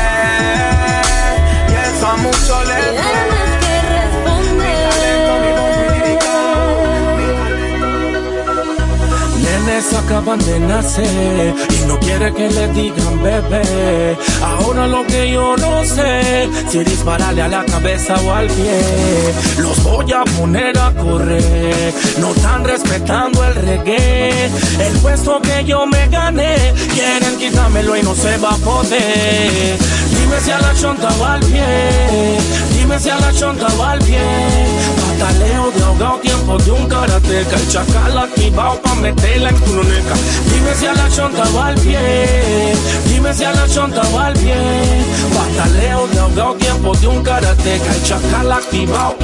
Acaban 10.03 10.39
de 10.39 10.59
nacer 10.59 11.53
y 11.69 11.87
no 11.87 11.99
quiere 11.99 12.33
que 12.33 12.49
le 12.49 12.67
digan 12.69 13.23
bebé. 13.23 14.17
Ahora 14.41 14.87
lo 14.87 15.05
que 15.05 15.31
yo 15.31 15.55
no 15.57 15.83
sé, 15.85 16.49
si 16.69 16.83
dispararle 16.83 17.41
a 17.41 17.47
la 17.47 17.65
cabeza 17.65 18.15
o 18.25 18.33
al 18.33 18.47
pie, 18.47 18.81
los 19.57 19.81
voy 19.83 20.11
a 20.11 20.23
poner 20.37 20.77
a 20.77 20.91
correr. 20.93 21.93
No 22.19 22.31
están 22.31 22.63
respetando 22.63 23.43
el 23.45 23.55
reggae, 23.55 24.45
el 24.79 24.93
puesto 25.01 25.41
que 25.41 25.63
yo 25.65 25.85
me 25.85 26.07
gané, 26.07 26.73
quieren 26.93 27.37
quitármelo 27.37 27.97
y 27.97 28.03
no 28.03 28.15
se 28.15 28.37
va 28.37 28.53
a 28.53 28.57
poder. 28.57 29.77
Dime 30.09 30.39
si 30.41 30.51
a 30.51 30.59
la 30.59 30.73
chonta 30.75 31.09
o 31.19 31.25
al 31.25 31.39
pie, 31.41 32.37
dime 32.77 32.99
si 32.99 33.09
a 33.09 33.17
la 33.19 33.31
chonta 33.33 33.67
o 33.77 33.83
al 33.83 33.99
pie. 33.99 35.02
Pataleo 35.23 35.71
de 35.71 35.83
ahogado, 35.85 36.19
tiempo 36.19 36.57
de 36.57 36.71
un 36.71 36.85
karateca, 36.85 37.55
el 37.55 37.69
chacal 37.69 38.17
activado 38.17 38.81
pa' 38.81 38.95
meterla 38.95 39.49
en 39.49 39.61
tu 39.61 39.81
neca. 39.81 40.15
Dime 40.51 40.75
si 40.75 40.85
a 40.85 40.93
la 40.93 41.09
chonta 41.09 41.43
o 41.55 41.61
al 41.61 41.75
pie, 41.75 42.75
dime 43.05 43.33
si 43.33 43.45
a 43.45 43.53
la 43.53 43.65
chonta 43.69 44.01
o 44.01 44.19
al 44.19 44.33
pie. 44.33 44.53
Pataleo 45.33 46.07
de 46.07 46.19
ahogado, 46.19 46.55
tiempo 46.55 46.93
de 46.97 47.07
un 47.07 47.23
karateca, 47.23 47.95
el 47.95 48.03
chacal 48.03 48.51
activado. 48.51 49.15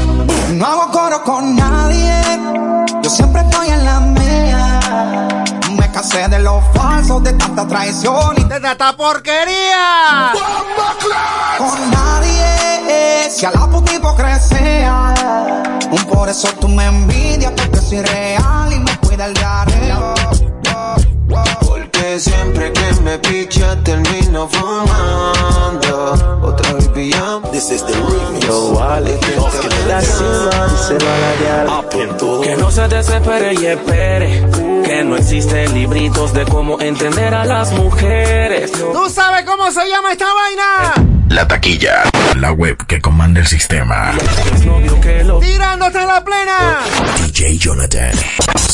No 0.54 0.66
hago 0.66 0.92
coro 0.92 1.22
con 1.26 1.58
nadie, 1.58 2.40
yo 3.04 3.10
siempre 3.10 3.42
estoy 3.42 3.68
en 3.68 3.84
la 3.84 4.00
mía. 4.00 4.80
Me 5.72 5.92
cansé 5.92 6.30
de 6.30 6.40
los 6.40 6.64
falsos, 6.76 7.22
de 7.24 7.34
tanta 7.34 7.68
traición 7.68 8.36
y 8.38 8.44
de 8.46 8.60
tanta 8.62 8.96
porquería. 8.96 10.32
Con 11.58 11.92
nadie, 11.92 12.59
si 13.30 13.46
a 13.46 13.52
la 13.52 13.68
puta 13.68 13.94
hipocresía. 13.94 15.14
Un 15.92 16.04
por 16.06 16.30
eso 16.30 16.48
tú 16.60 16.68
me 16.68 16.86
envidias, 16.86 17.52
porque 17.56 17.80
soy 17.80 18.02
real 18.02 18.74
y 18.74 18.80
me 18.80 18.98
cuida 18.98 19.26
el 19.28 19.34
diario. 19.34 20.14
Porque 21.62 22.20
siempre 22.20 22.74
que 22.74 22.90
me 23.02 23.20
picha 23.20 23.76
termino 23.84 24.48
fumando 24.48 26.40
Otra 26.42 26.74
vez 26.74 26.88
pillando 26.90 27.48
This 27.50 27.70
is 27.70 27.86
the 27.86 27.94
remix 27.94 28.46
Yo 28.46 28.74
vale 28.74 29.20
La 29.88 30.02
cima, 30.02 30.68
díselo 30.72 31.08
a 31.08 31.18
la 31.18 31.34
dial. 31.40 32.42
Que 32.42 32.56
no 32.58 32.72
se 32.72 32.88
desespere 32.88 33.54
y 33.54 33.66
espere. 33.66 34.50
Que 34.84 35.04
no 35.04 35.18
existen 35.18 35.74
libritos 35.74 36.34
de 36.34 36.46
cómo 36.46 36.80
entender 36.80 37.34
a 37.34 37.46
las 37.46 37.72
mujeres. 37.74 38.72
¿Tú 38.72 39.10
sabes 39.10 39.46
cómo 39.46 39.72
se 39.72 39.88
llama 39.88 40.12
esta 40.12 40.26
vaina? 40.34 41.19
La 41.30 41.48
taquilla, 41.48 42.04
la 42.36 42.52
web 42.52 42.76
que 42.88 43.00
comanda 43.00 43.40
el 43.40 43.48
sistema. 43.48 44.14
Tirándote 45.40 46.00
en 46.00 46.08
la 46.08 46.24
plena. 46.24 46.80
DJ 47.26 47.58
Jonathan 47.58 48.12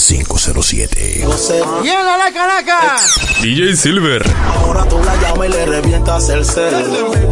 507. 0.08 1.26
Y 1.84 1.89
en 1.89 2.06
la 2.06 2.32
caraca. 2.34 2.97
DJ 3.41 3.76
Silver. 3.76 4.26
Ahora 4.58 4.86
tú 4.86 5.03
la 5.03 5.16
llamas 5.18 5.47
y 5.47 5.51
le 5.51 5.66
revientas 5.66 6.30
el 6.30 6.45
cel. 6.45 6.74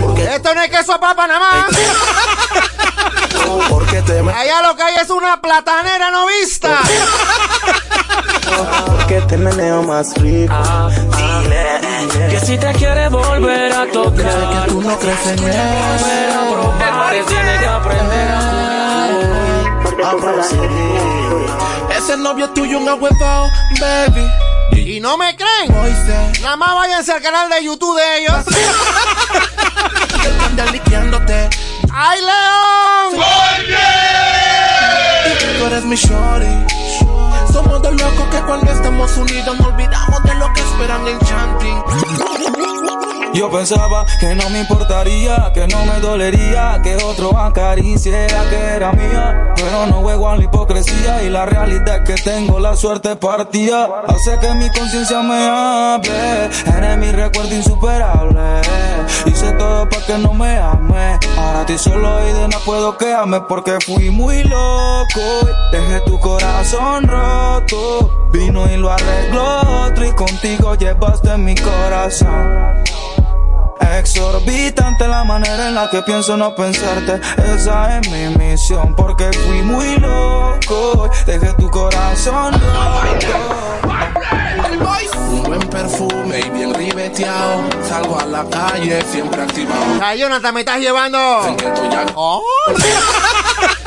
Porque 0.01 0.23
Esto 0.35 0.53
no 0.53 0.61
es 0.61 0.69
queso 0.69 0.99
papa 0.99 1.25
nada 1.25 1.39
más. 1.39 1.77
Allá 4.35 4.61
lo 4.63 4.75
que 4.75 4.83
hay 4.83 4.95
es 5.01 5.09
una 5.09 5.39
platanera 5.39 6.09
no 6.09 6.25
Porque 8.85 9.21
te 9.21 9.37
meneo 9.37 9.83
más 9.83 10.13
rico 10.15 10.53
Que 12.29 12.39
si 12.39 12.57
te 12.57 12.71
quiere 12.73 13.09
volver 13.09 13.73
a 13.73 13.85
tocar. 13.91 14.65
que 14.65 14.69
tú 14.69 14.81
no 14.81 14.97
crees 14.99 15.27
en 15.27 15.39
él. 15.39 15.51
Te 17.09 17.23
tiene 17.33 17.59
que 17.59 17.65
aprender 17.65 18.31
A 20.03 20.11
proceder. 20.19 21.97
Ese 21.97 22.17
novio 22.17 22.49
tuyo 22.49 22.79
un 22.79 22.89
ahuevado, 22.89 23.49
baby. 23.79 24.29
Y 24.75 24.99
no 24.99 25.17
me 25.17 25.35
creen. 25.35 25.71
Nada 26.41 26.55
más 26.55 26.75
váyanse 26.75 27.13
al 27.13 27.21
canal 27.21 27.49
de 27.49 27.63
YouTube 27.63 27.97
de 27.97 28.17
ellos. 28.17 28.45
Que. 31.25 31.49
¡Ay, 31.93 32.19
León! 32.21 33.23
Y 35.25 35.59
tú 35.59 35.65
eres 35.67 35.83
mi 35.85 35.95
shorty. 35.95 36.82
Somos 37.53 37.79
dos 37.83 37.93
locos 37.93 38.27
que 38.31 38.41
cuando 38.47 38.71
estamos 38.71 39.15
unidos 39.15 39.59
no 39.59 39.67
olvidamos 39.67 40.23
de 40.23 40.33
lo 40.33 40.51
que 40.53 40.61
esperan 40.61 41.07
en 41.07 41.19
Chanting. 41.19 43.22
Yo 43.33 43.49
pensaba 43.49 44.05
que 44.19 44.35
no 44.35 44.47
me 44.51 44.59
importaría, 44.59 45.51
que 45.53 45.67
no 45.67 45.83
me 45.85 45.99
dolería, 45.99 46.79
que 46.83 46.95
otro 46.97 47.35
acariciera 47.35 48.47
que 48.49 48.55
era 48.55 48.91
mía. 48.91 49.53
Pero 49.55 49.87
no 49.87 50.01
juego 50.01 50.29
a 50.29 50.37
la 50.37 50.43
hipocresía 50.43 51.23
y 51.23 51.29
la 51.29 51.45
realidad 51.45 52.03
es 52.03 52.09
que 52.09 52.21
tengo 52.21 52.59
la 52.59 52.75
suerte 52.75 53.15
partida. 53.15 53.89
Hace 54.07 54.37
que 54.39 54.53
mi 54.53 54.69
conciencia 54.69 55.21
me 55.23 55.47
hable, 55.47 56.49
eres 56.77 56.97
mi 56.97 57.11
recuerdo 57.11 57.55
insuperable. 57.55 58.61
Hice 59.25 59.51
todo 59.53 59.89
para 59.89 60.05
que 60.05 60.17
no 60.19 60.33
me 60.33 60.59
ame. 60.59 61.19
Ahora 61.35 61.65
ti 61.65 61.77
solo 61.77 62.19
y 62.27 62.33
de 62.33 62.47
no 62.47 62.59
puedo 62.59 62.97
quedarme 62.97 63.41
porque 63.41 63.77
fui 63.83 64.11
muy 64.11 64.43
loco. 64.43 65.21
Dejé 65.71 66.01
tu 66.01 66.19
corazón 66.19 67.07
roto, 67.07 68.29
vino 68.31 68.69
y 68.71 68.77
lo 68.77 68.91
arregló 68.91 69.85
otro 69.87 70.05
y 70.05 70.11
contigo 70.11 70.75
llevaste 70.75 71.35
mi 71.37 71.55
corazón. 71.55 72.83
Exorbitante 73.99 75.07
la 75.07 75.23
manera 75.23 75.69
en 75.69 75.75
la 75.75 75.89
que 75.89 76.01
pienso 76.01 76.35
no 76.37 76.55
pensarte. 76.55 77.19
Esa 77.55 77.99
es 77.99 78.09
mi 78.09 78.35
misión. 78.37 78.95
Porque 78.95 79.31
fui 79.45 79.61
muy 79.61 79.97
loco. 79.97 81.09
Dejé 81.25 81.53
tu 81.53 81.69
corazón 81.69 82.53
roto. 82.53 83.73
Un 85.27 85.43
buen 85.43 85.67
perfume 85.69 86.39
y 86.39 86.49
bien 86.49 86.73
ribeteado. 86.73 87.63
Salgo 87.87 88.19
a 88.19 88.25
la 88.25 88.45
calle 88.45 89.01
siempre 89.11 89.41
activado. 89.41 89.99
Ay, 90.01 90.19
Jonathan, 90.19 90.53
me 90.53 90.61
estás 90.61 90.79
llevando. 90.79 91.19
Oh. 92.15 92.43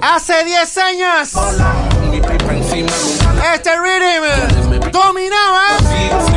Hace 0.00 0.44
10 0.44 0.78
años, 0.78 1.30
con 1.32 2.10
mi 2.10 2.20
pipa 2.20 2.52
encima. 2.52 3.27
Este 3.54 3.70
rhythm 3.76 4.90
dominaba. 4.90 5.78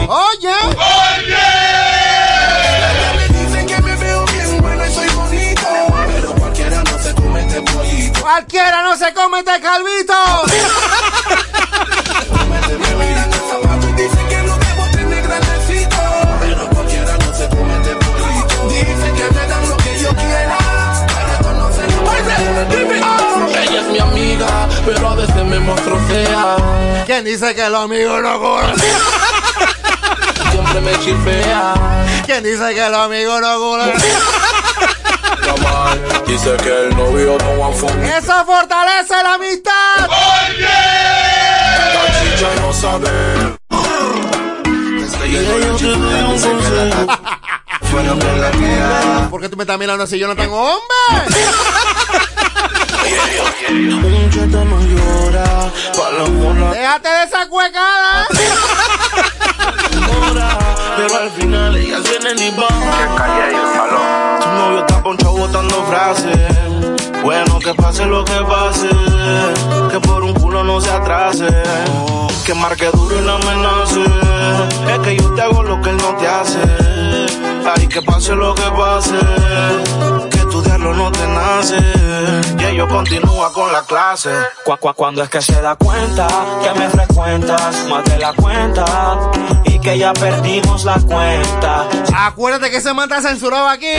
Oye, 0.07 0.55
me 3.15 3.27
dicen 3.39 3.67
que 3.67 3.81
me 3.81 3.95
veo 3.95 4.25
bien 4.25 4.61
bueno 4.61 4.85
y 4.85 4.91
soy 4.91 5.09
bonito. 5.09 5.67
Pero 6.13 6.33
cualquiera 6.35 6.83
no 6.83 6.99
se 6.99 7.13
comete 7.15 7.61
pollito. 7.61 8.21
cualquiera 8.21 8.83
no 8.83 8.97
se 8.97 9.13
come 9.13 9.39
este 9.39 9.59
calvito. 9.61 10.13
pero 24.85 25.09
a 25.09 25.15
veces 25.15 25.45
me 25.45 25.59
mostrocea. 25.59 26.55
¿Quién 27.05 27.25
dice 27.25 27.53
que 27.55 27.69
los 27.69 27.85
amigos 27.85 28.21
no 28.21 28.39
curan? 28.39 28.75
Siempre 30.51 30.81
me 30.81 30.99
chipea. 30.99 31.73
¿Quién 32.25 32.43
dice 32.43 32.73
que 32.73 32.89
los 32.89 32.99
amigos 32.99 33.41
no 33.41 33.59
curan? 33.59 33.91
Dice 36.27 36.55
que 36.57 36.87
el 36.87 36.95
novio 36.95 37.37
no 37.37 37.59
va 37.59 37.67
a 37.67 38.17
Eso 38.17 38.45
fortalece 38.45 39.13
la 39.21 39.33
amistad. 39.33 40.09
La 40.57 42.05
chicha 42.19 42.47
no 42.61 42.73
sabe. 42.73 43.09
Fueron 47.91 48.19
con 48.19 48.41
la 48.41 48.51
tía. 48.51 49.27
¿Por 49.29 49.41
qué 49.41 49.49
tú 49.49 49.57
me 49.57 49.63
estás 49.63 49.77
mirando 49.77 50.05
así? 50.05 50.17
Yo 50.17 50.27
no 50.27 50.35
tengo 50.35 50.57
hombre. 50.57 51.35
Un 53.71 54.29
cheta 54.29 54.63
no 54.63 54.79
llora. 54.81 55.71
Pa' 55.95 56.11
la 56.11 56.29
mona 56.29 56.71
Déjate 56.71 57.09
de 57.09 57.23
esa 57.23 57.47
cuecada. 57.47 58.27
Pero 60.97 61.17
al 61.17 61.31
final 61.31 61.75
ellas 61.75 62.03
vienen 62.03 62.37
y 62.39 62.49
van. 62.51 62.67
Tu 64.41 64.47
novio 64.49 64.79
está 64.79 65.03
ponchado 65.03 65.33
botando 65.33 65.83
frases. 65.85 66.37
Bueno, 67.23 67.59
que 67.59 67.73
pase 67.73 68.05
lo 68.05 68.25
que 68.25 68.39
pase. 68.41 68.89
Que 69.91 69.99
por 69.99 70.23
un 70.23 70.33
culo 70.33 70.63
no 70.63 70.81
se 70.81 70.91
atrase. 70.91 71.47
Que 72.45 72.53
marque 72.53 72.89
duro 72.91 73.19
y 73.19 73.21
no 73.21 73.33
amenace. 73.33 74.03
Es 74.91 74.99
que 74.99 75.17
yo 75.17 75.33
te 75.33 75.41
hago 75.41 75.63
lo 75.63 75.81
que 75.81 75.91
él 75.91 75.97
no 75.97 76.15
te 76.15 76.27
hace. 76.27 76.59
Ay, 77.75 77.87
que 77.87 78.01
pase 78.01 78.35
lo 78.35 78.55
que 78.55 78.69
pase. 78.71 79.17
Que 80.29 80.40
estudiarlo 80.81 80.93
no 80.93 81.11
te 81.11 81.27
nace. 81.27 81.77
Y 82.59 82.65
ellos 82.65 82.87
continúa 82.89 83.51
con 83.53 83.71
la 83.71 83.81
clase. 83.83 84.31
Cu- 84.65 84.77
cu- 84.77 84.93
Cuando 84.95 85.23
es 85.23 85.29
que 85.29 85.41
se 85.41 85.59
da 85.61 85.75
cuenta 85.75 86.27
que 86.63 86.79
me 86.79 86.89
frecuentas 86.89 87.85
más 87.89 88.03
de 88.05 88.17
la 88.19 88.33
cuenta 88.33 88.85
y 89.65 89.79
que 89.79 89.97
ya 89.97 90.13
perdimos 90.13 90.83
la 90.85 90.95
cuenta. 90.99 91.87
Acuérdate 92.15 92.69
que 92.69 92.77
ese 92.77 92.93
man 92.93 93.09
está 93.11 93.21
censurado 93.29 93.67
aquí. 93.67 93.93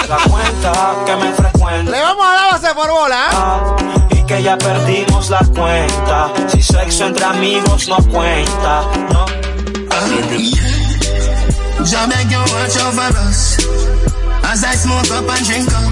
Se 0.00 0.06
da 0.08 0.18
cuenta 0.28 0.72
que 1.04 1.16
me 1.16 1.32
frecuentas 1.32 1.86
Le 1.94 2.00
vamos 2.00 2.26
a 2.26 2.32
dar 2.32 2.52
base 2.52 2.74
por 2.74 2.90
bola. 2.90 3.28
¿eh? 3.32 4.16
y 4.18 4.22
que 4.26 4.42
ya 4.42 4.56
perdimos 4.58 5.30
la 5.30 5.38
cuenta. 5.54 6.28
Si 6.48 6.62
sexo 6.62 7.06
entre 7.06 7.24
amigos 7.24 7.88
no 7.88 7.96
cuenta, 8.08 8.82
no. 9.10 9.26
Jah 11.84 12.06
beg 12.08 12.28
you 12.30 12.38
watch 12.38 12.76
over 12.82 13.12
us 13.28 13.56
As 14.46 14.62
I 14.62 14.74
smoke 14.76 15.10
up 15.10 15.28
and 15.28 15.44
drink 15.44 15.66
up 15.74 15.90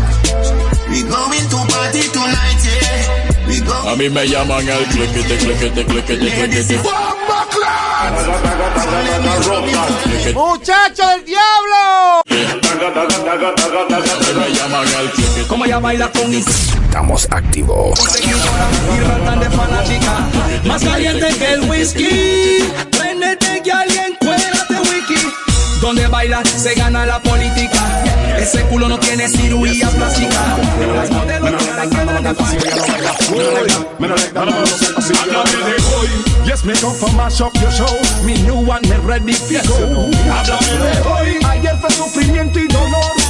We 0.89 1.03
going 1.03 1.47
to 1.51 1.59
party 1.75 2.07
tonight, 2.15 2.63
yeah 2.63 3.49
We 3.49 3.59
go 3.67 3.75
A 3.91 3.97
mí 3.97 4.09
me 4.09 4.29
llaman 4.29 4.69
el 4.69 4.85
cliquete, 4.87 5.37
cliquete, 5.39 5.85
cliquete, 5.85 6.19
cliquete. 6.19 6.79
¡Muchacho 10.35 11.07
del 11.09 11.25
diablo! 11.25 12.23
Me 14.37 14.51
llaman 14.55 14.89
el 15.01 15.11
cliquete. 15.11 15.47
Como 15.49 15.65
ella 15.65 15.79
baila 15.81 16.11
con 16.13 16.33
Estamos 16.33 17.27
activos. 17.31 17.99
Más 20.65 20.85
caliente 20.85 21.29
que 21.39 21.53
el 21.55 21.61
whisky. 21.71 22.73
Préndete 22.91 23.63
que 23.63 23.73
alguien. 23.73 24.14
Donde 25.85 26.07
baila 26.07 26.43
se 26.47 26.75
gana 26.75 27.05
la 27.05 27.21
política. 27.21 27.79
Ese 28.39 28.63
culo 28.69 28.89
no 28.89 28.99
tiene 28.99 29.29
cirugía 29.29 29.91
plástica. 29.91 30.57
Las 30.97 31.11
modelos 31.11 31.51
no 31.51 31.59
quedan 31.91 32.25
de 32.25 32.35
Yes, 36.47 36.65
me 36.65 36.73
come 36.81 36.95
from 36.95 37.17
mash 37.17 37.43
up 37.43 37.53
your 37.61 37.71
show. 37.71 38.01
Me 38.25 38.33
new 38.45 38.67
one, 38.67 38.81
me 38.89 38.97
ready 39.05 39.35
to 39.35 39.69
go. 39.69 40.11
Háblame 40.33 40.73
de 40.73 41.03
hoy. 41.03 41.39
Ayer 41.51 41.77
fue 41.79 41.91
sufrimiento 41.91 42.59
y 42.61 42.67
dolor. 42.69 43.24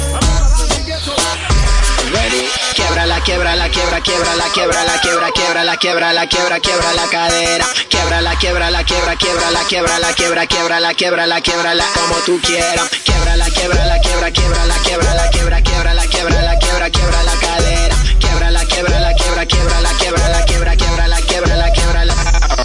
Ready. 2.15 2.47
Quiebra 2.75 3.05
la 3.05 3.19
quiebra 3.21 3.55
la 3.55 3.69
quiebra 3.69 4.01
quiebra 4.01 4.35
la 4.35 4.45
quiebra 4.53 4.83
la 4.83 4.99
quiebra 5.01 5.31
quiebra 5.31 5.63
la 5.63 5.77
quiebra 5.77 6.13
la 6.13 6.27
quiebra 6.27 6.59
quiebra 6.59 6.93
la 6.93 7.07
cadera 7.07 7.65
quiebra 7.89 8.21
la 8.21 8.35
quiebra 8.37 8.71
la 8.71 8.83
quiebra 8.83 9.15
quiebra 9.15 9.51
la 9.51 9.63
quiebra 9.63 9.99
la 9.99 10.13
quiebra 10.13 10.45
quiebra 10.45 10.79
la 10.79 10.93
quiebra 10.93 11.27
la 11.27 11.41
quiebra 11.41 11.73
la 11.73 11.85
como 11.93 12.15
tú 12.25 12.39
quieras 12.41 12.89
quiebra 13.03 13.37
la 13.37 13.49
quiebra 13.49 13.85
la 13.85 13.99
quiebra 13.99 14.31
quiebra 14.31 14.65
la 14.65 14.75
quiebra 14.79 15.13
la 15.13 15.29
quiebra 15.29 15.61
quiebra 15.61 15.93
la 15.93 16.05
quiebra 16.07 16.41
la 16.41 16.59
quiebra 16.59 16.89
quiebra 16.89 17.23
la 17.23 17.33
cadera 17.39 17.95
quiebra 18.19 18.51
la 18.51 18.65
quiebra 18.65 18.99
la 18.99 19.13
quiebra 19.13 19.45
quiebra 19.45 19.81
la 19.81 19.89
quiebra 19.93 20.29
la 20.29 20.45
quiebra 20.45 20.75
quiebra 20.75 21.07
la 21.07 21.21
quiebra 21.21 21.55
la 21.55 21.71
quiebra 21.71 22.05
la 22.05 22.15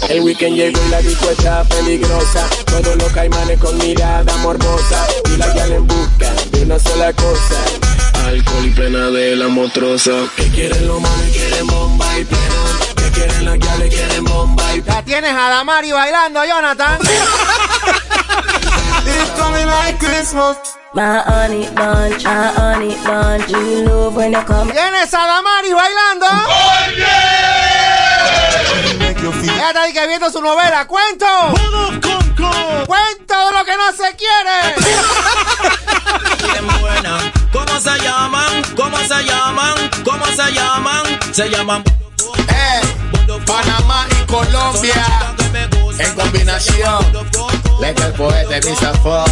El 0.09 0.21
weekend 0.21 0.55
llegó 0.55 0.79
y 0.85 0.89
la 0.89 1.01
disco 1.01 1.29
está 1.29 1.63
peligrosa. 1.63 2.47
Todos 2.65 2.95
los 2.97 3.11
caimanes 3.13 3.59
con 3.59 3.77
mirada 3.77 4.35
morbosa. 4.37 5.07
Y 5.33 5.37
la 5.37 5.47
gal 5.53 5.71
en 5.71 5.87
busca 5.87 6.33
de 6.51 6.63
una 6.63 6.79
sola 6.79 7.13
cosa. 7.13 7.90
Alcohol 8.25 8.65
y 8.65 8.69
plena 8.71 9.09
de 9.09 9.35
la 9.35 9.47
motrosa. 9.47 10.11
Que 10.35 10.47
quieren 10.49 10.87
los 10.87 11.01
manes, 11.01 11.31
quieren 11.31 11.67
bomba 11.67 12.05
y 12.19 12.25
plena. 12.25 12.55
Que 12.95 13.11
quieren 13.11 13.45
las 13.45 13.59
gales, 13.59 13.93
quieren 13.93 14.23
bomba 14.25 14.75
y 14.75 14.81
Ya 14.83 15.03
tienes 15.03 15.31
a 15.33 15.49
Damari 15.49 15.91
bailando, 15.91 16.45
Jonathan. 16.45 16.99
It's 19.05 19.31
coming 19.37 19.65
like 19.65 19.97
Christmas 19.99 20.57
My 20.93 21.23
honey 21.25 21.69
bunch, 21.73 22.25
my 22.25 22.51
honey 22.51 22.95
bunch. 23.05 23.49
You 23.49 23.85
love 23.85 24.15
when 24.15 24.33
you 24.33 24.43
come. 24.43 24.71
Tienes 24.71 25.13
a 25.13 25.25
Damari 25.25 25.71
bailando. 25.71 26.27
Ella 29.43 29.67
está 29.69 29.81
ahí 29.83 29.93
que 29.93 30.05
viendo 30.07 30.29
su 30.29 30.41
novela. 30.41 30.85
¡Cuento! 30.85 31.25
¡Cuento 32.85 33.45
de 33.45 33.51
lo 33.53 33.63
que 33.63 33.77
no 33.77 33.93
se 33.93 34.15
quiere! 34.17 34.75
¿Cómo 37.51 37.79
se 37.79 37.97
llaman? 38.03 38.61
¿Cómo 38.75 38.97
se 38.97 39.23
llaman? 39.23 39.75
¿Cómo 40.03 40.25
se 40.25 40.51
llaman? 40.51 41.03
Se 41.31 41.49
llaman. 41.49 41.83
Eh, 42.47 42.81
Panamá 43.45 44.07
y 44.11 44.25
Colombia 44.25 45.05
en 45.99 46.15
combinación. 46.15 47.05
Leca 47.81 48.05
el 48.07 48.13
poeta 48.13 48.57
Mr. 48.67 48.97
Fox. 49.01 49.31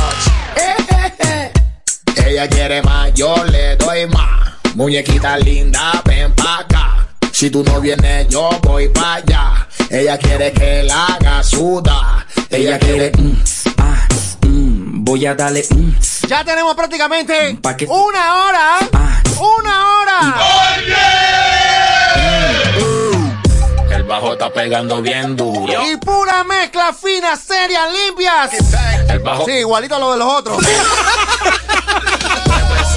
Ella 2.26 2.48
quiere 2.48 2.82
más, 2.82 3.14
yo 3.14 3.44
le 3.46 3.76
doy 3.78 4.06
más. 4.08 4.52
Muñequita 4.76 5.38
linda, 5.38 6.02
ven 6.06 6.34
pa' 6.36 6.60
acá. 6.60 7.08
Si 7.32 7.50
tú 7.50 7.64
no 7.64 7.80
vienes, 7.82 8.28
yo 8.30 8.50
voy 8.64 8.88
pa' 8.90 9.16
allá. 9.16 9.68
Ella 9.90 10.18
quiere 10.18 10.52
que 10.52 10.84
la 10.84 11.06
haga 11.06 11.44
suda. 11.44 12.26
Ella 12.50 12.78
quiere. 12.78 13.12
mm, 13.18 13.44
ah, 13.78 14.08
voy 15.10 15.26
a 15.26 15.34
darle. 15.34 15.66
mm, 15.70 15.92
Ya 16.28 16.44
tenemos 16.44 16.76
prácticamente 16.76 17.58
¿Pa' 17.64 17.76
qué? 17.76 17.86
una 17.88 18.44
hora. 18.46 18.78
¡Una 19.40 19.90
hora! 19.90 20.36
El 23.90 24.04
bajo 24.04 24.34
está 24.34 24.52
pegando 24.52 25.02
bien 25.02 25.36
duro. 25.36 25.74
Y 25.88 25.98
pura 25.98 26.44
mezcla 26.44 26.94
fina, 26.94 27.36
serias, 27.36 27.90
limpias. 28.06 28.52
El 29.10 29.20
bajo. 29.20 29.46
Sí, 29.46 29.52
igualito 29.54 29.96
a 29.96 30.00
lo 30.00 30.12
de 30.12 30.18
los 30.20 30.28
otros. 30.28 30.58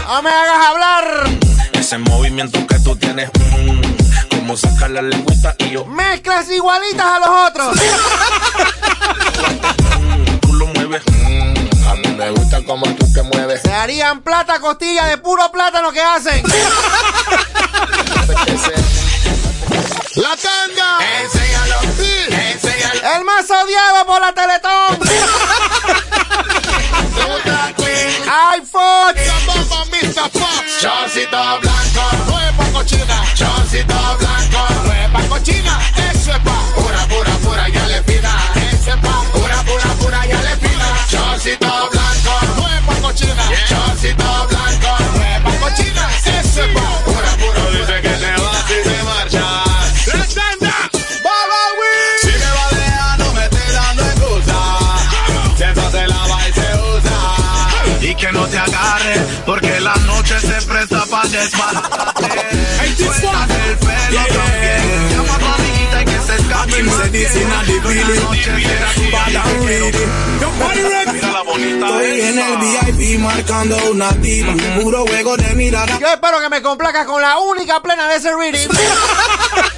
No 0.07 0.23
me 0.23 0.29
hagas 0.31 0.67
hablar. 0.67 1.25
Ese 1.73 1.97
movimiento 1.99 2.67
que 2.67 2.79
tú 2.81 2.95
tienes, 2.97 3.31
mm, 3.35 4.37
como 4.37 4.57
sacar 4.57 4.91
la 4.91 5.01
lengüita 5.03 5.55
y 5.59 5.71
yo, 5.71 5.87
Mezclas 5.87 6.51
igualitas 6.51 7.07
a 7.07 7.19
los 7.21 7.29
otros. 7.51 7.79
tú 10.43 10.53
lo 10.55 10.67
mueves. 10.67 11.03
Mm, 11.11 11.42
me 12.23 12.31
gusta 12.31 12.63
como 12.65 12.87
tú 12.95 13.13
te 13.13 13.23
mueves. 13.23 13.61
Se 13.63 13.73
harían 13.73 14.23
plata 14.23 14.61
costilla 14.61 15.07
de 15.07 15.19
puro 15.19 15.51
plátano 15.51 15.91
que 15.91 16.01
hacen. 16.01 16.41
La 20.15 20.37
tanga. 20.37 20.99
Enséñalo. 21.23 21.81
Enséñalo. 22.31 23.01
El 23.17 23.25
más 23.25 23.51
odiado 23.51 24.07
por 24.07 24.21
la 24.21 24.33
Teletón. 24.33 25.01
iPhone. 28.55 29.17
Chorcito 30.81 31.61
blanco, 31.61 32.05
nueva 32.27 32.65
cochina. 32.73 33.25
Chorcito 33.35 34.17
blanco, 34.19 34.67
nueva 34.85 35.21
cochina. 35.29 35.81
El 61.35 61.51
pelo 63.79 64.27
también. 64.29 64.83
Llama 65.11 65.35
a 65.35 65.39
tu 65.39 65.47
amiguita 65.47 66.03
y 66.03 66.05
que 66.05 66.21
se 66.21 66.35
escape. 66.37 66.83
Buena 66.83 67.07
noche, 67.07 67.29
será 67.29 67.63
tu 67.65 69.03
Mira 71.13 71.33
la 71.33 71.43
bonita 71.43 71.87
Estoy 71.87 72.21
en 72.21 72.39
el 72.39 72.57
VIP 72.59 73.21
marcando 73.21 73.77
una. 73.91 74.11
Puro 74.81 75.07
juego 75.07 75.37
de 75.37 75.55
mirada. 75.55 75.99
Yo 75.99 76.09
espero 76.09 76.41
que 76.41 76.49
me 76.49 76.63
complazcas 76.63 77.07
con 77.07 77.21
la 77.23 77.39
única 77.39 77.81
plena 77.81 78.09
de 78.09 78.17
ese 78.17 78.35
reading. 78.35 78.69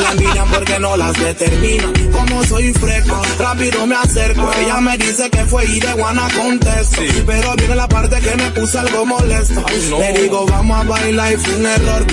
La 0.00 0.12
envidia 0.12 0.44
porque 0.44 0.78
no 0.78 0.96
las 0.96 1.12
determina. 1.14 1.92
Como 2.12 2.44
soy 2.44 2.72
fresco, 2.74 3.22
rápido 3.38 3.86
me 3.86 3.94
acerco. 3.96 4.50
Ella 4.60 4.80
me 4.80 4.96
dice 4.98 5.30
que 5.30 5.44
fue 5.46 5.64
y 5.64 5.80
de 5.80 5.92
guana 5.92 6.28
contesto. 6.36 7.02
Pero 7.26 7.54
viene 7.56 7.74
la 7.74 7.88
parte 7.88 8.20
que 8.20 8.36
me 8.36 8.50
puso 8.50 8.80
algo 8.80 9.06
molesto. 9.06 9.64
Le 9.98 10.12
digo, 10.20 10.46
vamos 10.46 10.80
a 10.80 10.88
bailar 10.88 11.32
y 11.32 11.36
fue 11.36 11.54
un 11.54 11.66
error. 11.66 12.06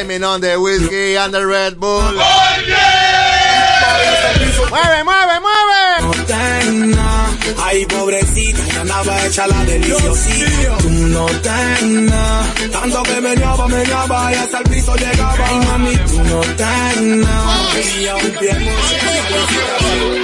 Blaming 0.00 0.24
on 0.24 0.40
the 0.40 0.56
whiskey 0.56 1.16
and 1.16 1.32
the 1.32 1.44
Red 1.44 1.76
Bull. 1.76 2.02
¡Mueve, 4.70 5.04
mueve, 5.04 5.40
mueve! 5.40 6.00
No. 6.00 6.69
Ay, 7.70 7.86
pobrecita, 7.86 8.66
ya 8.66 8.80
andaba 8.80 9.26
hecha 9.26 9.46
la 9.46 9.64
deliciosita. 9.64 10.78
Tú 10.78 10.90
no 10.90 11.26
tengo 11.26 12.00
nada. 12.00 12.54
Tanto 12.72 13.02
que 13.04 13.20
me 13.20 13.36
llama, 13.36 13.68
me 13.68 13.86
llama 13.86 14.32
y 14.32 14.34
hasta 14.34 14.58
el 14.58 14.64
piso 14.64 14.96
llegaba. 14.96 15.46
Ay, 15.46 15.66
mami, 15.66 15.96
tú 15.98 16.24
no 16.24 16.40
pie 16.40 17.20
Wow, 17.20 17.70
pegado, 18.40 20.19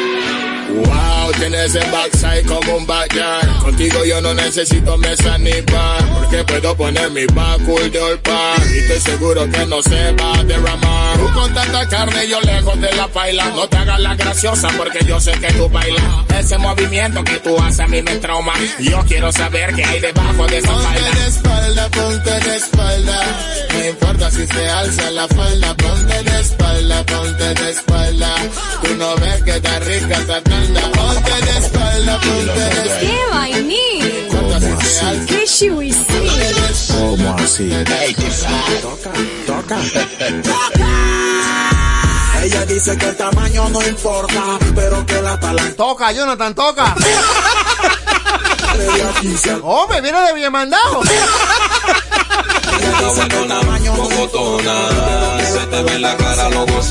tienes 1.39 1.75
el 1.75 1.91
backside 1.91 2.47
como 2.47 2.77
un 2.77 2.87
backyard. 2.87 3.59
Contigo 3.61 4.05
yo 4.05 4.21
no 4.21 4.35
necesito 4.35 4.97
mesa 4.99 5.39
ni 5.39 5.53
bar, 5.73 6.05
porque 6.19 6.45
puedo 6.45 6.77
poner 6.77 7.11
mi 7.11 7.27
cool 7.67 7.91
de 7.91 8.01
olpar. 8.01 8.61
Y 8.75 8.79
estoy 8.79 9.01
seguro 9.01 9.49
que 9.51 9.67
no 9.67 9.83
se 9.83 10.13
va 10.13 10.39
a 10.39 10.45
derramar. 10.45 11.19
Tú 11.19 11.33
con 11.35 11.55
tanta 11.55 11.89
carne, 11.89 12.29
yo 12.29 12.41
lejos 12.41 12.81
de 12.81 12.93
la 12.95 13.09
paila. 13.09 13.47
No 13.51 13.69
te 13.69 13.77
hagas 13.77 14.01
la 14.01 14.15
graciosa, 14.15 14.69
porque 14.77 15.05
yo 15.05 15.21
sé 15.21 15.33
que 15.33 15.53
tú 15.55 15.69
bailas. 15.69 16.03
Ese 16.39 16.59
movimiento 16.59 17.23
que 17.25 17.39
tú 17.39 17.59
haces 17.61 17.81
a 17.81 17.87
mí 17.87 18.03
me 18.03 18.17
trauma. 18.17 18.53
Yo 18.79 19.03
quiero 19.07 19.33
saber 19.33 19.75
qué 19.75 19.85
hay 19.85 20.01
debajo 20.01 20.47
de 20.47 20.59
esa 20.59 20.69
Ponte 20.73 20.85
paila. 20.87 21.11
de 21.11 21.27
espalda, 21.29 21.89
ponte 21.91 22.31
de 22.41 22.57
espalda. 22.57 23.21
No 23.73 23.85
importa 23.89 24.31
si 24.31 24.47
se 24.47 24.69
alza 24.69 25.11
la 25.11 25.29
falda, 25.29 25.75
ponte 25.77 26.23
de 26.23 26.41
espalda, 26.41 27.05
ponte 27.05 27.55
de 27.55 27.71
espalda. 27.71 28.35
Tú 28.83 28.95
no 28.97 29.17
ves 29.17 29.43
que 29.43 29.51
está 29.57 29.79
rica 29.81 30.15
esa 30.19 30.41
tanda. 30.43 30.81
Ponte 30.93 31.26
de 31.45 31.59
espalda, 31.59 32.21
ponte 32.21 32.61
de. 32.61 33.01
¿Qué 33.01 33.19
vainilla? 33.31 34.29
¿Cómo 34.31 34.55
así? 34.55 35.27
¿Qué 35.27 35.45
chihuisí? 35.45 36.05
¿Cómo 36.93 37.37
así? 37.39 37.71
Toca, 39.47 39.79
Ella 42.43 42.67
dice 42.67 42.97
que 42.97 43.09
el 43.09 43.17
tamaño 43.17 43.69
no 43.71 43.83
importa, 43.87 44.59
pero 44.75 45.05
que 45.07 45.23
la 45.23 45.39
palanca 45.39 45.77
Toca, 45.77 46.13
Jonathan, 46.13 46.55
toca. 46.55 46.95
Hombre, 49.63 50.01
viene 50.01 50.21
de 50.21 50.35
bien 50.35 50.53
mandado. 50.53 51.03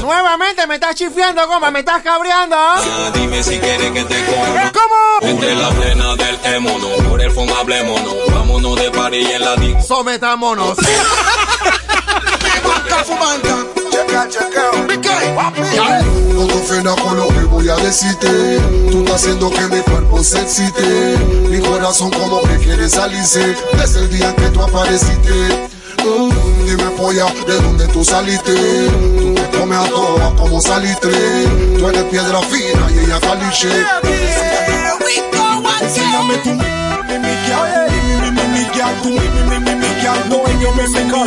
Nuevamente 0.02 0.68
me 0.68 0.76
estás 0.76 0.96
chifleando, 0.96 1.48
goma, 1.48 1.72
me 1.72 1.80
estás 1.80 2.02
cabreando. 2.04 2.56
Ah, 2.58 3.12
Dime 3.14 3.42
si 3.44 3.58
quieres 3.60 3.92
que 3.92 4.04
te 4.04 4.26
coma. 4.26 4.72
¿Cómo? 4.72 5.30
Entre 5.30 5.56
la 5.56 5.70
plena 5.70 6.16
del 6.16 6.40
émono, 6.56 6.88
por 7.10 7.22
el 7.22 7.32
fondo 7.32 7.56
hablémonos. 7.56 8.14
Vámonos 8.34 8.76
de 8.76 8.92
party 8.92 9.32
en 9.32 9.42
la 9.42 9.56
disco. 9.56 9.82
Sometámonos. 9.82 10.78
Checa, 13.92 14.28
chequeo. 14.30 14.88
No 16.34 16.48
te 16.48 16.54
ofendas 16.54 16.96
con 17.02 17.18
lo 17.18 17.28
que 17.30 17.40
voy 17.46 17.70
a 17.70 17.76
decirte. 17.78 18.60
Tú 18.92 19.00
estás 19.00 19.16
haciendo 19.22 19.50
que 19.52 19.62
mi 19.62 19.82
cuerpo 19.82 20.24
se 20.24 20.42
excite. 20.42 21.18
Mi 21.50 21.60
corazón 21.60 22.12
como 22.12 22.42
que 22.44 22.58
quiere 22.58 22.90
salirse. 22.90 23.56
Desde 23.78 24.00
el 24.02 24.10
día 24.10 24.30
en 24.30 24.36
que 24.36 24.50
tú 24.50 24.62
apareciste. 24.62 25.70
Dime 26.06 26.84
polla, 26.98 27.26
¿de 27.48 27.62
dónde 27.62 27.88
tú 27.88 28.06
saliste? 28.06 28.54
Tú 28.54 29.34
te 29.34 29.58
comes 29.58 29.80
a 29.80 29.90
todas 29.90 30.34
como 30.34 30.62
salitre. 30.62 31.12
Tú 31.80 31.90
eres 31.90 32.04
piedra 32.04 32.42
fina 32.44 32.88
y 32.92 33.06
ella 33.06 33.20
caliche. 33.20 33.70
Enséñame 35.82 36.38
tu 36.38 36.50
mi, 36.50 36.64
mi, 37.08 37.20
mi, 37.20 37.36
girl. 37.48 37.90
Mi, 37.90 38.00
mi, 38.06 38.16
mi, 38.22 38.32
mi, 38.32 38.48
mi, 38.54 38.66
girl. 38.72 38.94
Tu 39.02 39.10
mi, 39.10 39.20
mi, 39.20 39.42
mi, 39.50 39.60
mi, 39.60 39.76
mi, 39.76 39.88
girl. 40.00 40.30
No 40.30 40.48
en 40.48 40.60
your 40.60 40.76
mi, 40.76 40.84
mi, 40.84 41.04
mi, 41.06 41.24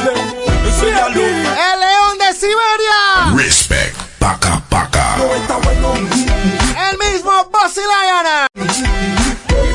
Enséñalo. 0.68 1.22
El 1.22 1.80
león 1.80 2.18
de 2.18 2.32
Siberia. 2.38 3.34
Respect. 3.34 3.96
Paca, 4.20 4.62
paca. 4.68 5.16
No 5.18 5.34
está 5.34 5.56
bueno. 5.56 5.94
El 5.94 6.98
mismo 6.98 7.32
Bossy 7.50 7.80
Lion. 7.80 8.46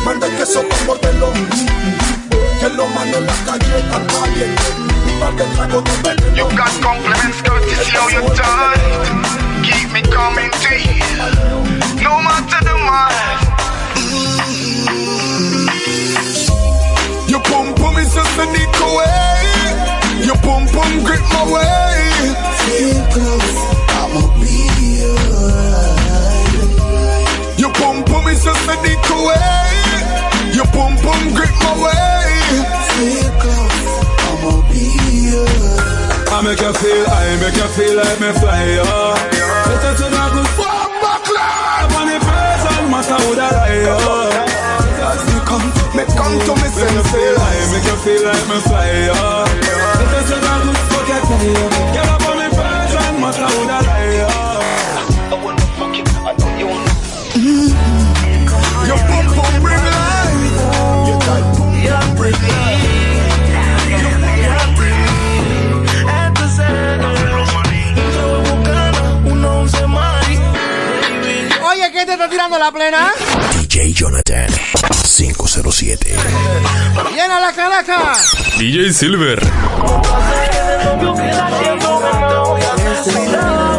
Manda 0.05 0.27
el 0.27 0.38
queso 0.38 0.63
pa' 0.63 0.77
morderlo. 0.85 1.34
Que 2.64 2.69
lo 2.69 2.88
mando 2.88 3.18
en 3.18 3.26
la 3.26 3.34
calle 3.45 3.84
tan 3.91 4.06
caliente. 4.07 4.64
Pa' 5.19 5.35
que 5.35 5.44
el 5.44 5.52
trago 5.52 5.81
no 5.81 5.91
me 6.02 6.15
You 6.34 6.45
got 6.56 6.72
compliments, 6.81 7.41
courtesy 7.41 7.91
how 7.91 8.07
you 8.07 8.23
tight. 8.40 8.80
Keep 9.64 9.91
me 9.91 10.02
coming 10.03 10.49
to 10.49 10.73
you. 10.80 10.95
No 12.02 12.22
matter 12.22 12.64
the 12.64 12.76
miles. 12.88 13.44
Your 17.27 17.41
pum 17.41 17.76
pum 17.76 17.98
is 17.98 18.14
just 18.15 18.40
a 18.40 18.45
nick 18.45 18.80
away. 18.80 20.26
Your 20.26 20.38
pum 20.38 20.65
pum 20.68 21.03
grip 21.03 21.23
my 21.35 21.44
way. 21.52 22.34
Feel 22.64 23.03
close, 23.11 23.60
I'ma 23.99 24.23
be 24.40 25.03
alright. 25.11 25.99
Your 27.60 27.73
pum 27.73 28.06
pum 28.06 28.27
is 28.30 28.41
just 28.41 28.69
a 28.69 28.76
nick 28.84 29.10
away. 29.11 30.56
Your 30.56 30.68
pum 30.68 30.95
pum 31.03 31.34
grip 31.34 31.52
my 31.60 31.73
way. 31.84 32.32
Feel 32.53 33.30
close, 33.41 33.81
I'ma 34.30 34.53
be 34.69 34.85
alright. 35.34 36.30
I 36.34 36.41
make 36.45 36.61
you 36.61 36.73
feel, 36.73 37.03
I 37.09 37.38
make 37.41 37.57
you 37.57 37.67
feel 37.77 37.95
like 37.97 38.19
me 38.21 38.30
fly, 38.41 38.77
oh. 38.81 39.13
Let 39.69 39.84
us 39.89 40.01
know 40.01 40.27
good 40.34 40.49
fuck 40.57 40.89
back 41.01 41.25
live. 41.34 41.91
On 41.97 42.05
the 42.09 42.17
person, 42.21 42.84
matter 42.93 43.17
who 43.25 43.31
that 43.41 43.55
I, 43.57 43.89
oh. 43.89 44.30
Cause 45.01 45.23
me 45.30 45.38
come, 45.49 45.65
me 45.97 46.03
come 46.13 46.35
to 46.45 46.53
me 46.61 46.67
Make 46.73 46.93
you 46.93 47.03
feel 47.09 47.34
like, 47.41 47.65
make 47.73 47.88
you 47.89 47.97
feel 48.05 48.21
like 48.25 48.45
me 48.49 48.57
fly, 48.69 48.91
oh. 49.13 49.45
Let 49.97 50.13
us 50.13 50.30
know 50.30 50.57
good 50.61 50.80
fuck 50.93 51.07
you 51.09 51.19
fly, 51.25 51.47
oh. 51.57 51.93
Get 51.93 52.07
up 52.09 52.21
on 52.30 52.35
me 52.38 52.47
person, 52.53 53.13
matter 53.21 53.47
who 53.49 53.61
that 53.65 53.85
I, 53.88 54.30
oh. 54.30 54.52
Está 72.24 72.30
tirando 72.30 72.58
la 72.58 72.72
plena? 72.72 73.12
DJ 73.60 73.94
Jonathan 73.94 74.48
507. 75.04 76.16
¡Llena 77.14 77.40
la 77.40 77.52
calaca! 77.52 78.14
DJ 78.58 78.94
Silver. 78.94 79.40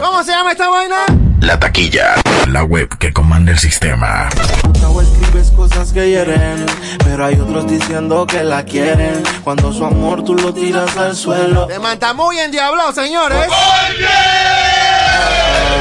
¿Cómo 0.02 0.22
se 0.24 0.32
llama 0.32 0.52
esta 0.52 0.68
vaina? 0.68 1.06
La 1.44 1.58
taquilla. 1.60 2.14
La 2.48 2.64
web 2.64 2.88
que 2.98 3.12
comanda 3.12 3.52
el 3.52 3.58
sistema. 3.58 4.28
O 4.88 5.02
escribes 5.02 5.50
cosas 5.50 5.92
que 5.92 6.08
hieren, 6.08 6.64
pero 7.04 7.26
hay 7.26 7.38
otros 7.38 7.66
diciendo 7.66 8.26
que 8.26 8.42
la 8.42 8.64
quieren. 8.64 9.22
Cuando 9.42 9.70
su 9.72 9.84
amor 9.84 10.24
tú 10.24 10.34
lo 10.34 10.54
tiras 10.54 10.96
al 10.96 11.14
suelo. 11.14 11.66
Te 11.66 11.78
manta 11.78 12.14
muy 12.14 12.38
endiablado, 12.38 12.92
señores. 12.92 13.46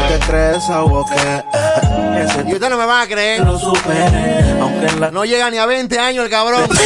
¿Te 0.10 0.20
crees 0.28 0.70
algo 0.70 1.06
que 1.06 1.16
ese 2.24 2.44
Y 2.50 2.54
ustedes 2.54 2.70
no 2.70 2.78
me 2.78 2.86
van 2.86 3.04
a 3.04 3.08
creer. 3.08 3.40
lo 3.46 3.58
supere? 3.58 4.58
Aunque 4.60 4.88
en 4.88 5.00
la 5.00 5.12
No 5.12 5.24
llega 5.24 5.50
ni 5.50 5.58
a 5.60 5.66
20 5.66 5.98
años 5.98 6.26
el 6.26 6.30
cabrón. 6.30 6.68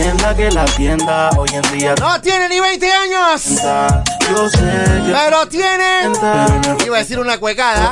que 0.00 0.06
tiene 0.06 0.16
tienda 0.16 0.36
que 0.36 0.50
la 0.50 0.64
tienda 0.64 1.30
hoy 1.36 1.48
en 1.52 1.78
día 1.78 1.94
No 2.00 2.20
tiene 2.20 2.48
ni 2.48 2.60
20 2.60 2.92
años. 2.92 3.42
Yo 4.30 4.48
sé 4.48 4.58
que 4.58 5.12
Pero 5.12 5.46
tiene. 5.48 6.10
Iba 6.84 6.96
a 6.96 7.00
decir 7.00 7.18
una 7.18 7.38
cuecada. 7.38 7.90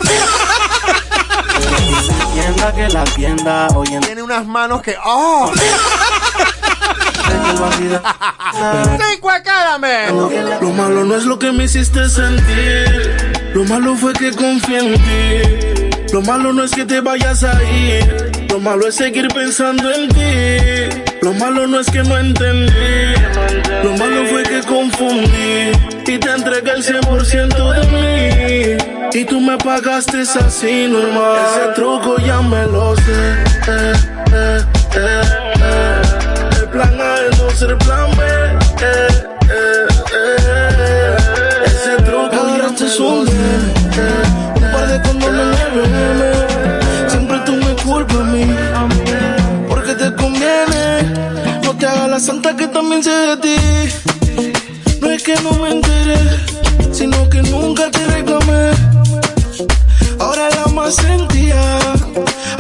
tienda 2.35 2.73
que 2.75 2.89
la 2.89 3.05
tienda 3.05 3.69
hoy 3.75 3.89
en 3.93 4.01
Tiene 4.01 4.23
unas 4.23 4.47
manos 4.47 4.83
que. 4.83 4.97
¡Oh! 5.05 5.53
¡Sí! 7.79 7.91
Lo 10.61 10.71
malo 10.71 11.05
no 11.05 11.17
es 11.17 11.25
lo 11.25 11.39
que 11.39 11.53
me 11.53 11.65
hiciste 11.65 12.09
sentir. 12.09 13.51
Lo 13.55 13.65
malo 13.65 13.95
fue 13.97 14.13
que 14.15 14.35
confié 14.35 14.79
en 14.79 14.95
ti. 14.95 16.13
Lo 16.13 16.23
malo 16.23 16.53
no 16.53 16.65
es 16.65 16.71
que 16.73 16.85
te 16.87 17.01
vayas 17.01 17.45
a 17.45 17.63
ir. 17.63 18.47
Lo 18.49 18.59
malo 18.61 18.89
es 18.89 18.95
seguir 18.95 19.29
pensando 19.29 19.91
en 19.93 20.09
ti. 20.09 21.08
Lo 21.23 21.33
malo 21.35 21.67
no 21.67 21.81
es 21.81 21.91
que 21.91 22.03
no 22.03 22.17
entendí. 22.17 22.73
Lo 23.83 23.97
malo 23.97 24.25
fue 24.31 24.43
que 24.45 24.61
confundí. 24.63 25.73
Y 26.07 26.19
te 26.19 26.31
entregué 26.31 26.73
el 26.73 26.85
100% 26.85 27.73
de 27.75 28.77
mí. 28.77 28.99
Y 29.13 29.25
tú 29.25 29.41
me 29.41 29.57
pagaste 29.59 30.23
así 30.23 30.87
normal. 30.87 31.39
Ese 31.47 31.73
truco 31.75 32.17
ya 32.19 32.41
me 32.43 32.67
lo 32.67 32.95
sé. 32.97 33.33
Eh, 33.69 33.93
eh, 34.33 34.61
eh. 34.97 36.03
El 36.61 36.69
plan 36.69 37.01
A 37.01 37.15
es 37.29 37.39
no 37.39 37.51
ser 37.51 37.77
plan 37.79 38.11
B. 38.17 38.25
Ese 41.67 42.03
truco 42.03 42.59
ya 42.59 42.75
te 42.75 42.89
suele. 42.89 43.78
Santa 52.21 52.57
que 52.57 52.67
también 52.67 53.03
sé 53.03 53.11
de 53.11 53.37
ti. 53.37 53.57
No 55.01 55.11
es 55.11 55.23
que 55.23 55.35
no 55.43 55.53
me 55.53 55.71
enteré, 55.71 56.19
sino 56.93 57.29
que 57.29 57.43
nunca 57.43 57.91
te 57.91 58.05
reclamé. 58.07 58.71
Ahora 60.19 60.49
la 60.51 60.67
más 60.73 60.97
sentía, 60.97 61.79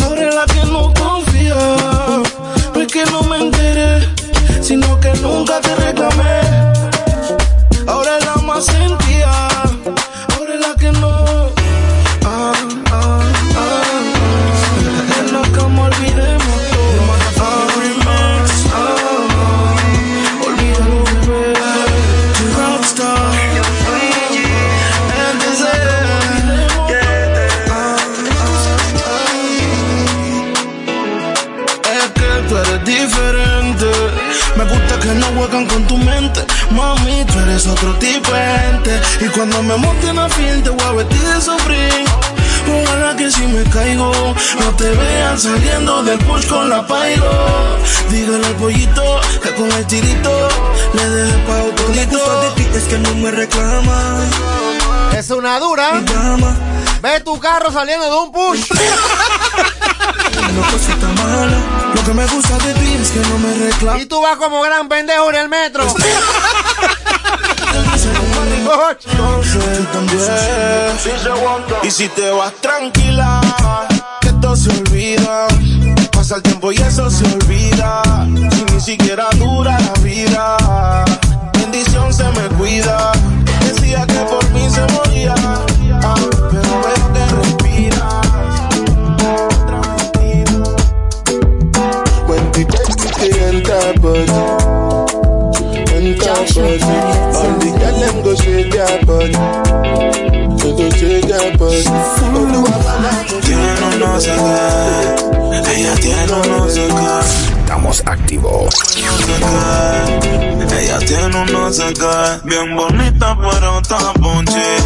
ahora 0.05 0.31
la 0.31 0.45
que 0.47 0.65
no 0.71 0.93
confía. 0.95 1.57
No 2.75 2.83
es 2.83 2.93
que 2.93 3.05
no 3.07 3.23
me 3.25 3.39
enteré, 3.39 4.07
sino 4.61 5.01
que 5.01 5.13
nunca 5.15 5.61
te 5.61 5.75
reclamé. 5.75 5.88
Cuando 39.39 39.63
me 39.63 39.77
monte 39.77 40.09
en 40.09 40.17
la 40.17 40.29
fiel, 40.29 40.65
te 40.65 40.71
voy 40.71 40.85
a 40.85 40.93
vestir 40.95 41.21
de 41.21 41.41
sufrir. 41.41 42.05
Ojalá 42.83 43.15
que 43.15 43.31
si 43.31 43.47
me 43.47 43.63
caigo, 43.71 44.11
no 44.11 44.77
te 44.77 44.91
vean 44.91 45.39
saliendo 45.39 46.03
del 46.03 46.19
push 46.19 46.49
con 46.49 46.69
la 46.69 46.85
pairo. 46.85 47.31
Dígale 48.11 48.45
al 48.45 48.57
pollito 48.57 49.21
que 49.41 49.55
con 49.55 49.71
el 49.71 49.87
tirito 49.87 50.49
le 50.93 51.09
deje 51.09 51.39
pa' 51.47 51.63
otro 51.63 51.89
de 51.93 52.51
ti 52.57 52.67
es 52.75 52.83
que 52.85 52.99
no 52.99 53.15
me 53.15 53.31
reclama. 53.31 54.25
Es 55.17 55.31
una 55.31 55.61
dura. 55.61 56.03
Ve 57.01 57.21
tu 57.21 57.39
carro 57.39 57.71
saliendo 57.71 58.07
de 58.07 58.17
un 58.17 58.33
push. 58.33 58.67
No 60.49 60.63
cosita 60.63 61.07
mala, 61.23 61.59
lo 61.95 62.05
que 62.05 62.15
me 62.15 62.27
gusta 62.27 62.57
de 62.59 62.75
ti 62.75 62.99
es 63.01 63.11
que 63.11 63.21
no 63.21 63.39
me 63.39 63.55
reclama. 63.67 63.99
Y 63.99 64.07
tú 64.07 64.21
vas 64.21 64.37
como 64.39 64.61
gran 64.63 64.89
pendejo 64.89 65.31
en 65.31 65.37
el 65.37 65.49
metro. 65.49 65.85
Y 71.83 71.91
si 71.91 72.09
te 72.09 72.31
vas 72.31 72.53
tranquila, 72.61 73.41
que 74.21 74.29
esto 74.29 74.55
se 74.57 74.71
olvida. 74.71 75.49
Pasa 76.13 76.37
el 76.37 76.43
tiempo 76.43 76.71
y 76.73 76.77
eso 76.77 77.11
se 77.11 77.25
olvida. 77.25 78.03
Si 78.53 78.65
ni 78.75 78.81
siquiera 78.81 79.29
dura 79.39 79.79
la 79.81 79.93
vida. 80.03 80.57
Bendición 81.55 82.13
se 82.13 82.25
me 82.25 82.49
cuida. 82.59 83.13
Decía 83.63 84.07
que 84.07 84.19
por 84.31 84.47
mí 84.51 84.69
se 84.69 84.83
moría. 84.93 85.35
Ah, 86.03 86.15
pero 86.51 86.83
veo 86.83 87.13
que 87.15 87.25
respiras. 87.37 88.27
When 92.27 92.45
bala 102.85 103.25
Tiene 103.43 103.83
un 103.93 103.99
no 104.01 104.21
sé 104.21 104.31
qué. 104.31 105.75
Ella 105.75 105.95
tiene 105.97 106.33
un 106.33 106.49
no 106.49 106.69
sé 106.69 106.87
qué. 106.87 107.59
Estamos 107.61 108.03
activos. 108.07 108.75
Ella 110.79 110.99
tiene 111.01 111.37
un 111.37 111.53
no 111.53 111.73
sé 111.73 111.93
qué. 111.95 112.41
Bien 112.45 112.77
bonita, 112.77 113.37
pero 113.41 113.79
está 113.81 114.13
ponche. 114.15 114.77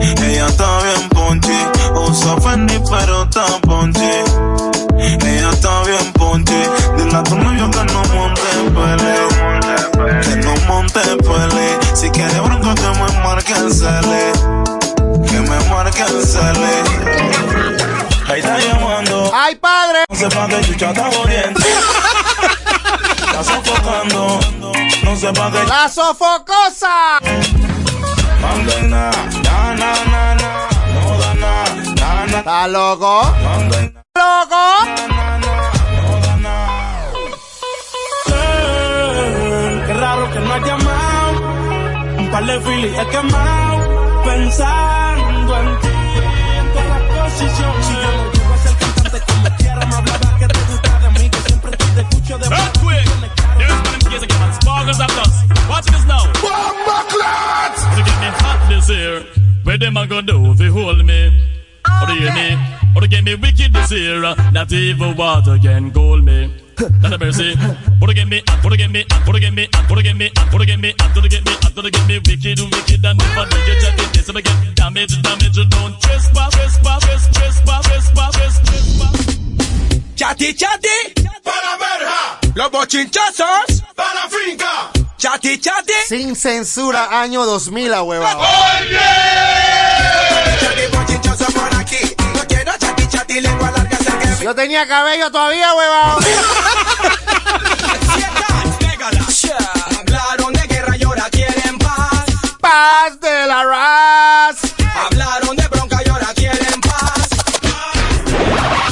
Ella 0.00 0.46
está 0.46 0.82
bien 0.82 1.08
ponche. 1.10 1.52
Usa 1.94 2.40
Fendi, 2.40 2.78
pero 2.90 3.22
está 3.24 3.46
ponche. 3.62 4.24
Me 13.52 13.60
marque 13.60 13.66
el 13.66 13.72
cele. 13.72 14.32
Que 15.28 15.40
me 15.40 15.70
marque 15.70 16.02
el 16.02 16.26
cele. 16.26 16.82
Ahí 18.28 18.40
está 18.40 18.58
llamando. 18.58 19.30
¡Ay, 19.34 19.54
padre! 19.56 20.04
No 20.08 20.16
sepa 20.16 20.48
que 20.48 20.60
chucha 20.62 20.90
está 20.90 21.10
jodiendo. 21.10 21.60
Está 23.32 23.44
sofocando. 23.44 24.40
No 25.04 25.16
sepa 25.16 25.50
que. 25.50 25.64
¡La 25.64 25.88
sofocosa! 25.88 27.18
Manda 28.40 28.82
na, 28.82 29.10
na, 29.42 29.74
na, 29.74 29.92
na, 30.04 30.34
na. 30.34 30.68
No 30.94 31.18
da 31.18 31.34
na, 31.34 31.64
na, 31.94 32.26
na. 32.26 32.38
¿Está 32.38 32.68
loco? 32.68 33.22
Manda 33.42 33.80
na, 33.82 34.02
¿Loco? 34.14 34.84
na, 34.84 35.08
na, 35.08 35.31
par 42.32 42.46
de 42.46 42.58
filis 42.60 42.98
he 42.98 43.06
quemado. 43.12 44.22
Pensando 44.24 45.52
en 45.60 45.80
ti, 45.82 45.88
en 46.58 46.66
toda 46.72 46.88
la 46.88 47.00
posición. 47.08 47.72
Si 47.86 47.92
yo 48.02 48.10
no 48.16 48.32
llego 48.32 48.52
a 48.54 48.58
ser 48.64 48.74
cantante 48.78 49.20
como 49.26 49.56
quiera, 49.58 49.86
me 49.86 49.94
hablaba 49.96 50.38
que 50.38 50.46
te 50.48 50.60
gusta 50.70 50.98
de 50.98 51.10
mí, 51.18 51.30
que 51.30 51.40
siempre 51.48 51.70
te 51.76 52.00
escucho 52.00 52.38
de 52.38 52.46
Earthquake! 52.46 53.10
There's 53.58 53.72
one 53.72 53.94
in 53.94 54.00
case 54.10 54.22
again, 54.22 54.52
sparkles 54.60 55.00
of 55.00 55.10
dust. 55.16 55.68
Watch 55.68 55.86
this 55.86 56.04
now. 56.06 56.24
Bomba 56.42 56.98
clots! 57.12 57.80
To 57.96 58.00
get 58.08 58.18
me 58.22 58.28
hot 58.40 58.60
this 58.68 58.88
year. 58.88 59.24
Where 59.64 59.78
them 59.78 59.96
a 59.96 60.06
go 60.06 60.20
do 60.22 60.52
if 60.52 60.58
they 60.58 60.68
hold 60.68 61.04
me? 61.04 61.20
Or 62.00 62.06
do 62.06 62.14
you 62.14 62.30
hear 62.30 62.34
me? 62.34 62.48
Or 62.96 63.00
to 63.02 63.08
get 63.08 63.24
me 63.24 63.34
wicked 63.34 63.72
this 63.72 63.92
year. 63.92 64.20
Not 64.52 64.72
even 64.72 65.16
water 65.16 65.58
can 65.58 65.92
cool 65.92 66.20
me. 66.22 66.50
Not 67.00 67.12
a 67.12 67.18
mercy. 67.18 67.54
To 67.54 68.14
get 68.14 68.26
me, 68.28 68.42
to 68.42 68.76
get 68.76 68.90
me, 68.90 69.04
to 69.04 69.40
get 69.40 69.52
me, 69.54 69.68
to 69.68 70.02
get 70.02 70.16
me, 70.16 70.30
to 70.30 70.66
get 70.66 70.78
me, 70.80 70.92
to 70.92 71.28
get 71.28 71.44
me, 71.44 71.52
to 71.74 71.90
get 71.90 72.06
me 72.08 72.18
wicked, 72.26 72.60
wicked, 72.60 73.04
and 73.04 73.18
never 73.18 73.44
do 73.48 73.56
you 73.56 73.80
check 73.80 73.98
it. 73.98 74.12
This 74.12 74.28
and 74.28 74.38
again, 74.38 74.74
damage, 74.74 75.22
damage, 75.22 75.68
don't 75.70 76.00
trespass, 76.00 76.50
trespass, 76.54 77.04
trespass, 77.32 77.86
trespass, 77.86 78.60
trespass. 78.64 79.16
Chati, 80.16 80.54
chati. 80.54 80.96
Para 81.44 81.76
verja, 81.78 82.38
Los 82.54 82.70
bochinchazos. 82.70 83.82
para 83.94 84.28
finca. 84.28 84.90
Chati, 85.16 85.58
chati. 85.58 85.92
Sin 86.08 86.34
censura, 86.36 87.20
año 87.22 87.44
2000, 87.46 87.94
a 87.94 88.02
hueva. 88.02 88.30
Chati, 90.60 90.82
bochinchazo 90.96 91.44
por 91.52 91.74
aquí. 91.80 91.98
No 92.34 92.40
quiero 92.48 92.72
chati, 92.78 93.06
chati, 93.08 93.40
lengua 93.40 93.70
larga, 93.70 93.91
Yo 94.42 94.54
tenía 94.56 94.86
cabello 94.88 95.30
todavía, 95.30 95.72
hueva. 95.74 96.16
Hablaron 99.98 100.52
de 100.52 100.62
guerra 100.62 100.96
y 100.96 101.02
ahora 101.04 101.30
quieren 101.30 101.78
paz. 101.78 102.24
Paz 102.60 103.20
de 103.20 103.46
la 103.46 103.62
ras. 103.64 104.56
Hablaron 104.94 105.54
de 105.56 105.68
bronca 105.68 105.98
y 106.04 106.08
ahora 106.08 106.26
quieren 106.34 106.80
paz. 106.80 107.28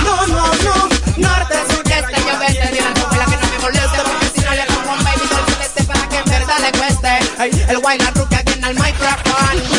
No, 0.05 0.27
no, 0.29 0.47
no. 0.47 0.89
Norte, 1.17 1.55
sur, 1.69 1.83
este, 1.85 2.21
yo 2.21 2.39
vete. 2.39 2.69
Dile 2.69 2.87
a 2.87 2.95
tu 2.95 3.07
abuela 3.07 3.25
que 3.25 3.37
no 3.37 3.47
me 3.51 3.59
moleste. 3.59 3.99
Porque 4.05 4.27
si 4.35 4.41
no 4.41 4.51
le 4.55 4.65
pongo 4.67 4.93
un 4.93 5.05
baby 5.05 5.29
doll 5.31 5.45
celeste 5.53 5.85
para 5.85 6.09
que 6.09 6.17
en 6.17 6.25
verdad 6.27 6.59
le 6.61 6.73
cueste. 6.79 7.09
Ay, 7.39 7.67
el 7.69 7.79
guay 7.79 7.99
la 7.99 8.11
ruca 8.11 8.43
que 8.45 8.53
en 8.53 8.65
el 8.65 8.75
micrófono. 8.75 9.37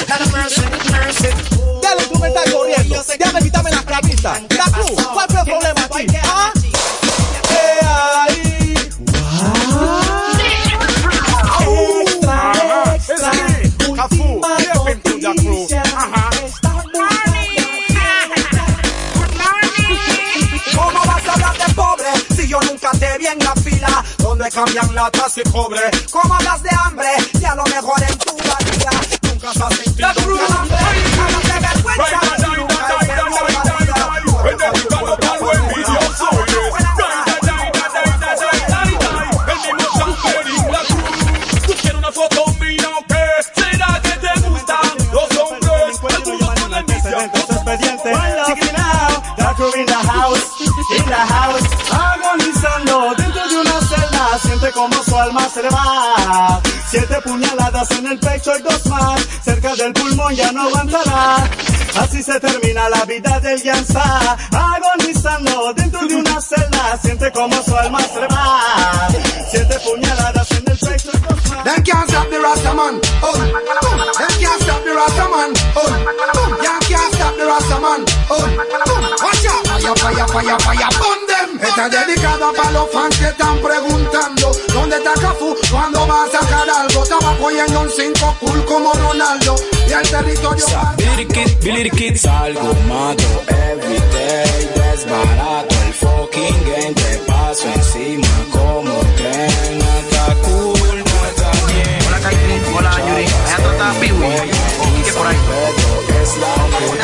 Dale 0.07 0.25
mercy, 0.27 0.61
mercy. 0.91 1.27
Ya 1.81 1.93
el 1.93 1.99
instrumental 1.99 2.51
corriendo. 2.51 3.03
Ya 3.19 3.31
me 3.31 3.41
quítame 3.41 3.71
las 3.71 3.83
clavisas. 3.85 4.41
La 4.49 4.65
cruz, 4.65 5.00
donde 24.41 24.55
cambian 24.55 24.95
latas 24.95 25.37
y 25.37 25.43
cobre? 25.51 25.81
¿Cómo 26.09 26.33
hablas 26.33 26.63
de 26.63 26.69
hambre 26.83 27.07
si 27.37 27.45
a 27.45 27.53
lo 27.53 27.63
mejor 27.65 28.01
en 28.01 28.17
tu 28.17 28.33
vida 28.35 28.89
nunca 29.23 29.49
has 29.51 29.75
sentido 29.75 30.70
alma 55.21 55.47
se 55.49 55.61
le 55.61 55.69
va. 55.69 56.61
Siete 56.89 57.21
puñaladas 57.21 57.91
en 57.91 58.07
el 58.07 58.19
pecho 58.19 58.51
y 58.57 58.61
dos 58.61 58.85
más, 58.87 59.21
cerca 59.43 59.75
del 59.75 59.93
pulmón 59.93 60.35
ya 60.35 60.51
no 60.51 60.63
aguantará. 60.63 61.49
Así 61.99 62.23
se 62.23 62.39
termina 62.39 62.89
la 62.89 63.05
vida 63.05 63.39
del 63.39 63.61
Yansa, 63.61 64.37
agonizando 64.51 65.73
dentro 65.73 66.07
de 66.07 66.15
una 66.15 66.41
celda, 66.41 66.99
siente 67.01 67.31
como 67.31 67.61
su 67.63 67.75
alma 67.75 67.99
se 68.01 68.21
le 68.21 68.27
va. 68.27 69.07
Siete 69.49 69.79
puñaladas 69.79 70.51
en 70.51 70.63
el 70.71 70.77
pecho 70.77 71.09
y 71.13 71.17
dos 71.17 71.49
más. 71.49 71.63
Them 71.63 71.83
can't 71.83 72.09
stop 72.09 72.29
the 72.29 72.39
Rasta 72.39 72.73
man. 72.73 72.99
Oh. 73.21 73.37
Them 73.37 74.33
can't 74.41 74.61
stop 74.61 74.83
the 74.83 74.93
Rasta 74.93 75.29
man. 75.29 75.53
Oh. 75.75 75.89
You 76.63 76.79
can't 76.89 77.13
stop 77.13 77.35
the 77.37 77.45
Rasta 77.45 77.79
man. 77.79 78.05
Oh. 78.29 78.45
Watch 79.23 79.45
out. 79.45 79.99
Fire, 79.99 80.27
fire, 80.27 80.59
fire, 80.59 80.91
fire. 80.91 81.20
Está 81.61 81.89
dedicada 81.89 82.51
para 82.53 82.71
los 82.71 82.91
fans 82.91 83.17
que 83.17 83.25
están 83.25 83.59
preguntando 83.59 84.51
¿Dónde 84.73 84.97
está 84.97 85.13
Cafú? 85.13 85.55
¿Cuándo 85.69 86.07
va 86.07 86.23
a 86.23 86.29
sacar 86.29 86.69
algo? 86.69 87.03
Estaba 87.03 87.37
cogiendo 87.37 87.81
un 87.81 87.89
5 87.89 88.35
cool 88.39 88.65
como 88.65 88.93
Ronaldo 88.93 89.55
Y 89.87 89.93
el 89.93 90.09
territorio 90.09 90.65
Billy 90.97 91.25
Kid, 91.27 91.63
Billy 91.63 91.89
Kid, 91.91 92.15
salgo 92.17 92.73
mato 92.87 93.43
everyday, 93.47 94.69
desbarato 94.75 95.75
el 95.85 95.93
fucking 95.93 96.63
game, 96.65 96.93
te 96.93 97.17
paso 97.27 97.67
encima 97.73 98.27
como 98.51 98.93
tren, 99.15 99.79
no 99.79 99.85
está 99.99 100.35
cool, 100.43 101.03
no 101.03 101.27
está 101.27 101.51
bien. 101.67 101.99
Hola 102.07 102.19
Kairi, 102.19 102.75
hola 102.75 102.91
Yuri. 103.07 103.25
Piwi. 103.99 105.03
Que 105.03 105.13
por 105.13 105.27
ahí. 105.27 105.37
Está 106.21 107.00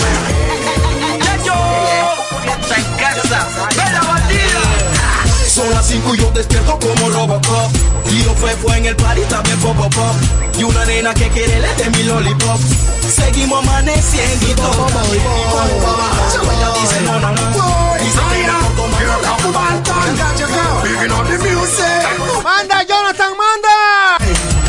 despierto 6.38 6.80
como 6.80 7.09
Robocop. 7.09 7.72
Y 8.11 8.23
lo 8.23 8.34
fue 8.35 8.51
fue 8.57 8.77
en 8.77 8.85
el 8.85 8.95
party 8.95 9.22
también 9.22 9.57
pop 9.59 9.76
pop 9.76 9.93
pop. 9.93 10.15
Y 10.57 10.64
una 10.64 10.85
nena 10.85 11.14
que 11.14 11.27
quiere 11.30 11.59
le 11.59 11.76
de 11.76 11.89
mi 11.89 12.03
lollipop. 12.03 12.59
Seguimos 13.14 13.59
amaneciendo 13.59 14.45
y 14.47 14.53
todo 14.53 14.88
dice 16.81 17.01
no 17.01 17.19
no 17.19 17.31
no 17.31 17.77
se 18.18 18.35
tira 18.35 18.59
por 18.76 18.88
¡Manda, 22.43 22.84
Jonathan, 22.84 23.34
manda! 23.38 24.18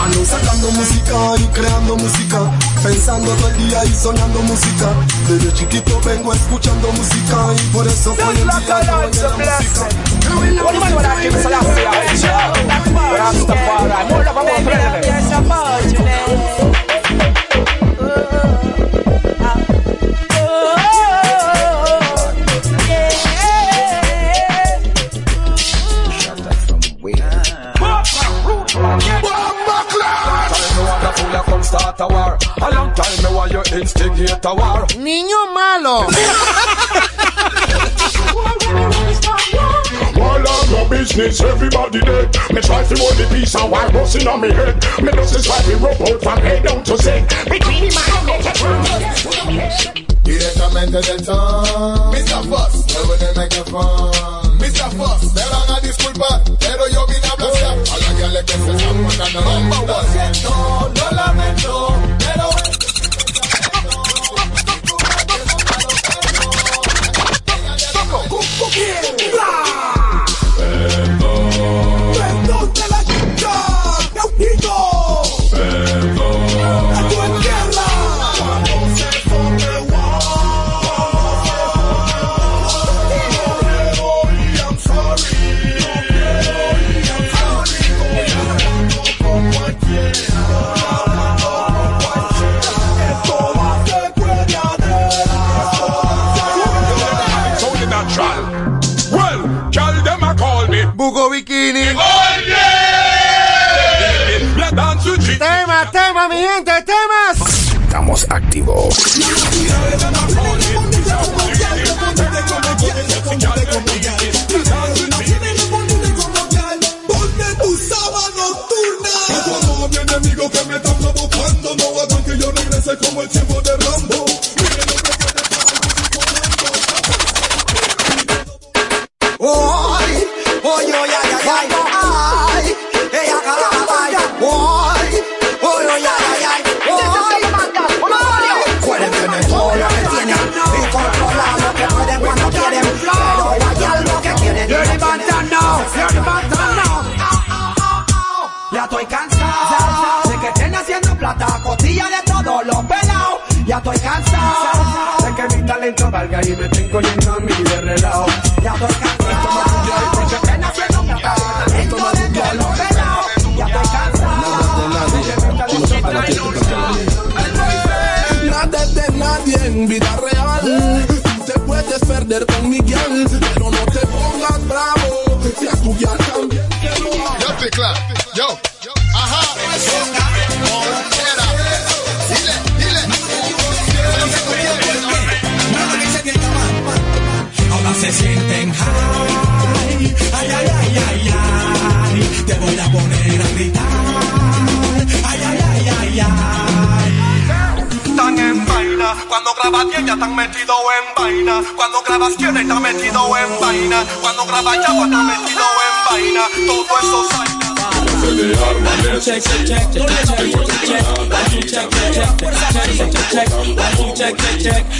Ando 0.02 0.24
sacando 0.24 0.70
música 0.70 1.34
y 1.38 1.46
creando 1.48 1.96
música 1.96 2.50
Pensando 2.82 3.30
todo 3.34 3.48
el 3.48 3.56
día 3.56 3.84
y 3.84 3.94
sonando 3.94 4.40
música. 4.42 4.92
Desde 5.28 5.52
chiquito 5.52 6.00
vengo 6.04 6.32
escuchando 6.32 6.92
música 6.92 7.52
Y 7.56 7.72
por 7.72 7.86
eso 7.86 8.12
hoy 8.12 8.40
en 8.40 8.46
día 8.46 8.80
en 8.80 8.86
la 8.86 9.06
música 9.06 9.38
Niño 34.98 35.52
malo. 35.54 36.06
While 40.18 40.44
I'm 40.46 40.70
no 40.70 40.88
business, 40.88 41.40
everybody 41.40 42.00
dead. 42.00 42.36
Me 42.52 42.60
try 42.60 42.82
to 42.82 42.94
hold 42.98 43.14
the 43.14 43.26
peace 43.30 43.54
and 43.54 43.70
while 43.70 43.90
busting 43.92 44.26
on 44.26 44.40
me 44.40 44.50
head. 44.50 44.74
Me 45.00 45.12
just 45.12 45.36
is 45.36 45.46
try 45.46 45.62
to 45.62 45.76
rub 45.76 46.00
out 46.02 46.22
from 46.22 46.38
head 46.38 46.64
down 46.64 46.82
to 46.84 46.96
Z. 46.96 47.24
Between 47.48 47.88
the 47.88 47.94
man 47.94 48.10
and 48.18 48.26
make 48.26 49.94
it 49.94 50.08
Directamente 50.28 51.00
del 51.00 51.24
ton 51.24 52.10
Mr. 52.12 52.44
Foss, 52.50 52.84
nuevo 52.92 53.14
en 53.14 53.22
el 53.22 53.34
micrófono 53.34 54.10
Mr. 54.58 54.90
Foss, 54.98 55.32
te 55.32 55.40
van 55.40 55.70
a 55.70 55.80
disculpar 55.80 56.42
Pero 56.60 56.86
yo 56.88 57.06
vine 57.06 57.26
a 57.26 57.34
blasear 57.34 57.78
A 57.78 57.96
la 57.98 58.14
que 58.14 58.28
le 58.28 58.44
que 58.44 58.52
se 58.52 58.70
están 58.76 59.04
portando 59.04 59.86
Lo 59.86 60.12
siento, 60.12 60.92
lo 60.94 61.16
lamento 61.16 62.07
Pero 69.30 69.67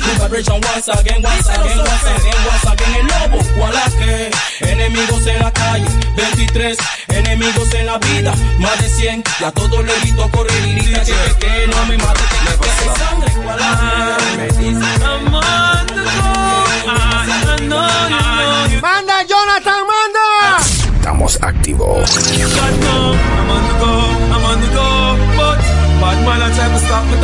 check, 0.08 0.18
check, 0.18 0.18
new 0.18 0.18
vibration 0.18 0.60
once 0.62 0.88
again, 0.88 1.22
once 1.22 1.48
again, 1.48 1.78
once 1.78 2.04
again, 2.04 2.38
once 2.46 2.66
again, 2.72 2.94
el 2.96 3.06
lobo, 3.06 3.38
Gualaque, 3.56 4.30
enemigos 4.60 5.26
en 5.26 5.38
la 5.40 5.50
calle, 5.52 5.86
23, 6.16 6.78
enemigos 7.08 7.74
en 7.74 7.86
la 7.86 7.98
vida, 7.98 8.34
más 8.58 8.78
de 8.80 8.88
100, 8.88 9.24
ya 9.40 9.50
todo 9.52 9.82
le 9.82 9.92
grito 10.00 10.30
correr 10.30 10.66
y 10.66 10.74
grita 10.74 11.04
que, 11.04 11.12
que, 11.12 11.46
que 11.46 11.66
no 11.68 11.86
me 11.86 11.98
mate, 11.98 12.20
que, 12.20 12.36
que, 12.50 12.58
que 12.58 12.70
se 12.70 12.84
sangre, 12.98 13.32
Gualaque, 13.42 14.36
me 14.36 14.46
dice, 14.48 14.86
Manda, 18.80 19.22
Jonathan, 19.24 19.82
manda. 19.86 20.58
Estamos 20.96 21.38
activos. 21.42 22.08
I'm 22.08 23.50
on 23.50 23.68
the 23.68 23.74
go, 23.78 23.92
I'm 24.32 24.44
on 24.44 24.60
the 24.60 24.66
go, 24.68 25.16
but 25.36 25.58
bad 26.00 26.18
man 26.24 26.42
I 26.42 26.54
try 26.54 26.68
to 26.68 26.78
stop 26.78 27.04
me 27.06 27.16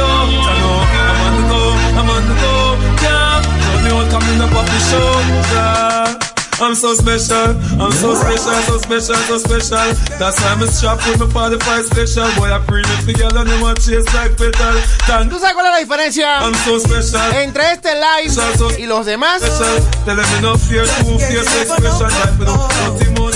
I'm 6.65 6.75
so 6.75 6.95
special, 6.95 7.37
I'm 7.79 7.93
so 7.93 8.15
special, 8.15 8.55
so 8.65 8.79
special, 8.79 9.15
so 9.17 9.37
special. 9.37 9.93
That's 10.19 10.41
why 10.41 10.57
I'm 10.57 10.67
strapped 10.67 11.07
with 11.07 11.21
my 11.21 11.51
45 11.61 11.85
special. 11.85 12.25
Boy, 12.41 12.51
I 12.51 12.59
bring 12.65 12.87
it 12.89 13.05
together 13.05 13.41
and 13.41 13.79
chase 13.79 14.09
like 14.15 14.33
petal. 14.39 14.73
Thank 15.05 15.31
¿Tú 15.31 15.39
sabes 15.39 15.53
cuál 15.53 15.67
es 15.67 15.73
la 15.73 15.79
diferencia 15.81 16.41
I'm 16.41 16.55
so 16.55 16.81
special. 16.81 17.21
entre 17.35 17.71
este 17.71 17.95
live 17.95 18.79
y 18.79 18.87
los 18.87 19.05
demás? 19.05 19.43
Special. 19.43 19.83
Tell 20.07 20.17
them 20.17 20.43
no 20.43 20.57
fear, 20.57 20.87
fear, 20.87 21.45
so 21.45 21.77
special. 21.77 22.09
Nothing 22.41 23.15
more. 23.19 23.35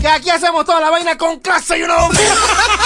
Que 0.00 0.08
aquí 0.08 0.30
hacemos 0.30 0.64
toda 0.64 0.80
la 0.80 0.90
vaina 0.90 1.18
con 1.18 1.40
clase, 1.40 1.80
you 1.80 1.86
know. 1.86 2.08
y 2.12 2.16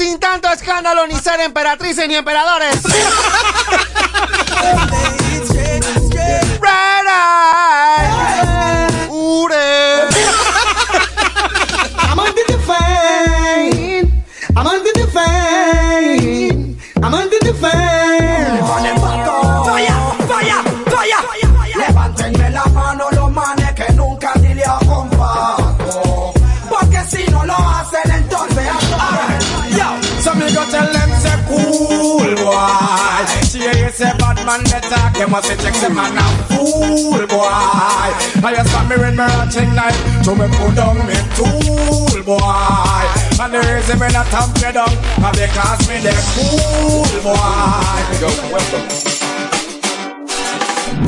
sin 0.00 0.18
tanto 0.18 0.50
escándalo 0.50 1.06
ni 1.06 1.14
ser 1.16 1.40
emperatrices 1.40 2.08
ni 2.08 2.14
emperadores. 2.14 2.80
man 34.50 34.64
they 34.64 34.80
talk, 34.80 35.12
they 35.14 35.26
must 35.26 35.46
say 35.46 35.56
check 35.62 35.74
the 35.74 35.88
man 35.90 36.18
a 36.18 36.22
fool 36.50 37.24
boy. 37.30 37.46
I 37.46 38.52
just 38.56 38.72
got 38.72 38.88
me 38.90 38.96
in 39.06 39.14
my 39.14 39.26
ratchet 39.26 39.72
life, 39.78 39.94
so 40.24 40.34
me 40.34 40.48
put 40.58 40.74
down 40.74 40.98
me 41.06 41.14
tool 41.38 42.18
boy. 42.26 43.06
And 43.38 43.54
the 43.54 43.60
reason 43.62 44.00
me 44.00 44.08
not 44.10 44.26
tamp 44.34 44.56
you 44.58 44.72
down, 44.74 44.90
and 44.90 45.34
because 45.38 45.86
me 45.88 46.02
the 46.02 46.10
cool 46.34 47.06
boy. 47.26 48.02
Yo, 48.18 48.26
welcome. 48.50 48.86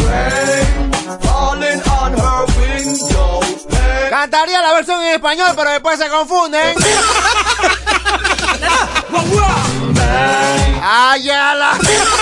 Rain 0.06 0.70
falling 1.26 1.82
on 1.98 2.12
her 2.22 2.42
window. 2.58 3.42
Cantaría 4.10 4.62
la 4.62 4.72
versión 4.74 5.02
en 5.02 5.14
español, 5.14 5.52
pero 5.56 5.70
después 5.70 5.98
se 5.98 6.08
confunden. 6.08 6.76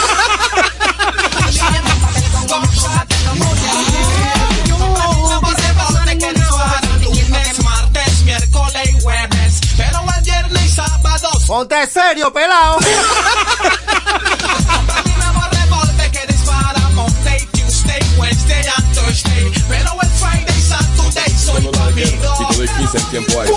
soy 21.37 21.67
tu 21.67 21.79
amigo. 21.81 22.33
Tipo 22.37 22.53
de 22.61 22.67
15 22.67 22.97
en 22.97 23.05
tiempo 23.09 23.41
hay. 23.41 23.49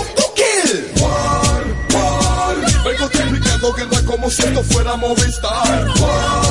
Vengo 2.83 3.09
triplicando 3.09 3.73
que 3.73 3.85
no 3.85 3.93
es 3.93 4.01
como 4.01 4.29
si 4.29 4.41
esto 4.43 4.61
fuera 4.63 4.97
Movistar. 4.97 5.87
War, 6.01 6.43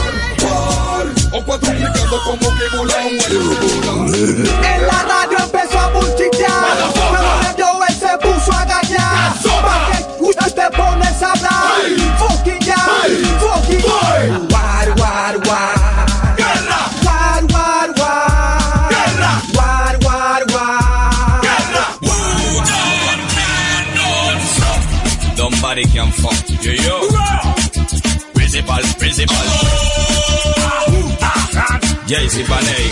war, 0.44 1.06
o 1.32 1.44
cuadruplicando 1.44 2.22
como 2.24 2.56
que 2.56 2.64
JC 32.14 32.46
Panay. 32.46 32.90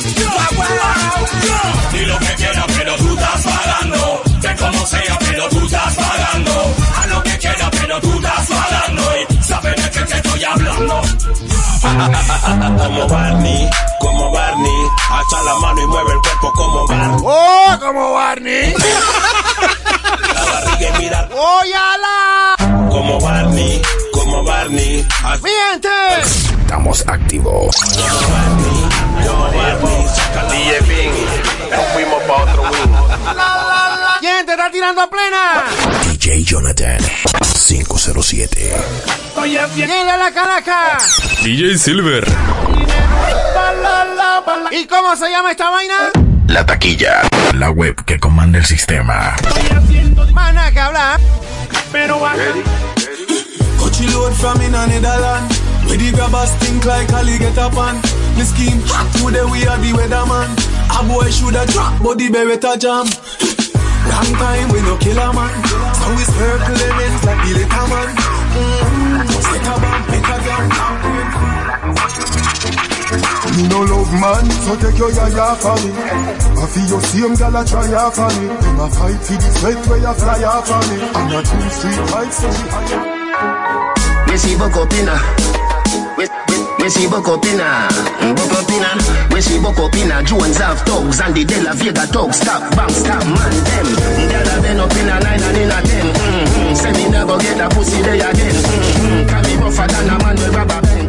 Di 1.92 2.06
lo 2.06 2.18
que 2.18 2.34
quieras, 2.34 2.64
pero 2.76 2.96
tú 2.96 3.14
estás 3.14 3.42
pagando. 3.44 4.22
De 4.40 4.56
como 4.56 4.86
sea, 4.86 5.18
pero 5.20 5.48
tú 5.48 5.64
estás 5.64 5.94
pagando. 5.94 6.74
A 7.00 7.06
lo 7.06 7.22
que 7.22 7.38
quieras, 7.38 7.70
pero 7.70 8.00
tú 8.00 8.12
estás 8.14 8.46
pagando. 8.48 9.02
Y 9.20 9.44
sabes 9.44 9.76
de 9.76 9.90
qué 9.90 10.00
te 10.00 10.16
estoy 10.16 10.44
hablando. 10.44 11.02
como 12.78 13.06
Barney, 13.06 13.70
como 14.00 14.32
Barney. 14.32 14.82
Alza 15.12 15.42
la 15.44 15.54
mano 15.60 15.82
y 15.82 15.86
mueve 15.86 16.12
el 16.14 16.18
cuerpo 16.18 16.52
como 16.54 16.86
Barney. 16.88 17.20
¡Oh, 17.22 17.78
como 17.78 18.12
Barney! 18.14 18.74
La 20.34 20.44
barriga 20.44 20.88
y 20.88 21.02
mira 21.02 21.28
¡Óyala! 21.30 22.56
como 22.90 23.20
Barney, 23.20 23.82
como 24.12 24.42
Barney. 24.42 25.06
¡Miente! 25.42 26.51
Estamos 26.72 27.04
activos. 27.06 27.76
DJ 30.50 30.82
Ping, 30.88 31.12
nos 31.70 31.86
fuimos 31.92 32.22
pa' 32.22 32.44
otro 32.44 32.62
wing. 32.62 32.96
¿Quién 34.20 34.46
te 34.46 34.52
está 34.52 34.70
tirando 34.70 35.02
a 35.02 35.10
plena? 35.10 35.64
DJ 36.10 36.44
Jonathan 36.44 36.96
507. 37.68 38.74
¿Quién 39.74 39.90
le 39.90 40.04
da 40.06 40.16
la 40.16 40.32
caraca? 40.32 40.96
DJ 41.42 41.76
Silver. 41.76 42.26
¿Y 44.70 44.86
cómo 44.86 45.14
se 45.14 45.28
llama 45.28 45.50
esta 45.50 45.68
vaina? 45.68 46.10
La 46.46 46.64
taquilla. 46.64 47.20
La 47.52 47.68
web 47.68 48.02
que 48.06 48.18
comanda 48.18 48.58
el 48.58 48.64
sistema. 48.64 49.36
Más 50.32 50.54
nada 50.54 50.72
que 50.72 50.80
hablar. 50.80 51.20
Pero 51.92 52.18
Coachy 53.78 54.06
load 54.08 54.32
from 54.32 54.62
in. 54.62 54.72
Where 55.92 56.00
the 56.00 56.08
grabbers 56.16 56.48
stink 56.56 56.88
like 56.88 57.12
Ali 57.12 57.36
get 57.36 57.60
up 57.60 57.76
on. 57.76 58.00
The 58.40 58.48
scheme 58.48 58.80
hot 58.88 59.12
today 59.12 59.44
we 59.44 59.60
are 59.68 59.76
the 59.76 59.92
weatherman. 59.92 60.48
A 60.88 61.04
boy 61.04 61.28
shoulda 61.28 61.68
drop, 61.68 62.00
but 62.00 62.16
the 62.16 62.32
beretta 62.32 62.80
jam. 62.80 63.04
Long 64.08 64.32
time 64.40 64.72
we 64.72 64.80
no 64.88 64.96
kill 64.96 65.20
a 65.20 65.28
man. 65.36 65.52
So 66.00 66.08
we 66.16 66.24
circle 66.24 66.80
them 66.80 66.96
ends 66.96 67.20
like 67.28 67.44
the 67.44 67.60
little 67.60 67.86
man. 67.92 68.08
Mm-hmm. 68.08 69.36
Set 69.36 69.68
a 69.68 69.76
bomb, 69.84 70.00
make 70.08 70.32
a 70.32 70.36
gun. 70.40 70.64
Me 73.52 73.68
no 73.68 73.84
love 73.84 74.16
man, 74.16 74.48
so 74.64 74.72
take 74.80 74.96
your 74.96 75.12
yaya 75.12 75.60
for 75.60 75.76
me. 75.76 75.92
I 75.92 76.64
feel 76.72 76.88
your 76.88 77.04
same 77.04 77.36
gal 77.36 77.52
a 77.52 77.68
try 77.68 77.92
off 78.00 78.16
on 78.16 78.32
me. 78.40 78.48
Them 78.48 78.80
a 78.80 78.88
fight 78.88 79.20
for 79.28 79.36
the 79.36 79.48
sweat 79.60 79.76
where 79.92 80.00
you 80.00 80.14
fly 80.16 80.40
off 80.40 80.72
on 80.72 80.88
me. 80.88 81.04
I'm 81.04 81.36
a 81.36 81.44
true 81.44 81.68
street 81.68 82.00
fight, 82.08 82.32
so 82.32 82.48
we 86.16 86.26
We 86.82 86.90
see 86.90 87.06
Bokopina. 87.06 87.86
We, 88.20 88.32
we, 88.32 88.34
we 88.34 88.40
see 88.40 88.58
Bokopina. 88.58 88.88
Bokopina. 88.90 88.90
We 89.32 89.40
see 89.40 89.58
Bokopina. 89.58 90.26
Jones 90.26 90.58
have 90.58 90.80
thugs 90.80 91.20
and 91.20 91.34
the 91.34 91.44
De 91.44 91.62
Vega 91.78 92.06
thugs. 92.10 92.38
Stop, 92.40 92.74
bang, 92.74 92.90
stop, 92.90 93.22
man, 93.22 93.54
them. 93.62 93.86
Gyal 94.26 94.50
a 94.50 94.62
been 94.62 94.80
up 94.80 94.90
in 94.90 95.08
a 95.08 95.20
nine 95.20 95.42
and 95.42 95.58
in 95.58 95.70
a 95.70 95.78
ten. 95.82 96.06
Mm-hmm. 96.10 96.74
Say 96.74 96.92
me 96.92 97.08
never 97.08 97.38
get 97.38 97.60
a 97.60 97.68
pussy 97.70 98.02
day 98.02 98.18
again. 98.18 98.54
Mm-hmm. 98.54 99.28
Can 99.28 99.42
be 99.46 99.54
rougher 99.62 99.86
than 99.86 100.10
a 100.10 100.18
man 100.18 100.34
with 100.34 100.54
rubber 100.54 100.80
band. 100.82 101.06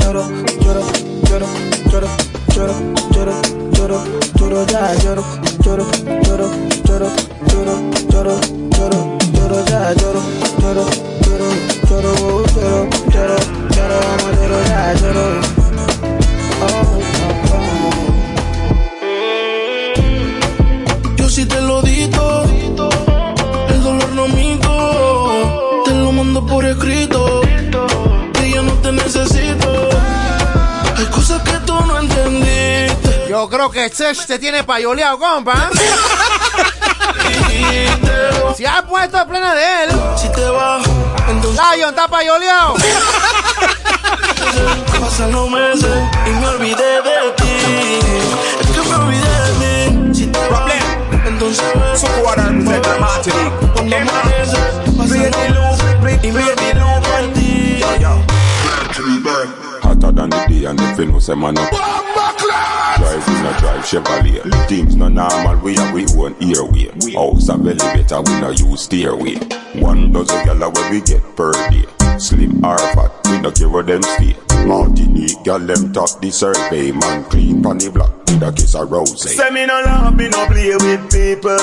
Lloro, 0.00 0.24
lloro, 0.64 0.82
lloro, 1.28 1.48
lloro, 1.92 2.08
lloro, 2.54 2.74
lloro, 3.12 3.34
lloro, 3.76 3.98
lloro, 4.38 4.66
ya 4.72 4.94
lloro, 5.04 5.24
lloro, 5.60 5.84
lloro, 6.24 6.48
lloro, 6.88 7.08
lloro, 7.52 7.74
lloro, 8.08 8.34
lloro, 8.72 8.98
lloro, 9.36 9.58
ya 9.68 9.92
lloro, 9.92 10.22
lloro, 10.58 10.84
lloro, 11.20 11.48
lloro, 11.52 11.77
vamos, 11.90 12.52
ya. 13.12 13.26
Oh, 16.60 16.98
Yo 21.16 21.28
sí 21.28 21.44
te 21.46 21.60
lo 21.60 21.82
dito, 21.82 22.44
el 23.68 23.82
dolor 23.82 24.10
no 24.14 24.28
mito, 24.28 25.82
te 25.84 25.92
lo 25.92 26.12
mando 26.12 26.44
por 26.46 26.64
escrito, 26.64 27.42
que 28.32 28.50
yo 28.50 28.62
no 28.62 28.72
te 28.74 28.92
necesito. 28.92 29.88
Hay 30.96 31.06
cosas 31.06 31.42
que 31.42 31.58
tú 31.64 31.74
no 31.86 31.98
entendiste. 32.00 33.26
Yo 33.28 33.48
creo 33.48 33.70
que 33.70 33.88
Sech 33.90 34.26
te 34.26 34.38
tiene 34.38 34.64
payoleado, 34.64 35.18
compa. 35.18 35.70
Se 38.56 38.66
ha 38.66 38.82
puesto 38.86 39.18
a 39.18 39.26
plena 39.26 39.54
de 39.54 39.84
él. 39.84 39.90
Si 40.16 40.28
te 40.32 40.48
vas, 40.48 40.82
Lion, 41.58 41.90
está 41.90 42.06
payoleado. 42.08 42.74
Pasan 45.00 45.32
los 45.32 45.50
meses 45.50 45.90
y 46.26 46.30
me 46.30 46.46
olvidé 46.46 47.02
de 47.02 47.32
ti. 47.36 47.56
Es 48.60 48.66
que 48.68 48.80
me 48.88 48.94
olvidé 48.94 49.40
de 49.42 49.90
mí. 49.90 50.14
Si 50.14 50.26
te 50.26 50.38
vas, 50.48 50.72
entonces 51.26 51.64
ves. 51.74 52.04
Cuando 53.74 53.96
amanece, 53.96 54.60
pasan 54.96 55.20
los 55.54 55.78
meses 55.78 56.22
y 56.22 56.32
me 56.32 56.42
olvidé 56.44 56.74
de 56.74 57.28
ti. 57.34 57.48
Hotter 59.82 60.12
than 60.12 60.30
the 60.30 60.44
day 60.48 60.64
and 60.64 60.80
if 60.80 60.98
you 60.98 61.06
know 61.06 61.18
say 61.18 61.34
man 61.34 61.56
up 61.56 61.70
Drive 61.70 63.28
in 63.28 63.46
a 63.46 63.58
drive 63.58 63.84
Chevrolet 63.84 64.68
Things 64.68 64.96
no 64.96 65.08
normal, 65.08 65.56
we 65.58 65.74
have 65.76 65.94
we 65.94 66.04
own 66.16 66.34
airway 66.42 66.90
House 67.14 67.48
of 67.48 67.66
elevator, 67.66 68.22
we 68.22 68.40
no 68.40 68.50
use 68.50 68.82
stairway 68.82 69.36
One 69.76 70.12
dozen 70.12 70.44
gala 70.46 70.70
where 70.70 70.90
we 70.90 71.00
get 71.00 71.22
per 71.36 71.52
day 71.70 71.84
Slim 72.18 72.64
or 72.64 72.78
fat, 72.78 73.12
we 73.26 73.40
no 73.40 73.50
care 73.50 73.68
where 73.68 73.82
them 73.82 74.02
stay 74.02 74.34
Martinique, 74.66 75.42
gal 75.44 75.58
them 75.60 75.92
top 75.92 76.20
the 76.20 76.30
survey 76.30 76.90
Man 76.90 77.24
clean 77.24 77.62
pon 77.62 77.78
the 77.78 77.90
block, 77.90 78.12
with 78.26 78.42
a 78.42 78.52
kiss 78.52 78.74
of 78.74 78.90
rose 78.90 79.20
Say 79.22 79.50
me 79.50 79.66
no 79.66 79.80
love, 79.84 80.16
me 80.16 80.28
no 80.28 80.46
play 80.46 80.74
with 80.74 81.10
people. 81.12 81.56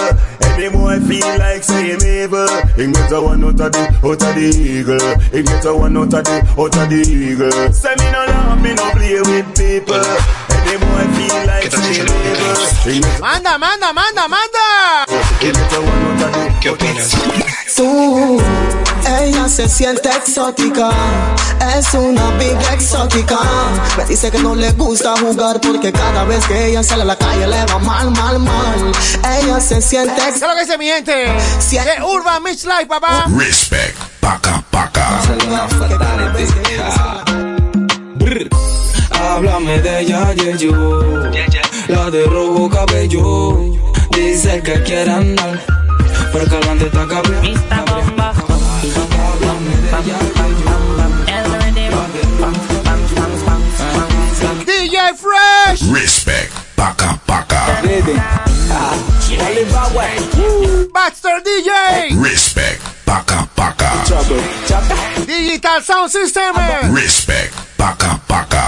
Any 0.56 0.69
boy 0.69 0.99
feel 1.03 1.27
like 1.38 1.64
say 1.64 1.91
him 1.91 1.99
evil. 1.99 2.48
He 2.80 2.88
get 2.88 3.11
a 3.11 3.19
one 3.19 3.44
out 3.44 3.60
of 3.60 3.72
the, 3.73 3.84
out 3.99 4.23
of 4.23 4.36
the 4.40 4.48
eagle. 4.56 5.19
He 5.36 5.44
get 5.44 5.65
a 5.65 5.76
one 5.76 5.98
out 5.98 6.14
of 6.14 6.23
the, 6.23 6.38
out 6.56 6.77
of 6.77 6.88
the 6.88 7.02
eagle. 7.03 7.73
Say 7.73 7.91
me 7.99 8.07
no 8.11 8.23
love, 8.23 8.61
me 8.64 8.72
no 8.73 8.86
play 8.95 9.19
with 9.19 9.52
people. 9.52 9.99
Any 9.99 10.80
boy 10.80 11.03
feel 11.19 11.36
like 11.44 11.68
say 11.68 11.99
him 11.99 12.07
evil. 12.07 12.56
He 12.88 13.02
get 13.02 13.19
Manda, 13.19 13.60
manda, 13.60 13.91
manda, 13.91 14.27
manda. 14.32 15.06
¿Qué 16.61 16.69
opinas? 16.69 17.11
Tú, 17.76 18.38
ella 19.22 19.49
se 19.49 19.68
siente 19.68 20.07
exótica, 20.07 20.91
es 21.77 21.93
una 21.93 22.31
big 22.38 22.57
exótica. 22.72 23.38
Me 23.97 24.06
dice 24.06 24.31
que 24.31 24.39
no 24.39 24.56
le 24.56 24.72
gusta 24.72 25.15
jugar 25.18 25.60
porque 25.60 25.91
cada 25.91 26.23
vez 26.23 26.45
que 26.45 26.68
ella 26.68 26.84
sale 26.84 27.02
a 27.02 27.06
la 27.06 27.18
calle 27.18 27.45
le 27.47 27.65
va 27.65 27.80
mal, 27.80 28.11
mal, 28.11 28.39
mal. 28.39 28.91
Ella 29.41 29.60
se 29.60 29.81
siente 29.81 30.15
¿Qué 30.15 30.30
es 30.30 30.41
lo 30.41 30.56
que 30.56 30.61
dice 30.61 30.77
mi 30.77 30.88
gente? 30.88 31.11
De 31.11 32.03
Urban 32.03 32.43
Mix 32.43 32.64
Life, 32.64 32.85
papá. 32.88 33.26
Respect. 33.38 33.97
Paca, 34.22 34.64
paca. 34.72 35.19
Brr. 38.15 38.49
Háblame 39.11 39.80
de 39.81 39.99
ella, 39.99 40.34
yeah, 40.34 40.56
yo. 40.56 40.72
La 41.89 42.10
de 42.10 42.26
rojo 42.26 42.69
cabello. 42.69 43.60
Dice 44.11 44.61
que 44.64 44.81
quiere 44.84 45.11
andar. 45.11 45.84
Pero 46.35 46.49
que 46.49 46.55
adelante 46.57 46.85
está 46.87 47.07
cabrón. 47.07 47.35
Háblame 51.29 51.71
de 51.71 51.87
ella, 51.87 52.03
DJ 54.65 54.97
Fresh. 55.15 55.89
Respect. 55.93 56.51
Paca, 56.75 57.17
paca. 57.25 57.81
Baxter 60.93 61.41
DJ. 61.41 62.21
Respect. 62.21 62.81
Paca, 63.05 63.47
paca. 63.55 63.93
Digital 65.25 65.81
Sound 65.81 66.09
System. 66.11 66.53
Respect. 66.93 67.64
Paca, 67.77 68.19
paca. 68.27 68.61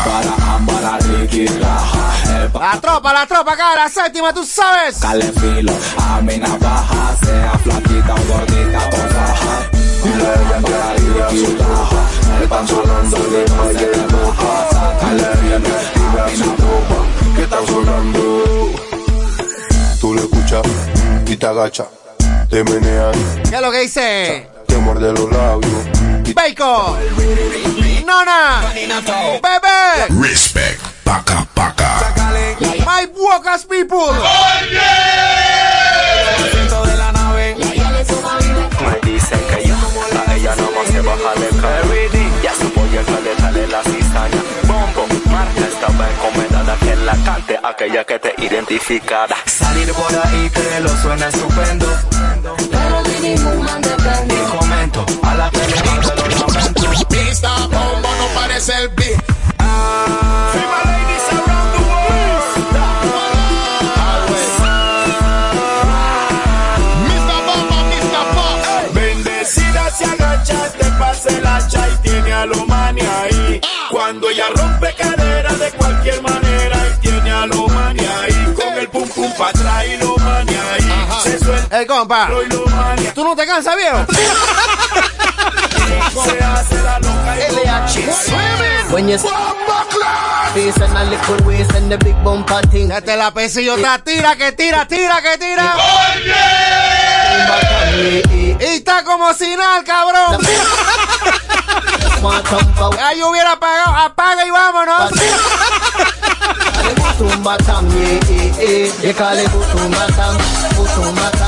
La 2.60 2.82
tropa, 2.82 3.14
la 3.14 3.26
tropa, 3.28 3.54
acá, 3.54 3.76
la 3.76 3.88
séptima, 3.90 4.34
tú 4.34 4.44
sabes. 4.46 4.98
Cale 4.98 5.32
filo 5.34 5.72
a 5.98 6.22
mi 6.22 6.38
navaja, 6.38 7.16
sea 7.24 7.52
flaquita 7.64 8.14
o 8.16 8.34
gordita 8.34 8.90
con 8.90 9.10
faja. 9.10 9.70
Dile 10.04 10.32
bien 10.48 10.64
clarita 10.64 11.30
su 11.30 11.54
taja, 11.54 12.02
el 12.42 12.48
pantalón 12.50 13.12
donde 13.12 13.46
no 13.46 13.80
se 13.80 13.88
baja. 14.16 14.70
Sácale 14.72 15.30
bien 15.42 15.54
a 15.54 15.60
mi 15.60 16.38
navaja, 16.38 17.36
que 17.36 17.44
está 17.44 17.58
sonando. 17.66 18.72
Tú 20.02 20.14
lo 20.14 20.22
escuchas 20.22 20.62
y 21.26 21.36
te 21.36 21.46
agachas 21.48 21.88
Te 22.50 22.64
meneas, 22.64 23.18
¿Qué 23.50 23.56
es 23.56 23.62
lo 23.62 23.72
que 23.72 23.80
dice? 23.82 24.48
te 24.68 24.78
muerde 24.78 25.12
los 25.12 25.32
labios 25.32 25.84
Bacon. 26.36 27.77
Nona. 28.08 28.64
Bebé. 29.44 30.08
Respect. 30.22 30.80
Paca, 31.04 31.46
paca. 31.54 32.00
My 32.86 33.06
Walkers 33.14 33.66
people. 33.66 34.14
Me 38.80 39.12
dicen 39.12 39.40
que 39.50 39.68
yo, 39.68 39.76
a 40.26 40.36
ella 40.36 40.56
no 40.56 40.72
más 40.72 40.88
se 40.88 41.02
baja 41.02 41.34
de 41.36 41.50
carry. 41.62 42.32
Ya 42.42 42.54
su 42.56 42.70
pollo 42.72 43.06
que 43.06 43.22
le 43.26 43.36
sale 43.36 43.68
la 43.68 43.84
cizaña. 43.84 44.42
Bombo, 44.64 45.06
marca 45.26 45.66
esta 45.68 45.88
vez 45.88 46.10
encomendada 46.16 46.78
que 46.80 46.96
la 46.96 47.16
cante 47.26 47.60
aquella 47.62 48.06
que 48.06 48.20
te 48.20 48.34
identificará. 48.38 49.36
Salir 49.46 49.92
por 49.92 50.16
ahí 50.16 50.50
que 50.50 50.80
lo 50.80 50.90
suena 51.02 51.28
estupendo. 51.28 51.88
Pero 52.72 53.02
mínimo 53.04 53.64
man 53.64 53.87
bombo 58.58 58.74
no 58.74 58.74
parece 58.74 58.74
el 58.82 58.90
beat. 58.90 60.28
Mr. 66.08 67.38
Bomba, 67.46 67.80
Mr. 67.92 68.24
Pop. 68.36 68.94
Bendecida 68.94 69.90
se 69.92 70.06
agacha, 70.06 70.72
te 70.78 70.86
pase 71.00 71.42
la 71.42 71.58
hacha 71.58 71.88
y 71.90 71.98
tiene 72.08 72.34
a 72.34 72.46
lo 72.46 72.66
mani 72.66 73.02
ahí. 73.02 73.62
Cuando 73.92 74.30
ella 74.30 74.46
rompe 74.56 74.94
cadera 74.96 75.54
de 75.54 75.72
cualquier 75.72 76.22
manera 76.22 76.78
y 76.96 77.00
tiene 77.02 77.32
a 77.32 77.46
lo 77.46 77.68
mani 77.68 78.00
ahí. 78.00 78.54
Con 78.56 78.74
el 78.78 78.88
pum 78.90 79.08
pum 79.10 79.32
pa' 79.38 79.50
atrás 79.50 79.86
y 79.86 79.98
lo 79.98 80.16
mani 80.18 80.54
ahí. 80.56 81.08
Se 81.24 81.40
suelta 81.40 81.80
Ey, 81.80 81.86
compa. 81.86 82.30
y 82.46 82.54
lo 82.54 82.66
mani 82.66 83.04
¿Tú 83.14 83.24
no 83.24 83.36
te 83.36 83.46
cansas, 83.46 83.76
viejo? 83.76 83.98
Se 86.24 86.44
hace 86.44 86.76
la 86.84 87.00
loca 87.00 87.36
y. 87.38 87.42
Este 87.42 87.68
pesillo 93.32 93.76
está 93.76 94.00
tira, 94.00 94.36
que 94.36 94.52
tira, 94.54 94.88
tira, 94.88 95.22
que 95.22 95.38
tira. 95.38 95.76
Y 98.30 98.56
está 98.60 99.04
como 99.04 99.34
si 99.34 99.56
nada, 99.56 99.78
el 99.78 99.84
cabrón. 99.84 100.40
Ahí 103.04 103.22
hubiera 103.24 103.52
apagado, 103.54 103.96
apaga 103.96 104.46
y 104.46 104.50
vámonos. 104.50 105.12
Butumba 106.98 107.58
tam, 107.58 107.88
yeah, 107.90 108.20
yeah, 108.28 108.52
yeah. 108.58 109.08
You 109.08 109.14
call 109.14 109.38
it 109.38 109.50
butumba 109.52 110.08
tam, 110.18 110.38
butumba 110.76 111.30
tam, 111.38 111.47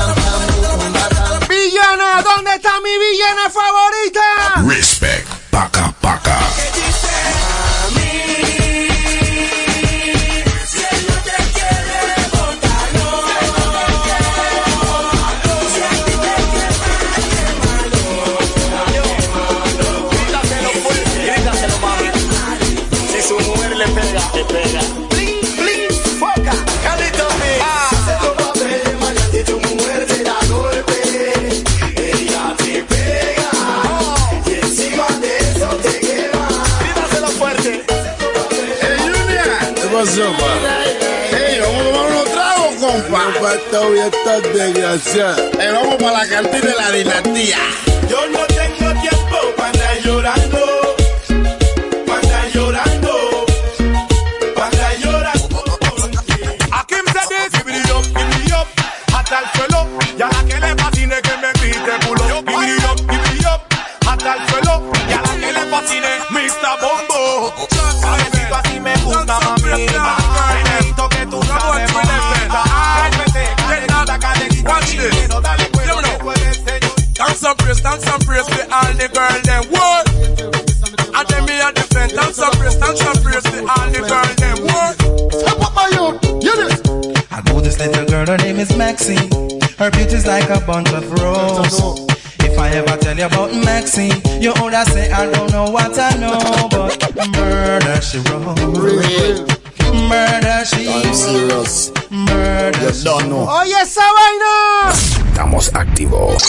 ¿dónde 2.22 2.54
está 2.54 2.80
mi 2.80 2.98
villana 2.98 3.50
favorita? 3.50 4.68
Respect. 4.68 5.26
Paca, 5.50 5.94
paca. 6.00 6.38
Vamos 40.18 40.42
a 40.42 41.84
tomar 41.84 42.06
unos 42.10 42.24
tragos, 42.32 42.74
compa. 42.80 43.54
Esta 43.54 43.80
hoy 43.80 43.98
está 44.00 44.40
desgraciada. 44.40 45.36
Eh, 45.38 45.70
vamos 45.72 45.94
para 46.02 46.12
la 46.12 46.28
cantina 46.28 46.66
de 46.66 46.74
la 46.74 46.90
dinastía. 46.90 47.58
Yo 48.08 48.26
no 48.26 48.40
tengo 48.46 49.00
tiempo 49.00 49.38
para 49.56 49.70
andar 49.70 49.98
llorando. 50.02 50.96
Para 52.06 52.18
andar 52.18 52.50
llorando. 52.52 53.46
Para 54.56 54.66
andar 54.66 54.98
llorando. 54.98 55.64
Me 56.90 57.36
dice, 57.44 57.62
give 57.64 57.78
it 57.78 57.90
up, 57.92 58.04
give 58.04 58.46
it 58.46 58.52
up. 58.52 58.66
Hasta 59.14 59.38
el 59.38 59.44
suelo. 59.54 59.88
Y 60.18 60.22
a 60.22 60.26
la 60.26 60.44
que 60.44 60.60
le 60.60 60.74
fascine 60.74 61.22
que 61.22 61.36
me 61.36 61.52
grite 61.52 62.06
culo. 62.08 62.24
Give 62.26 62.86
up, 62.88 62.98
give 63.08 63.46
up. 63.46 63.60
Hasta 64.08 64.34
el 64.34 64.48
suelo. 64.48 64.92
Y 65.08 65.12
a 65.12 65.22
la 65.22 65.32
que 65.38 65.52
le 65.52 65.60
fascine. 65.70 66.10
fiesta, 69.38 69.98
mami. 70.00 70.60
En 70.60 70.66
esto 70.78 71.08
que 71.08 71.26
tú 71.26 71.42
sabes, 71.42 71.92
mami. 71.92 72.10
Watch 74.64 74.90
this. 74.96 75.14
Dance 77.14 77.44
and 77.44 77.58
praise, 77.58 77.80
dance 77.80 78.06
and 78.06 78.24
praise 78.26 78.46
to 78.46 78.60
all 78.74 78.92
the 78.94 79.08
girls. 79.12 79.42
them. 79.42 79.64
What? 79.70 80.08
And 81.16 81.28
then 81.28 81.44
me 81.46 81.60
at 81.60 81.74
the. 81.74 81.90
Dance 82.14 82.38
and 82.38 82.52
praise, 82.58 82.76
dance 82.76 83.00
and 83.00 83.22
praise 83.22 83.42
to 83.44 83.58
all 83.60 83.88
the 83.90 84.00
girls. 84.00 84.36
them. 84.36 84.58
What? 84.64 84.94
Step 85.34 85.60
up 85.60 85.74
my 85.74 85.86
youth. 85.94 86.16
Hear 86.42 86.56
this. 86.56 86.80
I 87.30 87.42
know 87.46 87.60
this 87.60 87.78
little 87.78 88.06
girl, 88.06 88.26
her 88.26 88.38
name 88.38 88.58
is 88.58 88.74
Maxine. 88.76 89.30
Her 89.78 89.90
beauty's 89.90 90.26
like 90.26 90.48
a 90.50 90.60
bunch 90.60 90.90
of 90.92 91.10
roses. 91.12 92.19
If 92.60 92.66
I 92.66 92.76
ever 92.76 92.96
tell 92.98 93.16
you 93.16 93.24
about 93.24 93.54
Maxine, 93.54 94.12
you 94.38 94.52
older 94.60 94.84
say 94.92 95.10
I 95.10 95.24
don't 95.32 95.50
know 95.50 95.70
what 95.70 95.98
I 95.98 96.14
know, 96.18 96.68
but 96.68 96.92
murder 97.34 98.02
she 98.02 98.18
wrote. 98.18 98.58
Murder 99.94 100.64
she 100.66 100.86
I'm 100.92 101.14
serious. 101.14 101.90
Murder 102.10 102.78
You 102.78 102.92
don't 103.02 103.30
know. 103.30 103.48
Oye 103.48 103.72
esa 103.80 104.02
vaina. 104.02 105.19
Estamos 105.40 105.72
activos. 105.72 106.42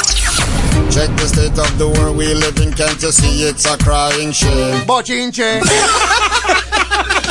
Check 0.92 1.08
the 1.16 1.26
state 1.26 1.58
of 1.58 1.78
the 1.78 1.88
world 1.88 2.18
we 2.18 2.34
live 2.34 2.58
in. 2.60 2.74
Can't 2.74 3.02
you 3.02 3.10
see 3.10 3.48
it's 3.48 3.66
a 3.66 3.78
crying 3.78 4.34
shame? 4.34 4.82
Bochinche. 4.86 5.62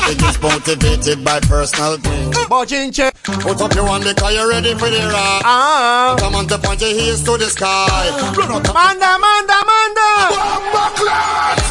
It 0.09 0.23
is 0.23 0.41
motivated 0.41 1.23
by 1.23 1.39
personal 1.41 1.99
gain. 1.99 2.33
Bochinche. 2.49 3.13
Put 3.43 3.61
up 3.61 3.75
your 3.75 3.85
one 3.85 4.03
because 4.03 4.35
you're 4.35 4.49
ready 4.49 4.73
for 4.73 4.89
the 4.89 5.01
ride. 5.13 5.43
Ah. 5.45 6.17
Come 6.19 6.35
on 6.35 6.47
to 6.47 6.57
point 6.57 6.81
your 6.81 6.95
heels 6.95 7.23
to 7.25 7.37
the 7.37 7.51
sky. 7.51 8.09
Run 8.35 8.53
out 8.53 8.65
Manda, 8.73 9.19
manda, 9.21 9.61
manda. 9.69 10.09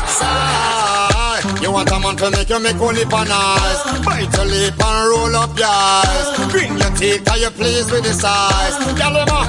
Sigh. 0.05 0.88
You 1.69 1.75
want 1.75 1.91
a 1.91 1.99
man 1.99 2.15
to 2.17 2.31
make 2.31 2.49
you 2.49 2.59
make 2.59 2.81
only 2.81 3.05
pan 3.05 3.27
eyes. 3.29 4.01
Bite 4.03 4.33
your 4.33 4.45
lip 4.49 4.73
and 4.73 5.09
roll 5.13 5.35
up 5.37 5.53
your 5.53 5.69
eyes. 5.69 6.49
Grin 6.49 6.73
your 6.81 6.89
teeth 6.97 7.23
cause 7.23 7.39
you're 7.39 7.51
pleased 7.51 7.91
with 7.91 8.01
the 8.03 8.11
size. 8.11 8.73
Girl, 8.97 9.13
them 9.13 9.29
a- 9.29 9.45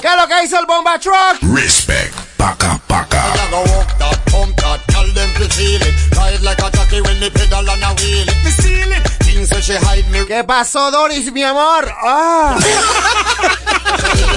¿Qué 0.00 0.08
es 0.08 0.16
lo 0.16 0.26
que 0.26 0.40
dice 0.40 0.56
el 0.56 0.64
bomba 0.64 0.96
truck? 0.98 1.36
Respect. 1.52 2.14
Paca, 2.38 2.80
paca. 2.88 3.20
You 3.36 3.50
go 3.50 3.60
walk 3.76 3.92
that, 3.98 4.16
pump 4.32 4.56
that, 4.56 4.80
tell 4.88 5.06
them 5.12 5.28
to 5.36 5.44
feel 5.52 5.82
it. 5.84 6.16
Ride 6.16 6.40
like 6.40 6.62
a 6.64 6.70
jockey 6.72 7.02
when 7.02 7.20
me 7.20 7.28
pedal 7.28 7.68
and 7.68 7.84
a 7.84 7.92
wheel 8.00 8.24
it. 8.26 8.36
Me 8.42 8.50
steal 8.56 8.92
it. 8.96 9.02
Things 9.20 9.52
when 9.52 9.60
she 9.60 9.74
hide 9.76 10.08
me. 10.10 10.24
¿Qué 10.24 10.42
pasó, 10.44 10.90
Doris, 10.90 11.30
mi 11.30 11.42
amor? 11.42 11.84
Ah. 12.02 12.56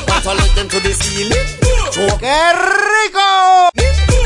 Put 0.07 0.25
her 0.25 0.35
like 0.35 0.55
them 0.55 0.67
to 0.67 0.79
the 0.81 0.91
ceiling. 0.91 1.47
Choke 1.93 2.19
¡Qué 2.19 2.51
rico! 2.51 3.82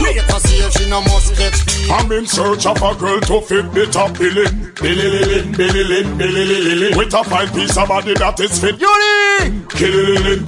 Wait 0.07 0.23
to 0.23 0.39
see 0.39 0.59
if 0.63 0.71
she 0.71 0.89
no 0.89 1.01
must 1.01 1.35
get 1.35 1.53
feel. 1.53 1.91
I'm 1.91 2.09
in 2.13 2.25
search 2.25 2.65
of 2.65 2.81
a 2.81 2.95
girl 2.95 3.19
to 3.19 3.41
fit 3.41 3.73
the 3.73 3.85
top 3.91 4.17
billing. 4.17 4.71
Billy-lilling, 4.79 5.51
billy-lin, 5.51 6.17
billy-lilling. 6.17 6.97
With 6.97 7.13
a 7.13 7.23
fine 7.25 7.49
piece 7.51 7.75
of 7.77 7.89
body 7.89 8.13
that 8.13 8.39
is 8.39 8.57
fit. 8.57 8.79
¡Yuri! 8.79 9.51
Killy-lilling, 9.75 10.45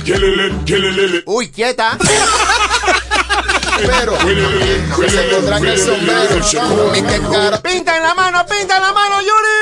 killy-lin. 0.66 1.24
Uy, 1.26 1.50
quieta. 1.50 1.98
Pero 3.80 4.14
que 4.98 5.10
se 5.10 5.24
pondrán 5.24 5.66
el 5.66 5.78
sombrero. 5.78 6.92
Mi 6.92 7.02
que. 7.02 7.20
Pinta 7.62 7.98
en 7.98 8.04
la 8.04 8.14
mano, 8.16 8.46
pinta 8.46 8.78
en 8.78 8.84
la 8.84 8.94
mano, 8.94 9.22
Yuri. 9.22 9.59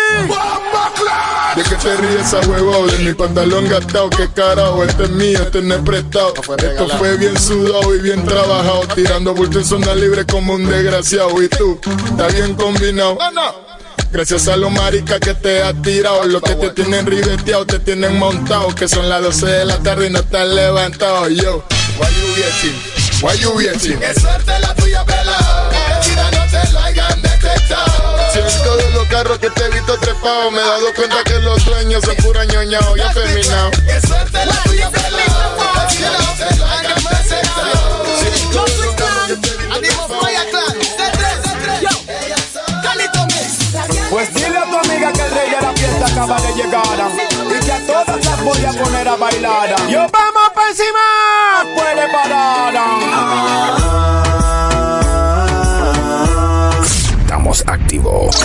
¿De 1.55 1.63
qué 1.63 1.75
te 1.75 1.97
ríes 1.97 2.27
esa 2.27 2.39
huevo? 2.47 2.85
De 2.85 2.99
mi 2.99 3.13
pantalón 3.13 3.67
gastado, 3.67 4.09
qué 4.11 4.29
carajo, 4.29 4.83
este 4.83 5.05
es 5.05 5.09
mío, 5.09 5.39
este 5.41 5.61
no 5.61 5.75
es 5.75 5.81
prestado. 5.81 6.33
Esto 6.35 6.87
fue 6.99 7.17
bien 7.17 7.39
sudado 7.39 7.95
y 7.95 7.99
bien 7.99 8.23
trabajado, 8.25 8.81
tirando 8.93 9.33
bulto 9.33 9.57
en 9.57 9.65
zona 9.65 9.95
libre 9.95 10.23
como 10.25 10.53
un 10.53 10.69
desgraciado. 10.69 11.41
Y 11.41 11.49
tú, 11.49 11.79
está 12.11 12.27
bien 12.27 12.53
combinado. 12.53 13.17
Gracias 14.11 14.47
a 14.47 14.55
los 14.55 14.71
maricas 14.71 15.19
que 15.19 15.33
te 15.33 15.61
has 15.63 15.81
tirado, 15.81 16.23
los 16.25 16.41
que 16.41 16.55
te 16.55 16.69
tienen 16.69 17.05
ribeteado, 17.05 17.65
te 17.65 17.79
tienen 17.79 18.17
montado, 18.17 18.73
que 18.73 18.87
son 18.87 19.09
las 19.09 19.21
12 19.21 19.45
de 19.47 19.65
la 19.65 19.77
tarde 19.79 20.07
y 20.07 20.09
no 20.11 20.19
están 20.19 20.55
levantados. 20.55 21.29
Yo, 21.29 21.63
why 21.99 22.07
you 22.07 22.27
waiting? 22.35 22.97
Why 23.21 23.37
you 23.39 23.49
waiting? 23.51 23.99
Que 23.99 24.13
suerte 24.13 24.59
la 24.59 24.75
tuya, 24.75 25.03
pelado. 25.03 25.69
Que 25.71 26.09
vida 26.09 26.31
no 26.31 26.51
te 26.51 26.71
lo 26.71 26.79
hayan 26.79 27.21
detectado. 27.21 27.86
Si 28.37 28.57
en 28.57 28.63
todos 28.63 28.93
los 28.93 29.07
carros 29.07 29.39
que 29.39 29.49
te 29.49 29.65
he 29.65 29.69
visto 29.69 29.97
trepado, 29.97 30.51
me 30.51 30.61
he 30.61 30.63
dado 30.65 30.93
cuenta 30.93 31.23
que 31.23 31.39
los 31.39 31.65
dueños 31.65 32.03
son 32.03 32.15
pura 32.17 32.45
ñoñao 32.45 32.95
y 32.95 33.01
afeminado. 33.01 33.71
Que 33.71 34.07
suerte 34.07 34.45
la 34.45 34.63
tuya. 34.63 34.91
Pues 44.09 44.33
dile 44.33 44.57
a 44.57 44.63
tu 44.63 44.77
amiga 44.77 45.11
que 45.13 45.21
el 45.21 45.31
rey 45.31 45.49
de 45.49 45.61
la 45.61 45.73
fiesta 45.73 46.05
acaba 46.05 46.41
de 46.41 46.53
llegar 46.53 47.11
y 47.49 47.65
que 47.65 47.71
a 47.71 47.85
todas 47.85 48.25
las 48.25 48.43
voy 48.43 48.65
a 48.65 48.71
poner 48.71 49.07
a 49.07 49.15
bailar. 49.15 49.75
¡Yo 49.89 50.07
vamos 50.11 50.49
para 50.55 50.69
encima! 50.69 51.75
Puede 51.75 52.07
parar. 52.11 52.73
Estamos 57.57 57.63
activos. 57.67 58.35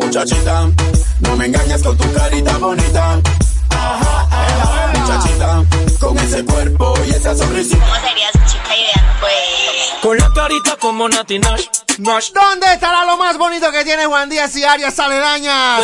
Muchachita, 0.00 0.70
no 1.20 1.36
me 1.36 1.46
engañes 1.46 1.82
con 1.82 1.96
tu 1.96 2.12
carita 2.14 2.56
bonita. 2.58 3.20
Muchachita, 4.94 5.64
con 6.00 6.18
ese 6.18 6.44
cuerpo 6.44 6.94
y 7.06 7.10
esa 7.10 7.34
sonrisita. 7.34 7.84
¿Cómo 7.84 8.08
serías 8.08 8.32
chica 8.46 8.76
y 8.76 8.82
vean, 8.82 9.04
pues? 9.20 9.32
Con 10.00 10.16
la 10.16 10.32
carita 10.32 10.76
como 10.80 11.08
Nati 11.08 11.38
Nash. 11.38 11.66
Nash. 11.98 12.30
¿Dónde 12.32 12.72
estará 12.72 13.04
lo 13.04 13.16
más 13.18 13.36
bonito 13.36 13.70
que 13.72 13.84
tiene 13.84 14.06
Juan 14.06 14.30
Díaz 14.30 14.56
y 14.56 14.64
áreas 14.64 14.98
aledañas? 14.98 15.82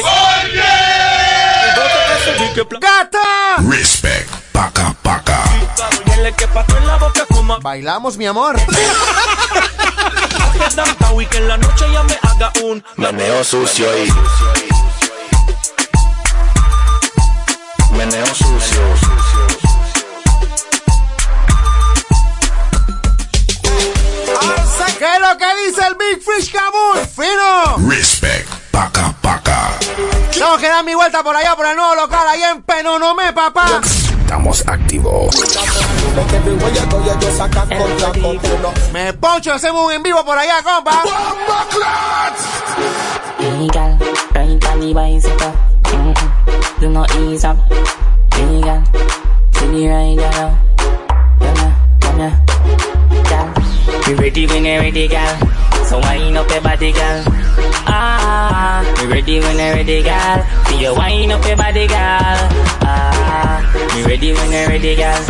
¡Gata! 2.81 3.57
Respect. 3.69 4.31
Paca, 4.53 4.95
paca. 5.03 5.50
Dile 6.07 6.33
que 6.35 6.47
pato 6.49 6.77
en 6.77 6.87
la 6.87 6.97
boca 6.97 7.27
como 7.27 7.59
Bailamos, 7.61 8.17
mi 8.17 8.27
amor. 8.27 8.57
y 11.21 11.27
que 11.27 11.37
en 11.39 11.49
la 11.49 11.57
noche 11.57 11.85
ya 11.93 12.03
me 12.05 12.19
haga 12.23 12.53
un 12.63 12.83
Meneo 12.97 13.45
sucio 13.45 13.87
y. 14.05 14.13
Meneo 17.93 18.27
sucio. 18.27 18.81
¿Qué 24.99 25.07
es 25.15 25.21
lo 25.21 25.39
que 25.39 25.47
dice 25.65 25.81
el 25.87 25.95
Big 25.95 26.23
Fish 26.23 26.53
Kabul? 26.53 26.99
¡Fino! 27.17 27.89
Respect. 27.89 28.47
Paca, 28.71 29.15
paca. 29.23 29.71
Tengo 30.31 30.59
que 30.59 30.69
dar 30.69 30.85
mi 30.85 30.95
vuelta 30.95 31.23
por 31.23 31.35
allá 31.35 31.57
por 31.57 31.65
el 31.65 31.75
nuevo 31.75 31.95
local, 31.95 32.29
ahí 32.29 32.43
en 32.43 32.63
Penonomé, 32.63 33.33
papá. 33.33 33.81
Estamos 34.31 34.63
activos. 34.69 35.35
Me 38.93 39.13
poncho, 39.15 39.53
hacemos 39.53 39.87
un 39.87 39.93
en 39.93 40.05
vivo 40.05 40.25
por 40.25 40.39
allá, 40.39 40.63
compa. 40.63 41.03
Legal, 43.59 43.99
right 44.33 44.65
on 44.67 44.79
the 44.79 44.95
bicycle. 44.95 45.53
Mm-hmm. 45.83 46.81
Do 46.81 46.91
not 46.91 47.13
ease 47.17 47.45
up. 47.45 47.57
Legal, 48.39 48.85
see 49.55 49.67
me 49.67 49.89
right 49.89 50.17
now. 50.17 50.57
Come 51.41 51.57
here, 51.57 51.75
come 51.99 52.21
here. 52.21 52.35
Gal, 53.25 53.60
we 54.07 54.15
ready 54.15 54.47
when 54.47 54.65
you 54.65 54.79
ready, 54.79 55.09
gal. 55.09 55.39
So 55.87 55.99
wind 56.01 56.37
up 56.37 56.51
your 56.51 56.61
body. 56.61 56.93
Ah, 57.87 58.85
we 59.01 59.07
ready 59.07 59.41
when 59.41 59.57
you 59.57 59.73
ready, 59.75 60.03
gal. 60.03 60.45
See 60.67 60.83
you 60.83 60.95
wind 60.95 61.33
up 61.33 61.45
your 61.47 61.57
body. 61.57 61.87
Ah, 61.91 63.61
we 63.95 64.03
ready 64.05 64.33
when 64.33 64.53
you 64.53 64.67
ready, 64.69 64.97
gal. 64.97 65.23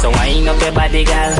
So 0.00 0.10
wind 0.10 0.48
up 0.48 0.60
your 0.60 0.72
body, 0.72 1.04
gal. 1.04 1.32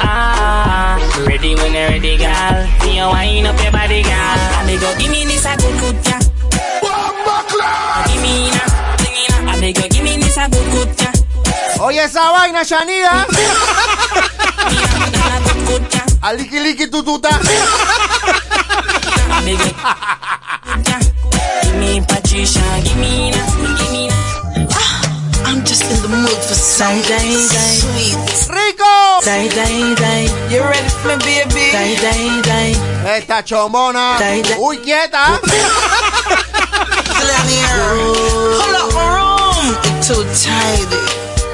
Ah, 0.00 0.98
we 1.18 1.26
ready 1.26 1.54
when 1.54 1.72
you 1.72 1.86
ready, 1.92 2.16
gal. 2.16 2.66
See 2.80 2.96
you 2.96 3.06
wind 3.06 3.46
up 3.46 3.60
your 3.62 3.72
body, 3.72 4.02
go 4.02 4.98
give 4.98 5.10
me 5.10 5.24
this 5.24 5.44
a 5.44 5.56
good 5.56 5.80
good, 5.80 5.96
yeah. 6.06 6.20
Give 8.06 8.22
me 8.22 8.50
na, 8.50 8.64
give 8.96 9.12
me 9.12 9.22
na. 9.28 9.52
I 9.52 9.60
beg 9.60 9.76
you, 9.78 9.88
give 9.88 10.04
me 10.04 10.16
this 10.16 10.36
a 10.36 10.48
good 10.48 10.70
good, 10.72 10.90
yeah. 11.00 11.12
Oye, 11.84 12.00
esa 12.04 12.32
vaina, 12.32 12.64
Shanida. 12.64 13.26
Aliki 16.22 16.60
liki 16.60 16.86
tututa. 16.86 17.28
I 17.30 17.32
beg 19.44 19.58
you, 19.58 19.72
yeah. 20.86 21.00
Give 21.62 21.76
me 21.78 22.00
Patricia, 22.06 22.60
give 22.82 22.96
me 22.98 23.30
na, 23.30 23.36
give 23.78 23.92
me 23.92 24.08
na. 24.08 24.14
I'm 25.46 25.64
just 25.64 25.82
in 25.84 26.02
the 26.02 26.08
mood 26.08 26.28
for 26.30 26.54
some 26.54 27.00
sweet. 27.02 28.18
¡Rico! 28.50 29.20
Day, 29.24 29.48
day, 29.48 29.94
day. 29.94 30.28
You 30.50 30.62
ready 30.62 30.88
for 30.88 31.16
me, 31.16 31.44
baby? 31.48 31.70
Day, 31.72 31.96
day, 31.96 32.42
day. 32.42 32.74
Esta 33.06 33.42
chombona. 33.42 34.18
Day, 34.18 34.42
day. 34.42 34.56
Uy, 34.58 34.76
quieta. 34.78 35.38
Hold 38.58 38.76
up, 38.76 38.92
room. 38.92 39.76
It's 39.84 40.08
too 40.08 40.24
tidy. 40.34 41.00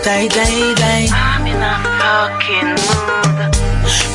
Day, 0.02 0.28
day, 0.28 0.74
day. 0.74 1.08
I'm 1.12 1.46
in 1.46 1.62
a 1.62 1.74
fucking 2.00 2.68
mood. 2.68 3.03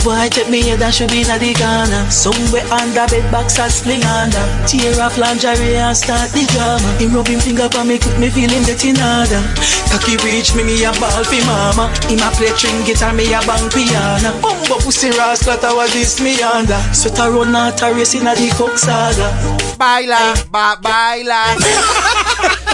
I 0.08 0.30
take 0.30 0.50
me 0.50 0.62
head, 0.64 0.82
I 0.82 0.92
should 0.92 1.10
be 1.12 1.22
in 1.22 1.28
the 1.28 1.52
corner. 1.58 2.04
Somewhere 2.08 2.64
under 2.72 3.04
bed 3.12 3.26
box, 3.32 3.60
I 3.60 3.68
sling 3.68 4.04
under. 4.04 4.40
Tear 4.64 4.96
off 5.02 5.18
lingerie 5.18 5.76
and 5.76 5.98
start 5.98 6.32
the 6.32 6.48
drama. 6.56 6.88
Him 6.96 7.12
rub 7.12 7.28
him 7.28 7.40
finger 7.40 7.68
for 7.68 7.84
me, 7.84 8.00
quick 8.00 8.18
me 8.20 8.30
feel 8.30 8.50
him 8.50 8.64
getting 8.64 8.96
harder. 8.96 9.44
Cocky 9.92 10.16
reach 10.24 10.56
me, 10.56 10.64
me 10.64 10.80
a 10.88 10.92
ball 11.02 11.24
for 11.28 11.44
mama. 11.44 11.92
Him 12.08 12.24
a 12.24 12.30
play 12.32 12.54
string 12.56 12.80
guitar, 12.88 13.12
me 13.12 13.28
a 13.34 13.44
bang 13.44 13.68
piano. 13.74 14.32
Bumbo 14.40 14.80
pussy 14.80 15.12
rascal, 15.18 15.58
that 15.58 15.74
was 15.76 15.92
this 15.92 16.22
me 16.24 16.40
under. 16.40 16.80
Sweat 16.96 17.20
a 17.20 17.28
run 17.28 17.56
out 17.56 17.82
a 17.82 17.92
race 17.92 18.16
in 18.16 18.28
a 18.28 18.36
the 18.36 18.48
coke 18.56 18.78
saga. 18.80 19.28
Baila, 19.76 20.36
ba, 20.52 20.80
baila. 20.80 21.58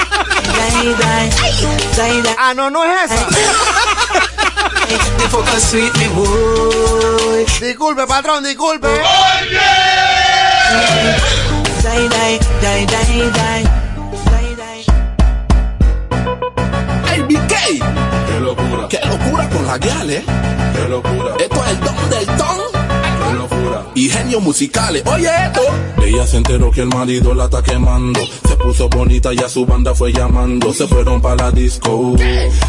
Die, 0.55 0.93
die, 0.93 1.29
die, 1.95 2.21
die. 2.21 2.35
Ah, 2.37 2.53
no, 2.55 2.69
no 2.69 2.83
es 2.83 3.11
esa. 3.11 3.94
Disculpe, 7.59 8.05
patrón, 8.05 8.43
disculpe. 8.43 8.87
Die, 11.81 12.09
die, 12.09 12.39
die, 12.61 12.85
die, 12.85 13.31
die. 13.31 13.63
¡Ey, 17.11 17.21
BK! 17.21 17.53
¡Qué 18.27 18.39
locura! 18.39 18.87
¡Qué 18.89 18.99
locura 19.05 19.49
con 19.49 19.65
la 19.65 19.77
guial, 19.77 20.09
eh! 20.09 20.23
¡Qué 20.75 20.89
locura! 20.89 21.35
Esto 21.39 21.65
es 21.65 21.71
el 21.71 21.79
don 21.79 22.09
del 22.09 22.25
ton. 22.37 22.74
Y 23.95 24.09
genios 24.09 24.43
musicales. 24.43 25.03
Oye 25.05 25.29
esto. 25.45 25.61
Ella 26.03 26.27
se 26.27 26.37
enteró 26.37 26.69
que 26.69 26.81
el 26.81 26.89
marido 26.89 27.33
la 27.33 27.45
está 27.45 27.63
quemando. 27.63 28.19
Se 28.45 28.55
puso 28.57 28.89
bonita 28.89 29.33
y 29.33 29.37
a 29.39 29.47
su 29.47 29.65
banda 29.65 29.95
fue 29.95 30.11
llamando. 30.11 30.73
Se 30.73 30.85
fueron 30.85 31.21
para 31.21 31.45
la 31.45 31.51
disco. 31.51 32.13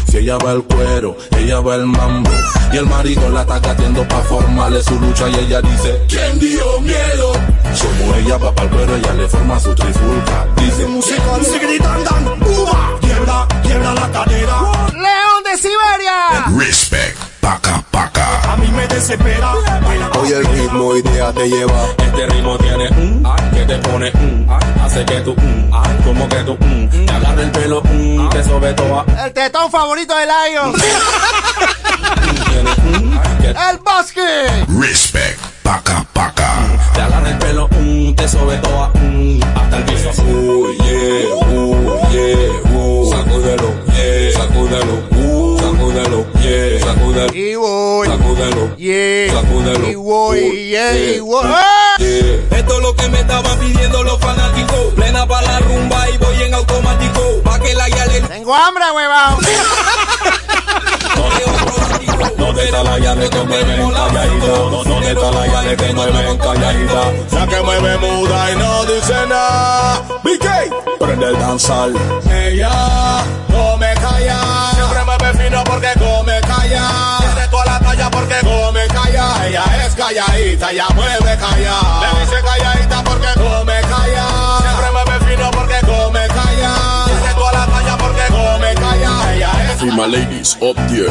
Si 0.09 0.17
ella 0.17 0.37
va 0.37 0.53
el 0.53 0.63
cuero, 0.63 1.17
ella 1.37 1.59
va 1.59 1.75
el 1.75 1.85
mambo. 1.85 2.31
Y 2.71 2.77
el 2.77 2.85
marido 2.85 3.29
la 3.29 3.41
está 3.41 3.61
catiendo 3.61 4.07
pa' 4.07 4.21
formarle 4.21 4.81
su 4.81 4.97
lucha. 4.99 5.27
Y 5.27 5.35
ella 5.35 5.61
dice: 5.61 6.01
¿Quién 6.07 6.39
dio 6.39 6.79
miedo? 6.79 7.33
Como 7.77 8.15
ella 8.15 8.37
va 8.37 8.55
para 8.55 8.69
el 8.69 8.75
cuero, 8.75 8.95
ella 8.95 9.13
le 9.13 9.27
forma 9.27 9.59
su 9.59 9.75
trifulca. 9.75 10.47
Dice: 10.55 10.87
Música, 10.87 11.21
sigue 11.43 11.67
gritando. 11.67 12.37
¡Uva! 12.39 12.97
Quiebra, 13.01 13.47
quiebra 13.63 13.93
la 13.93 14.11
cadera. 14.11 14.61
León 14.93 15.43
de 15.43 15.57
Siberia. 15.57 16.57
Respect. 16.57 17.26
Paca, 17.47 17.79
paca. 17.91 18.51
A 18.51 18.57
mí 18.57 18.67
me 18.75 18.85
desespera. 18.89 19.53
Hoy 20.19 20.33
el 20.33 20.43
ritmo 20.47 20.97
y 20.97 21.01
día 21.01 21.31
te 21.31 21.47
lleva. 21.47 21.85
Este 21.97 22.25
ritmo 22.25 22.57
tiene 22.57 22.89
un 22.89 23.23
que 23.53 23.65
te 23.65 23.77
pone 23.77 24.11
un 24.15 24.45
hace 24.83 25.05
que 25.05 25.21
tú 25.21 25.31
un 25.31 25.71
como 26.03 26.27
que 26.27 26.43
tú 26.43 26.57
un 26.59 26.89
te 26.89 27.09
agarra 27.09 27.41
el 27.41 27.49
pelo 27.51 27.81
un 27.89 28.29
te 28.31 28.43
sobe 28.43 28.73
toda 28.73 29.05
El 29.23 29.31
tetón 29.31 29.71
favorito 29.71 30.13
de 30.13 30.25
Lion. 30.25 30.73
El 33.69 33.77
bosque. 33.77 34.49
Respect. 34.81 35.39
Paca, 35.63 36.05
paca. 36.11 36.51
te 36.93 37.01
agarra 37.01 37.29
el 37.29 37.37
pelo 37.37 37.69
un 37.79 38.13
te 38.13 38.27
sobe 38.27 38.57
toda 38.57 38.91
un 38.95 39.39
hasta 39.55 39.77
el 39.77 39.83
piso 39.85 40.09
Uh, 40.21 40.67
yeah, 40.83 41.33
uh, 41.33 41.97
yeah, 42.11 42.75
uh. 42.75 43.09
Sacúdelo, 43.09 43.69
yeah. 43.93 44.33
Sacúdelo. 44.33 44.33
Sacúdelo, 44.33 45.16
yeah. 46.47 46.79
Sacúdelo. 46.79 47.33
Y 47.33 47.55
voy. 47.55 48.07
Sacúdelo. 48.07 48.75
Yeah. 48.77 49.33
Sacúdelo. 49.33 49.89
Y 49.89 49.95
voy, 49.95 50.67
yeah, 50.69 50.97
y 50.97 51.19
voy. 51.19 51.45
Esto 51.99 52.77
es 52.77 52.81
lo 52.81 52.95
que 52.95 53.09
me 53.09 53.19
estaban 53.19 53.59
pidiendo 53.59 54.03
los 54.03 54.19
fanáticos. 54.19 54.93
Plena 54.95 55.27
para 55.27 55.47
la 55.47 55.59
rumba 55.59 56.09
y 56.09 56.17
voy 56.17 56.41
en 56.43 56.53
automático. 56.53 57.21
Pa' 57.43 57.59
que 57.59 57.73
la 57.73 57.87
guía 57.89 58.05
le 58.07 58.21
Tengo 58.21 58.55
hambre, 58.55 58.83
huevón. 58.93 59.37
¿Dónde 62.37 62.65
está 62.65 62.83
la 62.83 62.97
llave 62.99 63.29
que 63.29 63.43
mueven 63.43 63.91
calladita? 63.91 64.47
¿Dónde 64.47 65.11
está 65.11 65.31
la 65.31 65.47
llave 65.47 65.75
que 65.77 65.93
mueven 65.93 66.37
calladita? 66.37 67.11
La 67.31 67.47
que 67.47 67.61
mueve 67.61 67.97
muda 67.97 68.51
y 68.51 68.55
no 68.55 68.85
dice 68.85 69.27
nada. 69.27 70.01
BK, 70.23 70.97
prende 70.99 71.25
el 71.27 71.39
danzal. 71.39 71.93
Ella 72.31 73.23
come 73.47 73.93
calla. 73.95 74.39
Siempre 74.75 75.03
mueve 75.05 75.43
fino 75.43 75.63
porque 75.63 75.91
come 75.97 76.41
calla. 76.41 77.17
Tiene 77.19 77.47
toda 77.49 77.65
la 77.65 77.79
talla 77.79 78.09
porque 78.11 78.35
come 78.41 78.87
calla. 78.87 79.47
Ella 79.47 79.63
es 79.85 79.95
calladita, 79.95 80.71
ella 80.71 80.87
mueve 80.95 81.37
calla. 81.37 81.75
Le 82.01 82.19
dice 82.21 82.41
calladita 82.43 83.03
porque 83.03 83.27
come 83.35 83.81
calla. 83.81 84.25
Siempre 84.61 84.91
mueve 84.91 85.25
fino 85.25 85.51
porque 85.51 85.79
come 85.85 86.06
my 89.85 90.05
ladies 90.05 90.55
up 90.61 90.75
there. 90.89 91.09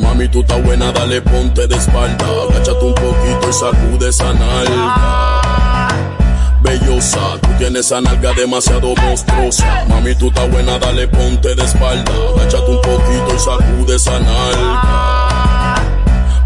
Mami, 0.00 0.28
tú 0.28 0.40
estás 0.40 0.62
buena, 0.62 0.92
dale 0.92 1.22
ponte 1.22 1.66
de 1.66 1.76
espalda. 1.76 2.26
Agáchate 2.48 2.84
un 2.84 2.94
poquito 2.94 3.48
y 3.48 3.52
sacude 3.52 4.08
esa 4.08 4.32
nalga. 4.32 5.88
Bellosa, 6.62 7.38
tú 7.40 7.48
tienes 7.58 7.86
esa 7.86 8.00
nalga 8.00 8.32
demasiado 8.34 8.94
monstruosa. 8.96 9.84
Mami, 9.88 10.14
tú 10.14 10.28
estás 10.28 10.50
buena, 10.50 10.78
dale 10.78 11.08
ponte 11.08 11.54
de 11.54 11.64
espalda. 11.64 12.12
Agáchate 12.36 12.70
un 12.70 12.80
poquito 12.82 13.34
y 13.34 13.38
sacude 13.38 13.96
esa 13.96 14.18
nalga. 14.20 15.59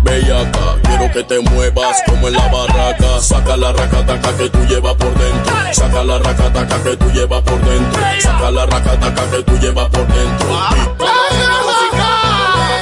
Bellaca, 0.05 0.77
quiero 0.83 1.11
que 1.13 1.25
te 1.25 1.41
muevas 1.41 2.03
como 2.07 2.29
en 2.29 2.35
la 2.35 2.47
barraca. 2.49 3.21
Saca 3.21 3.57
la 3.57 3.73
racataca 3.73 4.37
que 4.37 4.51
tú 4.51 4.59
llevas 4.67 4.95
por 4.95 5.15
dentro. 5.15 5.55
Saca 5.73 6.05
la 6.05 6.19
racataca 6.19 6.83
que 6.83 6.97
tú 6.97 7.11
llevas 7.11 7.43
por 7.43 7.61
dentro. 7.65 8.03
Saca 8.21 8.51
la 8.51 8.67
racataca 8.67 9.31
que 9.31 9.43
tú 9.43 9.59
llevas 9.59 9.89
por 9.89 10.07
dentro. 10.07 10.47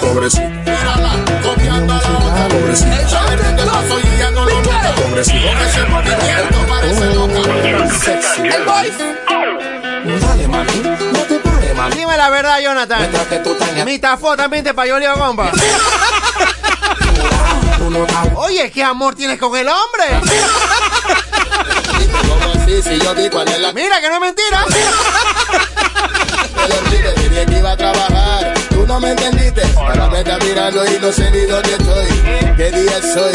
Pobrecito. 0.00 0.42
Copiando 1.42 1.94
la. 1.94 2.48
Pobrecito. 2.48 2.90
Pobrecito. 5.02 5.46
Dale, 10.20 10.48
mami. 10.48 10.82
No 11.12 11.20
te 11.20 11.38
pares, 11.38 11.76
mami. 11.76 11.94
Dime 11.94 12.16
la 12.16 12.30
verdad, 12.30 12.60
Jonathan. 12.60 12.98
Mientras 12.98 13.26
que 13.28 13.38
tú 13.38 13.56
Mi 13.86 13.98
tafó 13.98 14.36
también 14.36 14.64
te 14.64 14.74
payó 14.74 14.96
Compa. 15.16 15.52
Oye, 18.36 18.70
¿qué 18.70 18.82
amor 18.82 19.14
tienes 19.14 19.38
con 19.38 19.56
el 19.56 19.68
hombre? 19.68 20.04
¿Cómo 22.28 22.52
así? 22.52 22.82
Si 22.82 22.98
yo 22.98 23.14
di 23.14 23.28
cuál 23.28 23.48
es 23.48 23.58
la... 23.60 23.72
Mira 23.72 24.00
que 24.00 24.08
no 24.08 24.14
es 24.14 24.20
mentira. 24.20 24.64
Olvides, 26.62 27.14
dije 27.16 27.46
que 27.46 27.58
iba 27.58 27.72
a 27.72 27.76
trabajar. 27.76 28.54
Tú 28.70 28.86
no 28.86 28.98
me 29.00 29.10
entendiste. 29.10 29.62
Ahora 29.76 30.08
me 30.08 30.20
estás 30.20 30.42
mirando 30.44 30.84
y 30.86 30.98
no 31.00 31.12
sé 31.12 31.30
ni 31.30 31.40
dónde 31.40 31.72
estoy. 31.72 32.06
¿Qué 32.56 32.70
día 32.70 33.02
soy? 33.02 33.34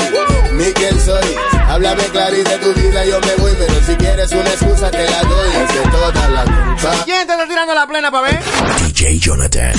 Ni 0.53 0.73
quién 0.73 0.99
soy. 1.05 1.35
Háblame 1.69 2.03
clarito 2.05 2.49
de 2.49 2.57
tu 2.57 2.73
vida, 2.73 3.05
yo 3.05 3.19
me 3.21 3.35
voy. 3.35 3.53
Pero 3.57 3.73
si 3.85 3.95
quieres 3.95 4.31
una 4.31 4.49
excusa, 4.49 4.89
te 4.89 5.09
la 5.09 5.23
doy. 5.23 5.49
Es 5.49 5.73
de 5.73 5.81
toda 5.91 6.27
la 6.29 6.43
culpa. 6.43 7.03
¿Quién 7.05 7.27
te 7.27 7.33
está 7.33 7.47
tirando 7.47 7.75
la 7.75 7.85
plena, 7.85 8.09
pa' 8.11 8.21
ver? 8.21 8.39
DJ 8.85 9.19
Jonathan 9.19 9.73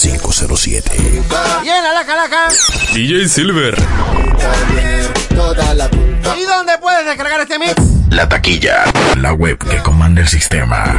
507. 0.00 1.22
Llena 1.62 1.92
la 1.92 2.06
calaca. 2.06 2.48
DJ 2.96 3.28
Silver. 3.28 3.76
¿Y 6.34 6.44
dónde 6.44 6.78
puedes 6.80 7.04
descargar 7.04 7.42
este 7.42 7.58
mix? 7.58 7.74
La 8.08 8.26
taquilla. 8.26 8.84
La 9.18 9.34
web 9.34 9.58
que 9.58 9.76
comanda 9.82 10.22
el 10.22 10.28
sistema. 10.28 10.96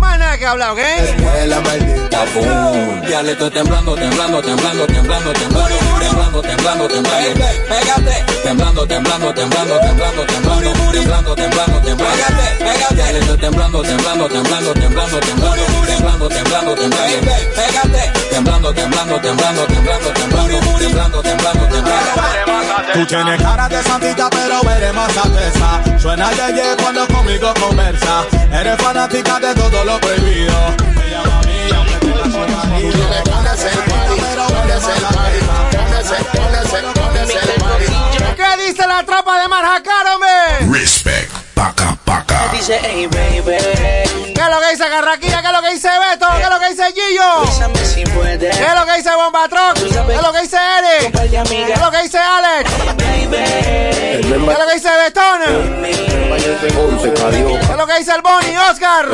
Más 0.00 0.18
nada 0.18 0.36
que 0.36 0.44
hablar, 0.44 0.70
¿ok? 0.72 0.78
Es 0.80 1.46
la 1.46 1.60
maldita. 1.60 2.24
Boom. 2.34 3.02
Ya 3.08 3.22
le 3.22 3.30
estoy 3.30 3.50
temblando, 3.50 3.94
temblando, 3.94 4.42
temblando, 4.42 4.86
temblando, 4.88 5.32
temblando, 5.32 6.01
temblando, 6.12 6.42
temblando, 6.42 6.88
temblando. 6.88 7.44
Pégate. 7.68 8.24
Temblando, 8.42 8.86
temblando, 8.86 9.34
temblando, 9.34 9.78
temblando, 9.80 10.26
temblando, 10.26 10.72
temblando, 10.92 11.34
temblando, 11.34 11.80
temblando. 11.80 12.12
Pégate, 12.12 12.46
pégate. 12.58 13.18
Estoy 13.18 13.38
temblando, 13.38 13.82
temblando, 13.82 14.28
temblando, 14.28 14.74
temblando, 14.74 15.20
temblando, 15.20 15.64
temblando, 15.86 16.28
temblando, 16.28 16.74
temblando. 16.74 17.22
Pégate. 17.54 18.12
Temblando, 18.30 18.74
temblando, 18.74 19.20
temblando, 19.20 19.66
temblando, 19.66 20.12
temblando, 20.12 20.58
temblando, 20.78 21.22
temblando, 21.22 21.68
temblando. 21.68 22.92
Tú 22.92 23.06
tienes 23.06 23.40
cara 23.42 23.68
de 23.68 23.82
santita, 23.82 24.28
pero 24.30 24.60
eres 24.70 24.94
más 24.94 25.16
alteza. 25.16 25.98
Suena 25.98 26.30
yeye 26.32 26.76
cuando 26.80 27.06
conmigo 27.08 27.54
conversa. 27.54 28.24
Eres 28.52 28.76
fanática 28.76 29.40
de 29.40 29.54
todo 29.54 29.84
lo 29.84 29.98
prohibido. 30.00 30.52
Me 30.94 31.10
llama 31.10 31.38
a 31.38 31.46
mí, 31.46 31.52
aunque 31.74 32.06
tú 32.06 32.08
la 32.08 32.30
suenas 32.30 32.66
Y 32.78 32.82
dime, 32.82 33.22
¿dónde 33.24 33.50
es 33.54 33.64
el 33.64 33.78
party? 33.78 34.20
¿Dónde 34.36 34.74
es 34.76 34.84
el 34.84 35.02
party? 35.02 35.41
¿Qué 38.36 38.66
dice 38.66 38.86
la 38.86 39.02
tropa 39.04 39.40
de 39.40 39.48
Marjacar, 39.48 40.06
hombre? 40.14 40.78
Respect. 40.78 41.30
Paca, 41.54 41.96
paca. 42.04 42.48
Dice, 42.52 42.78
hey, 42.82 43.06
baby. 43.06 43.56
¿Qué 44.34 44.40
es 44.40 44.48
lo 44.48 44.60
que 44.60 44.70
dice 44.70 44.88
Carraquilla? 44.88 45.40
¿Qué 45.40 45.46
es 45.46 45.52
lo 45.52 45.62
que 45.62 45.72
dice 45.72 45.88
Beto? 45.88 46.26
¿Qué 46.36 46.42
es 46.42 46.50
lo 46.50 46.60
que 46.60 46.68
dice 46.70 46.84
Gillo? 46.92 47.46
Si. 47.82 48.04
¿Qué 48.04 48.48
es 48.48 48.74
lo 48.74 48.86
que 48.86 48.96
dice 48.96 49.14
Bombatroc? 49.14 49.74
¿Qué 49.74 49.86
es 49.88 50.22
lo 50.22 50.32
que 50.32 50.40
dice 50.42 50.56
Eric? 50.78 51.12
¿Qué 51.48 51.72
es 51.72 51.80
lo 51.80 51.90
que 51.90 52.02
dice 52.02 52.18
Alex? 52.18 52.70
¿Qué 52.98 54.20
es 54.20 54.26
lo 54.26 54.66
que 54.66 54.74
dice 54.74 54.90
Betón? 55.04 55.40
¿Qué 55.82 55.90
es 57.60 57.76
lo 57.76 57.86
que 57.86 57.98
dice 57.98 58.12
el 58.12 58.22
Bonnie? 58.22 58.58
Oscar. 58.58 59.06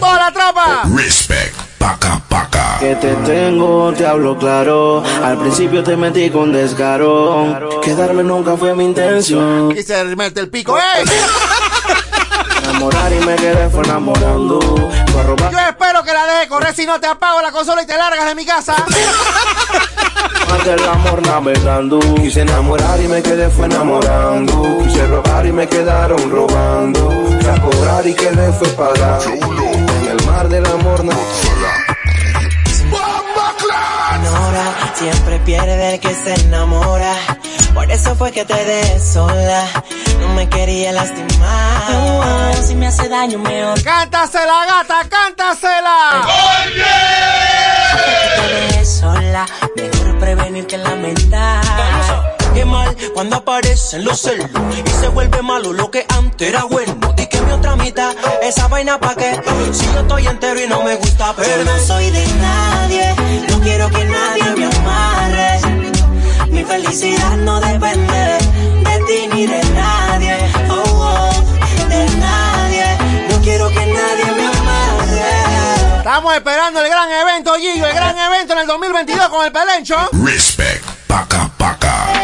Toda 0.00 0.18
la 0.18 0.32
tropa. 0.32 0.82
Respect. 0.94 1.67
Paca, 1.78 2.20
paca. 2.28 2.76
Que 2.78 2.94
te 2.96 3.14
tengo, 3.14 3.92
te 3.92 4.06
hablo 4.06 4.36
claro. 4.36 5.02
Al 5.24 5.38
principio 5.38 5.82
te 5.82 5.96
metí 5.96 6.30
con 6.30 6.52
descaro. 6.52 7.80
Quedarme 7.82 8.22
nunca 8.22 8.56
fue 8.56 8.74
mi 8.74 8.84
intención. 8.84 9.74
Y 9.76 9.82
se 9.82 10.04
mete 10.16 10.40
el 10.40 10.48
pico, 10.48 10.76
¡ey! 10.78 11.04
Enamorar 12.62 13.12
y 13.12 13.24
me 13.24 13.34
quedé 13.36 13.68
fue 13.70 13.82
enamorando. 13.84 14.60
Fue 14.60 15.20
a 15.20 15.24
robar. 15.24 15.52
Yo 15.52 15.58
espero 15.58 16.02
que 16.02 16.12
la 16.12 16.26
deje 16.26 16.48
correr 16.48 16.74
si 16.74 16.86
no 16.86 17.00
te 17.00 17.06
apago 17.06 17.40
la 17.40 17.50
consola 17.50 17.82
y 17.82 17.86
te 17.86 17.96
largas 17.96 18.26
de 18.26 18.34
mi 18.34 18.44
casa. 18.44 18.76
Más 20.48 20.64
del 20.64 20.84
amor 20.84 21.26
navegando. 21.26 21.98
Quise 22.16 22.42
enamorar 22.42 23.00
y 23.00 23.08
me 23.08 23.22
quedé 23.22 23.48
fue 23.50 23.66
enamorando. 23.66 24.78
Quise 24.84 25.06
robar 25.06 25.46
y 25.46 25.52
me 25.52 25.66
quedaron 25.66 26.30
robando. 26.30 27.10
Fui 27.40 27.50
a 27.50 27.60
cobrar 27.60 28.06
y 28.06 28.14
quedé 28.14 28.52
fue 28.52 28.68
pagando. 28.68 29.30
En 30.00 30.18
el 30.18 30.26
mar 30.26 30.48
del 30.48 30.66
amor 30.66 31.04
no. 31.04 31.12
Siempre 34.94 35.38
pierde 35.40 35.94
el 35.94 36.00
que 36.00 36.14
se 36.14 36.34
enamora. 36.34 37.14
Por 37.74 37.90
eso 37.90 38.16
fue 38.16 38.32
que 38.32 38.44
te 38.44 38.64
dejé 38.64 38.98
sola. 38.98 39.64
No 40.20 40.28
me 40.30 40.48
quería 40.48 40.92
lastimar. 40.92 41.82
Oh, 41.92 42.52
si 42.66 42.74
me 42.74 42.88
hace 42.88 43.08
daño, 43.08 43.38
mejor. 43.38 43.80
¡Cántasela, 43.82 44.66
gata! 44.66 45.08
¡Cántasela! 45.08 46.26
Te 48.36 48.54
dejé 48.54 48.84
sola. 48.84 49.46
Mejor 49.76 50.18
prevenir 50.18 50.66
que 50.66 50.78
lamentar. 50.78 51.64
Qué 52.54 52.64
mal 52.64 52.96
cuando 53.14 53.36
aparecen 53.36 54.04
los 54.04 54.20
celos 54.20 54.48
y 54.72 54.90
se 54.90 55.08
vuelve 55.08 55.42
malo 55.42 55.72
lo 55.72 55.90
que 55.90 56.04
antes 56.08 56.48
era 56.48 56.64
bueno. 56.64 56.96
Di 57.14 57.26
que 57.28 57.40
mi 57.42 57.52
otra 57.52 57.76
mitad, 57.76 58.12
esa 58.42 58.66
vaina 58.66 58.98
pa' 58.98 59.14
qué. 59.14 59.40
Si 59.72 59.86
yo 59.86 60.00
estoy 60.00 60.26
entero 60.26 60.60
y 60.60 60.66
no 60.66 60.82
me 60.82 60.96
gusta, 60.96 61.34
pero 61.36 61.62
no 61.62 61.78
soy 61.78 62.10
de 62.10 62.26
nadie. 62.26 63.14
No 63.48 63.57
quiero 63.68 63.90
que 63.90 64.04
nadie 64.04 64.50
me 64.56 64.66
amarre. 64.76 65.60
Mi 66.48 66.64
felicidad 66.64 67.36
no 67.36 67.60
depende 67.60 68.38
de 68.86 68.94
ti 69.06 69.28
ni 69.32 69.46
de 69.46 69.62
nadie. 69.74 70.36
Oh, 70.70 70.84
oh, 71.12 71.88
de 71.88 72.02
nadie. 72.16 72.86
No 73.30 73.36
quiero 73.42 73.68
que 73.68 73.84
nadie 73.86 74.28
me 74.36 74.46
amarre. 74.58 75.98
Estamos 75.98 76.34
esperando 76.34 76.80
el 76.82 76.88
gran 76.88 77.10
evento, 77.12 77.54
Gillo, 77.56 77.86
el 77.86 77.94
gran 77.94 78.16
evento 78.18 78.54
en 78.54 78.58
el 78.60 78.66
2022 78.66 79.28
con 79.28 79.44
el 79.44 79.52
Pelencho. 79.52 79.96
Respect, 80.24 80.84
paca, 81.06 81.50
paca. 81.58 82.17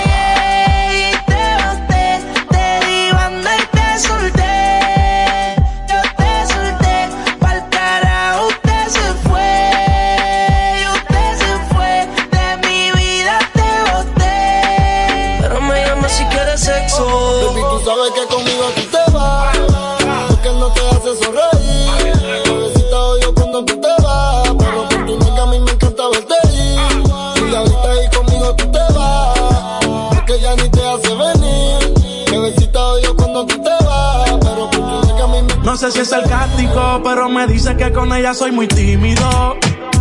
No 35.74 35.80
sé 35.80 35.90
si 35.90 35.98
es 35.98 36.10
sarcástico, 36.10 37.01
pero 37.02 37.28
me 37.28 37.48
dice 37.48 37.76
que 37.76 37.90
con 37.90 38.12
ella 38.12 38.32
soy 38.32 38.52
muy 38.52 38.68
tímido. 38.68 39.59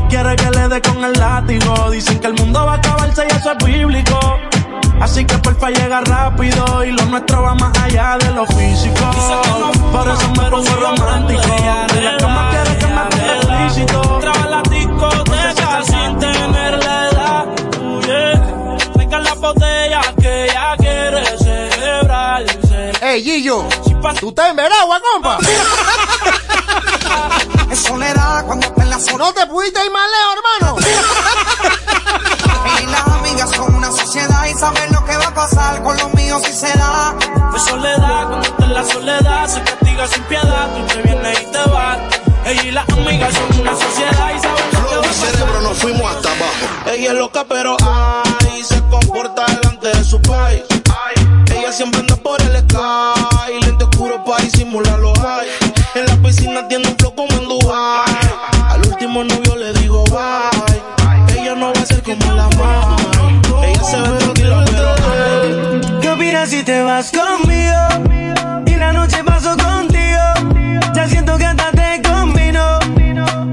Quiere 0.08 0.36
que 0.36 0.52
le 0.52 0.68
dé 0.68 0.80
con 0.80 1.04
el 1.04 1.14
látigo. 1.14 1.90
Dicen 1.90 2.20
que 2.20 2.28
el 2.28 2.36
mundo 2.36 2.64
va 2.64 2.74
a 2.74 2.76
acabarse 2.76 3.26
y 3.28 3.36
eso 3.36 3.54
es 3.54 3.66
bíblico. 3.66 4.20
Así 5.02 5.26
que 5.26 5.36
porfa 5.40 5.72
llega 5.72 6.02
rápido 6.02 6.86
y 6.86 6.92
lo 6.92 7.04
nuestro 7.08 7.42
va 7.42 7.56
más 7.56 7.76
allá 7.80 8.20
de 8.20 8.32
lo 8.34 8.46
físico. 8.46 9.12
Por 9.92 10.08
eso 10.12 10.30
me 10.40 10.48
pongo 10.52 10.76
romántico. 10.76 11.42
En 11.42 12.06
la 12.06 12.18
cama 12.18 12.50
quiere 12.52 12.78
que 12.78 12.86
me 12.86 13.02
ponga 13.10 13.36
explícito. 13.38 14.20
Traba 14.20 14.46
la 14.46 14.62
discoteca 14.70 15.84
sin 15.86 16.20
tener 16.20 16.84
la 16.84 17.10
edad. 17.10 17.46
Yeah. 18.06 18.78
Venga 18.96 19.20
la 19.22 19.34
botella 19.34 20.02
que 20.22 20.44
ella 20.44 20.76
quiere 20.78 21.26
celebrarse. 21.40 22.92
¡Ey, 23.02 23.24
Gillo! 23.24 23.68
¿Tú 24.12 24.30
estás 24.30 24.50
en 24.50 24.58
Veragua, 24.58 25.00
compa? 25.14 25.38
Es 27.72 27.80
soledad 27.80 28.46
cuando 28.46 28.70
te 28.74 28.86
la 28.86 29.00
soledad. 29.00 29.18
¿No 29.18 29.34
te 29.34 29.48
pudiste 29.48 29.80
ir 29.84 29.92
más 29.92 30.10
lejos, 30.12 30.36
hermano? 30.38 30.78
Y 32.82 32.86
las 32.86 33.08
amigas 33.08 33.50
son 33.52 33.74
una 33.76 33.92
sociedad 33.92 34.46
y 34.46 34.54
saben 34.60 34.92
lo 34.92 35.06
que 35.06 35.16
va 35.16 35.28
a 35.28 35.34
pasar 35.34 35.82
con 35.84 35.96
los 35.98 36.14
míos 36.16 36.42
si 36.46 36.54
se 36.54 36.78
da. 36.78 37.16
Fue 37.50 37.60
soledad, 37.60 38.28
cuando 38.28 38.42
está 38.42 38.66
en 38.66 38.74
la 38.74 38.84
soledad 38.84 39.48
se 39.48 39.62
castiga 39.62 40.08
sin 40.08 40.24
piedad. 40.24 40.70
Tú 40.76 40.86
te 40.94 41.02
vienes 41.02 41.42
y 41.42 41.46
te 41.46 41.70
vas. 41.70 41.98
Ella 42.46 42.64
y 42.64 42.72
las 42.72 42.90
amigas 42.90 43.34
son 43.34 43.62
una 43.62 43.72
sociedad 43.72 44.36
y 44.36 44.40
saben 44.40 44.66
lo 44.74 44.90
que 44.90 44.96
va 44.96 45.02
a 45.02 45.08
pasar. 45.08 45.32
cerebro 45.32 45.62
nos 45.62 45.78
fuimos 45.78 46.16
hasta 46.16 46.30
abajo. 46.30 46.92
Ella 46.94 47.12
es 47.12 47.18
loca, 47.18 47.46
pero 47.48 47.78
ay, 47.82 48.64
se 48.64 48.82
comporta 48.90 49.46
delante 49.46 49.88
de 49.88 50.04
su 50.04 50.22
país. 50.22 50.64
Ella 51.56 51.72
siempre 51.72 52.02
anda 52.02 52.16
por 52.18 52.42
el 52.42 52.58
sky, 52.60 53.63
para 54.34 54.46
disimular 54.46 55.00
los 55.00 55.18
high. 55.20 55.48
En 55.96 56.06
la 56.06 56.16
piscina 56.18 56.68
tiene 56.68 56.88
un 56.88 56.96
flow 56.98 57.14
como 57.16 57.32
en 57.34 57.48
Dubai. 57.48 58.06
Al 58.68 58.82
último 58.88 59.24
novio 59.24 59.56
le 59.56 59.74
digo 59.74 60.04
bye. 60.06 61.40
Ella 61.40 61.56
no 61.56 61.72
va 61.74 61.82
a 61.82 61.86
ser 61.86 62.02
como 62.02 62.34
la 62.34 62.50
mai. 62.58 63.70
Ella 63.70 63.84
se 63.84 64.02
ve 64.02 64.18
tranquila, 64.18 64.66
pero. 64.72 66.02
¿Qué 66.02 66.10
opinas 66.10 66.50
si 66.50 66.64
te 66.64 66.82
vas 66.82 67.12
conmigo? 67.12 68.64
Y 68.66 68.76
la 68.76 68.94
noche 68.94 69.24
paso 69.24 69.56
contigo. 69.56 70.26
Ya 70.96 71.08
siento 71.08 71.38
que 71.38 71.46
hasta 71.46 71.72
te 71.72 72.02
combino. 72.02 72.80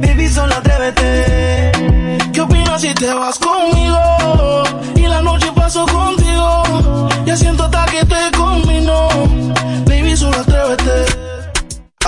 Baby, 0.01 0.29
solo 0.29 0.55
atrévete. 0.55 1.73
¿Qué 2.33 2.41
opinas 2.41 2.81
si 2.81 2.95
te 2.95 3.13
vas 3.13 3.39
conmigo? 3.39 3.80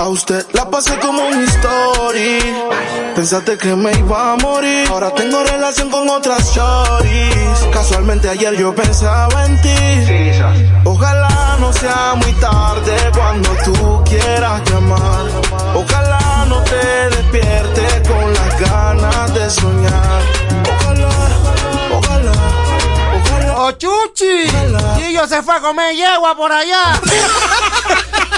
A 0.03 0.09
usted 0.09 0.45
la 0.51 0.69
pasé 0.69 0.99
como 0.99 1.25
un 1.29 1.43
story. 1.45 2.39
Pensaste 3.15 3.57
que 3.57 3.73
me 3.73 3.89
iba 3.93 4.33
a 4.33 4.35
morir. 4.35 4.85
Ahora 4.89 5.11
tengo 5.15 5.41
relación 5.45 5.89
con 5.89 6.09
otras 6.09 6.53
shorties. 6.53 7.69
Casualmente 7.71 8.27
ayer 8.27 8.53
yo 8.57 8.75
pensaba 8.75 9.45
en 9.45 9.61
ti. 9.61 9.73
Ojalá 10.83 11.55
no 11.61 11.71
sea 11.71 12.15
muy 12.15 12.33
tarde 12.33 12.97
cuando 13.13 13.49
tú 13.63 14.03
quieras 14.03 14.61
llamar. 14.69 15.25
Ojalá 15.73 16.47
no 16.49 16.61
te 16.63 16.85
despierte 17.15 18.09
con 18.09 18.33
las 18.33 18.59
ganas 18.59 19.33
de 19.33 19.49
soñar. 19.49 20.21
Ojalá, 20.75 21.09
ojalá, 21.97 22.33
ojalá. 23.15 23.57
¡Oh, 23.57 23.71
chuchi! 23.71 24.49
Gillo 24.97 25.25
se 25.29 25.41
fue 25.41 25.55
a 25.55 25.61
comer 25.61 25.95
yegua 25.95 26.35
por 26.35 26.51
allá. 26.51 26.99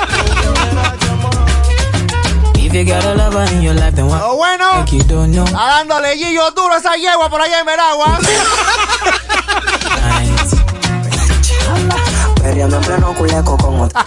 Lo 2.76 4.36
bueno, 4.36 4.80
make 4.80 4.98
you 4.98 5.04
don't 5.04 5.32
know? 5.32 5.46
está 5.46 5.58
dándole 5.58 6.18
Gillo 6.18 6.52
duro 6.52 6.74
a 6.74 6.78
esa 6.78 6.98
yegua 6.98 7.30
por 7.30 7.42
allá 7.42 7.62
en 7.62 7.66
Veragua. 7.66 8.20
Perreando 12.42 12.76
en 12.76 12.84
pleno 12.84 13.14
culeco 13.14 13.56
con 13.56 13.80
otro 13.80 14.02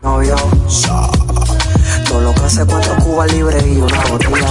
novio. 0.00 0.34
Todo 2.08 2.20
lo 2.22 2.34
que 2.34 2.40
hace 2.40 2.64
cuatro 2.64 2.96
cubas 3.04 3.30
libres 3.30 3.62
y 3.66 3.76
una 3.76 4.00
botella 4.06 4.48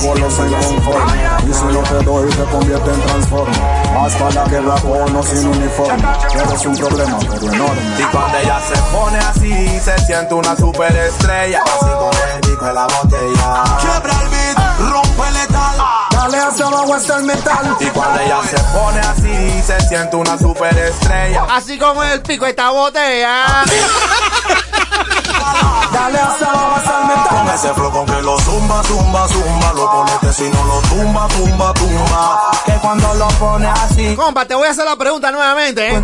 golosa 0.00 0.46
inconforme 0.46 1.12
Y 1.48 1.52
si 1.52 1.64
lo 1.64 1.82
te 1.82 2.04
doy 2.04 2.28
te 2.30 2.44
convierte 2.44 2.90
en 2.90 3.00
transforme 3.02 3.58
Más 3.94 4.14
para 4.14 4.34
la 4.34 4.44
guerra 4.44 4.74
con 4.80 5.16
o 5.16 5.22
sin 5.22 5.48
uniforme 5.48 6.02
Eres 6.34 6.66
un 6.66 6.76
problema 6.76 7.18
pero 7.18 7.52
enorme 7.52 7.82
Y 7.98 8.02
cuando 8.04 8.38
ella 8.38 8.60
se 8.60 8.76
pone 8.92 9.18
así, 9.18 9.80
se 9.80 9.98
siente 10.06 10.34
una 10.34 10.56
superestrella. 10.56 11.62
Así 11.62 11.86
como 11.86 12.10
el 12.34 12.40
disco 12.40 12.64
de 12.64 12.72
la 12.72 12.86
botella. 12.86 13.64
Quiebra 13.80 14.22
el 14.22 14.28
beat, 14.28 14.58
rompe 14.90 15.30
letal. 15.32 15.76
Dale 16.10 16.38
hacia 16.38 16.66
abajo 16.66 16.94
hasta 16.94 17.16
el 17.16 17.24
metal 17.24 17.76
Y 17.80 17.86
cuando 17.86 18.20
ella 18.20 18.40
se 18.48 18.58
pone 18.58 19.00
así, 19.00 19.62
se 19.62 19.80
siente 19.88 20.16
una 20.16 20.38
superestrella. 20.38 21.44
Así 21.48 21.78
como 21.78 22.02
el 22.02 22.20
pico 22.22 22.44
de 22.44 22.50
esta 22.50 22.70
botella. 22.70 23.64
Dale 25.92 26.18
hacia 26.18 26.46
abajo 26.46 26.76
hasta 26.76 27.00
el 27.00 27.06
metal 27.08 27.28
Con 27.28 27.48
ese 27.54 27.74
flow 27.74 27.90
con 27.90 28.06
que 28.06 28.22
lo 28.22 28.38
zumba, 28.40 28.82
zumba, 28.84 29.28
zumba. 29.28 29.72
Lo 29.74 29.90
pone 29.90 30.12
que 30.20 30.32
si 30.32 30.48
no 30.48 30.64
lo 30.64 30.80
tumba, 30.82 31.26
tumba, 31.28 31.74
tumba. 31.74 32.50
Que 32.64 32.72
cuando 32.74 33.14
lo 33.14 33.28
pone 33.28 33.68
así. 33.68 34.14
Compa, 34.16 34.44
te 34.44 34.54
voy 34.54 34.68
a 34.68 34.70
hacer 34.70 34.84
la 34.84 34.96
pregunta 34.96 35.30
nuevamente, 35.30 35.94
¿eh? 35.94 36.02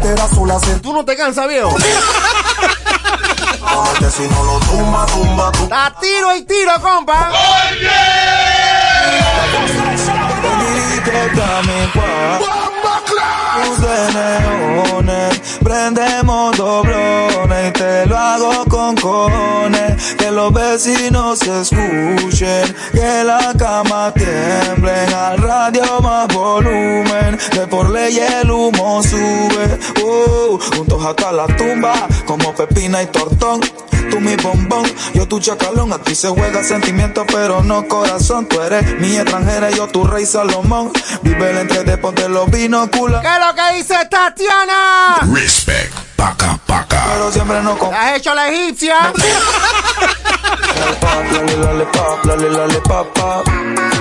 ¿Tú 0.83 0.93
no 0.93 1.05
te 1.05 1.17
cansas, 1.17 1.49
viejo? 1.49 1.71
Ponete 1.71 1.91
si 4.11 4.29
no 4.29 4.45
lo 4.45 4.59
tumba, 4.61 5.07
tumba, 5.07 5.51
tumba. 5.53 5.87
A 5.87 5.91
tiro 6.01 6.35
y 6.35 6.43
tiro, 6.43 6.73
compa. 6.81 7.31
Oye. 7.31 7.91
de 13.81 14.13
neones, 14.15 15.36
prendemos 15.67 16.57
doblones 16.57 17.69
y 17.69 17.73
te 17.73 18.07
lo 18.07 18.17
hago 18.17 18.65
con 18.67 18.95
cones, 18.95 20.15
que 20.15 20.31
los 20.31 20.53
vecinos 20.53 21.41
se 21.41 21.61
escuchen, 21.63 22.75
que 22.93 23.25
la 23.25 23.53
cama 23.59 24.13
tiemble, 24.15 24.93
al 24.93 25.39
radio 25.39 26.01
más 26.01 26.29
volumen, 26.29 27.37
que 27.51 27.67
por 27.67 27.91
ley 27.91 28.17
el 28.17 28.49
humo 28.49 29.03
sube, 29.03 29.79
uh, 30.05 30.59
juntos 30.77 31.05
hasta 31.05 31.33
la 31.33 31.47
tumba, 31.49 32.07
como 32.27 32.55
pepina 32.55 33.03
y 33.03 33.07
tortón 33.07 33.61
tú 34.11 34.21
mi 34.21 34.37
bombón, 34.37 34.85
yo 35.15 35.27
tu 35.27 35.41
chacalón. 35.41 35.93
Aquí 35.93 36.15
se 36.15 36.29
juega 36.29 36.63
sentimiento, 36.63 37.25
pero 37.27 37.63
no 37.63 37.87
corazón. 37.89 38.47
Tú 38.47 38.61
eres 38.61 38.99
mi 39.01 39.17
extranjera, 39.17 39.71
yo 39.71 39.87
tu 39.89 40.05
rey 40.05 40.27
Salomón. 40.27 40.93
Vive 41.23 41.51
el 41.51 41.59
entre 41.59 41.85
de 41.85 41.99
ponte 41.99 42.29
los 42.29 42.51
binóculos. 42.51 43.21
¿Qué 43.23 43.29
es 43.29 43.47
lo 43.47 43.55
que 43.55 43.77
dice 43.77 43.95
Tatiana? 44.11 45.19
Respect, 45.33 45.93
paca, 46.17 46.59
paca. 46.67 47.05
Pero 47.13 47.33
siempre 47.33 47.63
no 47.63 47.79
con. 47.79 47.95
¿Has 47.95 48.17
hecho 48.17 48.35
la 48.35 48.49
egipcia? 48.49 49.13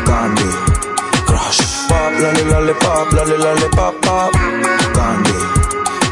Candy, 0.05 0.43
crush. 1.25 1.61
Pop, 1.87 2.19
lale, 2.19 2.45
lale, 2.45 2.73
pop, 2.75 3.11
lale, 3.13 3.37
lale, 3.37 3.69
pop, 3.69 3.95
pop. 4.01 4.31
Candy, 4.93 5.33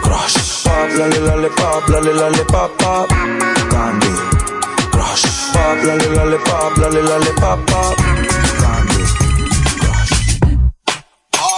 crush. 0.02 0.64
Pop, 0.64 0.90
lale, 0.98 1.20
lale, 1.20 1.50
pop, 1.50 1.90
lale, 1.90 2.14
lale, 2.14 2.46
pop, 2.46 2.72
pop. 2.78 3.63
Candy, 3.74 4.14
crush. 4.92 5.26
Pop, 5.52 5.84
lale, 5.84 6.10
lale, 6.16 6.38
pop, 6.46 6.78
lale, 6.78 7.02
lale, 7.02 7.32
pop, 7.42 7.60
pop. 7.66 7.96
Candy, 8.62 9.04
crush. 9.82 10.14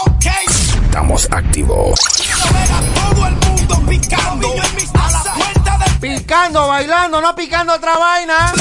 Okay. 0.08 0.46
Estamos 0.86 1.28
activos. 1.30 2.00
Todo 2.96 3.28
el 3.28 3.36
mundo 3.36 3.76
picando 3.90 4.48
a 4.48 5.12
la 5.12 5.34
cuenta 5.34 5.78
de 5.78 5.92
Picando, 6.00 6.68
bailando, 6.70 7.20
no 7.20 7.36
picando 7.36 7.74
otra 7.74 7.98
vaina. 7.98 8.54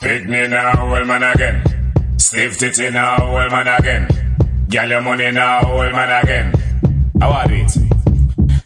Pick 0.00 0.26
me 0.26 0.48
now, 0.48 0.94
old 0.94 1.06
man 1.06 1.22
again. 1.24 1.67
Stiff 2.18 2.58
titty 2.58 2.90
now, 2.90 3.16
old 3.22 3.50
man 3.50 3.68
again. 3.68 4.08
Get 4.68 4.88
your 4.88 5.00
money 5.00 5.30
now, 5.30 5.62
old 5.70 5.92
man 5.92 6.22
again. 6.22 6.52
How 7.20 7.30
are 7.30 7.52
it? 7.52 7.72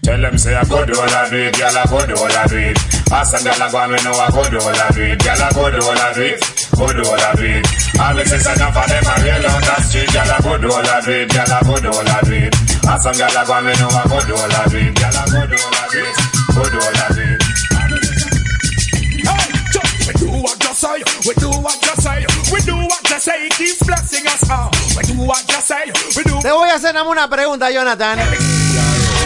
Tell 0.02 0.20
them 0.20 0.36
say 0.36 0.56
I 0.56 0.64
could 0.64 0.88
do 0.88 0.98
all 0.98 1.08
I 1.08 1.30
do 1.30 1.36
it, 1.36 1.54
girl 1.54 1.76
I 1.78 1.86
could 1.86 2.08
do 2.08 2.16
all 2.16 2.32
I 2.32 2.46
do 2.48 2.58
it. 2.58 2.78
Ask 3.12 3.30
some 3.30 3.44
girl 3.44 3.62
I 3.62 3.70
go 3.70 3.78
and 3.78 3.92
me 3.92 3.98
know 4.02 4.16
I 4.18 4.28
could 4.34 4.50
do 4.50 4.58
all 4.58 4.74
I 4.74 4.90
do 4.90 5.02
it, 5.04 5.18
girl 5.22 5.38
I 5.38 5.48
could 5.52 5.72
do 5.72 5.80
all 5.84 6.00
I 6.00 6.12
do 6.12 6.22
it, 6.26 6.40
could 6.42 6.96
do 6.96 7.04
all 7.06 7.22
I 7.22 7.32
do 7.38 7.46
it. 7.46 7.64
All 8.02 8.14
the 8.16 8.24
sisters 8.26 8.56
enough 8.56 8.76
of 8.76 8.86
them 8.90 9.04
are 9.06 9.20
real 9.22 9.46
on 9.46 9.62
the 9.62 9.76
street, 9.86 10.10
girl 10.10 10.32
I 10.32 10.38
could 10.42 10.58
do 10.58 10.68
all 10.72 10.90
I 10.90 10.98
do 11.06 11.12
it, 11.12 11.28
girl 11.30 11.52
I 11.52 11.60
could 11.62 11.82
do 11.86 11.90
all 11.92 12.08
I 12.08 12.18
do 12.24 12.34
it. 12.34 12.54
Ask 12.82 13.02
some 13.04 13.14
girl 13.14 13.36
I 13.36 13.42
go 13.46 13.54
and 13.54 13.66
me 13.68 13.72
know 13.78 13.90
I 13.94 14.02
could 14.10 14.26
do 14.26 14.34
all 14.34 14.52
I 14.52 14.62
do 14.66 14.78
it, 14.80 14.92
girl 14.96 15.12
I 15.12 15.24
could 15.28 15.48
do 15.52 15.58
all 15.62 15.76
I 15.76 15.84
do 15.92 16.00
it, 16.02 16.14
could 16.50 16.70
do 16.72 16.78
all 16.82 16.98
I 16.98 17.08
it. 17.22 17.40
We 19.22 19.68
say, 19.68 19.84
we 20.08 20.12
do 20.18 20.28
what 20.42 20.58
you 20.66 20.74
say, 20.74 20.98
we 21.30 21.32
do 21.38 21.50
what 21.62 21.78
you 21.78 21.94
say, 22.02 22.26
it. 22.26 22.32
We 22.50 22.58
do 22.66 22.91
Te 26.40 26.50
voy 26.50 26.68
a 26.70 26.74
hacer 26.74 26.94
una 26.96 27.28
pregunta, 27.28 27.70
Jonathan. 27.70 28.18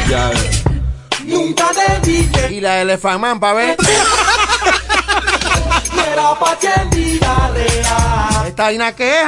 Ya, 0.08 0.30
Nunca 1.24 1.70
te 1.72 2.54
Y 2.54 2.60
la 2.60 2.74
de 2.74 2.82
Elefantman, 2.82 3.40
pa' 3.40 3.52
ver. 3.52 3.76
Esta 8.46 8.62
vaina 8.64 8.92
que 8.92 9.20
es, 9.20 9.26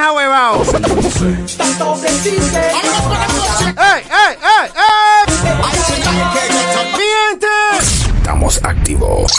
existe. 2.03 2.61
¡Ey, 3.77 4.03
ey, 4.09 4.37
ey, 4.41 4.71
ey! 4.75 5.33
¡Miente! 6.97 7.47
Estamos 8.17 8.59
activos. 8.63 9.31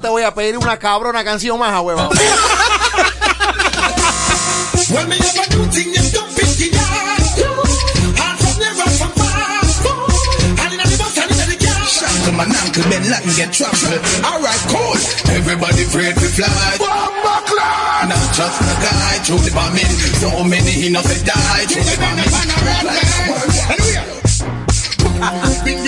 Te 0.00 0.08
voy 0.08 0.22
a 0.22 0.32
pedir 0.32 0.56
una 0.56 0.78
cabrona 0.78 1.22
canción 1.22 1.58
más, 1.58 1.72
a 1.72 1.80
ankle 12.64 12.82
bend 12.88 13.10
Latin 13.10 13.30
get. 13.36 13.52
Alright, 14.24 14.58
cool. 14.68 14.96
Everybody 15.34 15.82
afraid 15.82 16.14
to 16.14 16.20
fly. 16.20 16.76
Bomba. 16.78 17.42
Not 18.08 18.34
just 18.34 18.58
the 18.58 18.74
guy 18.80 19.18
the. 19.70 19.98
So 20.20 20.44
many 20.44 20.88
die 21.24 21.66
the 21.66 22.70
go 25.74 25.80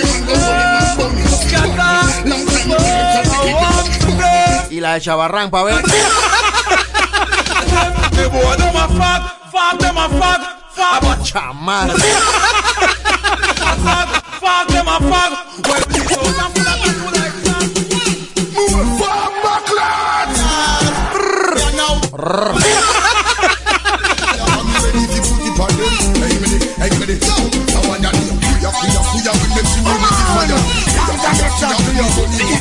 my. 1.75 3.93
y 4.73 4.79
la 4.79 4.93
de 4.95 5.01
Chabarrán 5.01 5.51
para 5.51 5.65
ver. 5.65 5.83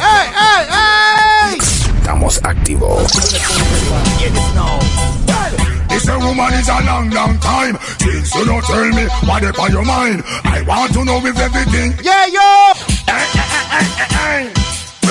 Hey, 0.05 0.31
hey, 0.35 0.67
hey! 0.69 0.92
Estamos 2.03 2.41
activos. 2.43 3.13
This 5.89 6.09
a 6.09 6.19
woman 6.19 6.53
is 6.55 6.69
a 6.69 6.81
long, 6.83 7.11
long 7.11 7.39
time. 7.39 7.77
Things 8.01 8.35
you 8.35 8.45
don't 8.45 8.65
tell 8.65 8.89
me 8.91 9.05
what 9.25 9.45
up 9.45 9.57
on 9.61 9.71
your 9.71 9.85
mind. 9.85 10.25
I 10.43 10.63
want 10.67 10.93
to 10.95 11.05
know 11.05 11.25
if 11.25 11.39
everything. 11.39 11.95
Yeah, 12.03 12.27
yo! 12.27 12.73
Eh, 13.07 14.51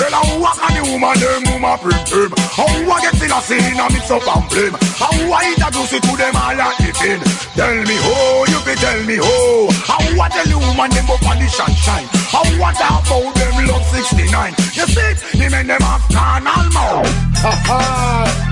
Well, 0.02 0.18
how 0.18 0.34
walk 0.42 0.58
on 0.58 0.74
the 0.74 0.82
woman, 0.90 1.14
them 1.14 1.46
woman 1.46 1.78
prim 1.78 1.94
prim. 2.10 2.34
How 2.50 2.66
I 2.66 2.98
get 3.06 3.22
in 3.22 3.30
a 3.30 3.38
scene 3.38 3.78
and 3.78 3.92
mix 3.94 4.10
up 4.10 4.26
and 4.26 4.42
blame. 4.50 4.74
How 4.98 5.14
I 5.14 5.54
introduce 5.54 5.94
it 5.94 6.02
to 6.02 6.12
them 6.18 6.34
all 6.34 6.58
and 6.58 6.74
eating. 6.82 7.22
Tell 7.54 7.70
me 7.86 7.94
how, 8.02 8.42
you 8.50 8.58
be 8.66 8.74
tell 8.82 8.98
me 9.06 9.22
how. 9.22 9.70
How 9.86 10.02
I 10.02 10.26
tell 10.26 10.50
the 10.50 10.58
woman 10.58 10.90
them 10.90 11.06
go 11.06 11.14
polish 11.22 11.54
and 11.54 11.70
shine. 11.78 12.10
How 12.34 12.42
what 12.58 12.74
about 12.82 13.30
them 13.30 13.54
love 13.70 13.86
69? 13.94 14.26
You 14.74 14.90
see 14.90 15.06
it, 15.06 15.22
the 15.38 15.46
men 15.54 15.70
them 15.70 15.78
have 15.78 16.02
carnal 16.10 16.66
mouth. 16.74 17.06
Ha 17.38 17.54
ha. 17.70 18.42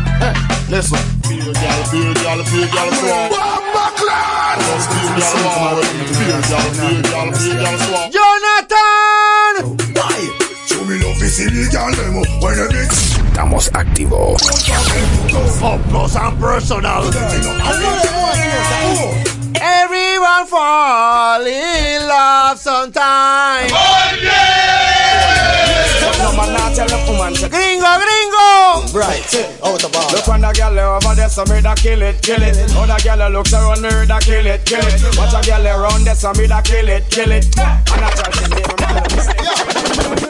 Listen. 0.71 1.03
Feel 1.27 1.51
girl, 1.51 1.83
feel 1.91 2.15
girl, 2.15 2.47
feel 2.47 2.71
girl, 2.71 2.95
swag. 2.95 3.35
Bomba 3.35 3.91
clan. 3.99 4.63
Feel 4.87 5.19
¡Jonathan! 8.15 9.01
Why? 10.91 10.99
Show 10.99 11.05
me 11.05 11.05
love 11.05 11.23
is 11.23 11.39
illegal, 11.41 11.91
them 11.93 12.17
oh, 12.17 12.25
when 12.43 12.57
they 12.57 12.83
mix. 12.83 13.15
Estamos 13.15 13.71
activos. 13.71 14.41
Oh. 14.43 15.75
Up 15.75 15.81
close 15.89 16.17
and 16.17 16.39
personal. 16.41 17.05
Everyone 19.61 20.47
fall 20.47 21.47
in 21.47 22.09
love 22.09 22.59
sometime. 22.59 23.69
Gringo, 27.51 27.93
gringo! 27.99 28.49
Right, 28.93 29.35
out 29.65 29.85
of 29.85 29.95
order. 29.95 30.17
Look 30.17 30.29
on 30.29 30.41
the 30.41 30.53
girl 30.53 30.79
over 30.79 31.15
there, 31.15 31.29
so 31.29 31.45
me 31.45 31.61
da 31.61 31.75
kill 31.75 32.03
it, 32.03 32.21
kill 32.23 32.43
it. 32.43 32.57
Other 32.77 32.99
girl 33.03 33.31
looks 33.31 33.53
around 33.53 33.83
me, 33.83 34.07
da 34.07 34.19
kill 34.19 34.47
it, 34.47 34.65
kill 34.65 34.81
it. 34.81 35.17
Watch 35.17 35.35
a 35.35 35.43
girl 35.49 35.67
around 35.67 36.05
there, 36.05 36.15
so 36.15 36.33
me 36.35 36.47
da 36.47 36.61
kill 36.62 36.89
it, 36.89 37.09
kill 37.11 37.31
it. 37.31 37.47
And 37.59 38.05
I 38.05 38.11
try 38.11 38.31
to 38.31 38.49
name 40.21 40.30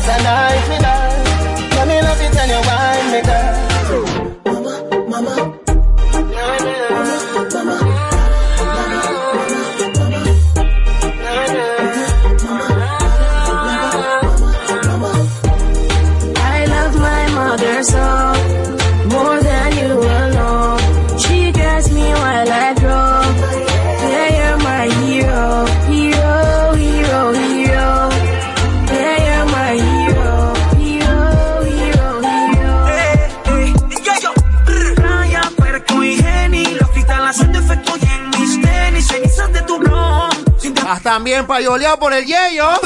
as 0.00 0.08
a 0.08 0.22
night 0.22 0.68
me 0.68 0.78
love. 0.78 1.72
let 1.76 1.88
me 1.88 2.00
love 2.00 2.20
it 2.20 2.36
and 2.36 2.50
you 2.50 2.60
want 2.68 3.12
me, 3.12 3.20
girl. 3.22 3.49
También 41.10 41.44
payoleado 41.44 41.98
por 41.98 42.12
el 42.12 42.24
yello. 42.24 42.68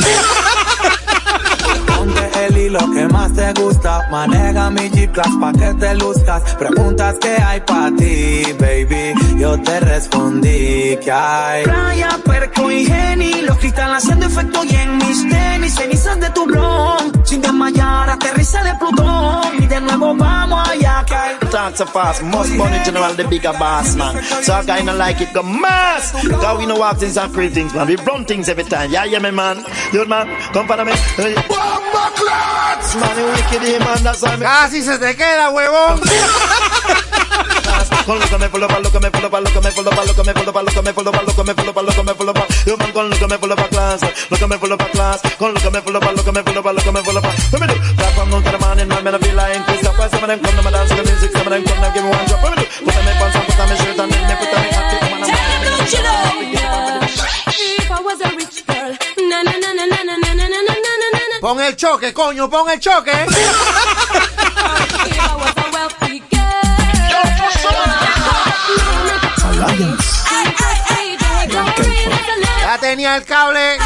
Hilo 2.64 2.78
que 2.92 3.06
más 3.08 3.30
te 3.34 3.52
gusta, 3.52 4.08
maneja 4.10 4.70
mi 4.70 4.88
G-Class 4.88 5.36
pa' 5.38 5.52
que 5.52 5.74
te 5.74 5.94
luzcas. 5.96 6.42
Preguntas 6.54 7.16
que 7.20 7.36
hay 7.36 7.60
pa' 7.60 7.90
ti, 7.98 8.42
baby, 8.58 9.12
yo 9.38 9.60
te 9.60 9.80
respondí 9.80 10.96
que 11.04 11.12
hay. 11.12 11.64
Raya, 11.64 12.18
puerco 12.24 12.70
y 12.70 12.86
geni, 12.86 13.42
los 13.42 13.58
cristales 13.58 13.98
haciendo 13.98 14.26
efecto 14.26 14.64
y 14.64 14.74
en 14.76 14.96
mis 14.96 15.28
tenis, 15.28 15.74
cenizas 15.74 16.18
de 16.20 16.30
tu 16.30 16.46
blog. 16.46 17.02
Sin 17.24 17.42
desmayar, 17.42 18.08
aterriza 18.08 18.62
de 18.64 18.74
Plutón 18.76 19.62
y 19.62 19.66
de 19.66 19.80
nuevo 19.82 20.14
vamos 20.16 20.66
allá 20.66 21.04
que 21.06 21.14
hay. 21.14 21.36
Talk 21.50 21.76
so 21.76 21.84
fast, 21.84 22.22
most 22.22 22.50
money 22.54 22.78
general, 22.82 23.14
the 23.14 23.24
bigger 23.24 23.52
boss, 23.58 23.94
man. 23.94 24.22
So 24.42 24.54
I 24.54 24.64
kinda 24.64 24.94
like 24.94 25.20
it, 25.20 25.34
go 25.34 25.42
mass. 25.42 26.12
Cause 26.12 26.58
we 26.58 26.64
know 26.64 26.78
what 26.78 26.96
things 26.98 27.18
and 27.18 27.30
free 27.30 27.50
things, 27.50 27.74
man. 27.74 27.86
We 27.86 27.96
run 27.96 28.24
things 28.24 28.48
every 28.48 28.64
time. 28.64 28.90
Yeah, 28.90 29.04
yeah, 29.04 29.18
me, 29.18 29.30
man. 29.32 29.62
Dude, 29.92 30.08
man, 30.08 30.26
come 30.54 30.66
follow 30.66 30.86
me. 30.86 30.92
Hey. 31.16 31.34
Man, 31.34 32.53
Casi 34.40 34.82
se 34.82 34.98
te 34.98 35.16
queda, 35.16 35.50
huevón. 35.50 36.00
Con 38.06 38.18
lo 38.18 38.26
que 38.26 38.38
me 38.38 38.48
lo 38.48 38.68
que 38.68 38.74
me 38.74 38.82
lo 38.82 38.90
que 38.90 39.00
me 39.00 39.10
lo 39.10 39.50
que 39.50 39.60
me 39.60 39.72
lo 39.72 40.14
que 40.14 40.22
me 40.22 40.32
lo 40.32 41.34
que 41.34 41.42
me 41.42 41.54
lo 41.82 41.92
que 41.92 42.02
me 42.02 42.14
Yo, 42.66 42.76
man, 42.76 42.92
con 42.92 43.10
lo 43.10 43.16
que 43.16 43.26
me 43.26 43.38
pa' 43.38 43.46
lo 43.46 43.56
que 43.56 44.46
me 44.46 44.58
pa' 44.58 44.68
con 45.38 45.54
lo 45.54 45.60
que 45.60 45.70
me 45.70 45.80
lo 45.80 46.00
que 46.00 46.30
me 46.30 46.42
lo 46.72 46.82
que 46.82 46.92
me 46.92 47.00
Let 47.54 47.60
me 47.60 47.66
do. 47.66 47.74
To 47.74 48.04
come 48.16 48.42
to 48.42 48.58
my 50.62 50.70
dance, 50.70 50.90
the 50.90 51.02
music, 51.04 51.32
come 51.32 51.52
and 51.52 51.64
give 51.94 52.04
one 52.04 52.26
drop. 52.26 52.43
Pon 61.44 61.60
el 61.60 61.76
choque, 61.76 62.14
coño, 62.14 62.48
pon 62.48 62.70
el 62.70 62.80
choque. 62.80 63.12
Ya 72.62 72.78
tenía 72.80 73.16
el 73.16 73.24
cable 73.24 73.76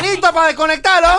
listo 0.00 0.32
para 0.32 0.46
desconectarlo. 0.46 1.18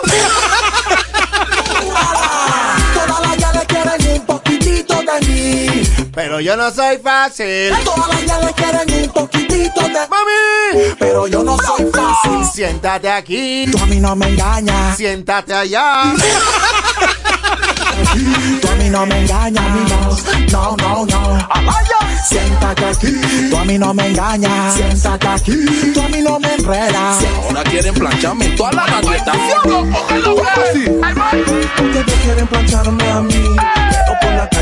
Todas 2.94 3.20
las 3.20 3.36
ya 3.36 3.52
le 3.52 3.66
quieren 3.66 4.20
un 4.20 4.26
poquitito 4.26 5.02
de 5.02 5.20
mí. 5.26 5.97
Pero 6.18 6.40
yo 6.40 6.56
no 6.56 6.68
soy 6.72 6.98
fácil. 6.98 7.72
Todas 7.84 8.26
ya 8.26 8.40
le 8.40 8.52
quieren 8.52 9.04
un 9.04 9.12
poquitito 9.12 9.82
de 9.82 10.00
mami. 10.10 10.94
Pero 10.98 11.28
yo 11.28 11.44
no 11.44 11.56
soy 11.58 11.86
fácil. 11.92 12.44
Siéntate 12.52 13.08
aquí. 13.08 13.66
Tú 13.70 13.78
a 13.78 13.86
mí 13.86 14.00
no 14.00 14.16
me 14.16 14.26
engañas. 14.26 14.96
Siéntate 14.96 15.54
allá. 15.54 16.12
Tú 18.60 18.68
a 18.68 18.74
mí 18.74 18.90
no 18.90 19.06
me 19.06 19.20
engañas. 19.20 20.24
No, 20.50 20.76
no, 20.76 21.06
no. 21.06 21.48
Siéntate 22.28 22.84
aquí. 22.84 23.20
Tú 23.48 23.56
a 23.56 23.64
mí 23.64 23.78
no 23.78 23.94
me 23.94 24.08
engañas. 24.08 24.74
Siéntate 24.74 25.28
aquí. 25.28 25.92
Tú 25.94 26.00
a 26.02 26.08
mí 26.08 26.20
no 26.20 26.40
me 26.40 26.52
enredas. 26.52 27.18
Ahora 27.44 27.62
quieren 27.62 27.94
plancharme 27.94 28.48
toda 28.56 28.72
la 28.72 28.86
galleta. 28.86 29.32
Ustedes 31.80 32.14
quieren 32.24 32.46
plancharme 32.48 33.08
a 33.08 33.20
mí. 33.20 33.56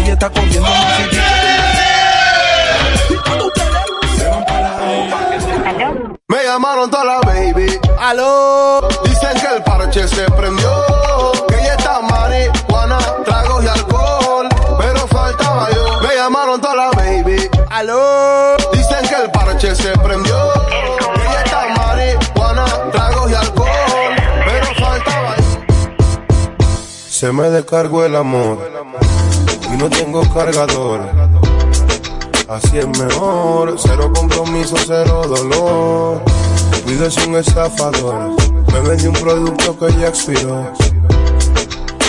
Calle 0.06 0.12
está 0.12 0.30
corriendo 0.30 0.68
Me 6.28 6.44
llamaron 6.44 6.88
toda 6.90 7.04
la 7.04 7.20
baby. 7.22 7.80
Aló. 7.98 8.86
Dicen 9.04 9.34
que 9.40 9.56
el 9.56 9.62
parche 9.64 10.06
se 10.06 10.30
prendió. 10.30 10.70
Que 11.48 11.56
ella 11.56 11.74
está 11.74 12.00
marihuana, 12.02 12.98
tragos 13.24 13.64
y 13.64 13.66
alcohol. 13.66 14.48
Pero 14.78 15.08
faltaba 15.08 15.70
yo. 15.72 16.00
Me 16.02 16.14
llamaron 16.14 16.60
toda 16.60 16.76
la 16.76 16.90
baby. 16.92 17.50
Aló. 17.70 18.56
Dicen 18.72 19.08
que 19.08 19.14
el 19.24 19.30
parche 19.32 19.74
se 19.74 19.90
prendió. 19.98 20.52
Que 20.68 21.22
ella 21.22 21.42
está 21.44 21.66
marihuana, 21.76 22.64
tragos 22.92 23.30
y 23.30 23.34
alcohol. 23.34 24.14
Pero 24.44 24.66
faltaba 24.66 25.36
yo. 25.36 26.62
Se 27.08 27.32
me 27.32 27.50
descargó 27.50 28.04
el 28.04 28.14
amor. 28.14 29.15
No 29.78 29.90
tengo 29.90 30.22
cargador. 30.32 31.00
Así 32.48 32.78
es 32.78 32.86
mejor, 32.98 33.76
cero 33.78 34.10
compromiso, 34.14 34.76
cero 34.86 35.22
dolor. 35.26 36.22
Cuido 36.84 37.06
es 37.06 37.16
un 37.26 37.36
estafador, 37.36 38.36
me 38.72 38.80
vendí 38.80 39.06
un 39.06 39.14
producto 39.14 39.78
que 39.78 39.92
ya 40.00 40.08
expiró. 40.08 40.72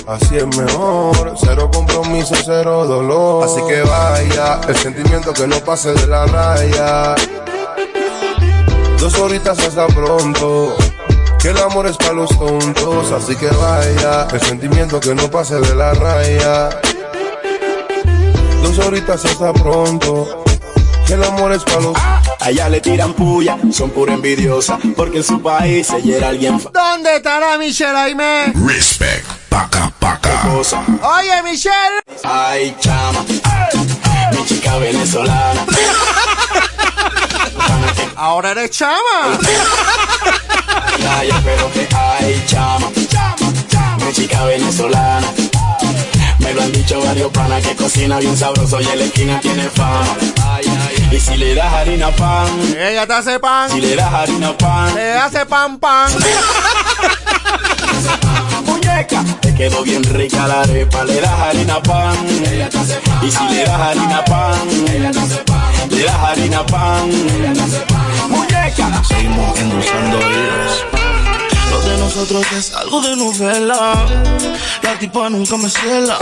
Así 0.07 0.37
es 0.37 0.47
mejor, 0.57 1.33
cero 1.37 1.69
compromiso, 1.73 2.35
cero 2.45 2.85
dolor. 2.85 3.43
Así 3.43 3.61
que 3.67 3.81
vaya, 3.81 4.61
el 4.67 4.75
sentimiento 4.77 5.33
que 5.33 5.47
no 5.47 5.59
pase 5.59 5.93
de 5.93 6.07
la 6.07 6.25
raya. 6.25 7.15
Dos 8.99 9.19
horitas 9.19 9.59
hasta 9.59 9.87
pronto. 9.87 10.75
Que 11.39 11.49
el 11.49 11.57
amor 11.57 11.85
es 11.87 11.97
para 11.97 12.13
los 12.13 12.29
tontos, 12.29 13.11
así 13.11 13.35
que 13.35 13.47
vaya, 13.47 14.27
el 14.31 14.41
sentimiento 14.41 14.99
que 14.99 15.13
no 15.13 15.29
pase 15.29 15.59
de 15.59 15.75
la 15.75 15.93
raya. 15.93 16.69
Dos 18.67 18.79
horitas 18.85 19.23
hasta 19.23 19.53
pronto. 19.53 20.43
Que 21.05 21.13
el 21.13 21.23
amor 21.23 21.53
es 21.53 21.63
para 21.63 21.79
los. 21.79 21.97
A 22.41 22.49
ella 22.49 22.67
le 22.69 22.81
tiran 22.81 23.13
puya, 23.13 23.57
son 23.71 23.89
pura 23.91 24.13
envidiosa, 24.13 24.77
porque 24.95 25.17
en 25.19 25.23
su 25.23 25.41
país 25.41 25.89
ella 25.91 26.17
era 26.17 26.27
alguien 26.29 26.59
fa- 26.59 26.69
¿Dónde 26.73 27.15
estará 27.15 27.57
Michelle 27.57 27.97
Aime? 27.97 28.51
Respect. 28.65 29.25
Paca, 29.49 29.91
paca. 29.99 30.43
Oye, 30.49 31.43
Michelle. 31.43 32.01
Ay, 32.23 32.75
chama, 32.79 33.23
mi 34.33 34.45
chica 34.45 34.77
venezolana. 34.77 35.65
Ahora 38.17 38.51
eres 38.51 38.71
chama. 38.71 39.39
Ay, 41.17 41.29
pero 41.43 41.71
que 41.71 41.87
ay, 41.95 42.43
chama, 42.47 42.89
mi 44.05 44.11
chica 44.13 44.43
venezolana. 44.45 45.27
Me 46.47 46.53
lo 46.53 46.61
han 46.61 46.71
dicho 46.71 47.01
varios 47.03 47.29
panas 47.33 47.61
que 47.61 47.75
cocina 47.75 48.19
bien 48.19 48.37
sabroso 48.37 48.79
y 48.79 48.87
en 48.87 48.99
la 48.99 49.03
esquina 49.03 49.37
tiene 49.41 49.63
fama. 49.63 50.15
Ay, 50.49 50.63
ay. 50.65 51.09
Y 51.11 51.19
si 51.19 51.35
le 51.35 51.53
das 51.53 51.73
harina 51.73 52.09
pan, 52.11 52.47
ella 52.79 53.05
te 53.05 53.13
hace 53.13 53.37
pan. 53.37 53.69
Si 53.69 53.81
le 53.81 53.97
das 53.97 54.13
harina 54.13 54.57
pan, 54.57 54.95
le 54.95 55.17
hace 55.17 55.45
pan 55.45 55.77
pan. 55.77 56.09
Muñeca, 58.65 59.25
te 59.41 59.53
quedó 59.55 59.83
bien 59.83 60.01
rica 60.05 60.47
la 60.47 60.61
arepa, 60.61 61.03
le 61.03 61.19
das 61.19 61.37
harina 61.37 61.83
pan. 61.83 62.15
Y 63.21 63.29
si 63.29 63.43
le 63.49 63.65
das 63.65 63.81
harina 63.81 64.23
pan, 64.23 64.57
le 65.91 66.03
das 66.05 66.15
harina 66.15 66.65
pan. 66.65 67.09
Muñeca, 68.29 69.03
Seguimos 69.03 69.59
endulzando 69.59 70.17
heridas. 70.17 70.96
Lo 71.71 71.81
de 71.81 71.97
nosotros 71.97 72.45
es 72.53 72.73
algo 72.73 73.01
de 73.01 73.15
novela. 73.15 74.05
La 74.81 74.99
tipa 74.99 75.29
nunca 75.29 75.57
me 75.57 75.69
cela. 75.69 76.17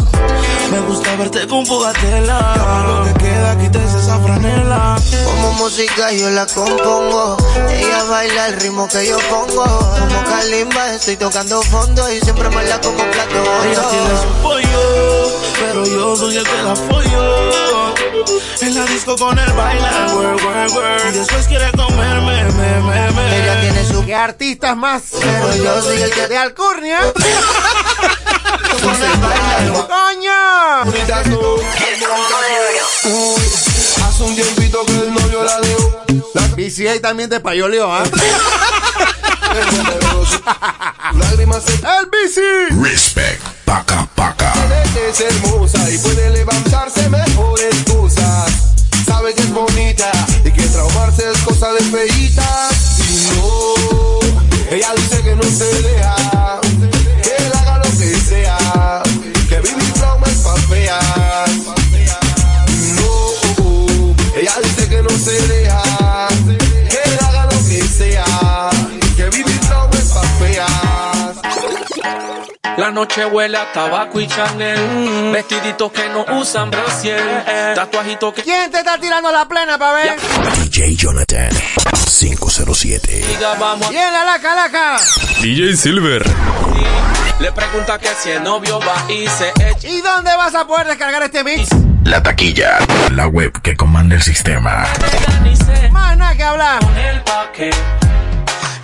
Me 0.72 0.80
gusta 0.82 1.16
verte 1.16 1.48
con 1.48 1.66
fogatela. 1.66 2.84
Lo 2.88 3.04
que 3.04 3.26
queda, 3.26 3.58
quítese 3.58 4.00
esa 4.00 4.20
franela. 4.20 4.96
Como 5.26 5.54
música 5.54 6.12
yo 6.12 6.30
la 6.32 6.46
compongo. 6.46 7.38
Ella 7.70 8.04
baila 8.06 8.48
el 8.48 8.56
ritmo 8.62 8.88
que 8.88 9.08
yo 9.08 9.18
pongo. 9.30 9.64
Como 9.64 10.24
Kalimba 10.26 10.94
estoy 10.94 11.18
tocando 11.18 11.62
fondo 11.62 12.12
y 12.12 12.20
siempre 12.22 12.50
me 12.50 12.64
la 12.66 12.80
como 12.82 13.04
plato 13.12 13.44
Ella 13.66 13.84
tiene 13.90 14.18
su 14.22 14.42
pollo, 14.42 15.32
pero 15.60 15.86
yo 15.86 16.16
soy 16.16 16.38
el 16.38 16.44
que 16.44 16.64
la 16.64 16.76
follo. 16.76 17.56
En 18.62 18.74
la 18.74 18.86
disco 18.86 19.16
con 19.18 19.38
el 19.38 19.52
baile, 19.54 19.88
work, 20.14 20.44
work, 20.44 20.76
work. 20.76 21.04
Y 21.10 21.18
después 21.18 21.46
quiere 21.48 21.72
comerme, 21.72 22.46
me, 22.46 22.82
me, 22.82 23.12
me. 23.12 23.38
Ella 23.38 23.62
tiene 23.62 23.86
su... 23.86 24.06
¿Qué 24.06 24.16
artistas 24.16 24.76
más? 24.78 25.04
Pero 25.42 25.56
yo 25.56 25.82
soy 25.82 26.02
el 26.02 26.12
que... 26.12 26.28
De 26.28 26.38
Alcurnia. 26.38 27.00
¡Coño! 29.88 30.32
Hace 34.04 34.24
un 34.24 34.36
tiempito 34.36 34.86
que 34.86 34.94
el 34.94 35.14
novio 35.14 35.44
la 35.44 35.60
dejó. 35.62 36.06
BCA 36.56 37.02
también 37.02 37.30
te 37.30 37.40
payoleó, 37.40 37.94
¿ah? 37.94 38.04
Lágrimas 41.14 41.64
¡El 41.68 42.10
bici! 42.12 42.42
Respect. 42.82 43.42
Paca, 43.66 44.08
paca. 44.16 44.54
es 45.10 45.22
hermosa 45.22 45.90
y 45.90 45.98
puede 46.00 46.30
levantarse 46.32 47.10
mejores 47.10 47.35
La 72.78 72.92
noche 72.92 73.26
huele 73.26 73.58
a 73.58 73.72
tabaco 73.72 74.20
y 74.20 74.28
Chanel. 74.28 75.32
Vestiditos 75.32 75.92
que 75.94 76.10
no 76.10 76.26
usan 76.38 76.70
brasier. 76.70 77.74
Tatuajitos 77.74 78.34
que. 78.34 78.44
¿Quién 78.44 78.70
te 78.70 78.80
está 78.80 78.98
tirando 78.98 79.32
la 79.32 79.48
plena, 79.48 79.78
pa' 79.78 79.94
ver? 79.94 80.16
DJ 80.64 80.96
Jonathan 80.96 81.50
507. 82.20 83.26
Diga, 83.30 83.54
vamos. 83.56 83.90
¡Bien, 83.90 84.12
la 84.12 84.26
laca, 84.26 84.56
laca! 84.56 84.98
DJ 85.42 85.76
Silver. 85.78 86.26
Le 87.40 87.52
pregunta 87.54 87.98
que 87.98 88.10
si 88.22 88.32
el 88.32 88.44
novio 88.44 88.80
va 88.80 89.12
y 89.12 89.28
se 89.28 89.50
echa. 89.50 89.88
¿Y 89.88 90.02
dónde 90.02 90.36
vas 90.36 90.54
a 90.56 90.68
poder 90.68 90.88
descargar 90.88 91.24
este 91.24 91.44
mix? 91.46 91.70
La 92.04 92.22
taquilla. 92.22 92.80
La 93.12 93.28
web 93.28 93.54
que 93.62 93.78
comanda 93.78 94.16
el 94.16 94.22
sistema. 94.22 94.86
Más 95.92 96.18
nada 96.18 96.36
que 96.36 96.44
hablar. 96.44 96.80
Con 96.80 96.98
el 96.98 97.22
paque. 97.22 97.72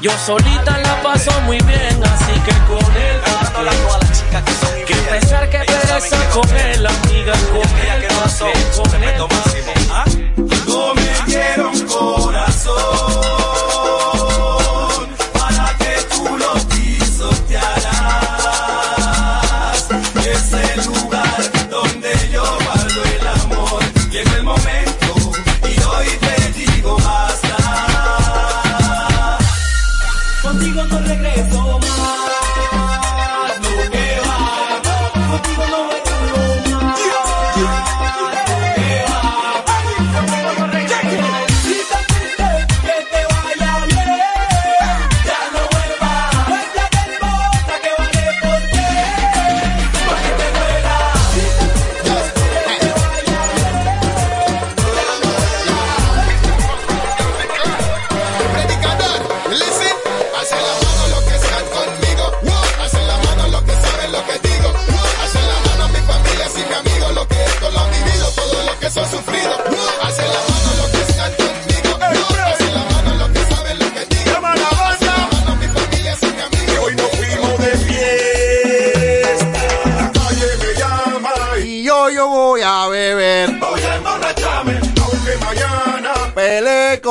Yo 0.02 0.10
solita 0.18 0.80
la 0.80 0.99
paso 1.03 1.32
muy 1.41 1.60
bien, 1.60 2.03
así 2.03 2.34
que 2.44 2.52
con 2.68 2.98
él. 2.98 3.22
Que 4.88 4.95
pesar 4.95 5.48
que 5.48 5.60
pereza 5.60 6.30
con 6.34 6.57
él, 6.57 6.88
amiga, 6.88 7.34
con 7.52 7.61
él. 7.61 8.07
Con 8.76 9.03
él. 9.03 9.14
No 10.65 10.95
me 10.95 11.14
dieron 11.28 11.80
corazón 11.88 13.11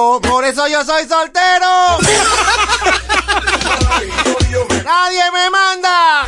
Por 0.00 0.44
eso 0.46 0.66
yo 0.66 0.82
soy 0.82 1.06
soltero. 1.06 1.98
Nadie 4.84 5.30
me 5.30 5.50
manda. 5.50 6.24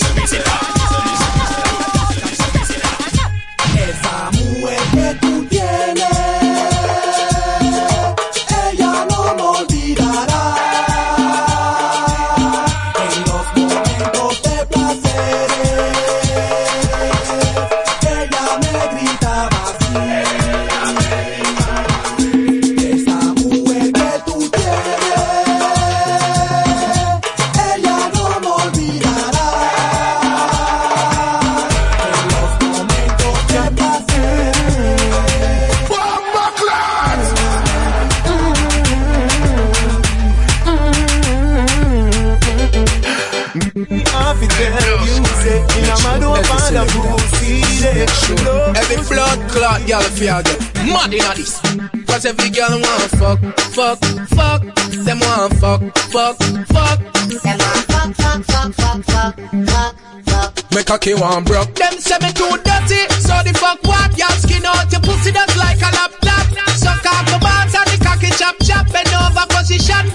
Esa 0.00 0.79
blood 49.90 50.02
clot, 50.02 50.16
y'all 50.16 50.16
feel 50.16 50.42
get 50.42 50.60
mad 50.86 51.14
inna 51.14 51.34
this. 51.34 51.60
Cause 52.06 52.26
every 52.26 52.50
girl 52.50 52.70
want 52.70 53.10
fuck, 53.18 53.40
fuck, 53.74 53.98
fuck. 54.30 54.62
Them 55.04 55.18
want 55.20 55.54
fuck, 55.54 55.82
fuck, 56.10 56.36
fuck. 56.68 56.98
Them 57.28 57.58
want 57.58 57.86
fuck, 57.90 58.14
fuck, 58.14 58.38
fuck, 58.40 58.74
fuck, 58.74 58.74
fuck, 58.74 59.04
fuck, 59.04 59.96
fuck. 60.26 60.72
Me 60.74 60.82
cocky 60.84 61.14
want 61.14 61.46
broke. 61.46 61.74
Them 61.74 61.94
say 61.98 62.18
me 62.20 62.32
too 62.32 62.50
dirty, 62.62 63.02
so 63.18 63.34
the 63.42 63.52
fuck 63.58 63.82
what? 63.84 64.16
Y'all 64.18 64.28
skin 64.38 64.64
out 64.64 64.90
your 64.92 65.00
pussy 65.00 65.32
just 65.32 65.56
like 65.56 65.78
a 65.78 65.90
laptop. 65.90 66.46
Suck 66.76 67.06
off 67.06 67.26
the 67.26 67.38
balls 67.40 67.74
and 67.74 67.88
the 67.90 67.98
cocky 68.04 68.30
chop 68.38 68.56
chop. 68.62 68.86
Bend 68.92 69.10
over 69.14 69.46
position, 69.48 70.06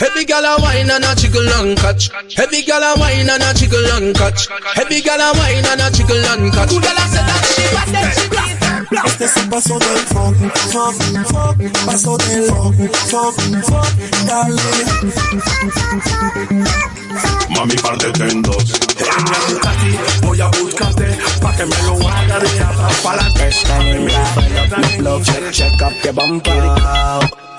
Every 0.00 0.24
gal 0.24 0.44
a 0.44 0.60
wine 0.62 0.90
and 0.90 1.04
a 1.04 1.14
chicken 1.14 1.46
and 1.46 1.76
catch. 1.78 2.10
Every 2.38 2.62
gal 2.62 2.82
a 2.82 2.98
wine 2.98 3.28
and 3.28 3.42
a 3.42 3.52
chicken 3.52 3.84
and 3.92 4.16
catch. 4.16 4.48
Every 4.76 5.00
gal 5.02 5.20
a 5.20 5.36
wine 5.36 5.66
and 5.66 5.80
a 5.80 5.90
chicken 5.90 6.24
and 6.24 6.52
catch. 6.52 6.70
Tout 6.70 6.82
gal 6.82 6.96
a 6.96 7.04
said 7.04 7.26
that 7.28 7.44
she 7.52 7.64
was 7.74 7.92
dead, 7.92 8.14
she 8.16 8.28
black. 8.28 8.60
Este 9.06 9.28
se 9.28 9.40
pasó 9.48 9.78
del 9.78 9.98
funk, 10.06 10.36
funk, 10.72 10.96
funk, 11.28 11.56
pasó 11.86 12.16
del 12.16 12.44
funk, 12.44 12.74
funk, 13.10 13.64
funk, 13.64 13.98
dale. 14.26 14.62
Mami, 17.50 17.76
parte 17.76 18.06
en 18.24 18.42
dos. 18.42 18.72
En 18.98 19.24
la 19.24 19.38
Ducati 19.48 19.98
voy 20.22 20.40
a 20.40 20.48
buscarte 20.48 21.18
pa' 21.40 21.56
que 21.56 21.66
me 21.66 21.76
lo 21.82 21.94
haga 22.08 22.38
de 22.38 22.60
atrás 22.60 23.00
para 23.02 23.22
adelante. 23.22 24.12
Love 24.98 25.24
check, 25.24 25.50
check 25.50 25.82
up 25.82 25.92
your 26.02 26.14
bumper. 26.14 26.62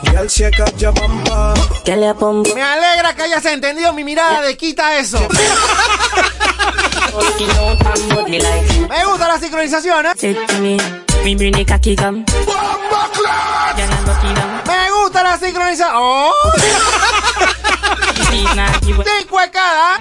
Girl, 0.04 0.28
check 0.28 0.60
up 0.60 0.78
your 0.78 0.94
bumper. 0.94 1.54
Que 1.84 1.96
le 1.96 2.14
pongo. 2.14 2.54
Me 2.56 2.62
alegra 2.62 3.14
que 3.16 3.24
hayas 3.24 3.46
entendido 3.46 3.94
mi 3.94 4.04
mirada 4.04 4.42
de 4.42 4.58
quita 4.58 4.98
eso. 4.98 5.20
Me 8.90 9.06
gusta 9.06 9.28
la 9.28 9.40
sincronización, 9.40 10.06
¿eh? 10.06 10.12
Me 14.66 14.92
gusta 14.92 15.24
la 15.24 15.38
sincronización. 15.38 15.90
¡Oh! 15.94 16.32
¡Ten 19.04 19.28
cuecada! 19.30 19.98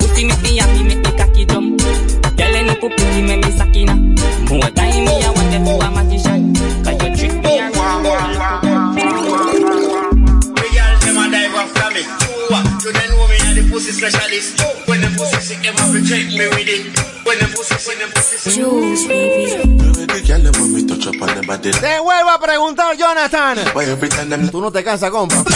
Make 4.51 4.63
me 4.65 4.71
time 4.75 5.07
I 5.07 5.31
want 5.37 5.55
a 5.55 5.91
magician. 5.91 6.55
Cause 6.85 6.99
you 7.03 7.11
trick 7.17 7.35
me 7.45 7.61
them 11.01 11.19
a 11.19 11.31
dive 11.31 11.55
after 11.55 11.91
me. 11.95 12.03
You 12.83 12.93
don't 12.93 13.09
know 13.11 13.29
me 13.29 13.37
as 13.37 13.55
the 13.55 13.63
pussy 13.71 13.93
specialist. 13.93 14.61
When 14.89 15.01
the 15.01 15.09
pussy 15.17 15.41
sick, 15.41 15.63
them 15.63 15.75
have 15.75 15.93
to 15.93 16.01
check 16.03 16.27
me 16.27 16.47
with 16.49 16.69
it. 16.69 16.99
When 17.25 17.39
the 17.39 17.47
pussy, 17.55 17.77
when 17.89 17.99
the 17.99 18.07
pussy 18.15 18.37
sick. 18.39 18.55
Juice, 18.55 19.07
baby. 19.07 19.81
Te 21.61 21.99
vuelvo 22.01 22.31
a 22.31 22.41
preguntar, 22.41 22.97
Jonathan. 22.97 23.59
Tú 24.51 24.61
no 24.61 24.73
te 24.73 24.83
cansas, 24.83 25.11
compa. 25.11 25.45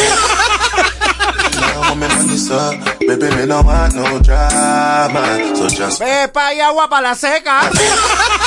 Baby, 3.01 3.37
me 3.37 3.47
no 3.47 3.63
want 3.63 3.95
no 3.95 4.19
drama. 4.21 5.39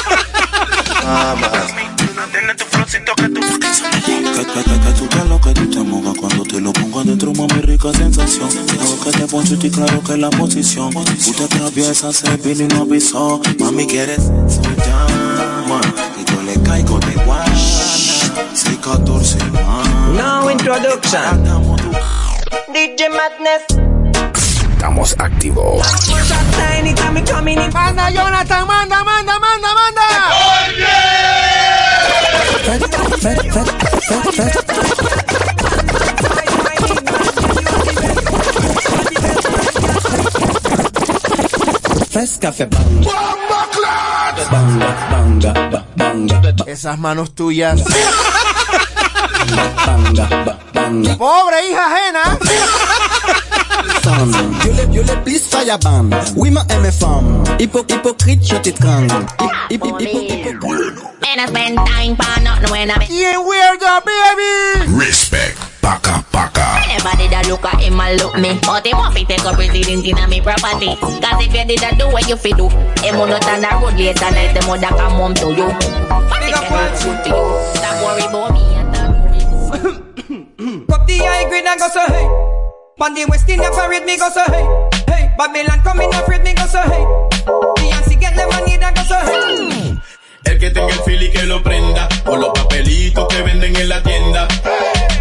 Mami, 7.38 7.62
rica 7.62 7.94
sensación. 7.94 8.50
Claro 9.72 10.02
que 10.04 10.18
la 10.18 10.30
posición. 10.32 10.92
Te 10.94 11.94
se 11.94 12.38
vino 12.38 12.64
y 12.64 12.68
no. 12.68 13.42
Mami, 13.60 13.86
quieres 13.86 14.20
eso, 14.20 14.62
yo 16.26 16.42
le 16.42 16.60
caigo 16.64 17.00
de 17.00 17.14
guana. 17.24 17.46
614 18.54 19.38
más. 19.52 19.88
Now 20.16 20.50
introduction. 20.50 21.44
DJ 22.74 23.10
Madness. 23.10 23.88
Estamos 24.74 25.16
activos. 25.20 25.86
Fest 42.18 42.42
Café 42.42 42.68
Esas 46.66 46.98
manos 46.98 47.36
tuyas. 47.36 47.80
Pobre 51.20 51.70
hija 51.70 51.86
ajena. 51.86 52.40
Yo 54.66 54.74
le, 54.74 54.88
yo 54.92 55.04
le 55.04 55.16
ma 56.50 56.66
aime 56.70 56.92
femme. 56.92 57.44
Hipo, 57.60 57.86
Bueno. 60.60 61.02
Spend 61.48 61.78
time, 61.86 62.16
baby. 64.04 64.98
Respect. 64.98 65.67
Paca, 65.88 66.20
paca. 66.36 66.84
Anybody 66.84 67.32
that 67.32 67.48
look 67.48 67.64
at 67.64 67.80
him 67.80 67.96
and 67.96 68.20
look 68.20 68.36
me 68.36 68.60
But 68.68 68.84
him 68.84 69.00
want 69.00 69.16
to 69.16 69.24
take 69.24 69.40
up 69.48 69.56
residence 69.56 70.04
in 70.04 70.20
a 70.20 70.28
me 70.28 70.44
property 70.44 71.00
Cause 71.00 71.40
if 71.40 71.56
you 71.56 71.64
did 71.64 71.80
that 71.80 71.96
do 71.96 72.12
what 72.12 72.28
you 72.28 72.36
fi 72.36 72.52
do 72.52 72.68
Him 73.00 73.16
would 73.16 73.32
not 73.32 73.48
on 73.48 73.64
the 73.64 73.72
road 73.80 73.96
later 73.96 74.28
night 74.36 74.52
Them 74.52 74.68
would 74.68 74.84
come 74.84 75.16
home 75.16 75.32
to 75.40 75.48
you 75.48 75.72
What 75.72 76.44
if 76.44 76.52
them 76.52 76.68
do 76.68 76.76
good 76.76 76.92
to 77.24 77.32
you 77.32 77.40
Don't 77.80 78.04
worry 78.04 78.28
about 78.28 78.52
me 78.52 78.68
Cup 80.92 81.08
the 81.08 81.16
high 81.24 81.48
grade 81.48 81.64
and 81.64 81.80
go 81.80 81.88
so 81.88 82.04
hey. 82.04 82.28
Pan 83.00 83.16
the 83.16 83.24
West 83.32 83.48
Indian 83.48 83.72
parade 83.72 84.04
me 84.04 84.20
go 84.20 84.28
so 84.28 84.44
hey. 84.52 84.68
Hey, 85.08 85.24
Babylon 85.40 85.80
coming 85.88 86.12
afraid 86.12 86.44
me 86.44 86.52
go 86.52 86.68
so 86.68 86.84
hey. 86.84 87.08
Beyonce 87.80 88.20
get 88.20 88.36
the 88.36 88.44
money 88.52 88.76
and 88.76 88.92
go 88.92 89.04
so 89.08 89.16
hey. 89.24 89.96
El 90.52 90.60
que 90.60 90.68
tenga 90.68 90.96
el 91.00 91.24
y 91.24 91.32
que 91.32 91.44
lo 91.44 91.64
prenda, 91.64 92.08
con 92.24 92.40
los 92.40 92.52
papelitos 92.52 93.28
que 93.28 93.42
venden 93.42 93.76
en 93.76 93.88
la 93.88 94.04
tienda. 94.04 94.48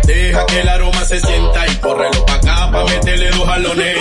Deja 0.07 0.47
que 0.47 0.61
el 0.61 0.69
aroma 0.69 1.05
se 1.05 1.21
sienta 1.21 1.67
y 1.67 1.75
córrelo 1.77 2.25
pa' 2.27 2.35
acá 2.35 2.71
pa' 2.71 2.85
meterle 2.85 3.31
dos 3.31 3.47
jalones. 3.47 3.97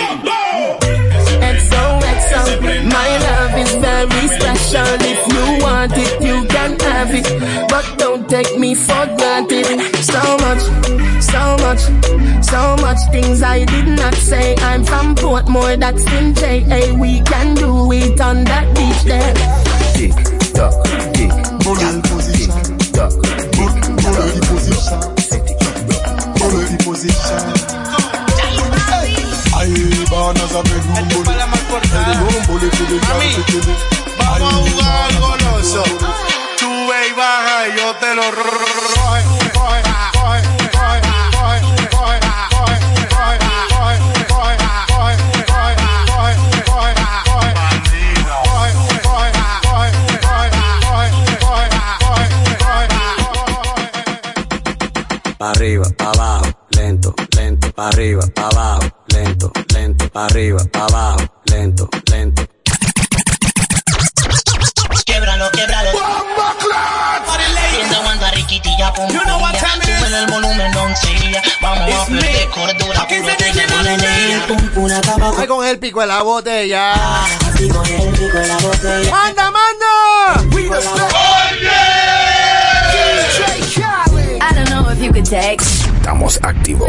XO, 1.40 2.00
XO, 2.00 2.42
my 2.84 3.10
love 3.26 3.58
is 3.58 3.74
very 3.76 4.28
special. 4.28 4.96
If 5.00 5.20
you 5.32 5.64
want 5.64 5.92
it, 5.96 6.20
you 6.20 6.44
can 6.46 6.78
have 6.78 7.12
it. 7.12 7.68
But 7.68 7.98
don't 7.98 8.28
take 8.28 8.56
me 8.58 8.74
for 8.74 9.06
granted. 9.16 9.66
So 10.02 10.22
much, 10.44 10.62
so 11.20 11.56
much, 11.64 11.82
so 12.44 12.76
much 12.82 12.98
things 13.10 13.42
I 13.42 13.64
did 13.64 13.88
not 13.88 14.14
say. 14.14 14.54
I'm 14.56 14.84
from 14.84 15.16
Portmore, 15.16 15.78
that's 15.78 16.04
in 16.12 16.34
JA. 16.34 16.94
We 16.94 17.20
can 17.22 17.54
do 17.56 17.92
it 17.92 18.20
on 18.20 18.44
that 18.44 18.66
beach 18.76 19.02
there. 19.04 19.34
Tick, 19.94 20.14
tock, 20.54 20.74
tick, 21.14 21.32
tick, 21.74 22.02
tick, 22.32 22.92
tock, 22.92 23.45
Ahí 29.56 30.04
van 30.10 30.36
a 30.36 30.48
saber 30.48 30.80
un 30.86 31.08
bully. 31.08 31.30
El 31.30 32.20
un 32.22 32.46
bully 32.46 32.68
to 32.70 32.84
the 32.86 32.96
Mami, 33.08 33.30
vamos 34.18 34.52
a 34.52 34.56
jugar 34.56 35.10
goloso. 35.20 35.82
Sube 36.58 37.08
y 37.08 37.12
baja 37.14 37.68
y 37.68 37.70
yo 37.78 37.94
te 37.96 38.14
lo 38.14 38.30
ro- 38.30 38.42
ro- 38.42 38.50
ro- 38.50 38.66
coge, 38.94 39.22
coge, 39.52 39.82
coge, 40.12 40.42
coge, 40.72 41.00
coge, 41.32 41.60
coge, 41.90 42.20
coge, 42.50 42.50
coge, 42.50 42.78
coge, 43.06 43.76
coge, 44.16 44.56
coge, 44.88 45.16
coge, 45.46 45.76
coge, 46.06 46.34
coge, 46.66 46.92
coge. 47.26 47.50
Bandida. 47.56 48.36
Coge, 48.44 48.70
coge, 49.02 49.30
coge, 49.66 49.90
coge, 50.22 50.48
coge, 50.84 51.68
coge, 52.00 52.26
coge, 52.60 52.86
coge. 53.36 53.88
Pa' 55.38 55.50
arriba, 55.50 55.86
abajo, 55.98 56.46
lento, 56.86 57.14
lento, 57.36 57.72
pa' 57.72 57.88
arriba, 57.88 58.22
pa' 58.32 58.46
abajo, 58.46 58.80
lento, 59.08 59.50
lento, 59.74 60.08
pa' 60.08 60.26
arriba, 60.26 60.60
pa' 60.70 60.84
abajo, 60.84 61.18
lento, 61.46 61.88
lento. 62.12 62.46
Québralo, 65.04 65.50
québralo. 65.50 65.90
Siendo 67.70 68.02
cuando 68.02 68.26
a 68.26 68.30
riquitilla 68.30 68.92
pum 68.92 69.08
You 69.08 69.24
know 69.24 69.40
what 69.40 69.54
time 69.58 69.82
it 69.82 70.12
el 70.14 70.26
volumen 70.28 70.72
doncella. 70.72 71.42
Vamos 71.60 71.92
a 71.92 72.06
perder 72.06 72.48
cordura. 72.50 73.06
Puro 73.08 73.30
dice 73.36 73.52
llevo 73.52 73.82
la 73.82 73.94
energía. 73.94 74.46
Pum, 74.46 74.68
pum, 74.68 74.90
acaba 74.92 75.32
Ay, 75.36 75.46
con 75.48 75.66
el 75.66 75.78
pico 75.80 76.00
de 76.00 76.06
la 76.06 76.22
botella. 76.22 76.94
Así 76.94 77.68
con 77.68 77.84
el 77.84 78.10
pico 78.12 78.38
de 78.38 78.46
la 78.46 78.58
botella. 78.58 79.10
¡Manda, 79.10 79.50
manda! 79.50 79.86
I 84.38 84.54
don't 84.54 84.70
know 84.70 84.88
if 84.92 85.02
you 85.02 85.12
could 85.12 85.24
take 85.24 85.60
estamos 86.06 86.38
activos. 86.44 86.88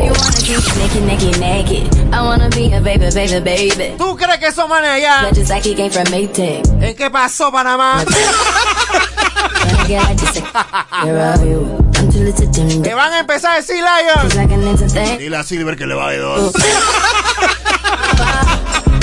¿Tú 3.98 4.16
crees 4.16 4.38
que 4.38 4.46
eso 4.46 4.68
manes 4.68 4.92
allá? 4.92 5.24
¿En 6.80 6.96
qué 6.96 7.10
pasó, 7.10 7.52
Panamá? 7.52 8.06
Te 12.84 12.94
van 12.94 13.14
a 13.14 13.20
empezar 13.20 13.54
a 13.54 13.56
decir, 13.56 13.78
Lion. 13.78 14.30
Dile 15.18 15.38
a 15.38 15.44
Silver 15.44 15.76
que 15.76 15.88
le 15.88 15.96
va 15.96 16.12
de 16.12 16.20
dos. 16.20 16.54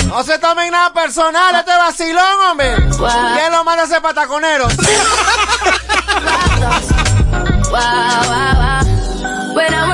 No 0.06 0.22
se 0.22 0.38
tomen 0.38 0.70
nada 0.70 0.92
personal, 0.92 1.56
este 1.56 1.76
vacilón, 1.76 2.40
hombre. 2.48 2.76
¿Quién 2.76 3.50
lo 3.50 3.64
manda 3.64 3.82
a 3.82 3.86
ser 3.88 4.00
pataconero? 4.00 4.68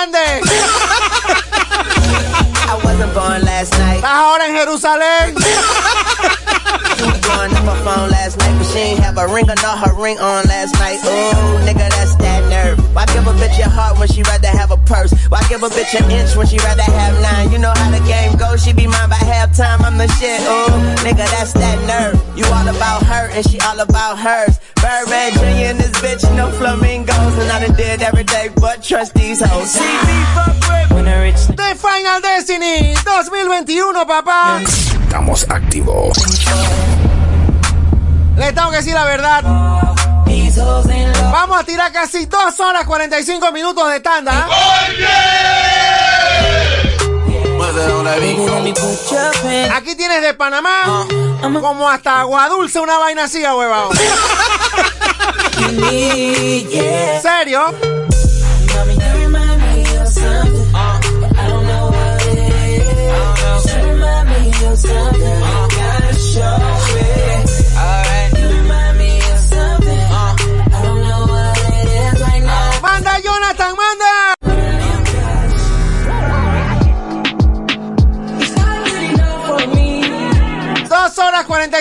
Estás 3.13 4.03
ahora 4.03 4.47
en 4.47 4.55
Jerusalén. 4.55 5.35
Up 7.41 7.63
her 7.65 7.83
phone 7.83 8.09
last 8.09 8.37
night, 8.39 8.57
but 8.57 8.65
she 8.71 8.79
ain't 8.79 8.99
have 8.99 9.17
a 9.17 9.27
ring 9.27 9.49
or 9.49 9.55
not 9.61 9.79
her 9.85 9.93
ring 9.93 10.17
on 10.19 10.45
last 10.45 10.73
night. 10.79 10.99
Ooh, 11.03 11.65
nigga, 11.65 11.89
that's 11.89 12.15
that 12.15 12.47
nerve. 12.49 12.80
Why 12.93 13.05
give 13.07 13.25
a 13.25 13.33
bitch 13.39 13.57
a 13.59 13.69
heart 13.69 13.97
when 13.97 14.07
she 14.09 14.21
rather 14.23 14.49
have 14.49 14.71
a 14.71 14.77
purse? 14.77 15.13
Why 15.29 15.39
give 15.47 15.63
a 15.63 15.69
bitch 15.69 15.95
an 15.95 16.11
inch 16.11 16.35
when 16.35 16.45
she 16.45 16.57
rather 16.59 16.83
have 16.83 17.15
nine? 17.21 17.51
You 17.51 17.57
know 17.57 17.71
how 17.75 17.89
the 17.89 18.03
game 18.05 18.35
goes, 18.35 18.63
she 18.63 18.73
be 18.73 18.85
mine 18.85 19.09
by 19.09 19.15
halftime. 19.15 19.79
I'm 19.79 19.97
the 19.97 20.07
shit. 20.19 20.41
Ooh, 20.41 20.67
nigga, 21.07 21.23
that's 21.31 21.53
that 21.53 21.79
nerve. 21.87 22.19
You 22.37 22.43
all 22.51 22.67
about 22.67 23.03
her 23.03 23.29
and 23.31 23.47
she 23.49 23.59
all 23.61 23.79
about 23.79 24.19
hers. 24.19 24.59
Birdman 24.75 25.31
Jr. 25.33 25.71
and 25.71 25.79
this 25.79 25.91
bitch, 26.03 26.23
no 26.35 26.51
flamingos, 26.51 27.37
and 27.37 27.51
I 27.51 27.65
done 27.65 27.75
did 27.77 28.01
every 28.01 28.25
day 28.25 28.49
but 28.59 28.83
trust 28.83 29.13
these 29.13 29.39
hoes. 29.39 29.71
See 29.71 29.79
me 29.79 30.17
fuck 30.35 30.57
with 30.67 30.91
when 30.91 31.07
I 31.07 31.23
reach 31.23 31.47
The 31.47 31.75
Final 31.77 32.19
Destiny 32.19 32.95
2021, 32.95 34.05
papá. 34.05 34.59
Estamos 34.65 35.45
activos. 35.49 36.17
Le 38.37 38.51
tengo 38.53 38.71
que 38.71 38.77
decir 38.77 38.93
la 38.95 39.05
verdad. 39.05 40.00
Vamos 41.31 41.59
a 41.59 41.63
tirar 41.63 41.91
casi 41.91 42.25
2 42.25 42.59
horas 42.59 42.85
45 42.85 43.51
minutos 43.51 43.89
de 43.91 43.99
tanda. 43.99 44.47
Aquí 49.73 49.95
tienes 49.95 50.21
de 50.21 50.33
Panamá 50.33 51.07
como 51.61 51.89
hasta 51.89 52.19
agua 52.21 52.49
dulce 52.49 52.79
una 52.79 52.97
vaina 52.97 53.23
así, 53.25 53.41
huevado. 53.43 53.91
¿Serio? 57.21 57.73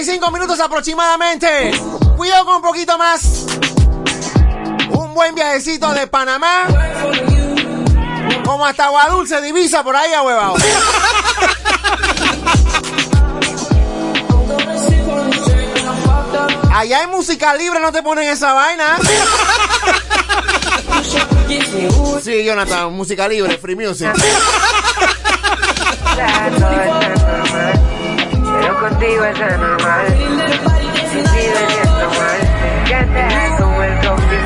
45 0.01 0.31
minutos 0.31 0.59
aproximadamente. 0.60 1.72
Cuidado 2.16 2.47
con 2.47 2.55
un 2.56 2.62
poquito 2.62 2.97
más. 2.97 3.44
Un 4.93 5.12
buen 5.12 5.35
viajecito 5.35 5.93
de 5.93 6.06
Panamá. 6.06 6.66
Como 8.43 8.64
hasta 8.64 8.86
Aguadulce, 8.86 9.43
divisa 9.43 9.85
por 9.85 9.94
ahí, 9.94 10.10
huevado. 10.24 10.55
Allá 16.72 17.02
en 17.02 17.10
música 17.10 17.55
libre 17.55 17.78
no 17.81 17.93
te 17.93 18.02
ponen 18.02 18.31
esa 18.31 18.55
vaina. 18.55 18.97
Sí, 22.22 22.43
Jonathan, 22.43 22.90
música 22.94 23.28
libre, 23.28 23.59
free 23.59 23.77
music. 23.77 24.09
Contigo 28.90 29.24
es 29.24 29.40
anormal. 29.40 30.06
Si 30.08 30.14
vives 30.16 30.60
siendo 31.68 32.10
mal, 32.10 32.40
me 32.60 32.68
encanta 32.82 33.22
como 33.58 33.82
el 33.82 33.94
coffee 34.06 34.42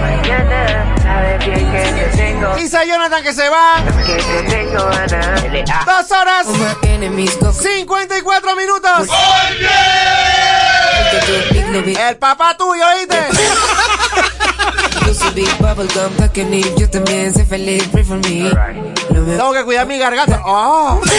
mañana. 0.00 0.60
Sabes 1.02 1.38
bien 1.46 1.72
que 1.72 1.78
te 1.78 2.04
tengo. 2.16 2.54
Dice 2.56 2.78
Jonathan 2.86 3.22
que 3.22 3.32
se 3.32 3.48
va. 3.48 3.82
Que 4.06 4.16
te 4.16 4.42
tengo 4.50 4.84
ganas. 4.84 5.42
Dos 5.86 6.10
horas 6.12 6.46
54 7.52 8.56
minutos. 8.56 9.08
El 12.08 12.16
papá 12.16 12.56
tuyo, 12.56 12.84
¿oíste? 12.96 13.18
Yo 15.06 15.14
soy 15.14 15.30
también 16.88 17.32
sé 17.32 17.44
feliz, 17.44 17.86
pray 17.92 18.02
for 18.04 18.16
me 18.18 18.50
Tengo 19.08 19.52
que 19.52 19.62
cuidar 19.64 19.86
mi 19.86 19.98
garganta. 19.98 20.40
Oh. 20.44 21.00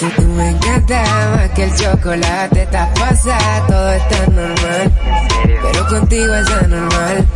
Tú, 0.00 0.10
tú, 0.16 0.22
me 0.36 0.50
encanta 0.50 1.02
más 1.36 1.50
que 1.50 1.64
el 1.64 1.74
chocolate, 1.76 2.62
estás 2.62 2.88
pasada, 2.98 3.66
todo 3.68 3.92
está 3.92 4.26
normal. 4.26 4.92
Pero 5.62 5.86
contigo 5.86 6.34
es 6.34 6.50
anormal. 6.50 7.26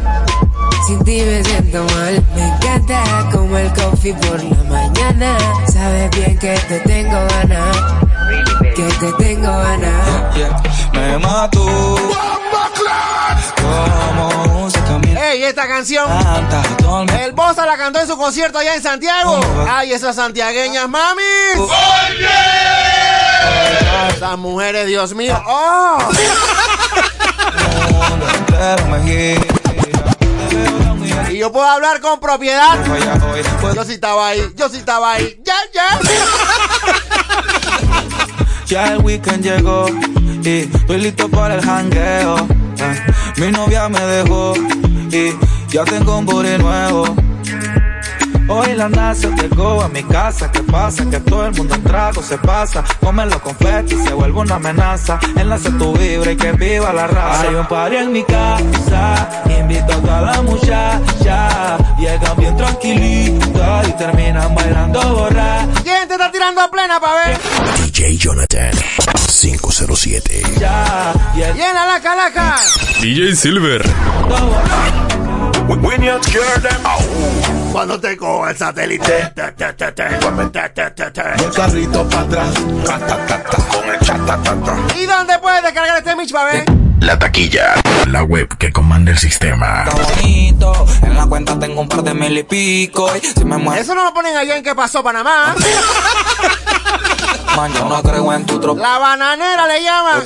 Sin 0.87 1.05
ti 1.05 1.23
me 1.23 1.45
siento 1.45 1.85
mal. 1.85 2.25
Me 2.35 2.49
encanta 2.49 3.29
como 3.31 3.57
el 3.57 3.73
coffee 3.73 4.15
por 4.15 4.43
la 4.43 4.63
mañana. 4.65 5.39
Sabes 5.73 6.11
bien 6.11 6.37
que 6.39 6.59
te 6.69 6.81
tengo 6.81 7.19
ganas. 7.29 7.77
Que 8.75 8.83
te 8.83 9.13
tengo 9.25 9.47
ganas. 9.47 10.37
Me 10.93 11.19
mató. 11.19 11.65
Como 11.65 12.03
música 12.03 12.33
mía. 12.33 12.42
Ey, 15.33 15.45
esta 15.45 15.67
canción. 15.67 16.11
El 17.21 17.33
Bossa 17.33 17.65
la 17.65 17.77
cantó 17.77 18.01
en 18.01 18.07
su 18.07 18.17
concierto 18.17 18.59
allá 18.59 18.75
en 18.75 18.83
Santiago. 18.83 19.41
Ay, 19.69 19.93
esas 19.93 20.17
santiagueñas, 20.17 20.89
mami. 20.89 21.23
Esas 24.15 24.39
mujeres, 24.39 24.87
Dios 24.87 25.15
mío. 25.15 25.41
Oh. 25.47 25.99
me 28.91 29.03
gira. 29.03 29.41
Y 31.31 31.39
yo 31.39 31.51
puedo 31.51 31.67
hablar 31.67 32.01
con 32.01 32.21
propiedad. 32.21 32.79
Pues 33.61 33.75
Yo 33.75 33.85
sí 33.85 33.95
estaba 33.95 34.29
ahí, 34.29 34.53
yo 34.55 34.69
sí 34.69 34.77
estaba 34.77 35.13
ahí. 35.13 35.41
Ya, 35.43 35.55
ya. 35.73 35.99
ya 38.67 38.93
el 38.93 38.99
weekend 38.99 39.43
llegó 39.43 39.87
y 40.43 40.69
estoy 40.75 40.99
listo 40.99 41.31
para 41.31 41.55
el 41.55 41.65
jangueo. 41.65 42.47
Eh, 42.83 43.03
Mi 43.39 43.51
novia 43.53 43.89
me 43.89 44.01
dejó 44.01 44.55
y 45.11 45.33
ya 45.69 45.85
tengo 45.85 46.19
un 46.19 46.27
booty 46.27 46.59
nuevo. 46.59 47.05
Hoy 48.49 48.75
la 48.75 48.89
NASA 48.89 49.29
llegó 49.37 49.81
a 49.83 49.89
mi 49.89 50.03
casa. 50.03 50.51
¿Qué 50.51 50.61
pasa? 50.65 51.09
Que 51.09 51.21
todo 51.21 51.47
el 51.47 51.55
mundo 51.55 51.75
en 51.75 51.83
trago 51.85 52.23
se 52.23 52.37
pasa. 52.39 52.85
Come 53.01 53.25
los 53.27 53.41
confetis, 53.41 54.03
se 54.03 54.13
vuelve 54.13 54.41
una 54.41 54.57
amenaza. 54.57 55.19
Enlace 55.37 55.71
tu 55.71 55.93
vibra 55.97 56.33
y 56.33 56.37
que 56.37 56.53
viva 56.53 56.93
la 56.93 57.07
raza. 57.07 57.49
Hay 57.49 57.55
un 57.55 57.67
party 57.67 57.97
en 57.97 58.13
mi 58.13 58.25
casa. 58.25 59.29
Invito 59.59 59.93
a 59.93 59.97
toda 59.97 60.21
la 60.23 60.43
muchacha. 60.43 61.79
Llegan 61.99 62.37
bien 62.37 62.57
tranquilitas 62.57 63.89
y 63.89 63.93
terminan 63.93 64.55
bailando 64.55 65.01
borracha. 65.15 65.69
¿Quién 65.83 66.09
te 66.09 66.15
está 66.15 66.31
tirando 66.31 66.61
a 66.61 66.71
plena 66.71 67.01
para 67.01 67.27
ver? 67.27 67.39
DJ 68.03 68.19
Jonathan 68.19 68.73
507. 69.29 70.43
Ya, 70.59 71.15
ya. 71.37 71.53
Llena 71.53 71.87
la 71.87 72.01
calaca. 72.01 72.57
DJ 73.01 73.37
Silver. 73.37 73.81
Cuando 77.71 78.01
te 78.01 78.17
coge 78.17 78.51
el 78.51 78.57
satélite, 78.57 79.33
te, 79.37 79.43
El 81.45 81.51
carrito 81.53 82.09
para 82.09 82.23
atrás, 82.23 82.55
con 83.71 83.89
el 83.89 84.01
chat, 84.01 84.97
¿Y 84.97 85.07
dónde 85.07 85.39
puedes 85.39 85.63
descargar 85.63 85.99
este 85.99 86.17
Mitch, 86.17 86.33
ver? 86.33 86.82
La 87.03 87.19
taquilla. 87.19 87.75
La 88.07 88.23
web 88.23 88.57
que 88.59 88.71
comanda 88.73 89.11
el 89.11 89.19
sistema. 89.19 89.83
Está 89.89 90.01
bonito. 90.05 90.87
En 91.03 91.17
la 91.17 91.27
cuenta 91.27 91.59
tengo 91.59 91.81
un 91.81 91.89
par 91.89 92.05
de 92.05 92.15
mil 92.15 92.39
y 92.39 92.45
pico. 92.45 93.11
Y 93.17 93.27
si 93.27 93.45
me 93.45 93.59
muero, 93.59 93.83
Eso 93.83 93.93
no 93.97 94.05
lo 94.05 94.15
ponen 94.15 94.37
allá 94.37 94.57
en 94.57 94.63
qué 94.63 94.73
pasó 94.73 95.03
Panamá. 95.03 95.53
man, 97.57 97.73
yo 97.75 97.89
no 97.89 98.01
creo 98.05 98.33
en 98.33 98.47
tu 98.47 98.61
tropa. 98.61 98.81
La 98.81 98.99
bananera 98.99 99.67
le 99.67 99.83
llaman. 99.83 100.23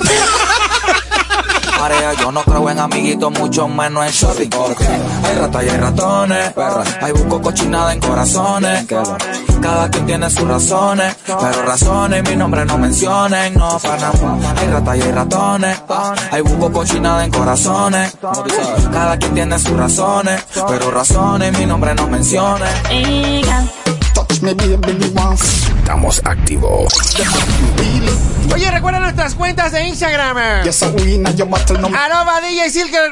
Marea, 1.79 2.13
yo 2.13 2.31
no 2.31 2.43
creo 2.43 2.69
en 2.69 2.79
amiguitos, 2.79 3.31
mucho 3.31 3.67
menos 3.67 4.05
en 4.05 4.11
shorty. 4.11 4.47
Porque 4.47 4.85
hay 4.85 5.35
ratas 5.35 5.63
y 5.63 5.69
hay 5.69 5.77
ratones. 5.77 6.53
Hay 7.01 7.11
busco 7.11 7.41
cochinada 7.41 7.93
en 7.93 7.99
corazones. 7.99 8.87
Cada 9.61 9.89
quien 9.89 10.05
tiene 10.05 10.29
sus 10.29 10.47
razones. 10.47 11.15
Pero 11.25 11.63
razones, 11.63 12.23
mi 12.29 12.35
nombre 12.35 12.65
no 12.65 12.77
mencionen. 12.77 13.53
No, 13.53 13.77
Panamá. 13.79 14.37
Hay 14.59 14.67
ratas 14.67 14.97
y 14.97 15.01
hay 15.01 15.11
ratones. 15.11 15.81
Hay 16.31 16.41
busco 16.41 16.71
cochinada 16.71 17.23
en 17.23 17.31
corazones. 17.31 18.17
Cada 18.91 19.17
quien 19.17 19.33
tiene 19.33 19.59
sus 19.59 19.77
razones. 19.77 20.45
Pero 20.67 20.91
razones, 20.91 21.57
mi 21.57 21.65
nombre 21.65 21.93
no 21.93 22.07
mencionen. 22.07 22.67
Estamos 25.79 26.21
activos. 26.25 26.93
Oye, 28.53 28.69
recuerda 28.71 28.99
nuestras 28.99 29.33
cuentas 29.35 29.71
de 29.71 29.87
Instagram. 29.87 30.63
Arroba 31.95 32.41
DJ 32.41 32.69
Silver. 32.69 33.11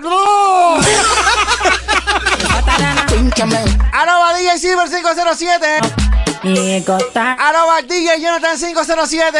Arroba 3.91 4.33
DJ 4.37 4.59
Silver 4.59 4.87
507. 4.87 5.67
Arroba 7.39 7.81
DJ 7.81 8.21
Jonathan 8.21 8.57
507. 8.57 9.39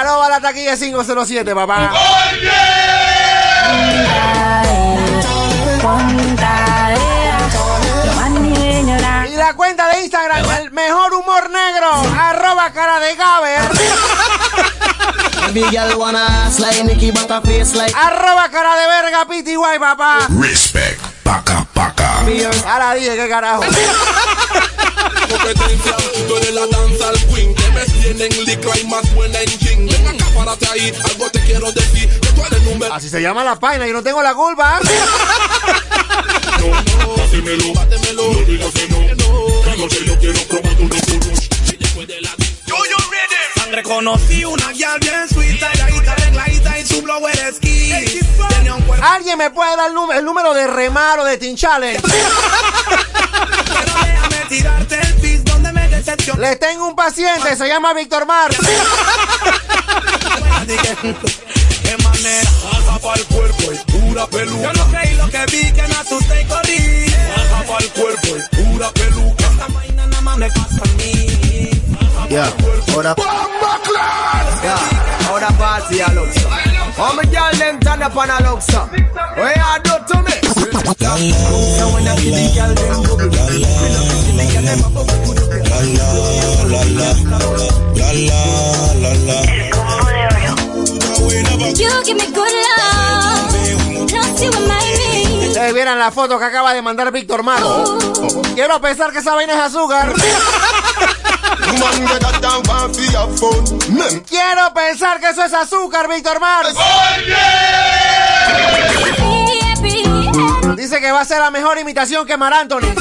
Arroba 0.00 0.28
la 0.28 0.40
taquilla 0.40 0.76
507, 0.76 1.54
papá. 1.54 1.92
Oye 1.92 2.50
la 9.44 9.52
cuenta 9.52 9.86
de 9.88 10.00
Instagram, 10.00 10.50
el 10.52 10.70
mejor 10.70 11.12
humor 11.12 11.50
negro, 11.50 11.90
arroba 12.18 12.72
cara 12.72 12.98
de 12.98 13.14
Gaber. 13.14 13.70
Arroba 17.94 18.48
cara 18.50 18.74
de 18.74 18.86
verga, 18.86 19.26
pity 19.26 19.54
guay, 19.56 19.78
papá. 19.78 20.26
Respect. 20.40 20.98
Paca, 21.22 21.66
paca. 21.74 22.20
Ahora 22.66 22.94
dije, 22.94 23.16
¿qué 23.16 23.28
carajo? 23.28 23.64
competencia. 25.28 25.96
Tú 26.26 26.36
eres 26.36 26.54
la 26.54 26.66
danza 26.66 27.08
al 27.10 27.18
queen 27.26 27.54
que 27.54 27.70
me 27.70 27.84
tienen 27.84 28.44
licra 28.46 28.78
y 28.78 28.84
más 28.86 29.14
buena 29.14 29.40
en 29.40 29.58
king. 29.58 29.88
Ven 29.90 30.08
acá, 30.08 30.24
párate 30.34 30.66
ahí, 30.72 30.92
algo 31.04 31.30
te 31.30 31.40
quiero 31.40 31.70
decir. 31.72 32.08
Que 32.20 32.28
tú 32.28 32.42
eres 32.46 32.62
número. 32.62 32.94
Así 32.94 33.08
se 33.10 33.20
llama 33.20 33.44
la 33.44 33.56
página, 33.56 33.86
yo 33.86 33.92
no 33.92 34.02
tengo 34.02 34.22
la 34.22 34.34
culpa. 34.34 34.80
No, 36.60 36.66
no, 36.68 37.16
bátemelo, 37.16 37.74
bátemelo. 37.74 38.32
No 38.32 38.40
digas 38.40 38.70
que 38.72 38.88
no, 38.88 39.03
yo 39.88 40.18
quiero 40.18 40.40
probar 40.48 40.74
tu 40.76 40.82
loco. 40.84 40.98
Reconocí 43.70 44.44
una 44.44 44.70
guial 44.72 44.98
bien 45.00 45.28
suita, 45.28 45.68
delgadita, 45.70 46.12
arregladita 46.12 46.78
y 46.78 46.86
su 46.86 47.02
blower 47.02 47.36
esquí. 47.38 48.22
Tenía 48.50 48.74
un 48.74 48.82
cuerpo 48.82 49.04
¿Alguien 49.04 49.36
me 49.38 49.50
puede 49.50 49.76
dar 49.76 49.88
el, 49.88 49.94
número- 49.94 50.18
el 50.20 50.24
número 50.24 50.54
de 50.54 50.66
Remar 50.68 51.18
o 51.18 51.24
de 51.24 51.36
déjame 51.38 51.64
tirarte 54.48 55.00
el 55.00 55.14
pis 55.14 55.44
donde 55.44 55.72
me 55.72 55.88
decepcioné. 55.88 56.40
Les 56.40 56.58
tengo 56.60 56.86
un 56.86 56.94
paciente, 56.94 57.56
se 57.56 57.66
llama 57.66 57.92
Víctor 57.94 58.26
Mar. 58.26 58.50
Qué 60.66 61.96
manera, 62.02 62.50
baja 62.86 62.98
pa'l 63.00 63.24
cuerpo 63.26 63.72
y 63.72 63.76
pura 63.92 64.26
peluca. 64.28 64.72
Yo 64.72 64.72
no 64.72 64.86
creí 64.90 65.14
lo 65.16 65.28
que 65.28 65.44
vi, 65.52 65.72
que 65.72 65.82
me 65.82 65.94
asusté 65.94 66.40
y 66.42 66.44
corrí. 66.46 67.06
Baja 67.36 67.64
pa'l 67.66 67.88
cuerpo 67.90 68.28
y 68.36 68.56
pura 68.56 68.90
peluca. 68.92 69.43
Yeah, 72.28 72.50
ahora. 72.90 73.14
Yeah, 74.64 75.28
ahora 75.28 75.48
party 75.56 76.00
a 76.00 76.08
Luxa. 76.10 76.48
All 76.98 77.14
my 77.14 77.22
girl 77.24 77.52
them 77.52 77.78
turn 77.78 78.02
up 78.02 78.16
on 78.16 78.30
a 78.30 78.42
Luxa. 78.42 78.80
What 79.36 79.54
you 79.54 79.78
do 79.84 79.94
to 80.08 80.16
me? 80.22 80.34
So 80.50 81.86
when 81.94 82.08
I 82.08 82.16
see 82.16 82.30
the 82.34 82.50
girl 82.56 82.74
them 82.74 83.02
bubble, 83.04 83.30
me 83.30 83.38
love 83.94 84.08
to 84.10 84.16
see 84.18 84.34
the 84.34 84.44
girl 84.52 84.64
them 84.64 84.82
a 84.82 84.90
bubble. 84.90 85.14
You 91.78 91.92
give 92.04 92.16
me 92.16 92.26
good 92.32 92.52
love. 92.52 92.73
Vieran 95.74 95.98
la 95.98 96.12
foto 96.12 96.38
que 96.38 96.44
acaba 96.44 96.72
de 96.72 96.80
mandar 96.80 97.10
Víctor 97.10 97.42
Mar. 97.42 97.60
Quiero 98.54 98.80
pensar 98.80 99.12
que 99.12 99.18
esa 99.18 99.34
vaina 99.34 99.54
es 99.54 99.60
azúcar. 99.60 100.14
Quiero 104.26 104.72
pensar 104.72 105.20
que 105.20 105.30
eso 105.30 105.44
es 105.44 105.52
azúcar, 105.52 106.08
Víctor 106.08 106.40
Mar. 106.40 106.64
Dice 110.76 111.00
que 111.00 111.12
va 111.12 111.20
a 111.20 111.24
ser 111.24 111.40
la 111.40 111.50
mejor 111.50 111.78
imitación 111.78 112.26
que 112.26 112.36
Mar 112.36 112.54
Anthony. 112.54 112.80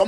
I, 0.00 0.06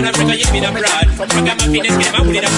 can't 0.00 0.16
cut 0.16 0.38
you 0.38 0.48
be 0.50 0.58
a 0.58 0.72
bad. 0.72 1.12
Someone 1.14 1.44
got 1.44 1.58
my 1.58 1.66
feet, 1.68 1.82
get 1.84 2.44
a 2.44 2.50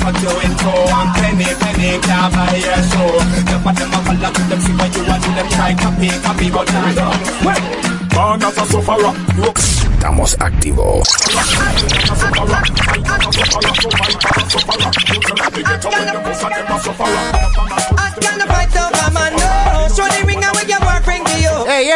put 0.00 0.44
in 0.44 0.50
two 0.58 1.19
so 1.80 3.04
to 3.72 3.84
copy, 5.76 6.08
copy, 6.20 6.50
but 6.50 6.68
Estamos 9.94 10.36
activos. 10.40 11.08
Hey, 21.66 21.90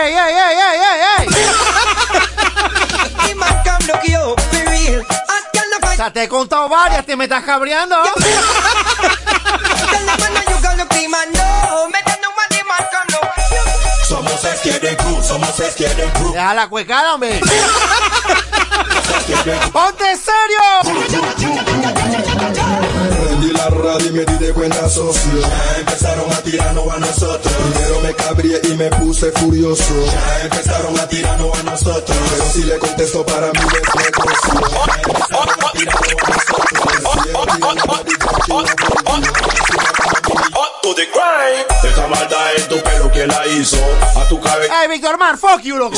te 6.12 6.22
he 6.24 6.28
contado 6.28 6.68
varias, 6.68 7.04
te 7.06 7.16
me 7.16 7.24
estás 7.24 7.42
cabreando. 7.44 7.96
Somos 14.08 14.44
Esquiade 14.44 14.97
Crew, 14.97 15.23
somos 15.23 15.60
Esquiade 15.60 16.10
Crew. 16.15 16.33
Deja 16.33 16.55
la 16.55 16.68
cuecada, 16.68 17.15
hombre. 17.15 17.41
¡Ponte 19.73 20.16
serio! 20.16 20.43
Y 24.02 24.10
me 24.10 24.24
di 24.24 24.39
de 24.39 24.52
cuenta 24.52 24.89
socio. 24.89 25.40
Ya 25.40 25.78
empezaron 25.78 26.31
a 26.32 26.36
tirarnos 26.36 26.94
a 26.94 26.98
nosotros. 26.98 27.52
Primero 27.55 28.00
me 28.00 28.14
cabrié 28.14 28.60
y 28.64 28.74
me 28.76 28.90
puse 28.90 29.31
furioso. 29.32 29.94
Ya 30.06 30.40
empezaron 30.42 30.98
a 30.98 31.08
tirarnos 31.08 31.58
a 31.58 31.62
nosotros. 31.62 32.16
Pero 32.31 32.44
si 32.52 32.62
le 32.64 32.78
contesto 32.78 33.24
para 33.24 33.52
mí 33.52 33.60
es 33.60 33.94
negocio. 33.94 34.52
Ya 34.55 34.94
empezaron 34.94 35.64
a 35.64 35.73
tirarnos 35.73 36.05
a 36.05 36.23
nosotros. 36.23 36.84
Esta 41.84 42.06
maldad 42.08 42.56
en 42.56 42.68
tu 42.68 42.82
pelo 42.82 43.12
que 43.12 43.26
la 43.26 43.47
hizo. 43.47 43.76
A 44.16 44.28
tu 44.28 44.40
cabeza. 44.40 44.82
¡Ey, 44.82 44.89
Víctor 44.89 45.18
Mar, 45.18 45.36
fuck 45.36 45.62
you, 45.62 45.78
loco! 45.78 45.97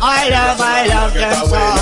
I 0.00 0.30
love, 0.30 0.60
I 0.60 0.86
love 0.86 1.14
them 1.14 1.46
so. 1.48 1.77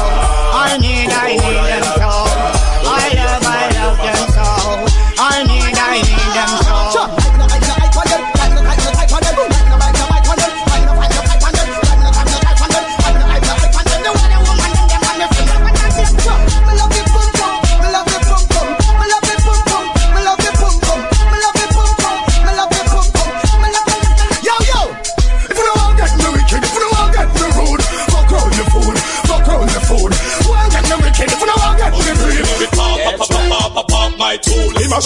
Al 34.96 35.02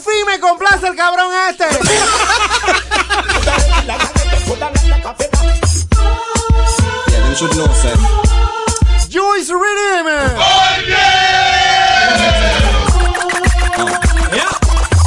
fin 0.00 0.24
me 0.26 0.40
complace 0.40 0.86
el 0.86 0.96
cabrón 0.96 1.30
este. 1.50 1.64
Yeah, 7.08 7.20
them 7.20 7.34
should 7.34 7.54
know, 7.56 7.66
sir. 7.74 7.94
Juice 9.10 9.50
Rhythm. 9.50 10.06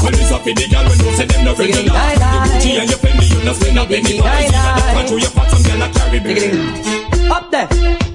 Well, 0.01 0.13
it's 0.13 0.31
up 0.31 0.45
in 0.45 0.55
the 0.55 0.67
girl 0.69 0.85
when 0.87 0.99
you 0.99 1.11
say 1.17 1.25
them 1.25 1.45
no 1.45 1.55
regular. 1.55 1.81
You 1.81 1.91
Gucci 2.45 2.79
and 2.79 2.89
you 2.91 2.97
Fendi, 2.97 3.25
you 3.27 3.43
no 3.43 3.53
spend 3.53 3.79
a 3.79 3.85
penny. 3.85 4.17
You 4.17 5.17
your 5.17 5.31
fat, 5.31 5.49
some 5.49 5.63
girl 5.63 5.81
a 5.81 5.89
carry. 5.89 6.19
Up 7.31 7.49
there. 7.49 8.08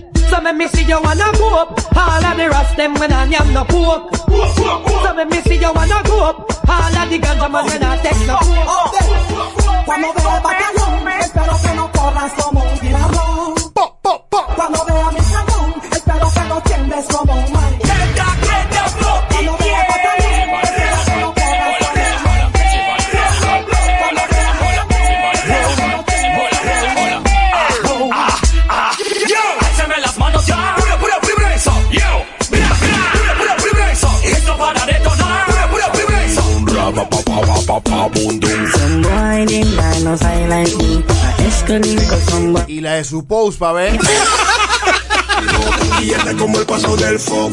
So 0.45 0.53
me 0.53 0.69
see 0.69 0.85
you 0.85 1.01
wanna 1.01 1.33
go 1.39 1.57
up. 1.57 1.71
All 1.97 2.23
of 2.23 2.37
the 2.37 2.51
rest 2.51 2.77
them 2.77 2.93
when 3.01 3.11
I 3.11 3.25
am 3.25 3.55
no 3.55 3.65
poke. 3.65 4.15
So 4.15 5.15
make 5.15 5.31
me 5.31 5.41
see 5.41 5.57
you 5.57 5.73
wanna 5.73 6.03
go 6.05 6.23
up. 6.23 6.69
All 6.69 6.97
of 6.99 7.09
the 7.09 7.19
ganja 7.19 7.51
man 7.51 7.65
when 7.65 7.83
I 7.83 7.97
take 8.03 8.27
no 8.27 8.37
coke. 8.37 8.93
Cuando 9.87 10.13
vea 10.13 10.37
el 10.37 10.43
batallón, 10.43 11.09
espero 11.19 11.55
que 11.63 11.75
no 11.75 11.91
corras 11.93 12.33
como 12.35 12.63
un 12.63 12.79
tirabón. 12.79 13.55
Cuando 14.55 14.85
vea 14.85 14.94
Y 42.69 42.81
la 42.81 42.95
de 42.95 43.05
su 43.05 43.27
post, 43.27 43.59
pa' 43.59 43.73
ver. 43.73 43.99
Y 46.03 46.11
este 46.11 46.37
como 46.37 46.59
el 46.59 46.67
paso 46.67 46.97
del 46.97 47.19
fo 47.19 47.51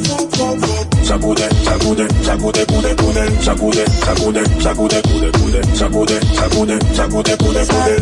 Sacude, 1.03 1.49
sacude, 1.63 2.07
sacude, 2.23 2.65
cude, 2.65 2.95
cude 2.95 3.43
Sacude, 3.43 3.85
sacude, 4.05 4.61
sacude, 4.61 5.01
cude, 5.01 5.31
cude 5.31 5.75
Sacude, 5.75 6.19
sacude, 6.35 6.79
sacude, 6.95 7.37
cude, 7.37 7.67
cude 7.67 7.95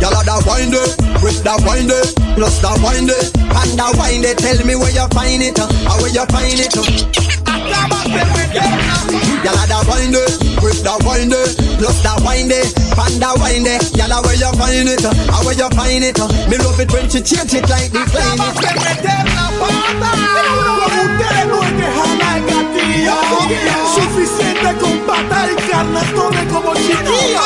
Y'all 0.00 0.14
are 0.14 0.24
that 0.24 0.44
wind 0.46 0.74
it, 0.74 1.22
with 1.22 1.42
that 1.42 1.60
wind 1.66 1.90
it, 1.90 2.14
plus 2.36 2.60
that 2.62 2.78
wind 2.82 3.10
it, 3.10 3.34
and 3.34 3.78
that 3.78 3.96
wind 3.98 4.24
it. 4.24 4.38
Tell 4.38 4.64
me 4.64 4.76
where 4.76 4.92
you 4.92 5.06
find 5.08 5.42
it, 5.42 5.58
uh, 5.58 5.66
where 5.98 6.10
you 6.10 6.24
find 6.26 6.54
it. 6.54 6.76
Uh. 6.76 7.37
Y'all 9.44 9.84
wind 9.86 10.14
it, 10.14 10.34
with 10.62 10.82
wind 11.04 11.32
it, 11.32 11.56
plus 11.78 12.02
wind 12.24 12.50
it, 12.50 12.74
wind 13.38 13.66
it. 13.66 13.96
Y'all 13.96 14.12
are 14.12 14.22
where 14.22 14.34
you 14.34 14.50
find 14.58 14.88
it, 14.88 15.04
uh, 15.04 15.38
or 15.38 15.44
where 15.44 15.54
you 15.54 15.68
find 15.70 16.02
it. 16.02 16.18
Uh. 16.18 16.26
Me 16.48 16.58
love 16.58 16.80
it 16.80 16.90
when 16.92 17.08
she 17.08 17.20
change 17.20 17.54
it 17.54 17.68
like 17.68 17.92
the 17.92 18.02
climate. 18.10 19.38
Ustedes 20.98 21.46
no 21.46 21.62
es 21.62 21.72
que 21.72 21.86
jamás 21.98 22.38
gatillo 22.46 23.16
Suficiente 23.94 24.70
con 24.80 24.98
pata 25.06 25.48
y 25.50 25.54
carne 25.70 26.00
Tome 26.14 26.42
como 26.48 26.74
chiquillo 26.74 27.42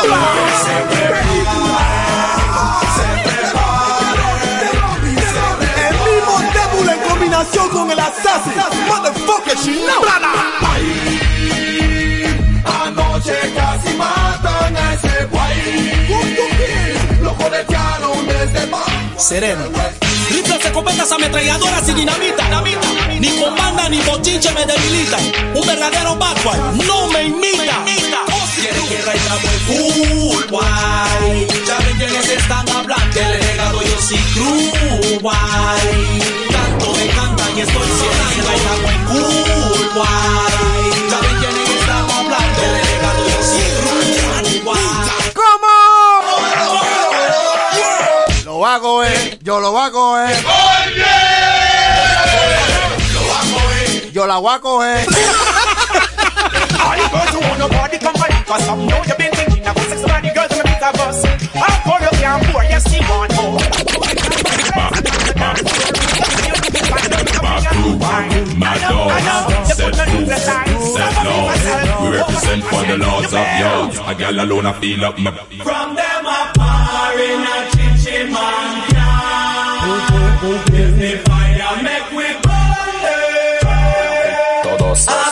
El 5.76 5.94
mismo 6.04 6.90
en 6.90 7.00
combinación 7.08 7.68
con 7.68 7.90
el 7.90 7.98
assassin 7.98 8.81
She 9.54 9.84
know 9.84 10.00
Anoche 12.64 13.38
casi 13.54 13.94
matan 13.98 14.76
a 14.76 14.94
ese 14.94 15.26
guay 15.26 17.20
Lo 17.20 17.34
conectaron 17.34 18.26
desde 18.26 18.66
Sereno. 19.18 19.64
Rifles, 20.30 20.64
escopetas, 20.64 21.12
ametralladoras 21.12 21.86
y 21.86 21.92
dinamita. 21.92 22.44
dinamita. 22.44 22.88
Ni 23.20 23.28
con 23.38 23.54
banda 23.54 23.90
ni 23.90 24.00
bochinche 24.00 24.50
me 24.52 24.64
debilitan. 24.64 25.20
Un 25.54 25.66
verdadero 25.66 26.16
boy 26.16 26.58
no 26.86 27.08
me 27.08 27.24
imita. 27.24 27.84
Quiere 28.54 28.80
que 28.88 29.02
raigamos 29.02 29.68
el. 29.68 30.48
Ya 31.66 31.76
ven 31.78 31.96
quiénes 31.98 32.28
están 32.30 32.68
hablando. 32.70 33.20
El 33.20 33.40
legado 33.40 33.82
yo 33.82 34.00
sí 34.00 34.16
true 34.34 35.20
y 37.56 37.60
estoy 37.60 37.82
quiénes 41.40 41.88
hablando. 42.10 42.62
¿Cómo? 45.34 45.74
Lo 48.44 48.66
hago, 48.66 49.04
eh. 49.04 49.38
Yo 49.42 49.60
lo 49.60 49.78
hago, 49.78 50.18
eh. 50.20 50.34
Yo 54.12 54.26
la. 54.82 55.06
All 56.84 56.96
you 56.96 57.08
girls 57.08 57.30
who 57.30 57.40
come 57.98 58.16
on, 58.16 58.44
cause 58.44 58.64
some 58.64 58.86
know 58.86 59.02
you've 59.06 59.18
been 59.18 59.32
thinking 59.32 59.62
about 59.62 59.78
sex, 59.78 60.02
girls, 60.34 60.52
of 60.82 61.00
us. 61.00 61.24
You 61.24 63.00
more. 63.36 63.62
My 67.82 68.78
dogs, 68.78 69.74
set 69.74 69.96
rules, 70.06 70.42
set 70.94 71.14
laws. 71.26 71.62
We 72.02 72.08
represent 72.16 72.62
for 72.64 72.82
the 72.86 72.96
laws 72.98 73.32
of 73.40 73.46
yards. 73.62 73.98
A 73.98 74.14
gal 74.14 74.40
alone, 74.44 74.66
I 74.66 74.72
feel 74.80 75.04
up 75.04 75.18
my. 75.18 75.32
From 75.32 75.94
them 75.96 76.26
a 76.26 76.52
par 76.54 77.18
in 77.18 77.40
a 77.40 77.58
chinchin 77.72 78.30
man 78.30 78.72
If 80.80 80.92
the 81.02 81.12
fire 81.28 81.82
make 81.82 82.10
we 82.12 82.28
burn 82.46 82.72
Todos. 84.78 85.31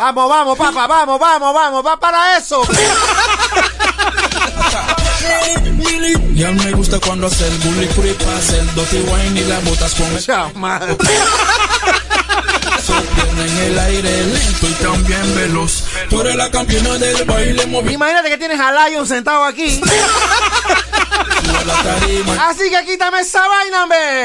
Vamos, 0.00 0.30
vamos, 0.30 0.56
papá, 0.56 0.86
vamos, 0.86 1.20
vamos, 1.20 1.54
vamos, 1.54 1.86
va 1.86 2.00
para 2.00 2.38
eso. 2.38 2.62
Ya 6.34 6.50
me 6.52 6.72
gusta 6.72 6.98
cuando 7.00 7.26
hace 7.26 7.46
el 7.46 7.58
bully 7.58 7.86
creep, 7.88 8.18
hace 8.34 8.60
el 8.60 8.74
dirty 8.74 8.96
wine 8.96 9.40
y 9.40 9.44
las 9.44 9.62
botas 9.62 9.94
con 9.94 10.06
el 10.06 10.22
Soplan 12.80 13.38
en 13.40 13.58
el 13.58 13.78
aire 13.78 14.24
lento 14.24 14.68
y 14.70 14.72
también 14.82 15.34
veloz. 15.34 15.84
Tú 16.08 16.22
eres 16.22 16.34
la 16.34 16.50
campeona 16.50 16.94
del 16.94 17.22
baile 17.26 17.66
movido 17.66 17.92
Imagínate 17.92 18.30
que 18.30 18.38
tienes 18.38 18.58
a 18.58 18.88
Lion 18.88 19.06
sentado 19.06 19.44
aquí. 19.44 19.82
Así 22.40 22.70
que 22.70 22.86
quítame 22.86 23.20
esa 23.20 23.46
vaina, 23.46 23.82
hombre. 23.82 24.24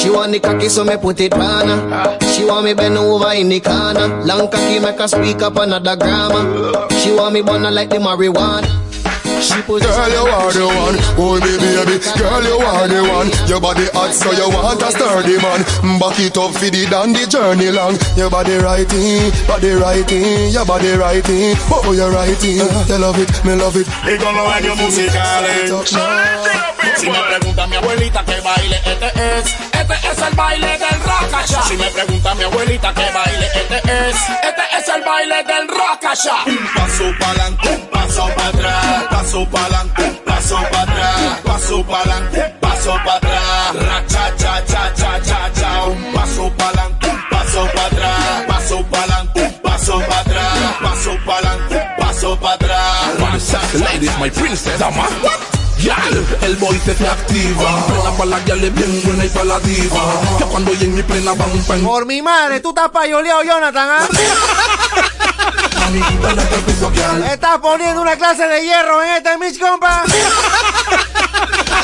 She 0.00 0.10
want 0.10 0.32
the 0.32 0.40
cocky, 0.42 0.68
so 0.68 0.84
me 0.84 0.96
put 0.96 1.20
it 1.20 1.32
on. 1.34 2.20
She 2.34 2.44
want 2.44 2.64
me 2.64 2.74
bend 2.74 2.98
over 2.98 3.32
in 3.32 3.48
the 3.48 3.60
corner. 3.60 4.22
Long 4.24 4.50
cocky 4.50 4.78
make 4.80 4.98
her 4.98 5.08
speak 5.08 5.40
up 5.42 5.56
another 5.56 5.96
grammar. 5.96 6.88
She 7.00 7.12
want 7.12 7.34
me 7.34 7.42
burn 7.42 7.62
like 7.62 7.88
the 7.88 7.96
marijuana. 7.96 8.83
She 9.44 9.60
put 9.62 9.82
Girl, 9.82 10.08
you 10.08 10.24
are 10.24 10.52
the 10.52 10.66
one, 10.66 10.96
hold 11.20 11.44
me 11.44 11.52
baby. 11.60 12.00
Girl, 12.16 12.40
you 12.40 12.56
are 12.64 12.88
the 12.88 13.00
one. 13.04 13.28
Your 13.44 13.60
body 13.60 13.84
hot, 13.92 14.14
so 14.16 14.32
you 14.32 14.48
want 14.48 14.80
a 14.80 14.88
sturdy 14.90 15.36
man. 15.36 15.60
Back 16.00 16.18
it 16.18 16.36
up 16.40 16.56
for 16.56 16.70
the 16.72 16.88
down 16.88 17.12
the 17.12 17.28
journey 17.28 17.68
long. 17.70 17.92
Your 18.16 18.30
body 18.30 18.56
righty, 18.56 19.28
body 19.44 19.76
righty, 19.76 20.48
your 20.48 20.64
body 20.64 20.96
righty. 20.96 21.52
Oh, 21.68 21.92
you're 21.92 22.10
righty. 22.10 22.56
You 22.56 22.96
love 22.96 23.20
it, 23.20 23.28
me 23.44 23.54
love 23.54 23.76
it. 23.76 23.86
Y 24.08 24.16
con 24.16 24.34
los 24.34 24.48
años 24.48 24.76
musicales. 24.78 25.70
Si 26.96 27.10
me 27.10 27.18
pregunta 27.20 27.66
mi 27.66 27.76
abuelita 27.76 28.24
que 28.24 28.40
baile 28.40 28.80
este 28.84 29.08
es, 29.38 29.73
Este 29.80 29.94
es 30.10 30.18
el 30.18 30.34
baile 30.34 30.78
del 30.78 31.00
rakasha. 31.02 31.62
Si 31.62 31.76
me 31.76 31.86
pregunta 31.90 32.34
mi 32.34 32.44
abuelita 32.44 32.92
qué 32.94 33.10
baile 33.12 33.46
este 33.54 33.76
es, 33.76 34.16
este 34.42 34.64
es 34.78 34.88
el 34.88 35.02
baile 35.02 35.42
del 35.44 35.68
rakasha. 35.68 36.36
Un 36.46 36.68
paso 36.74 37.04
pa'lante, 37.20 37.68
un 37.68 37.86
paso 37.88 38.28
para 38.36 38.48
atrás, 38.48 39.04
paso 39.10 39.46
pa'lante, 39.50 40.04
paso 40.24 40.56
para 40.70 40.82
atrás, 40.82 41.40
paso 41.44 41.84
pa'lante, 41.84 42.40
paso 42.60 42.96
para 43.04 43.16
atrás. 43.16 43.74
Racha 43.74 44.36
cha 44.36 44.64
cha 44.66 44.94
cha 44.94 45.22
cha 45.22 45.52
cha. 45.52 45.84
Un 45.84 46.12
paso 46.12 46.52
pa'lante, 46.56 47.08
un 47.10 47.28
paso 47.30 47.66
para 47.74 47.86
atrás, 47.86 48.44
paso 48.48 48.84
pa'lante, 48.90 49.60
paso 49.62 49.98
para 50.08 50.20
atrás, 50.20 50.74
paso 50.82 51.18
pa'lante, 51.26 51.76
paso 51.98 52.40
para 52.40 52.54
atrás. 52.54 53.74
Ladies, 53.74 54.18
my 54.18 54.30
princess, 54.30 54.78
dama. 54.78 55.06
Yal, 55.84 56.26
el 56.40 56.56
boy 56.56 56.80
se 56.82 56.94
te 56.94 57.06
activa. 57.06 57.84
Plena 57.86 58.10
pa' 58.16 58.24
la 58.24 58.42
yal 58.46 58.64
es 58.64 58.74
bien 58.74 59.02
buena 59.04 59.24
y 59.26 59.28
pa' 59.28 59.44
la 59.44 59.60
diva. 59.60 60.00
Que 60.38 60.44
cuando 60.44 60.72
en 60.72 60.94
mi 60.94 61.02
plena 61.02 61.32
van 61.34 61.50
un 61.50 61.62
pen. 61.62 61.84
Por 61.84 62.06
mi 62.06 62.22
madre, 62.22 62.60
tú 62.60 62.70
estás 62.70 62.88
payoleado, 62.88 63.42
Jonathan, 63.42 63.88
¿ah? 63.90 64.08
Estás 67.30 67.58
poniendo 67.58 68.00
una 68.00 68.16
clase 68.16 68.48
de 68.48 68.64
hierro 68.64 69.02
en 69.02 69.10
este 69.10 69.36
Mitch, 69.36 69.60
compa. 69.60 70.04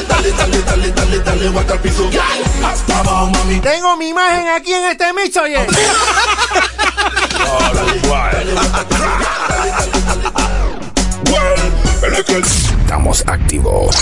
Dale, 0.09 0.33
dale, 0.33 0.62
dale, 0.62 0.93
dale, 0.93 1.19
dale, 1.20 1.49
guata 1.51 1.75
al 1.75 1.81
piso. 1.81 2.09
Hasta 2.65 3.01
abajo, 3.01 3.27
mami. 3.27 3.61
Tengo 3.61 3.99
mi 3.99 4.09
imagen 4.09 4.49
aquí 4.49 4.73
en 4.73 4.85
este 4.87 5.12
Mitch, 5.12 5.37
oye. 5.37 5.67
Estamos 12.03 13.23
activos. 13.27 13.95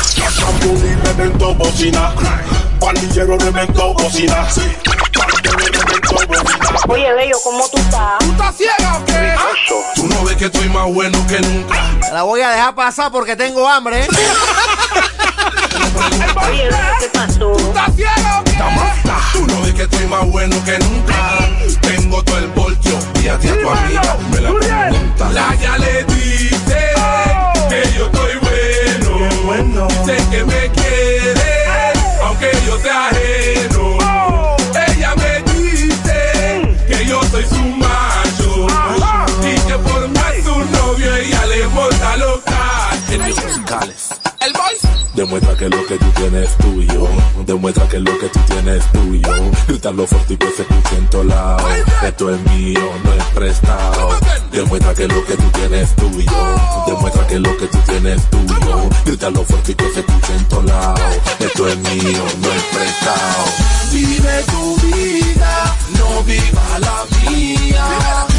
Oye, 6.89 7.13
Bello, 7.13 7.37
¿cómo 7.43 7.69
tú 7.69 7.79
estás? 7.79 8.19
¿Tú 8.21 8.31
estás 8.31 8.57
ciega 8.57 8.97
o 8.97 9.05
qué? 9.05 9.35
Tú 9.97 10.07
no 10.07 10.25
ves 10.25 10.37
que 10.37 10.45
estoy 10.45 10.69
más 10.69 10.87
bueno 10.95 11.27
que 11.27 11.41
nunca. 11.41 11.75
La 12.13 12.23
voy 12.23 12.41
a 12.41 12.51
dejar 12.51 12.77
pasar 12.77 13.11
porque 13.11 13.35
tengo 13.35 13.69
hambre. 13.69 14.05
¿eh? 14.05 14.09
Oye, 16.49 16.65
Bello, 16.65 16.77
¿qué 17.01 17.09
pasó? 17.09 17.53
¿Tú 17.57 17.69
estás 17.69 17.97
ciega 17.97 18.41
o 18.41 18.45
qué? 18.45 18.53
Tú 19.33 19.47
no 19.47 19.63
ves 19.63 19.75
que 19.75 19.83
estoy 19.83 20.07
más 20.07 20.25
bueno 20.31 20.57
que 20.65 20.79
nunca. 20.79 21.39
Tengo 21.81 22.23
todo 22.23 22.39
el 22.39 22.47
voltio 22.49 22.97
y 23.23 23.29
a 23.29 23.39
ti 23.39 23.49
a 23.49 23.61
tu 23.61 23.69
amiga 23.69 24.17
me 24.31 24.41
la 24.41 24.55
pregunta. 24.55 25.31
La 25.31 25.55
ya 25.57 25.77
le 25.79 26.05
dice 26.05 26.48
que 27.69 27.83
yo 27.97 28.07
estoy 28.07 28.39
bueno. 28.41 29.89
Sé 30.05 30.17
que 30.31 30.45
me 30.45 30.71
quiere, 30.71 31.65
aunque 32.23 32.51
yo 32.67 32.79
sea 32.79 33.09
ajeno. 33.09 33.99
Ella 34.89 35.15
me 35.17 35.53
dice 35.53 36.77
que 36.87 37.07
yo 37.07 37.23
soy 37.31 37.45
su 37.45 37.63
macho 37.77 38.67
y 39.43 39.61
que 39.67 39.79
por 39.79 40.09
más 40.09 40.35
su 40.45 40.59
novio 40.77 41.15
ella 41.17 41.47
le 41.47 41.67
monta 41.69 42.17
loca. 42.17 42.91
Genios 43.09 43.45
musicales. 43.45 44.09
El 44.41 44.53
voice. 44.53 44.98
Demuestra 45.19 45.57
que 45.57 45.69
lo 45.69 45.85
que 45.85 45.99
tú 45.99 46.07
tienes 46.15 46.49
es 46.49 46.57
tuyo. 46.59 47.09
Demuestra 47.45 47.89
que 47.89 47.99
lo 47.99 48.17
que 48.21 48.29
tú 48.29 48.39
tienes 48.47 48.77
es 48.77 48.93
tuyo. 48.93 49.51
Gritarlo 49.67 50.07
fuerte 50.07 50.35
y 50.35 50.37
que 50.37 50.51
se 50.53 50.63
escuche 50.63 50.97
en 50.97 51.11
todos 51.11 51.27
lados. 51.27 51.63
Esto 52.05 52.33
es 52.33 52.41
mío, 52.53 52.81
no 53.03 53.13
es 53.15 53.25
prestado. 53.35 54.11
Demuestra 54.53 54.95
que 54.95 55.09
lo 55.09 55.25
que 55.27 55.37
tú 55.37 55.51
tienes 55.51 55.91
es 55.91 55.97
tuyo. 55.97 56.31
Demuestra 56.87 57.27
que 57.27 57.41
lo 57.41 57.57
que 57.57 57.67
tú 57.67 57.79
tienes 57.79 58.17
es 58.17 58.31
tuyo. 58.31 58.91
Gritarlo 59.07 59.43
fuerte 59.43 59.73
y 59.73 59.75
que 59.75 59.91
se 59.93 60.01
escuche 60.01 60.37
en 60.37 60.45
todos 60.45 60.65
lados. 60.67 61.01
Esto 61.41 61.67
es 61.67 61.79
mío, 61.79 62.23
no 62.41 62.53
es 62.53 62.63
prestado. 62.63 63.45
Vive 63.91 64.43
tu 64.45 64.77
vida, 64.87 65.77
no 65.99 66.23
viva 66.23 66.79
la 66.79 67.29
mía. 67.29 67.87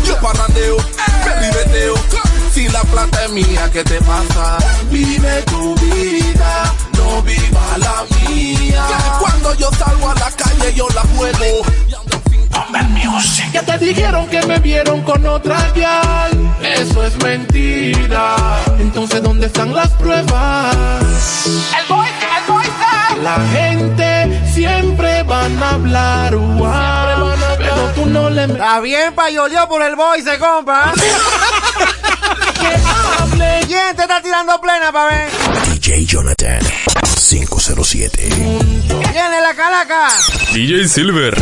Yo 0.05 0.15
parrandeo, 0.21 0.77
me 1.25 1.45
libeteo. 1.45 2.28
Si 2.59 2.67
la 2.67 2.81
plata 2.81 3.23
es 3.23 3.31
mía, 3.31 3.69
¿qué 3.71 3.85
te 3.85 4.01
pasa? 4.01 4.57
Vive 4.91 5.41
tu 5.43 5.75
vida, 5.75 6.73
no 6.97 7.21
viva 7.21 7.77
la 7.77 8.03
mía. 8.27 8.85
Cuando 9.17 9.53
yo 9.53 9.71
salgo 9.71 10.09
a 10.09 10.15
la 10.15 10.29
calle, 10.31 10.73
yo 10.75 10.85
la 10.93 11.01
juego. 11.15 11.61
Que 13.53 13.59
te 13.59 13.77
dijeron 13.77 14.27
que 14.27 14.45
me 14.45 14.59
vieron 14.59 15.01
con 15.03 15.25
otra 15.25 15.71
gal. 15.73 16.31
Eso 16.61 17.05
es 17.05 17.15
mentira. 17.23 18.35
Entonces, 18.77 19.23
¿dónde 19.23 19.47
están 19.47 19.73
las 19.73 19.91
pruebas? 19.91 20.75
El 21.79 21.87
boy, 21.87 22.07
el 22.09 22.51
boy 22.51 22.65
La 23.23 23.37
gente 23.53 24.51
siempre 24.53 25.23
van 25.23 25.63
a 25.63 25.69
hablar, 25.75 26.37
pero 27.57 27.89
tú 27.95 28.05
no 28.05 28.29
le 28.29 28.43
Está 28.43 28.81
bien, 28.81 29.15
payoleó 29.15 29.65
por 29.69 29.81
el 29.81 29.95
boy, 29.95 30.21
se 30.21 30.37
compa. 30.37 30.91
¿Quién 33.67 33.95
te 33.95 34.01
está 34.01 34.21
tirando 34.21 34.59
plena, 34.61 34.91
pa' 34.91 35.05
ver? 35.07 35.29
DJ 35.73 36.05
Jonathan 36.05 36.59
507. 37.29 38.29
Viene 38.29 39.41
la 39.41 39.53
calaca. 39.55 40.07
DJ 40.53 40.87
Silver. 40.87 41.35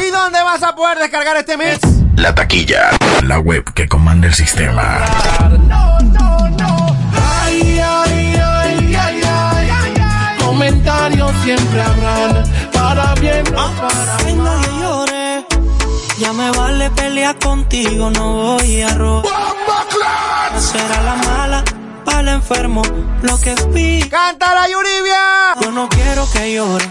¿Y 0.00 0.10
dónde 0.10 0.42
vas 0.42 0.62
a 0.62 0.74
poder 0.74 0.98
descargar 0.98 1.36
este 1.36 1.56
mix? 1.56 1.78
La 2.16 2.34
taquilla. 2.34 2.90
La 3.22 3.38
web 3.38 3.64
que 3.74 3.88
comanda 3.88 4.26
el 4.26 4.34
sistema. 4.34 5.04
Ay, 7.44 7.78
ay, 7.78 8.36
ay, 8.36 8.94
ay, 8.96 9.22
ay, 9.24 9.62
ay. 10.00 10.38
Comentarios 10.38 11.32
siempre 11.44 11.82
habrán 11.82 12.44
para 12.72 13.14
bien 13.16 13.44
o 13.54 13.70
para 13.72 14.16
Ay, 14.24 14.34
llore. 14.36 14.65
Ya 16.18 16.32
me 16.32 16.50
vale 16.50 16.90
pelear 16.90 17.38
contigo, 17.38 18.10
no 18.10 18.56
voy 18.56 18.80
a 18.80 18.88
robar. 18.94 19.34
Será 20.58 21.02
la 21.02 21.14
mala, 21.16 21.62
para 22.04 22.20
el 22.20 22.28
enfermo, 22.28 22.80
lo 23.22 23.38
que 23.38 23.52
es 23.52 24.08
¡Cántala, 24.08 24.66
Yuribia! 24.68 25.54
Yo 25.60 25.70
no 25.72 25.88
quiero 25.90 26.26
que 26.32 26.54
llore. 26.54 26.90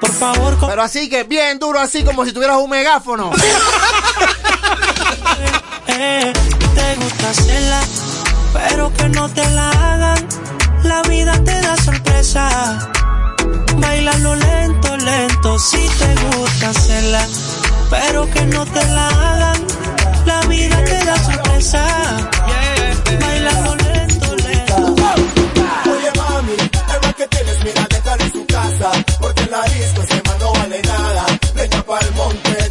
Por 0.00 0.10
favor, 0.10 0.56
Pero 0.66 0.82
así 0.82 1.10
que 1.10 1.24
bien 1.24 1.58
duro, 1.58 1.78
así 1.78 2.02
como 2.02 2.24
si 2.24 2.32
tuvieras 2.32 2.56
un 2.56 2.70
megáfono. 2.70 3.30
eh, 5.88 6.32
te 6.74 6.94
gusta 6.96 7.28
hacerla, 7.30 7.80
pero 8.54 8.90
que 8.94 9.08
no 9.10 9.28
te 9.28 9.46
la 9.50 9.68
hagan. 9.70 10.26
La 10.84 11.02
vida 11.02 11.34
te 11.44 11.60
da 11.60 11.76
sorpresa. 11.76 12.88
Bailalo 13.76 14.34
lento, 14.36 14.96
lento, 14.96 15.58
si 15.58 15.86
te 15.88 16.14
gusta 16.36 16.70
hacerla, 16.70 17.26
pero 17.90 18.30
que 18.30 18.42
no 18.46 18.64
te 18.66 18.84
la 18.86 19.08
hagan. 19.08 19.66
La 20.26 20.40
vida 20.42 20.84
te 20.84 21.04
da 21.04 21.16
sorpresa. 21.16 21.86
Bailalo 23.20 23.74
lento, 23.76 24.36
lento. 24.36 24.94
Oye 25.92 26.10
mami, 26.16 26.52
el 26.52 27.14
que 27.14 27.26
tienes, 27.28 27.64
mira, 27.64 27.86
déjalo 27.90 28.24
en 28.24 28.32
su 28.32 28.46
casa. 28.46 28.90
Porque 29.20 29.46
la 29.50 29.62
disco 29.64 30.02
ese 30.02 30.22
man 30.26 30.38
no 30.40 30.52
vale 30.52 30.82
nada. 30.82 31.26
Leña 31.54 31.82
pa'l 31.82 32.10
monte, 32.14 32.63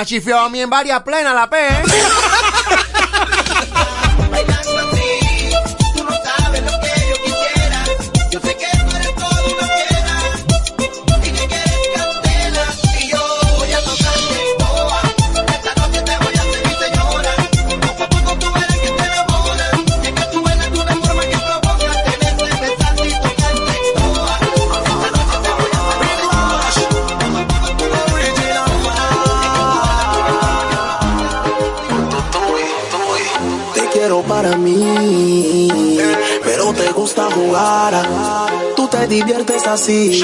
me 0.00 0.32
a 0.32 0.48
mí 0.48 0.60
en 0.60 0.70
varias 0.70 1.02
plenas, 1.02 1.34
la 1.34 1.48
P. 1.48 1.58
para 34.42 34.56
mí, 34.56 35.68
pero 36.42 36.72
te 36.72 36.90
gusta 36.92 37.28
jugar. 37.34 37.92
Tú 38.74 38.88
te 38.88 39.06
diviertes 39.06 39.66
así, 39.66 40.22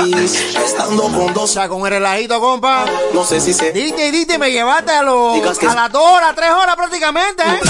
estando 0.65 1.03
con 1.05 1.35
dos. 1.35 1.45
O 1.51 1.53
sea, 1.53 1.69
con 1.69 1.83
el 1.85 1.91
relajito, 1.91 2.41
compa. 2.41 2.87
No 3.13 3.25
sé 3.25 3.41
si 3.41 3.53
se. 3.53 3.73
Dite, 3.73 4.11
dite, 4.11 4.39
me 4.39 4.51
llevaste 4.51 4.93
a, 4.93 5.03
los 5.03 5.59
que- 5.59 5.67
a 5.67 5.75
las 5.75 5.93
dos 5.93 6.03
horas, 6.03 6.35
tres 6.35 6.51
horas 6.51 6.77
prácticamente, 6.77 7.43
¿eh? 7.43 7.61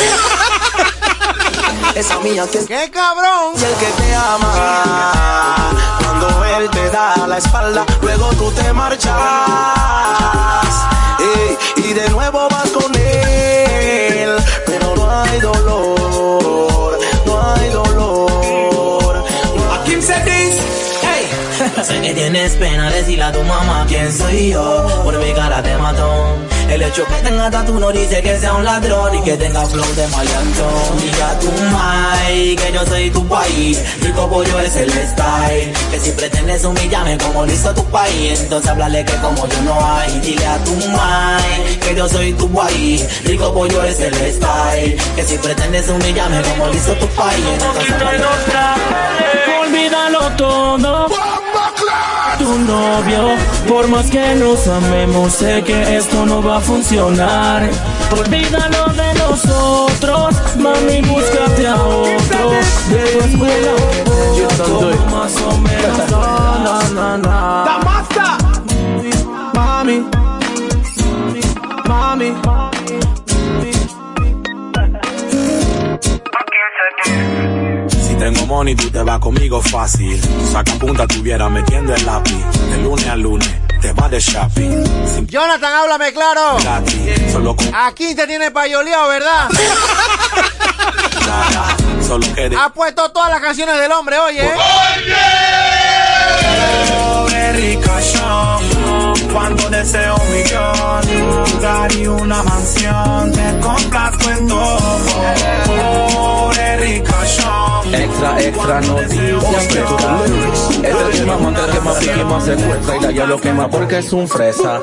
Esa 1.96 2.18
mía 2.20 2.46
que 2.50 2.58
es 2.58 2.66
¡Qué 2.66 2.90
cabrón! 2.92 3.54
y 3.56 3.64
el 3.64 3.74
que 3.74 3.86
te 3.86 4.14
ama. 4.14 5.72
Cuando 5.98 6.44
él 6.58 6.70
te 6.70 6.90
da 6.90 7.26
la 7.26 7.38
espalda, 7.38 7.84
luego 8.02 8.28
tú 8.34 8.52
te 8.52 8.72
marchas. 8.72 9.16
Y 11.76 11.92
de 11.92 12.08
nuevo 12.10 12.48
vas 12.50 12.70
con 12.70 12.94
él, 12.96 14.36
pero 14.66 14.94
no 14.96 15.10
hay 15.22 15.40
dolor, 15.40 16.05
Sé 21.82 22.00
que 22.00 22.14
tienes 22.14 22.54
pena 22.54 22.90
decirle 22.90 23.24
a 23.24 23.32
tu 23.32 23.42
mamá 23.42 23.84
quién 23.86 24.10
soy 24.10 24.50
yo, 24.50 25.02
por 25.04 25.18
mi 25.18 25.32
cara 25.34 25.60
de 25.60 25.76
matón. 25.76 26.46
El 26.70 26.82
hecho 26.82 27.04
que 27.06 27.14
tenga 27.22 27.50
tatu 27.50 27.78
no 27.78 27.92
dice 27.92 28.20
que 28.22 28.38
sea 28.38 28.54
un 28.54 28.64
ladrón 28.64 29.14
y 29.14 29.22
que 29.22 29.36
tenga 29.36 29.64
flow 29.66 29.94
de 29.94 30.08
maleantón. 30.08 30.98
Dile 31.00 31.22
a 31.22 31.38
tu 31.38 31.52
mai 31.70 32.56
que 32.56 32.72
yo 32.72 32.84
soy 32.86 33.10
tu 33.10 33.26
país, 33.28 33.78
rico 34.00 34.28
pollo 34.28 34.58
es 34.60 34.74
el 34.76 34.90
style. 34.90 35.72
Que 35.90 36.00
si 36.00 36.10
pretendes 36.12 36.64
humillarme 36.64 37.18
como 37.18 37.44
lo 37.44 37.52
hizo 37.52 37.72
tu 37.72 37.84
país, 37.84 38.40
entonces 38.40 38.70
háblale 38.70 39.04
que 39.04 39.14
como 39.18 39.46
yo 39.46 39.62
no 39.62 39.86
hay. 39.86 40.18
Dile 40.20 40.46
a 40.46 40.58
tu 40.64 40.74
mai 40.90 41.78
que 41.80 41.94
yo 41.94 42.08
soy 42.08 42.32
tu 42.32 42.50
país, 42.50 43.06
rico 43.24 43.52
pollo 43.52 43.82
es 43.84 44.00
el 44.00 44.14
style. 44.14 44.96
Que 45.14 45.24
si 45.24 45.38
pretendes 45.38 45.88
humillarme 45.88 46.42
como 46.42 46.66
lo 46.66 46.74
hizo 46.74 46.92
tu 46.94 47.06
país, 47.08 47.44
entonces 47.52 47.92
háblale 47.92 48.24
Olvídalo 49.60 50.36
todo. 50.36 51.45
Tu 52.38 52.58
novio, 52.58 53.36
por 53.68 53.88
más 53.88 54.10
que 54.10 54.34
nos 54.34 54.66
amemos, 54.68 55.32
sé 55.32 55.62
que 55.62 55.96
esto 55.96 56.26
no 56.26 56.42
va 56.42 56.58
a 56.58 56.60
funcionar. 56.60 57.68
Olvídalo 58.12 58.86
de 58.92 59.14
nosotros, 59.14 60.34
mami, 60.58 61.00
búscate 61.02 61.66
a 61.66 61.76
otro. 61.76 62.50
De 62.90 62.98
tu 63.12 63.18
escuela, 63.24 63.72
otro, 64.54 65.06
más 65.10 65.34
o 65.42 65.58
menos. 65.58 66.10
Na, 66.10 66.58
na, 66.64 67.16
na, 67.16 67.18
na. 67.18 67.78
Mami. 69.54 70.04
Mami. 71.88 72.34
Tengo 78.18 78.46
money, 78.46 78.74
tú 78.74 78.90
te 78.90 79.02
vas 79.02 79.18
conmigo 79.18 79.60
fácil. 79.62 80.20
Saca 80.50 80.72
punta, 80.74 81.06
tuviera 81.06 81.48
metiendo 81.48 81.94
el 81.94 82.04
lápiz. 82.06 82.44
De 82.70 82.78
lunes 82.78 83.06
a 83.06 83.16
lunes, 83.16 83.48
te 83.80 83.92
vas 83.92 84.10
de 84.10 84.18
shopping. 84.20 84.84
Sin 85.14 85.26
Jonathan, 85.26 85.72
háblame 85.74 86.12
claro. 86.12 86.56
gratis, 86.60 87.32
solo 87.32 87.54
con 87.54 87.74
Aquí 87.74 88.14
te 88.14 88.26
tiene 88.26 88.50
payoleado, 88.50 89.08
¿verdad? 89.08 89.48
nada. 91.26 91.76
Solo 92.06 92.26
que 92.34 92.50
Ha 92.56 92.68
puesto 92.72 93.10
todas 93.10 93.30
las 93.30 93.40
canciones 93.40 93.78
del 93.78 93.92
hombre, 93.92 94.18
oye. 94.18 94.46
¿eh? 94.46 94.54
Pobre 96.88 97.52
ricachón, 97.52 99.32
cuando 99.32 99.68
deseo 99.70 100.14
un 100.16 100.32
millón, 100.32 101.08
un 101.44 101.50
lugar 101.52 101.92
y 101.92 102.06
una 102.06 102.42
mansión, 102.42 103.32
te 103.32 103.58
complazco 103.60 104.30
en 104.30 104.48
todo. 104.48 104.98
Extra, 107.92 108.40
extra 108.40 108.80
noticias 108.80 109.64
Este 109.64 109.80
es 111.10 111.20
el 111.20 111.26
más 111.26 111.70
que 111.70 111.80
más 111.80 111.96
pique 111.98 112.24
más 112.24 112.44
secuestra 112.44 112.96
Y 112.96 113.00
la 113.00 113.10
ya 113.10 113.26
lo 113.26 113.40
quema 113.40 113.68
porque 113.68 113.98
es 113.98 114.12
un 114.12 114.28
fresa 114.28 114.80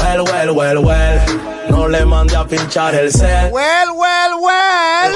Well, 0.00 0.22
well, 0.22 0.50
well, 0.50 0.78
well. 0.78 1.20
No 1.68 1.86
le 1.86 2.04
mande 2.06 2.34
a 2.34 2.44
pinchar 2.44 2.94
el 2.94 3.12
set. 3.12 3.52
Well, 3.52 3.90
well, 3.94 4.40
well. 4.40 5.14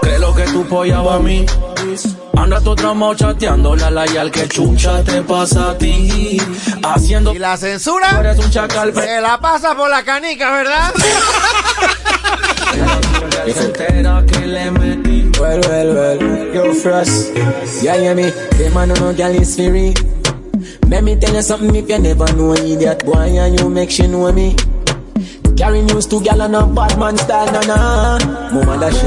Creo 0.00 0.18
lo 0.18 0.34
que 0.34 0.44
tú 0.44 0.66
pollaba 0.66 1.14
a 1.14 1.18
mí 1.18 1.46
Anda 2.36 2.60
tu 2.60 2.74
tramo 2.74 3.14
chateando 3.14 3.76
la 3.76 3.90
la 3.90 4.06
y 4.06 4.16
al 4.16 4.30
que 4.30 4.48
chucha 4.48 5.02
te 5.02 5.22
pasa 5.22 5.70
a 5.70 5.78
ti 5.78 6.36
Haciendo 6.82 7.32
¿Y 7.32 7.38
la 7.38 7.56
censura? 7.56 8.10
Tú 8.10 8.16
eres 8.18 8.38
un 8.38 8.50
chacal 8.50 8.92
Se 8.94 9.20
la 9.20 9.38
pasa 9.38 9.74
por 9.74 9.88
la 9.88 10.02
canica, 10.02 10.50
¿verdad? 10.50 10.92
Y 13.46 13.52
se 13.52 13.64
entera 13.64 14.24
que 14.26 14.46
le 14.46 14.70
metí 14.70 15.30
Well, 15.40 15.60
well, 15.68 15.94
well, 15.94 16.18
yo 16.54 16.74
fresh. 16.74 17.30
Yeah, 17.82 17.96
yeah, 17.96 18.14
me. 18.14 18.30
The 18.30 18.70
man 18.74 18.88
no 18.88 19.12
girl 19.12 19.34
is 19.34 19.54
free. 19.54 19.94
Let 20.88 21.04
me 21.04 21.16
tell 21.16 21.34
you 21.34 21.42
something 21.42 21.74
if 21.74 21.88
you 21.88 21.98
never 21.98 22.32
know 22.34 22.54
idiot 22.54 23.04
boy 23.04 23.36
and 23.38 23.60
you 23.60 23.68
make 23.68 23.90
she 23.90 24.06
know 24.06 24.32
me. 24.32 24.56
Carry 25.56 25.82
news 25.82 26.06
to 26.06 26.20
gal 26.22 26.40
and 26.42 26.56
a 26.56 26.66
bad 26.66 26.98
man 26.98 27.16
style, 27.18 27.52
na 27.52 27.60
na. 27.68 28.18
Mama 28.52 28.78
da 28.80 28.90
she. 28.90 29.06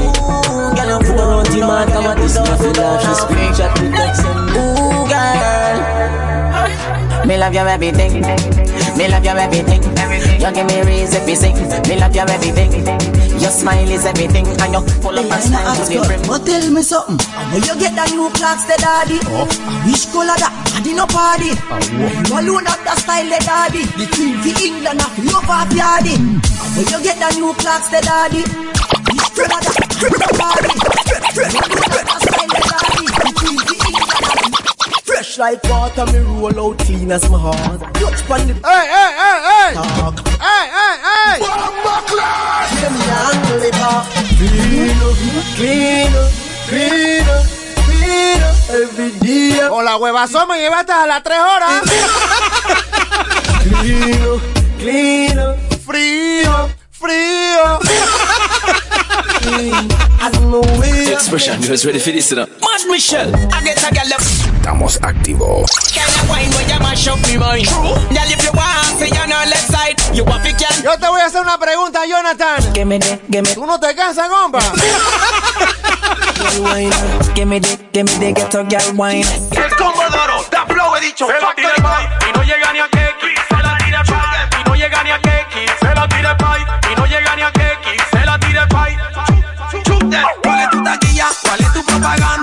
Girl, 0.76 0.88
you 0.88 0.98
put 1.04 1.20
on 1.20 1.44
the 1.44 1.60
man, 1.66 1.88
come 1.88 2.06
at 2.06 2.16
this 2.16 2.38
me 2.38 2.44
feel 2.58 2.72
like 2.78 3.00
she 3.00 3.12
screenshot 3.18 3.72
me 3.82 3.90
text 3.96 4.24
and 4.24 4.56
ooh 4.56 5.06
girl. 5.10 5.78
Me 7.26 7.36
love 7.36 7.54
you 7.54 7.60
everything. 7.60 8.89
Me 9.00 9.08
love 9.08 9.24
you 9.24 9.32
everything. 9.32 9.80
You 10.44 10.52
give 10.52 10.66
me 10.68 10.76
reason 10.84 11.24
to 11.24 11.34
sing. 11.34 11.56
Me 11.88 11.96
love 11.96 12.14
you 12.14 12.20
everything. 12.20 12.70
Your 13.40 13.48
smile 13.50 13.88
is 13.88 14.04
everything, 14.04 14.44
and 14.46 14.72
you 14.76 14.80
full 15.00 15.16
of 15.16 15.24
Hey, 15.24 15.40
style 15.40 15.72
to 15.72 15.84
the 15.88 16.04
brim. 16.04 16.20
but 16.28 16.44
tell 16.44 16.68
me 16.70 16.82
something. 16.82 17.16
And 17.16 17.48
Where 17.48 17.64
you 17.64 17.80
get 17.80 17.96
that 17.96 18.12
new 18.12 18.28
clocks, 18.36 18.64
the 18.68 18.76
daddy? 18.76 19.16
Oh. 19.32 19.48
Which 19.88 20.04
color 20.12 20.36
that? 20.36 20.52
Daddy 20.76 20.92
no 20.92 21.06
party. 21.08 21.56
Oh, 21.56 21.80
you 22.28 22.52
alone 22.52 22.68
have 22.68 22.84
that 22.84 23.00
style, 23.00 23.24
the 23.24 23.40
daddy. 23.40 23.88
The 23.96 24.04
queen 24.12 24.36
for 24.44 24.52
England, 24.60 25.00
have 25.00 25.16
love 25.32 25.48
off 25.48 25.72
yardy. 25.72 26.20
And 26.20 26.44
Where 26.76 26.84
you 26.92 27.00
get 27.00 27.16
that 27.24 27.32
new 27.40 27.56
clocks, 27.56 27.88
the 27.88 28.04
daddy? 28.04 28.44
Which 28.44 29.32
color 29.32 29.48
that? 29.48 29.80
Daddy 29.96 30.18
no 30.20 30.28
party. 30.36 32.19
Like 35.40 35.64
water, 35.64 36.04
me 36.12 36.18
roll 36.18 36.60
out 36.60 36.78
clean 36.80 37.10
as 37.10 37.28
my 37.30 37.38
heart. 37.38 37.80
Touch 37.94 38.22
pon 38.28 38.46
the 38.46 38.52
Hey, 38.52 38.86
hey, 38.92 39.10
hey, 39.20 39.38
hey. 39.48 39.72
talk. 39.74 40.14
Hey, 40.36 40.64
hey, 40.76 40.94
hey. 41.08 41.36
Let 41.40 42.92
me 42.92 43.00
handle 43.08 43.62
it 43.64 43.74
up. 43.80 44.04
Clean 44.36 45.00
up, 45.00 45.16
clean 45.56 46.12
up, 46.14 46.30
clean 46.68 47.24
up, 47.24 47.44
clean 47.88 48.42
up 48.42 48.56
every 48.68 49.10
day. 49.20 49.66
Con 49.68 49.82
la 49.84 49.96
huevazón 49.96 50.46
me 50.48 50.58
llevaste 50.58 50.92
a 50.92 51.06
las 51.06 51.22
tres 51.22 51.38
horas. 51.38 51.82
Clean 53.80 54.22
up, 54.22 54.40
clean 54.78 55.38
up. 55.38 55.56
Frío, 55.86 56.68
frío. 56.90 57.80
I 60.22 60.30
don't 60.32 60.50
know 60.50 60.60
where. 60.78 61.12
Expression, 61.14 61.60
you 61.62 61.68
guys 61.68 61.84
ready 61.86 61.98
for 61.98 62.10
this? 62.12 62.30
you 62.30 62.36
know? 62.36 62.46
Mad 62.60 62.86
Michelle 62.88 63.34
I 63.52 63.62
get 63.64 63.82
a 63.82 63.92
gal 63.92 64.12
up. 64.12 64.49
Estamos 64.70 65.00
activos. 65.02 65.68
Yo 70.84 70.96
te 70.96 71.08
voy 71.08 71.20
a 71.20 71.24
hacer 71.26 71.42
una 71.42 71.58
pregunta, 71.58 72.06
Jonathan. 72.06 72.72
Give 72.72 72.84
me 72.84 73.00
that, 73.00 73.18
give 73.28 73.42
me, 73.42 73.52
¿Tú 73.52 73.66
no 73.66 73.80
te 73.80 73.96
cansas, 73.96 74.28
compa? 74.28 74.60
El 79.50 79.76
combo 79.76 80.02
de 80.08 80.18
oro, 80.18 80.44
da 80.52 80.64
flow 80.66 80.94
he 80.96 81.00
dicho. 81.00 81.26
Se 81.26 81.32
la 81.32 81.52
tire 81.52 81.74
pay 81.82 82.06
y 82.28 82.32
no 82.38 82.44
llega 82.44 82.72
ni 82.72 82.78
a 82.78 82.88
Keki. 82.88 83.34
Se 83.48 83.56
la 83.60 83.76
tire 83.76 83.98
pay 84.06 84.60
y 84.60 84.64
no 84.68 84.74
llega 84.76 85.02
ni 85.02 85.10
a 85.10 85.18
Keki. 85.18 85.66
Se 85.80 85.94
la 85.96 86.06
tire 86.08 86.34
pay 86.36 86.62
y 86.92 86.94
no 86.94 87.06
llega 87.06 87.34
ni 87.34 87.42
a 87.42 87.50
Keki. 87.50 87.96
Se 88.12 88.24
la 88.24 88.38
tire 88.38 88.66
pay. 88.68 88.96
Chute. 89.82 90.22
¿Cuál 90.44 90.60
es 90.60 90.70
tu 90.70 90.84
taquilla? 90.84 91.26
¿Cuál 91.42 91.60
es 91.60 91.72
tu 91.72 91.84
propaganda? 91.84 92.39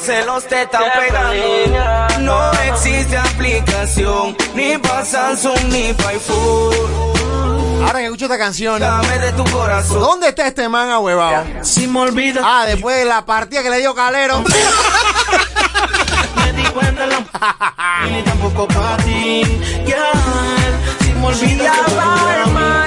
Los 0.00 0.06
celos 0.06 0.46
te 0.46 0.62
están 0.62 0.84
pegando. 0.98 2.20
No 2.20 2.52
existe 2.72 3.16
aplicación, 3.16 4.36
ni 4.54 4.78
para 4.78 5.04
Samsung 5.04 5.58
ni 5.70 5.92
para 5.94 6.10
iPhone. 6.10 6.74
Ahora 7.84 7.98
que 7.98 8.04
escucho 8.06 8.24
esta 8.26 8.38
canción. 8.38 8.80
Dame 8.80 9.18
de 9.18 9.32
tu 9.32 9.44
corazón. 9.44 10.00
¿Dónde 10.00 10.28
está 10.28 10.46
este 10.46 10.68
man 10.68 10.90
ahuevado? 10.90 11.44
Si 11.62 11.86
me 11.86 12.00
olvida. 12.00 12.40
Ah, 12.44 12.64
después 12.66 12.96
de 12.96 13.04
la 13.04 13.24
partida 13.24 13.62
que 13.62 13.70
le 13.70 13.78
dio 13.78 13.94
Calero. 13.94 14.42
me 16.36 16.52
di 16.52 16.64
cuenta 16.64 17.06
la 17.06 18.06
ni 18.10 18.22
tampoco 18.22 18.68
para 18.68 18.96
ti. 18.98 19.42
Yeah. 19.86 20.12
Si 21.00 21.12
me 21.14 21.26
olvida 21.26 21.72
que 21.72 21.90
tú 21.90 21.96
mami. 22.52 22.80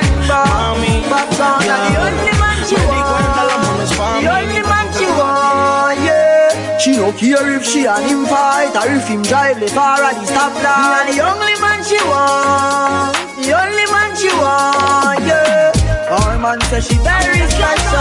She 6.94 7.00
no 7.00 7.12
care 7.12 7.56
if 7.56 7.66
she 7.66 7.88
and 7.88 8.06
him 8.06 8.24
fight 8.28 8.76
or 8.76 8.86
if 8.94 9.08
him 9.08 9.24
drive 9.24 9.60
left 9.60 9.74
her 9.74 10.04
at 10.06 10.14
the 10.14 10.28
stoplight. 10.30 11.10
The 11.10 11.26
only 11.26 11.58
man 11.60 11.82
she 11.82 11.98
want. 12.06 13.18
The 13.42 13.50
only 13.50 13.86
man 13.90 14.16
she 14.16 14.30
want, 14.38 15.26
yeah. 15.26 15.74
Our 16.14 16.38
man 16.38 16.62
say 16.70 16.82
she 16.82 16.98
very 17.02 17.42
special, 17.50 17.98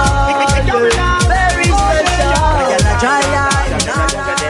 yeah. 0.68 1.24
Very 1.32 1.64
special. 1.64 2.42
Girl 3.00 4.41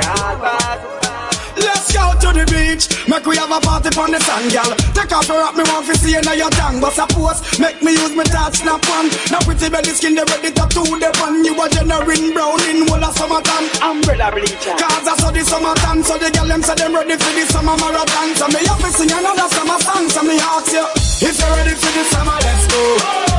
a 2.03 2.19
try 2.19 2.23
Let's 2.23 2.25
go 2.25 2.33
to 2.33 2.39
the 2.39 2.45
beach. 2.51 2.85
Make 3.09 3.27
we 3.27 3.37
have 3.37 3.51
a 3.51 3.61
party 3.61 3.91
on 3.99 4.11
the 4.11 4.21
sand, 4.21 4.51
girl. 4.53 4.73
Take 4.95 5.13
off 5.13 5.29
your 5.29 5.43
hat, 5.43 5.55
me 5.57 5.65
want 5.69 5.87
to 5.87 5.95
see 5.99 6.13
you 6.13 6.23
now 6.23 6.33
your 6.33 6.51
tongue. 6.51 6.81
But 6.81 6.93
suppose, 6.95 7.39
make 7.59 7.83
me 7.83 7.93
use 7.93 8.15
my 8.15 8.25
touch 8.25 8.63
snap 8.63 8.83
on. 8.97 9.07
Now 9.31 9.41
pretty 9.45 9.69
belly 9.71 9.93
skin, 9.95 10.15
they 10.15 10.25
ready 10.27 10.51
to 10.51 10.65
do 10.73 10.83
the 10.99 11.11
pan. 11.15 11.45
You 11.45 11.55
a 11.55 11.67
generating 11.69 12.33
brown 12.35 12.61
in 12.67 12.87
whole 12.89 13.03
of 13.03 13.15
summertime. 13.15 13.67
Umbrella 13.83 14.33
bleacher. 14.33 14.75
Cause 14.79 15.07
I 15.07 15.15
saw 15.19 15.31
the 15.31 15.43
summertime, 15.45 16.03
so 16.03 16.15
the 16.19 16.29
girl 16.31 16.47
them 16.49 16.63
say 16.63 16.75
them 16.75 16.95
ready 16.95 17.17
for 17.17 17.33
the 17.33 17.45
summer 17.51 17.77
marathon. 17.77 18.29
So 18.39 18.47
me 18.51 18.61
have 18.67 18.81
to 18.83 18.91
sing 18.91 19.13
another 19.13 19.49
summer 19.53 19.79
song. 19.83 20.05
So 20.11 20.21
me 20.23 20.37
ask 20.39 20.73
you, 20.73 20.85
if 21.27 21.35
you're 21.39 21.53
ready 21.55 21.75
for 21.77 21.93
the 21.93 22.05
summer, 22.11 22.39
let's 22.43 22.65
go. 22.71 22.83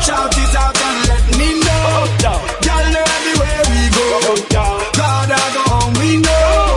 Shout 0.03 0.35
it 0.35 0.55
out 0.55 0.75
and 0.77 0.99
let 1.09 1.25
me 1.39 1.47
know. 1.63 1.91
Girl, 2.21 2.85
know 2.91 3.05
everywhere 3.17 3.61
we 3.71 3.81
go. 3.91 4.07
God, 4.51 5.29
I 5.31 5.43
go 5.55 5.63
home, 5.71 5.93
we 5.99 6.17
know. 6.19 6.72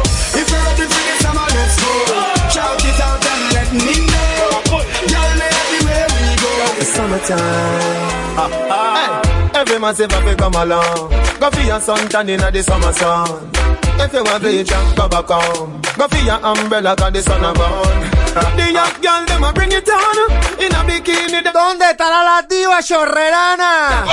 Hey, 8.36 9.09
every 9.55 9.78
man 9.78 9.95
say 9.95 10.07
come 10.07 10.55
along. 10.55 11.11
Go 11.41 11.51
for 11.51 11.61
your 11.62 11.81
suntan 11.81 12.28
inna 12.28 12.51
the 12.51 12.62
summer 12.62 12.93
sun. 12.93 13.51
If 13.99 14.12
you 14.12 14.23
want 14.25 14.43
bleach, 14.43 14.69
go 14.95 15.09
back 15.09 15.27
home. 15.28 15.81
Go 15.97 16.07
for 16.09 16.19
your 16.25 16.39
umbrella 16.45 16.95
'cause 16.95 17.12
the 17.12 17.23
sun 17.23 17.43
a 17.45 17.53
burn. 17.55 18.11
The 18.57 18.70
young 18.73 18.93
girl 19.01 19.25
them 19.27 19.45
a 19.45 19.53
bring 19.53 19.73
it 19.73 19.86
down 19.86 20.17
in 20.61 20.75
a 20.75 20.85
bikini. 20.85 21.43
them- 21.43 21.55
¿Dónde 21.55 21.91
estará 21.91 22.23
la 22.23 22.43
diva 22.43 22.83
chorrerana? 22.83 24.05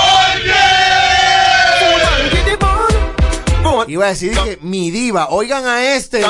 Iba 3.86 4.06
a 4.06 4.08
decir 4.08 4.32
que 4.38 4.58
mi 4.62 4.90
diva, 4.90 5.26
oigan 5.28 5.66
a 5.66 5.94
este. 5.94 6.20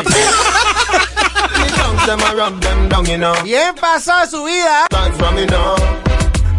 Bien 3.45 3.75
pasada 3.77 4.27
su 4.27 4.43
vida. 4.45 4.87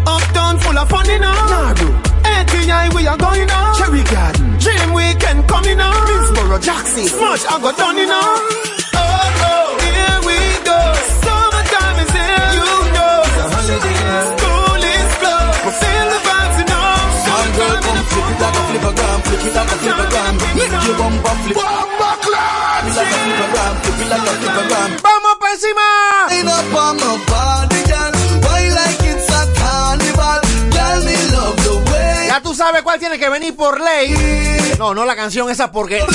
Uptown 0.05 0.59
full 0.59 0.77
of 0.77 0.89
fun, 0.89 1.05
you 1.09 1.19
know. 1.19 1.33
ATI 2.25 2.89
we 2.95 3.07
are 3.07 3.17
going 3.17 3.47
now. 3.47 3.73
Cherry 3.77 4.03
Garden. 4.03 4.57
Dream 4.59 4.93
weekend 4.93 5.47
coming 5.47 5.77
now. 5.77 5.91
Middlesboro, 5.93 6.57
Jackson. 6.61 7.05
Smush 7.07 7.45
I 7.45 7.59
got 7.61 7.77
done, 7.77 7.97
you 7.97 8.07
know. 8.07 8.21
Oh, 8.21 9.01
oh, 9.01 9.77
here 9.81 10.19
we 10.27 10.37
go. 10.65 10.79
Summertime 11.23 11.97
is 12.03 12.11
here, 12.13 12.49
you 12.57 12.69
know. 12.95 13.17
School 14.35 14.81
is 14.83 15.11
closed. 15.21 15.59
But 15.65 15.75
feel 15.81 16.05
the 16.13 16.19
vibes, 16.25 16.57
you 16.59 16.67
know. 16.69 16.85
One 17.35 17.51
girl 17.57 17.77
come 17.85 18.03
flip 18.09 18.27
it 18.31 18.37
like 18.41 18.55
a 18.55 18.63
flippergram, 18.69 19.19
flip 19.25 19.43
it 19.45 19.53
like 19.55 19.71
a 19.73 19.77
flippergram. 19.81 20.33
Make 20.55 20.75
your 20.85 20.95
bumper 20.97 21.35
flip. 21.43 21.55
Bumper 21.57 22.15
clap. 22.25 22.83
Flip 22.85 22.89
it 22.89 22.95
like 22.95 23.09
a 23.09 23.17
flippergram, 23.25 23.73
flip 23.83 23.99
it 24.01 24.09
like 24.11 24.25
a 24.25 24.33
flippergram. 24.39 24.89
¡Vamos 25.05 25.35
pa' 25.41 25.51
encima! 25.53 25.87
Line 26.29 26.49
up 26.49 26.73
on 26.73 26.93
my 26.97 27.74
Ya 32.35 32.41
tú 32.41 32.53
sabes 32.53 32.81
cuál 32.83 32.99
tiene 32.99 33.17
que 33.17 33.29
venir 33.29 33.55
por 33.55 33.79
ley. 33.79 34.13
No, 34.77 34.93
no 34.93 35.05
la 35.05 35.15
canción 35.15 35.49
esa 35.49 35.71
porque. 35.71 36.03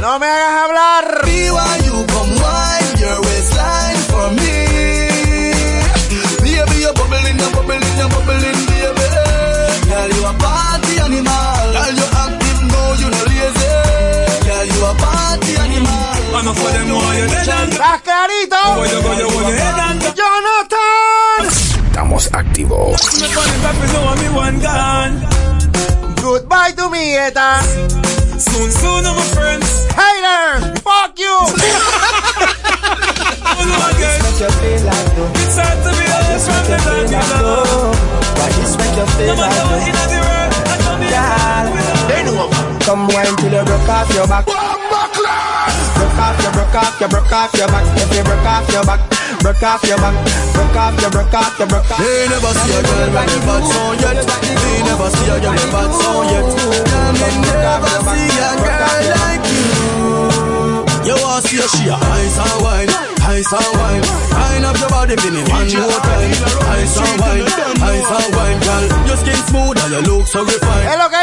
No 0.00 0.18
me 0.18 0.26
hagas 0.26 0.64
hablar. 0.64 1.18
¡Estás 17.78 18.02
clarito! 18.02 18.56
¡Jonathan! 20.14 20.97
Estamos 21.98 22.30
activos. 22.32 23.00
Me 23.20 23.26
pon 23.34 23.42
it 23.42 23.58
back 23.60 23.74
with 23.80 23.92
you 23.92 23.98
and 23.98 24.20
me 24.22 24.28
one 24.30 24.60
gone. 24.62 25.18
Goodbye 26.22 26.70
to 26.76 26.88
mi 26.90 27.16
eta. 27.16 27.60
Soon 28.38 28.70
soon 28.70 29.02
my 29.02 29.20
friends. 29.34 29.66
Hater! 29.98 30.78
Fuck 30.86 31.18
you! 31.18 31.36
Hello 33.42 33.78
again. 33.90 34.22
Make 34.22 34.38
you 34.38 34.46
feel 34.62 34.78
like 34.86 35.10
though. 35.18 35.42
It's 35.42 35.58
hard 35.58 35.74
to 35.82 35.90
be 35.98 36.06
honest 36.06 36.46
from 36.46 36.62
the 36.70 36.78
time 36.86 37.10
you 37.10 37.18
love. 37.42 37.98
Why 38.38 38.46
this 38.54 38.78
make 38.78 38.94
you 38.94 39.02
No 39.02 39.10
feel 39.18 39.34
matter 39.34 39.66
what 39.66 39.82
like 39.82 39.90
in 39.90 39.98
the 39.98 40.22
world, 40.22 40.54
I 40.54 40.78
come 40.86 41.02
in. 41.02 41.10
though? 42.30 42.78
Come 42.86 43.02
wine 43.08 43.34
till 43.42 43.50
you 43.58 43.64
broke 43.66 43.88
off 43.88 44.14
your 44.14 44.28
back. 44.28 44.77
Off 49.60 49.82
your, 49.84 49.98
a 49.98 50.00
girl 50.72 50.88
with 50.88 51.04
a 52.98 53.06
bad 53.12 53.28
yet. 54.00 54.16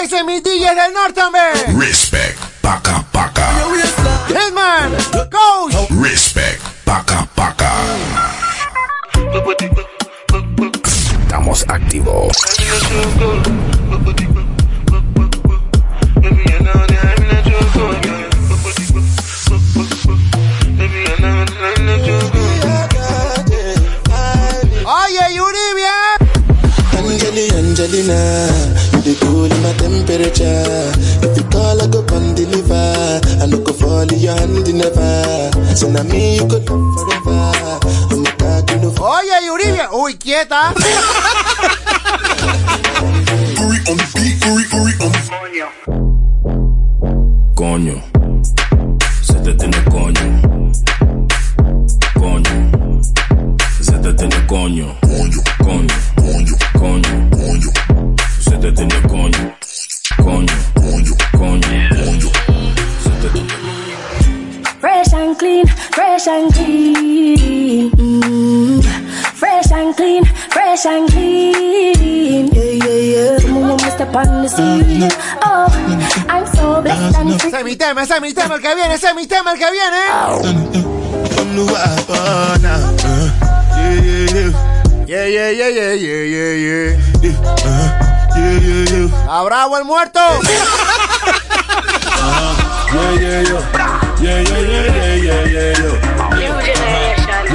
See 0.07 0.23
me 0.23 0.39
DJs 0.39 0.75
del 0.75 0.93
norte, 0.93 1.19
hombre. 1.19 1.51
Respect. 1.73 2.37
Respect. 6.05 6.61
Paca, 6.85 7.27
paca. 7.33 7.71
Estamos 11.23 11.65
activos. 11.67 12.37
Oye, 24.85 25.33
Yuribia. 25.33 25.97
Angeli, 26.99 27.49
Angelina, 27.49 28.75
you 28.75 28.84
the 29.05 29.13
cool 29.21 29.45
in 29.45 29.61
my 29.61 29.71
temperature. 29.77 30.89
If 31.21 31.37
you 31.37 31.45
call, 31.53 31.77
I 31.77 31.85
go 31.85 32.01
and 32.17 32.35
deliver. 32.35 33.21
I 33.37 33.45
no 33.45 33.61
go 33.61 33.71
fall 33.71 34.01
in 34.01 34.19
your 34.19 34.33
hand 34.33 34.65
never. 34.73 35.77
So 35.77 35.89
now 35.93 36.01
me 36.03 36.37
you 36.37 36.47
could 36.49 36.65
love 36.65 36.97
forever. 36.97 37.53
I'm 38.09 38.25
a 38.25 38.31
cocky 38.41 38.75
no 38.81 38.89
Oye, 38.97 39.37
Yuribia. 39.45 39.93
Uy, 39.93 40.17
quieta. 40.17 40.73
Coño. 47.53 48.01
Se 49.21 49.33
te 49.35 49.53
tiene 49.53 49.83
coño. 49.85 50.41
Coño. 52.17 53.01
Se 53.81 53.97
te 53.99 54.13
tiene 54.13 54.47
coño. 54.47 54.97
Coño. 55.01 55.39
Coño. 55.63 56.57
Coño. 56.79 57.29
Coño. 57.29 58.04
Se 58.55 58.61
te 58.61 58.71
tiene 58.71 59.01
coño. 59.09 59.53
Coño. 60.23 60.53
Coño. 60.75 61.13
Coño. 61.37 62.29
Se 63.03 63.09
te 63.21 63.29
tiene 63.33 63.53
Fresh 64.79 65.13
and 65.13 65.37
clean, 65.37 65.67
fresh 65.91 66.27
and 66.27 66.53
clean. 66.53 67.91
Mm. 67.91 68.81
Fresh 69.33 69.71
and 69.73 69.93
clean, 69.97 70.25
fresh 70.51 70.85
and 70.85 71.09
clean. 71.11 72.47
Yeah, 72.53 72.63
yeah, 72.63 72.95
yeah. 72.95 73.39
The 73.39 73.49
moment 73.51 73.83
we 73.83 73.89
step 73.89 74.15
on 74.15 74.43
the 74.43 74.47
scene. 74.47 75.09
Oh, 75.43 75.67
I'm 76.29 76.45
so 76.55 76.81
Ese 76.81 77.57
es 77.57 77.65
mi 77.65 77.75
tema, 77.75 78.03
ese 78.03 78.15
es 78.15 78.21
mi 78.21 78.33
tema 78.33 78.55
el 78.55 78.61
que 78.61 78.73
viene, 78.73 78.93
ese 78.93 79.09
es 79.09 79.15
mi 79.15 79.27
tema 79.27 79.51
el 79.51 79.59
que 79.59 79.69
viene. 79.69 79.99
Yeah, 85.05 85.27
yeah, 85.27 85.51
yeah, 85.51 85.69
yeah. 85.69 85.93
Yeah, 85.93 86.23
yeah, 86.23 86.95
yeah, 87.61 88.04
yeah, 94.21 94.41
yeah, 94.41 95.45
yeah, 95.51 95.75
generation, 96.65 97.45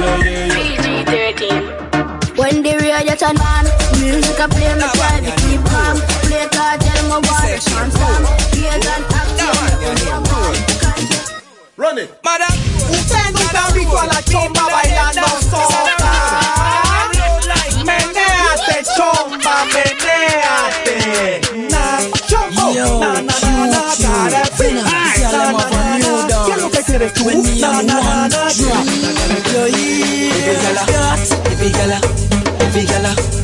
PG-13. 0.51 2.37
When 2.37 2.63
the 2.63 2.71
radio 2.79 3.15
turn 3.15 3.37
on, 3.37 3.65
music 3.99 4.39
I 4.39 4.47
play 4.47 4.73
me 4.73 4.87
try 4.95 5.19
to 5.21 5.31
keep 5.41 5.61
calm. 5.69 5.97
Play 6.25 6.47
card, 6.49 6.81
tell 6.81 7.03
me 7.03 7.09
what 7.11 7.45
the 7.45 7.59
chance 7.61 7.97
on. 8.01 8.21
Here's 8.55 8.85
an 8.87 9.03
action. 9.13 9.55
Run 11.77 11.97
it. 11.97 12.09
Madam, 12.23 12.53
usted 12.89 13.33
nunca 13.33 13.57
ha 13.57 13.71
visto 13.73 13.97
a 13.99 14.05
la 14.05 14.21
chomba 14.23 14.63
bailando 14.71 15.27
soca. 15.49 15.81
Menéate, 15.81 15.90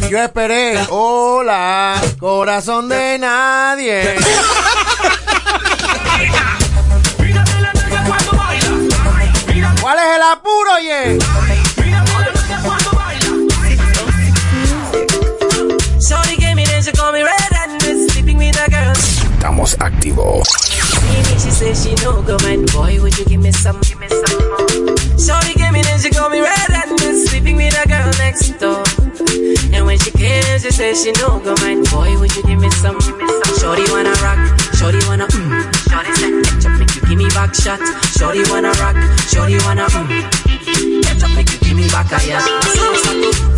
Yo, 0.10 0.20
esperé. 0.20 0.80
Hola, 0.90 2.02
corazón 2.18 2.88
de 2.88 3.18
nadie. 3.20 4.16
¿Cuál 9.82 9.98
es 10.00 10.16
el 10.16 10.22
apuro, 10.32 10.74
oye? 10.76 11.20
Shorty 16.00 16.36
gave 16.38 16.56
me 16.56 16.66
then 16.66 16.82
she 16.82 16.92
call 16.94 17.12
me 17.12 17.22
red 17.22 17.47
Estamos 19.38 19.78
activos. 19.80 20.48
She 21.38 21.52
said 21.52 21.78
she 21.78 21.94
no 22.04 22.24
go 22.24 22.38
mind, 22.42 22.72
boy, 22.74 23.00
would 23.02 23.16
you 23.20 23.26
give 23.26 23.40
me 23.40 23.52
some, 23.52 23.80
give 23.82 24.00
me 24.00 24.08
some 24.10 24.34
more? 24.50 24.98
Shorty 25.16 25.54
gave 25.54 25.72
me 25.72 25.84
then 25.84 26.00
she 26.00 26.10
call 26.10 26.30
me 26.32 26.42
red 26.42 26.72
and 26.74 26.92
was 27.00 27.30
sleeping 27.30 27.56
with 27.56 27.78
a 27.78 27.88
girl 27.88 28.10
next 28.18 28.50
door. 28.58 28.84
And 29.72 29.86
when 29.86 30.00
she 30.00 30.10
came, 30.10 30.42
she 30.60 30.72
said 30.72 30.98
she 30.98 31.12
no 31.22 31.40
go 31.40 31.54
mind, 31.62 31.88
boy, 31.92 32.18
would 32.20 32.36
you 32.36 32.42
give 32.44 32.60
me 32.60 32.72
some, 32.72 32.98
give 32.98 33.16
me 33.16 33.28
some? 33.28 33.56
Shorty 33.62 33.86
wanna 33.92 34.14
rock, 34.26 34.42
shorty 34.74 35.06
wanna 35.06 35.28
mm. 35.28 35.62
Shorty 35.86 36.14
said, 36.18 36.34
ketchup 36.44 36.80
make 36.80 36.96
you 36.96 37.02
give 37.02 37.18
me 37.20 37.28
back 37.30 37.54
shot. 37.54 37.80
Shorty 38.18 38.42
wanna 38.50 38.74
rock, 38.82 38.98
shorty 39.30 39.58
wanna 39.70 39.86
mm. 39.86 40.57
Ketchup 41.06 41.32
make 41.36 41.52
you 41.52 41.60
give 41.60 41.78
me 41.78 41.86
back 41.90 42.12
a 42.12 42.20
yash. 42.28 42.48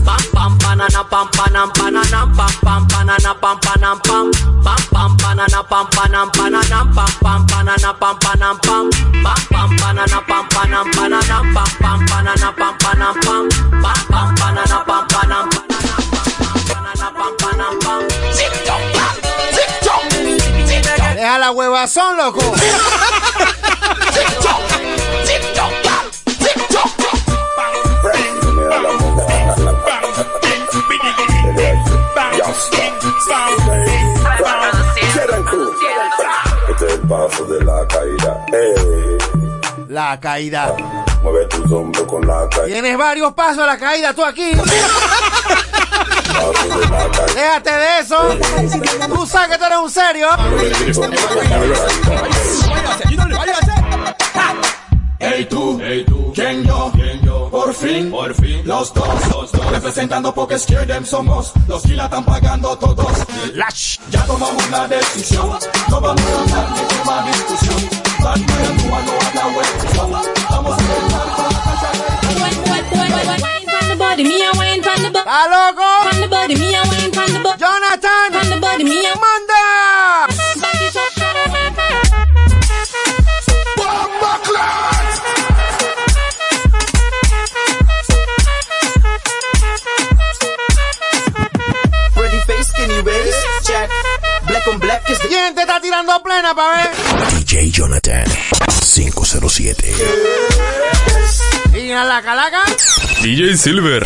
Pam 0.06 0.22
pam 0.34 0.52
banana 0.58 1.04
pam 1.04 1.28
panam 1.36 1.70
pananam 1.78 2.28
pam 2.38 2.54
pam 2.64 2.82
banana 2.88 3.34
pam 3.42 3.58
panam 3.60 3.98
pam 4.08 4.32
pam 4.64 4.82
pam 4.94 5.12
banana 5.18 5.62
pam 5.70 5.86
panam 5.96 6.28
pananam 6.32 6.88
pam 6.96 7.12
pam 7.22 7.46
banana 7.48 7.94
pam 7.94 8.16
panam 8.24 8.56
pam 8.66 8.90
pam 9.24 9.40
pam 9.52 9.70
banana 9.80 10.20
pam 10.30 10.46
panam 10.50 10.86
pananam 10.96 11.46
pam 11.54 11.70
pam 11.82 12.00
banana 12.10 12.50
pam 12.60 12.74
panam 12.80 13.16
pam 13.26 13.44
pam 13.84 14.00
pam 14.12 14.28
banana 14.40 14.78
pam 14.88 15.04
panam 15.14 15.46
banana 16.70 17.08
pam 17.18 17.34
panam 17.42 17.74
pam 17.84 18.02
Tick 18.38 18.54
tock, 18.66 18.82
tick 19.56 19.72
tock, 19.86 20.02
tick 20.68 20.84
tock. 20.86 21.14
Deja 21.16 21.38
la 21.38 21.50
huevazón, 21.52 22.18
loco. 22.18 22.56
Tick 24.14 24.32
tock, 24.42 24.62
Este 36.70 36.86
es 36.88 36.94
el 36.94 37.00
paso 37.02 37.46
de 37.46 37.64
la 37.64 37.86
caída. 37.88 38.46
Eh, 38.54 39.18
La 39.88 40.20
caída. 40.20 40.74
mueve 41.24 41.46
tus 41.46 41.72
hombros 41.72 42.08
con 42.08 42.26
la 42.26 42.48
caída. 42.50 42.68
Tienes 42.68 42.98
varios 42.98 43.34
pasos 43.34 43.60
a 43.60 43.66
la 43.68 43.78
caída, 43.78 44.14
tú 44.14 44.24
aquí. 44.24 44.52
Déjate 47.36 47.72
de 47.72 48.00
eso. 48.00 48.18
Tú 49.14 49.26
sabes 49.28 49.50
que 49.50 49.58
tú 49.58 49.66
eres 49.66 49.78
un 49.80 49.92
serio. 49.92 50.28
Hey 55.22 55.46
tú, 55.50 55.78
hey 55.84 56.06
tú, 56.08 56.32
¿quién 56.34 56.64
yo? 56.64 57.50
Por 57.52 57.74
fin, 57.74 58.10
por 58.10 58.34
fin, 58.36 58.62
los 58.64 58.94
dos, 58.94 59.28
los 59.34 59.52
dos, 59.52 59.72
representando 59.72 60.34
porque 60.34 60.56
Them 60.58 61.06
somos, 61.06 61.52
los 61.68 61.82
que 61.84 61.94
la 61.94 62.06
están 62.06 62.24
pagando 62.24 62.78
todos. 62.78 63.12
Ya 64.12 64.26
tomamos 64.26 64.70
la 64.70 64.88
decisión, 64.88 65.50
no 65.90 66.00
vamos 66.00 66.22
a 66.22 66.42
hablar 66.42 66.74
de 66.74 66.88
tema 66.88 67.24
discusión. 67.28 67.90
Batman, 68.24 68.78
tú 68.78 68.88
no 68.88 68.96
habla 68.96 69.58
web, 69.58 69.68
vamos 70.50 70.78
a 70.78 70.80
empezar 70.80 71.36
con 71.36 71.52
la 71.52 71.64
cancha 71.64 72.20
body, 74.00 74.24
¿Quién 95.28 95.56
te 95.56 95.62
está 95.62 95.80
tirando 95.82 96.22
plena, 96.24 96.54
pa' 96.54 96.72
ver? 96.72 96.90
DJ 97.38 97.72
Jonathan 97.72 98.26
507. 98.94 99.94
¿Y 101.74 101.92
a 101.92 102.04
la 102.04 102.22
calaca? 102.22 102.64
DJ 103.22 103.58
Silver. 103.58 104.04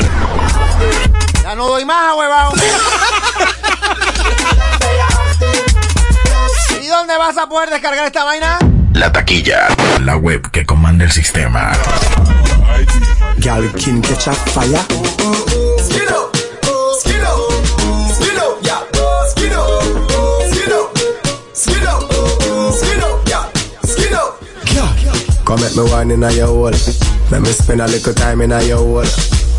Ya 1.42 1.56
no 1.56 1.68
doy 1.68 1.86
más, 1.86 2.16
huevado. 2.16 2.54
¿Y 6.82 6.88
dónde 6.88 7.18
vas 7.18 7.38
a 7.38 7.48
poder 7.48 7.70
descargar 7.70 8.06
esta 8.06 8.24
vaina? 8.24 8.60
La 8.94 9.12
taquilla. 9.12 9.68
La 10.02 10.18
web 10.18 10.50
que 10.52 10.66
comanda 10.66 11.06
el 11.06 11.12
sistema. 11.12 11.72
Gal 13.38 13.72
catch 13.74 14.28
a 14.28 14.34
fire. 14.34 14.80
Come 25.54 25.62
make 25.62 25.78
me 25.78 25.84
wine 25.86 26.10
in 26.10 26.22
your 26.34 26.48
hole. 26.48 26.74
Let 27.30 27.42
me 27.46 27.54
spend 27.54 27.80
a 27.80 27.86
little 27.86 28.14
time 28.16 28.42
in 28.42 28.50
your 28.66 28.82
hole. 28.82 29.06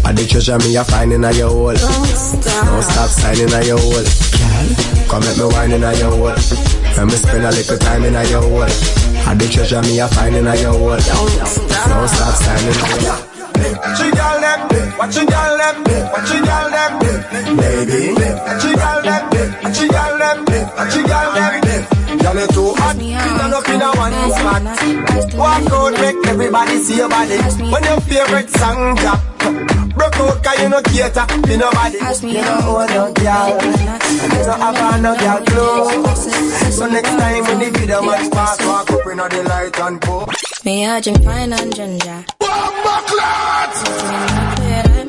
I 0.02 0.10
the 0.10 0.26
treasure 0.26 0.58
me 0.58 0.74
a 0.74 0.82
find 0.82 1.12
in 1.12 1.22
your 1.22 1.54
hole. 1.54 1.70
Don't 1.70 2.82
stop 2.82 3.06
signing 3.14 3.46
in 3.46 3.62
your 3.62 3.78
hole. 3.78 4.02
Come 5.06 5.22
make 5.22 5.38
me 5.38 5.46
wine 5.54 5.70
in 5.70 5.86
your 5.86 6.10
hole. 6.10 6.34
Let 6.34 7.06
me 7.06 7.14
spend 7.14 7.46
a 7.46 7.50
little 7.54 7.78
time 7.78 8.02
in 8.10 8.18
your 8.26 8.42
hole. 8.42 8.66
I 8.66 9.38
the 9.38 9.46
treasure 9.46 9.82
me 9.86 10.02
a 10.02 10.10
find 10.10 10.34
in 10.34 10.50
your 10.58 10.74
hole. 10.74 10.98
Don't 10.98 12.10
stop 12.10 12.34
signing 12.42 12.74
in 12.74 12.90
your 12.98 13.14
hole. 13.14 13.30
Watch 13.54 14.02
your 14.02 14.10
girl 14.18 14.42
them, 14.42 14.98
watch 14.98 15.14
your 15.14 15.30
girl 15.30 15.54
them, 15.62 15.78
watch 16.10 16.30
your 16.34 16.42
girl 16.42 16.74
them, 16.74 16.90
baby. 17.54 18.18
Watch 18.18 18.66
your 18.66 18.74
girl 18.82 18.98
them, 18.98 19.30
watch 19.62 19.78
your 19.78 19.94
girl 19.94 20.18
them, 20.18 20.42
watch 20.74 20.94
your 20.98 21.03
Walk 25.54 25.72
out, 25.72 25.92
make 26.00 26.26
everybody 26.26 26.82
see 26.82 26.96
your 26.96 27.08
body. 27.08 27.36
When 27.70 27.84
your 27.84 28.00
favorite 28.00 28.50
song 28.50 28.96
drop, 28.96 29.20
broke 29.94 30.16
out 30.16 30.42
'cause 30.42 30.58
you 30.60 30.68
no 30.68 30.82
cater 30.82 31.26
to 31.26 31.56
nobody. 31.56 31.98
You 32.26 32.42
know 32.42 32.60
hold 32.66 32.90
no 32.90 33.12
girl, 33.12 33.48
you 33.62 34.42
no 34.46 34.52
have 34.62 35.00
no 35.00 35.14
girl 35.14 35.40
clothes. 35.46 36.74
So 36.76 36.86
next 36.86 37.10
time 37.10 37.44
when 37.46 37.58
the 37.60 37.70
video 37.70 38.02
much 38.02 38.30
pass, 38.32 38.58
walk 38.66 38.90
up 38.90 39.06
in 39.06 39.18
the 39.18 39.42
light 39.48 39.78
and 39.78 40.00
pour. 40.00 40.26
Me 40.64 40.84
a 40.86 41.00
drink 41.00 41.24
pine 41.24 41.52
and 41.52 41.72
ginger. 41.72 42.24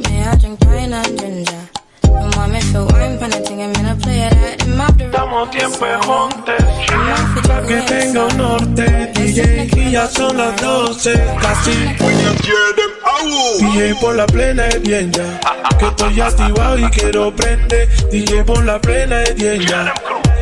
Me 0.04 0.24
I 0.30 0.36
drink 0.36 0.60
pine 0.60 0.94
and 0.94 1.20
ginger. 1.20 1.65
No 2.74 2.86
mami 2.86 2.88
feel 2.88 2.88
wine 2.88 3.18
pan 3.20 3.32
thing 3.44 3.62
I'm 3.62 3.74
gonna 3.74 3.96
play 3.96 4.20
that. 4.20 4.60
Them 4.60 4.82
up 4.82 4.98
the 4.98 5.06
Estamos 5.06 5.50
tiempo 5.52 5.86
juntos, 6.02 6.64
pa' 7.48 7.62
que 7.68 7.82
tenga 7.82 8.26
un 8.26 8.38
norte, 8.38 9.12
DJ, 9.14 9.70
y 9.76 9.92
ya 9.92 10.08
son 10.08 10.38
las 10.38 10.62
12, 10.62 11.14
casi. 11.42 11.72
DJ 13.60 13.96
por 13.96 14.16
la 14.16 14.26
plena 14.26 14.68
es 14.68 14.82
bien 14.82 15.12
ya, 15.12 15.40
que 15.78 15.86
estoy 15.88 16.22
activado 16.22 16.78
y 16.80 16.90
quiero 16.90 17.36
prender. 17.36 17.88
DJ 18.12 18.44
por 18.44 18.64
la 18.64 18.80
plena 18.80 19.22
es 19.24 19.36
bien 19.36 19.62
ya, 19.62 19.94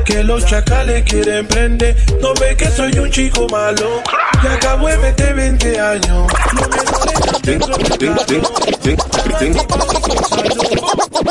que 0.04 0.24
los 0.24 0.46
chacales 0.46 1.04
quieren 1.04 1.48
prender. 1.48 1.96
No 2.22 2.34
ve 2.36 2.56
que 2.56 2.70
soy 2.70 2.98
un 3.00 3.10
chico 3.10 3.48
malo. 3.50 4.02
Y 4.44 4.48
acabo 4.48 4.88
de 4.88 4.98
meter 4.98 5.36
20 5.36 5.80
años. 5.80 6.32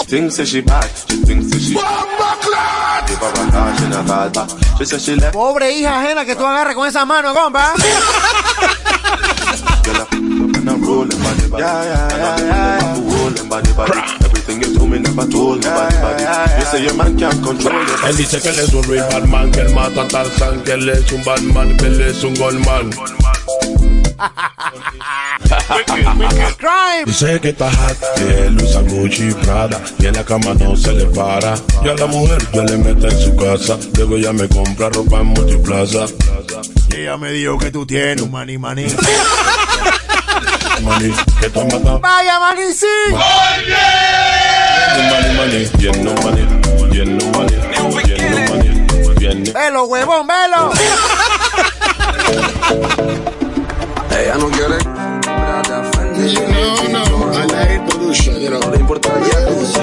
Things 0.06 0.36
say 0.36 0.44
she 0.44 0.60
bad, 0.60 0.84
she 1.08 1.16
thinks 1.24 1.48
that 1.50 1.60
she 1.60 1.72
Give 1.72 3.18
her 3.18 3.28
a 3.30 3.50
call, 3.50 3.76
she 3.76 3.88
not 3.88 4.06
call 4.06 4.30
back. 4.30 4.48
She 4.78 4.84
say 4.84 4.98
she 4.98 5.16
left. 5.16 5.32
Pobre 5.32 5.72
hija 5.72 6.00
ajena 6.00 6.24
que 6.24 6.36
tú 6.36 6.44
agarras 6.44 6.74
con 6.74 6.86
esa 6.86 7.04
mano, 7.04 7.34
compa. 7.34 7.72
Yeah, 11.58 11.84
yeah, 11.84 12.08
yeah, 12.16 12.36
yeah, 12.38 14.31
me 14.92 14.98
never 14.98 15.26
told 15.26 15.64
me 15.64 15.70
body 15.70 15.96
body. 16.04 16.24
You 16.58 16.64
say 16.66 16.84
your 16.84 16.94
man 16.94 17.18
can't 17.18 17.42
control 17.42 17.80
your 17.86 17.98
Él 18.06 18.16
dice 18.16 18.40
que 18.40 18.48
él 18.50 18.58
es 18.58 18.72
un 18.74 18.82
real 18.84 19.08
bad 19.10 19.26
man, 19.26 19.50
que 19.50 19.60
él 19.60 19.74
mata 19.74 20.02
a 20.02 20.08
Tarzan, 20.08 20.62
que 20.62 20.72
él 20.72 20.88
es 20.88 21.10
un 21.12 21.24
bad 21.24 21.40
man, 21.40 21.76
que 21.78 21.86
él 21.86 22.00
es 22.00 22.22
un 22.22 22.34
goldman. 22.34 22.90
Dice 27.06 27.40
que 27.40 27.48
está 27.48 27.70
hot, 27.70 27.96
que 28.16 28.46
él 28.46 28.56
usa 28.62 28.82
Gucci 28.82 29.30
y 29.30 29.34
Prada 29.34 29.80
Y 29.98 30.06
en 30.06 30.14
la 30.14 30.24
cama 30.24 30.54
no 30.54 30.76
se 30.76 30.92
le 30.92 31.06
para 31.06 31.54
Y 31.84 31.88
a 31.88 31.94
la 31.94 32.06
mujer 32.06 32.38
yo 32.52 32.62
le 32.62 32.76
meto 32.76 33.08
en 33.08 33.18
su 33.18 33.34
casa 33.34 33.78
Luego 33.96 34.16
ella 34.16 34.32
me 34.32 34.48
compra 34.48 34.90
ropa 34.90 35.20
en 35.20 35.26
Multiplaza 35.26 36.06
Y 36.90 37.00
ella 37.00 37.16
me 37.16 37.32
dijo 37.32 37.58
que 37.58 37.70
tú 37.72 37.84
tienes 37.84 38.22
un 38.22 38.30
maní 38.30 38.58
maní. 38.58 38.86
Maní, 40.82 41.12
que 41.40 41.50
tú 41.50 41.60
has 41.60 41.66
matado 41.66 42.00
Vaya 42.00 42.38
maní, 42.38 42.72
sí. 42.72 42.86
Maní, 45.10 45.30
maní, 45.36 45.58
bien 45.78 45.96
no 46.04 46.12
maní 46.22 46.42
Bien 46.90 47.10
no 47.18 47.24
maní, 47.38 47.56
bien 48.04 48.20
no 48.30 48.36
maní 48.54 48.70
Bien 49.18 49.36
no 49.44 49.52
Velo, 49.52 49.84
huevón, 49.84 50.26
velo. 50.26 50.72
Ella 54.10 54.34
no 54.36 54.48
quiere. 54.50 54.78
No, 56.52 56.60
no, 56.88 57.02
a 57.32 57.34
la 57.46 57.62
production, 57.86 58.34
you 58.40 58.48
know. 58.50 58.60
No 58.60 58.70
le 58.70 58.76
importa 58.78 59.08
sí. 59.64 59.80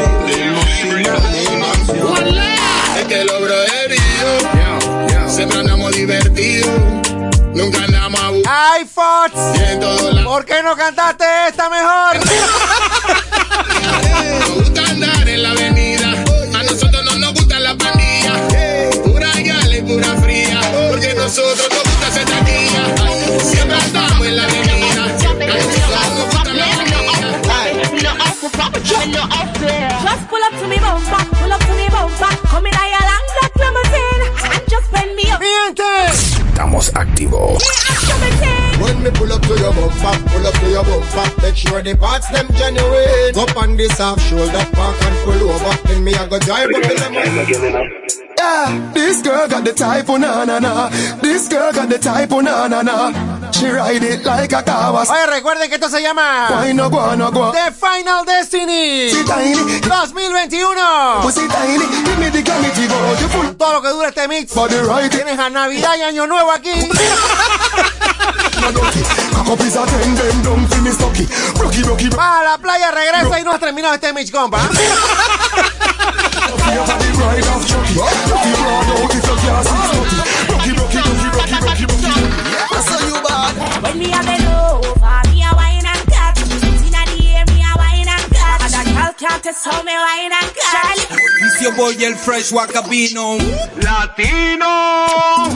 Es 2.99 3.05
que 3.07 3.23
los 3.25 3.41
broderíos 3.41 4.43
siempre 5.27 5.59
andamos 5.59 5.91
divertidos. 5.91 6.69
Nunca 7.53 7.83
andamos 7.83 8.19
aburridos. 8.21 8.51
¡Ay, 8.51 8.85
Fox! 8.85 9.31
¿Por 10.23 10.45
qué 10.45 10.61
no 10.63 10.75
cantaste 10.75 11.25
esta 11.47 11.69
mejor? 11.69 12.19
Nos 14.39 14.55
gusta 14.55 14.81
andar 14.85 15.27
en 15.27 15.43
la 15.43 15.51
avenida. 15.51 16.13
A 16.53 16.63
nosotros 16.63 17.03
no 17.05 17.15
nos 17.17 17.33
gusta 17.33 17.59
la 17.59 17.75
pandilla. 17.75 18.33
Pura 19.03 19.31
gala 19.33 19.77
y 19.77 19.81
pura 19.81 20.15
fría. 20.21 20.59
Porque 20.89 21.13
nosotros 21.13 21.69
nos 21.69 21.83
gusta 21.83 22.07
hacer 22.07 22.25
taquilla. 22.25 22.83
Siempre 23.43 23.77
andamos 23.77 24.27
en 24.27 24.35
la 24.37 24.43
avenida. 24.43 25.03
A 25.03 25.07
nosotros 25.07 26.09
nos 26.15 26.33
gusta 26.33 26.53
la 26.53 26.69
Just 28.89 30.29
pull 30.29 30.41
up 30.41 30.53
to 30.59 30.67
me 30.67 30.77
bumper, 30.77 31.25
pull 31.35 31.51
up 31.51 31.59
to 31.61 31.73
me 31.75 31.87
bumper. 31.89 32.35
Come 32.47 32.67
in 32.67 32.73
a 32.73 32.85
long 33.09 33.25
black 33.35 33.53
limousine 33.55 34.23
and 34.53 34.69
just 34.69 34.91
bend 34.91 35.15
me 35.15 35.29
up. 35.29 36.48
Estamos 36.59 36.91
activos. 36.93 37.63
When 38.81 39.01
me 39.01 39.09
pull 39.11 39.31
up 39.31 39.41
to 39.43 39.57
your 39.57 39.73
bumper, 39.73 40.29
pull 40.29 40.45
up 40.45 40.53
to 40.55 40.69
your 40.69 40.83
bumper, 40.83 41.41
make 41.41 41.55
sure 41.55 41.81
the 41.81 41.95
parts 41.95 42.27
them 42.31 42.49
genuine. 42.57 43.33
Up 43.39 43.55
on 43.55 43.77
this 43.77 43.97
half 43.97 44.19
shoulder, 44.23 44.67
park 44.73 45.01
and 45.01 45.15
pull 45.23 45.49
over. 45.51 45.87
Then 45.87 46.03
me 46.03 46.13
I 46.15 46.27
go 46.27 46.37
drive 46.37 46.67
up 46.67 46.83
in 46.83 46.97
the 46.99 48.28
Yeah, 48.49 48.91
this 48.93 49.21
girl 49.21 49.47
got 49.47 49.63
the 49.63 49.73
type, 49.73 50.09
oh 50.09 50.17
na 50.17 50.43
na 50.43 50.57
na. 50.59 50.89
This 51.21 51.47
girl 51.47 51.71
got 51.71 51.87
the 51.89 51.99
type, 51.99 52.31
oh 52.31 52.41
na 52.41 52.67
na 52.67 52.81
na. 52.81 53.51
She 53.51 53.67
ride 53.69 54.01
it 54.01 54.25
like 54.25 54.51
a 54.53 54.63
kawas. 54.63 55.09
Oye, 55.09 55.27
recuerden 55.27 55.69
que 55.69 55.75
esto 55.75 55.89
se 55.89 56.01
llama 56.01 56.49
no 56.73 56.89
go, 56.89 57.15
no 57.15 57.31
go. 57.31 57.51
The 57.51 57.71
Final 57.71 58.25
Destiny 58.25 59.09
Sí, 59.11 59.23
tiny. 59.25 59.53
2021. 59.81 61.21
Pussy 61.21 61.47
tiny, 61.47 61.85
give 62.05 62.19
me 62.19 62.29
the 62.29 62.41
gravity 62.41 62.87
go. 62.87 62.97
You 63.21 63.27
full 63.29 63.55
Todo 63.55 63.73
lo 63.73 63.81
que 63.81 63.89
dura 63.89 64.07
este 64.09 64.27
mix. 64.27 64.53
Tienes 65.11 65.37
a 65.37 65.49
Navidad 65.49 65.95
y 65.97 66.01
Año 66.01 66.25
Nuevo 66.25 66.51
aquí. 66.51 66.71
A 72.19 72.43
la 72.43 72.57
playa, 72.57 72.91
regresa 72.91 73.39
y 73.39 73.43
no 73.43 73.51
has 73.51 73.59
terminado 73.59 73.93
este 73.93 74.13
mix, 74.13 74.31
compa. 74.31 74.59
And 89.21 89.27
a 89.27 89.29
girl 89.29 89.29
can't 89.29 89.43
test 89.43 89.65
how 89.65 89.83
me. 89.83 89.91
It's 91.41 91.61
your 91.61 91.75
boy 91.75 91.93
el 91.99 92.15
Fresh 92.15 92.51
Wacabino. 92.51 93.37
Latino, 93.81 95.49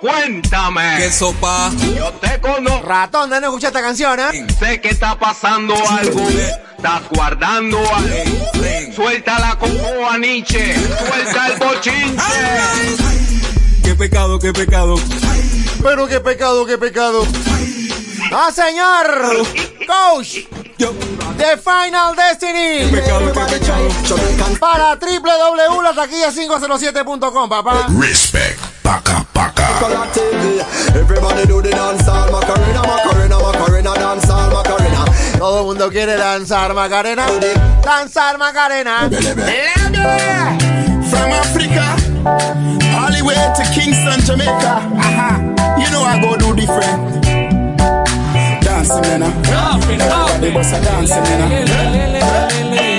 cuéntame. 0.00 0.96
¿Qué 0.98 1.10
sopa? 1.10 1.70
Yo 1.96 2.12
te 2.14 2.40
conozco. 2.40 2.86
Ratón, 2.86 3.30
de 3.30 3.40
no 3.40 3.46
escuchar 3.48 3.68
esta 3.68 3.82
canción, 3.82 4.20
¿eh? 4.20 4.46
Sé 4.58 4.80
que 4.80 4.88
está 4.88 5.18
pasando 5.18 5.74
algo. 5.74 6.28
Estás 6.76 7.02
guardando 7.10 7.78
algo. 7.78 8.92
Suelta 8.94 9.38
la 9.38 9.56
cocoa, 9.58 10.18
Nietzsche. 10.18 10.74
Suelta 10.74 11.46
el 11.48 11.58
bochinche. 11.58 12.22
Qué 13.82 13.94
pecado, 13.94 14.38
qué 14.38 14.52
pecado. 14.52 14.96
Pero 15.82 16.06
qué 16.06 16.20
pecado, 16.20 16.66
qué 16.66 16.78
pecado. 16.78 17.26
¡Ah, 18.32 18.50
señor! 18.52 19.46
Coach, 19.86 20.38
The 20.78 21.56
Final 21.62 22.14
Destiny. 22.14 22.90
Pecado, 22.90 23.32
qué 23.32 23.40
pecado. 23.58 23.88
Para 24.60 24.94
www.lataquilla507.com, 24.96 27.48
papá. 27.48 27.86
Respect. 27.98 28.60
Paca, 28.82 29.24
paca. 29.32 29.66
Everybody 30.94 31.46
do 31.46 31.62
the 31.62 31.70
dance 31.70 32.06
all 32.08 32.30
Macarena, 32.30 32.82
Macarena, 32.82 33.38
Macarena, 33.38 33.94
dance 33.94 34.28
all 34.30 34.50
Macarena. 34.50 35.04
Todo 35.38 35.60
el 35.60 35.64
mundo 35.66 35.88
quiere 35.90 36.16
danzar, 36.16 36.74
Macarena. 36.74 37.24
Danzar, 37.82 38.36
Macarena. 38.38 39.08
From 41.08 41.32
Africa, 41.32 41.96
all 42.96 43.10
the 43.12 43.22
way 43.24 43.34
to 43.56 43.64
Kingston, 43.72 44.20
Jamaica. 44.26 44.82
You 45.78 45.90
know 45.90 46.02
I 46.04 46.20
go 46.20 46.36
do 46.36 46.54
different. 46.54 47.16
Dancing, 48.76 49.00
man. 49.00 49.22
Everybody 49.22 50.52
bust 50.52 50.74
a 50.74 50.80
dancing, 50.82 51.22
man. 51.22 51.66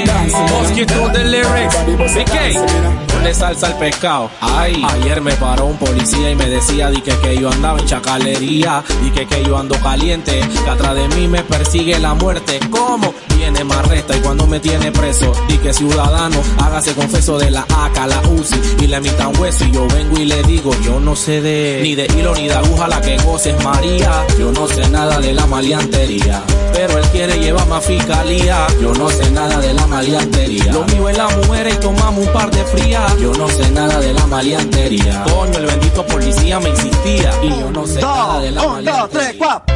Dancing, 0.08 0.50
Mosquito 0.50 1.08
de 1.10 1.24
lyrics. 1.24 1.76
BK. 2.16 3.17
Salsa 3.34 3.68
al 3.68 3.78
pescado. 3.78 4.32
Ay, 4.40 4.82
ayer 4.84 5.22
me 5.22 5.34
paró 5.34 5.66
un 5.66 5.78
policía 5.78 6.32
y 6.32 6.36
me 6.36 6.48
decía 6.48 6.90
di 6.90 7.02
que, 7.02 7.16
que 7.20 7.38
yo 7.38 7.52
andaba 7.52 7.78
en 7.80 7.86
chacalería, 7.86 8.84
di 9.04 9.12
que, 9.12 9.28
que 9.28 9.44
yo 9.44 9.58
ando 9.58 9.76
caliente, 9.82 10.40
que 10.40 10.70
atrás 10.70 10.96
de 10.96 11.08
mí 11.10 11.28
me 11.28 11.44
persigue 11.44 12.00
la 12.00 12.14
muerte. 12.14 12.60
¿Cómo? 12.72 13.14
Viene 13.36 13.64
más 13.64 13.86
resta 13.88 14.16
y 14.16 14.22
cuando 14.22 14.48
me 14.48 14.60
tiene 14.60 14.92
preso, 14.92 15.32
di 15.48 15.58
que 15.58 15.74
ciudadano, 15.74 16.42
hágase 16.64 16.96
confeso 16.96 17.38
de 17.38 17.52
la 17.52 17.62
AK, 17.62 18.08
la 18.08 18.22
UCI 18.30 18.84
y 18.84 18.88
le 18.88 18.98
emitan 18.98 19.38
hueso. 19.40 19.66
Y 19.66 19.72
yo 19.72 19.88
vengo 19.88 20.18
y 20.18 20.26
le 20.26 20.42
digo, 20.44 20.72
yo 20.84 21.00
no 21.00 21.16
sé 21.16 21.42
de 21.42 21.82
ni 21.84 21.96
de 21.96 22.06
hilo 22.18 22.34
ni 22.34 22.48
de 22.48 22.56
aguja 22.56 22.88
la 22.88 23.02
que 23.02 23.18
goces 23.18 23.62
María. 23.64 24.26
Yo 24.40 24.52
no 24.52 24.68
sé 24.68 24.90
nada 24.90 25.20
de 25.20 25.34
la 25.34 25.46
maleantería, 25.46 26.42
pero 26.74 26.98
él 26.98 27.06
quiere 27.12 27.38
llevarme 27.40 27.76
a 27.76 27.82
fiscalía. 27.82 28.66
Yo 28.82 28.94
no 28.94 29.10
sé 29.10 29.30
nada 29.32 29.60
de 29.60 29.74
la 29.74 29.86
maleantería. 29.86 30.72
Lo 30.72 30.86
mío 30.86 31.10
es 31.10 31.18
la 31.18 31.28
mujer 31.28 31.68
y 31.72 31.76
tomamos 31.78 32.26
un 32.26 32.34
par 32.34 32.50
de 32.50 32.64
frías. 32.66 33.07
Yo 33.20 33.32
no 33.34 33.48
sé 33.48 33.70
nada 33.72 34.00
de 34.00 34.14
la 34.14 34.26
maleantería. 34.28 35.24
Coño, 35.24 35.58
el 35.58 35.66
bendito 35.66 36.06
policía 36.06 36.60
me 36.60 36.70
insistía. 36.70 37.32
Y 37.42 37.50
yo 37.50 37.72
no 37.72 37.86
sé 37.88 38.02
nada 38.02 38.40
de 38.42 38.52
la 38.52 38.62
Un, 38.64 38.86
dos, 38.86 39.10
tres, 39.10 39.36
cuatro. 39.38 39.76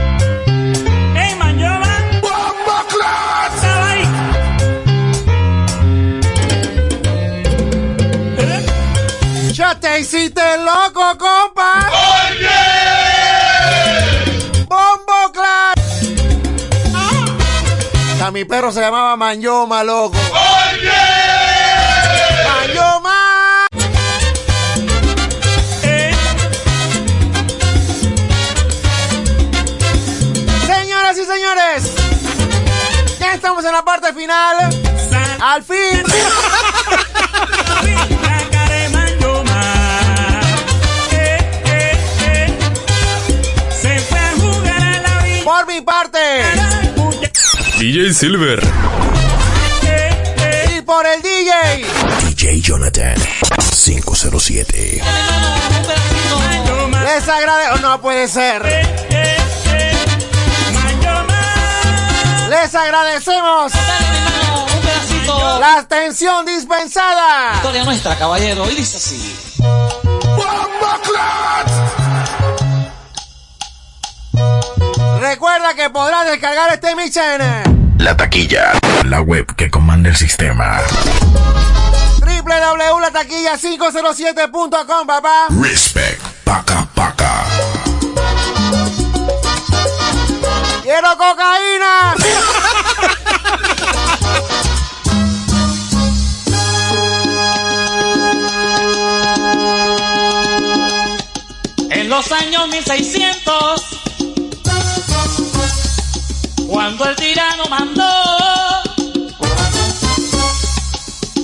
Hey, 1.15 1.35
man, 1.37 1.57
yo, 1.57 1.67
man. 1.67 2.21
Estaba 3.55 3.89
ahí. 3.91 4.07
Ya 9.53 9.79
te 9.79 9.99
hiciste 9.99 10.41
loco, 10.57 11.17
compa. 11.17 11.89
Bombo 14.67 15.31
Clan. 15.33 15.73
A 18.23 18.31
mi 18.31 18.45
perro 18.45 18.71
se 18.71 18.81
llamaba 18.81 19.15
Manyoma, 19.17 19.83
loco. 19.83 20.15
Manyoma. 20.31 21.10
señores. 31.41 31.83
Ya 33.19 33.33
estamos 33.33 33.65
en 33.65 33.71
la 33.71 33.83
parte 33.83 34.13
final. 34.13 34.57
Al 35.41 35.63
fin. 35.63 36.03
Por 45.43 45.67
mi 45.67 45.81
parte. 45.81 46.19
DJ 47.79 48.13
Silver. 48.13 48.61
Y 50.77 50.81
por 50.81 51.05
el 51.07 51.21
DJ. 51.23 51.85
DJ 52.29 52.61
Jonathan 52.61 53.15
507. 53.83 55.01
Les 57.03 57.27
agradezco. 57.27 57.75
Oh, 57.75 57.79
no 57.79 57.99
puede 58.01 58.27
ser. 58.27 59.40
Les 62.51 62.75
agradecemos. 62.75 63.71
La 65.61 65.77
atención 65.77 66.45
dispensada. 66.45 67.53
Historia 67.55 67.85
nuestra, 67.85 68.17
caballero. 68.17 68.69
Y 68.69 68.75
dice 68.75 68.97
así. 68.97 69.33
Recuerda 75.21 75.73
que 75.75 75.89
podrás 75.91 76.29
descargar 76.29 76.73
este 76.73 76.93
mix 76.93 77.15
en 77.15 77.95
La 77.99 78.17
taquilla. 78.17 78.73
La 79.05 79.21
web 79.21 79.45
que 79.55 79.71
comanda 79.71 80.09
el 80.09 80.17
sistema. 80.17 80.81
www.lataquilla507.com, 82.19 85.07
papá. 85.07 85.45
Respect. 85.61 86.21
Paca, 86.43 86.85
paca. 86.93 87.45
¡Quiero 90.91 91.17
cocaína! 91.17 92.15
En 101.91 102.09
los 102.09 102.29
años 102.33 102.67
1600, 102.67 103.81
cuando 106.67 107.05
el 107.05 107.15
tirano 107.15 107.63
mandó 107.69 108.03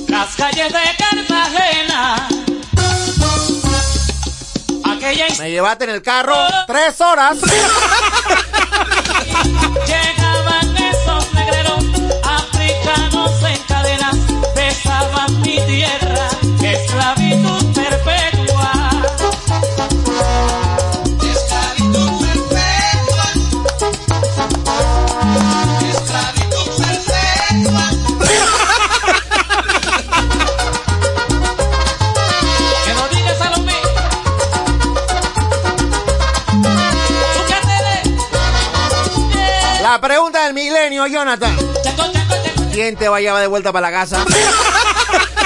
las 0.09 0.35
calles 0.35 0.74
de 0.74 0.80
Cartagena, 0.98 2.27
aquella 4.84 5.27
Me 5.40 5.51
llevaste 5.51 5.85
en 5.85 5.92
el 5.92 6.01
carro 6.01 6.35
tres 6.67 7.00
horas. 7.00 7.38
Jonathan. 41.10 41.56
¿Quién 42.74 42.95
te 42.95 43.08
va 43.08 43.18
a 43.18 43.19
llevar 43.19 43.42
de 43.42 43.48
vuelta 43.48 43.72
para 43.72 43.90
la 43.90 43.98
casa? 43.98 44.26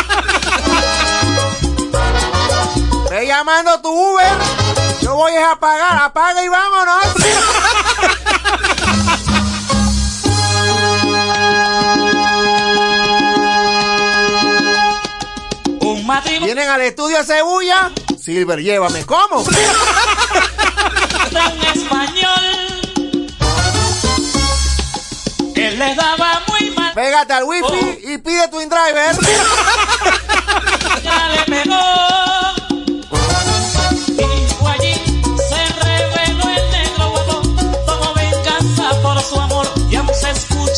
Ve 3.11 3.27
llamando 3.27 3.81
tu 3.81 3.89
Uber. 3.89 4.37
Yo 5.01 5.15
voy 5.15 5.33
a 5.35 5.57
pagar. 5.57 6.01
Apaga 6.03 6.45
y 6.45 6.47
vámonos. 6.47 7.03
Un 15.81 16.05
matrimonio. 16.07 16.45
Vienen 16.45 16.69
al 16.69 16.79
estudio 16.79 17.21
Cebulla. 17.25 17.91
Silver, 18.17 18.59
llévame. 18.59 19.05
¿Cómo? 19.05 19.41
un 19.43 19.51
español 21.75 22.61
daba 25.95 26.41
muy 26.47 26.71
mal. 26.71 26.93
Pégate 26.93 27.33
al 27.33 27.43
wifi 27.43 27.99
y 28.03 28.17
pide 28.19 28.47
tu 28.49 28.61
InDriver. 28.61 29.17
Ya 31.03 31.29
le 31.29 31.43
pegó. 31.45 32.30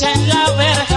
En 0.04 0.28
la 0.28 0.52
verja. 0.52 0.93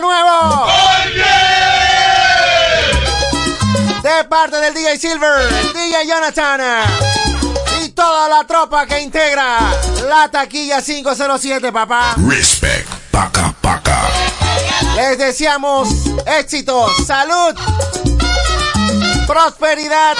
Nuevo! 0.00 0.66
De 4.02 4.24
parte 4.24 4.58
del 4.60 4.74
DJ 4.74 4.98
Silver, 4.98 5.48
DJ 5.74 6.06
Jonathan 6.06 6.60
y 7.82 7.88
toda 7.90 8.28
la 8.28 8.44
tropa 8.44 8.86
que 8.86 9.00
integra 9.00 9.72
la 10.08 10.28
taquilla 10.30 10.80
507, 10.80 11.72
papá. 11.72 12.14
Respect. 12.28 12.88
Paca, 13.10 13.54
paca. 13.60 14.02
Les 14.94 15.18
deseamos 15.18 15.88
éxito, 16.38 16.88
salud, 17.06 17.54
prosperidad. 19.26 20.16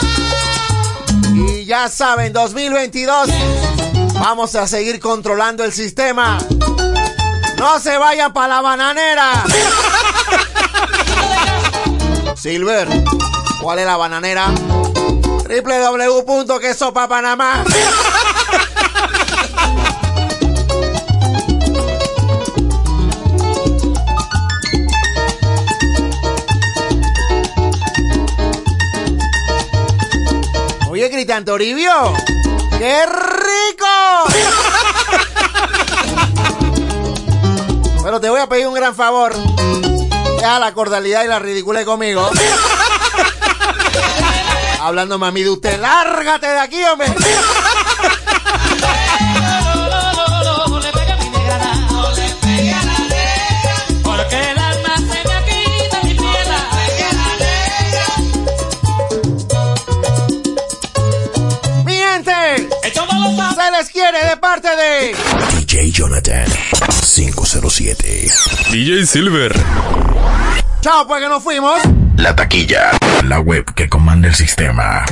Y 1.34 1.64
ya 1.64 1.88
saben, 1.88 2.32
2022 2.32 3.28
vamos 4.14 4.54
a 4.54 4.66
seguir 4.66 4.98
controlando 4.98 5.64
el 5.64 5.72
sistema. 5.72 6.38
No 7.58 7.80
se 7.80 7.98
vayan 7.98 8.32
para 8.32 8.54
la 8.54 8.60
bananera. 8.60 9.44
Silver, 12.36 12.86
¿cuál 13.60 13.80
es 13.80 13.86
la 13.86 13.96
bananera? 13.96 14.52
www.quesopapanamá. 15.48 17.64
Oye, 30.88 31.10
Cristian 31.10 31.44
Toribio, 31.44 32.14
¡qué 32.78 33.04
rico! 33.06 33.86
Pero 38.08 38.22
te 38.22 38.30
voy 38.30 38.40
a 38.40 38.48
pedir 38.48 38.66
un 38.66 38.72
gran 38.72 38.94
favor. 38.94 39.36
Deja 39.36 40.58
la 40.58 40.72
cordialidad 40.72 41.24
y 41.24 41.28
la 41.28 41.38
ridícula 41.38 41.84
conmigo. 41.84 42.26
Hablando 44.80 45.18
mami 45.18 45.42
de 45.42 45.50
usted, 45.50 45.78
lárgate 45.78 46.46
de 46.46 46.58
aquí, 46.58 46.82
hombre. 46.84 47.14
507. 66.70 68.28
DJ 68.70 69.06
Silver. 69.06 69.52
Chao, 70.80 71.06
pues 71.06 71.22
que 71.22 71.28
nos 71.28 71.42
fuimos. 71.42 71.80
La 72.16 72.36
taquilla. 72.36 72.90
La 73.24 73.40
web 73.40 73.64
que 73.74 73.88
comanda 73.88 74.28
el 74.28 74.34
sistema. 74.34 75.04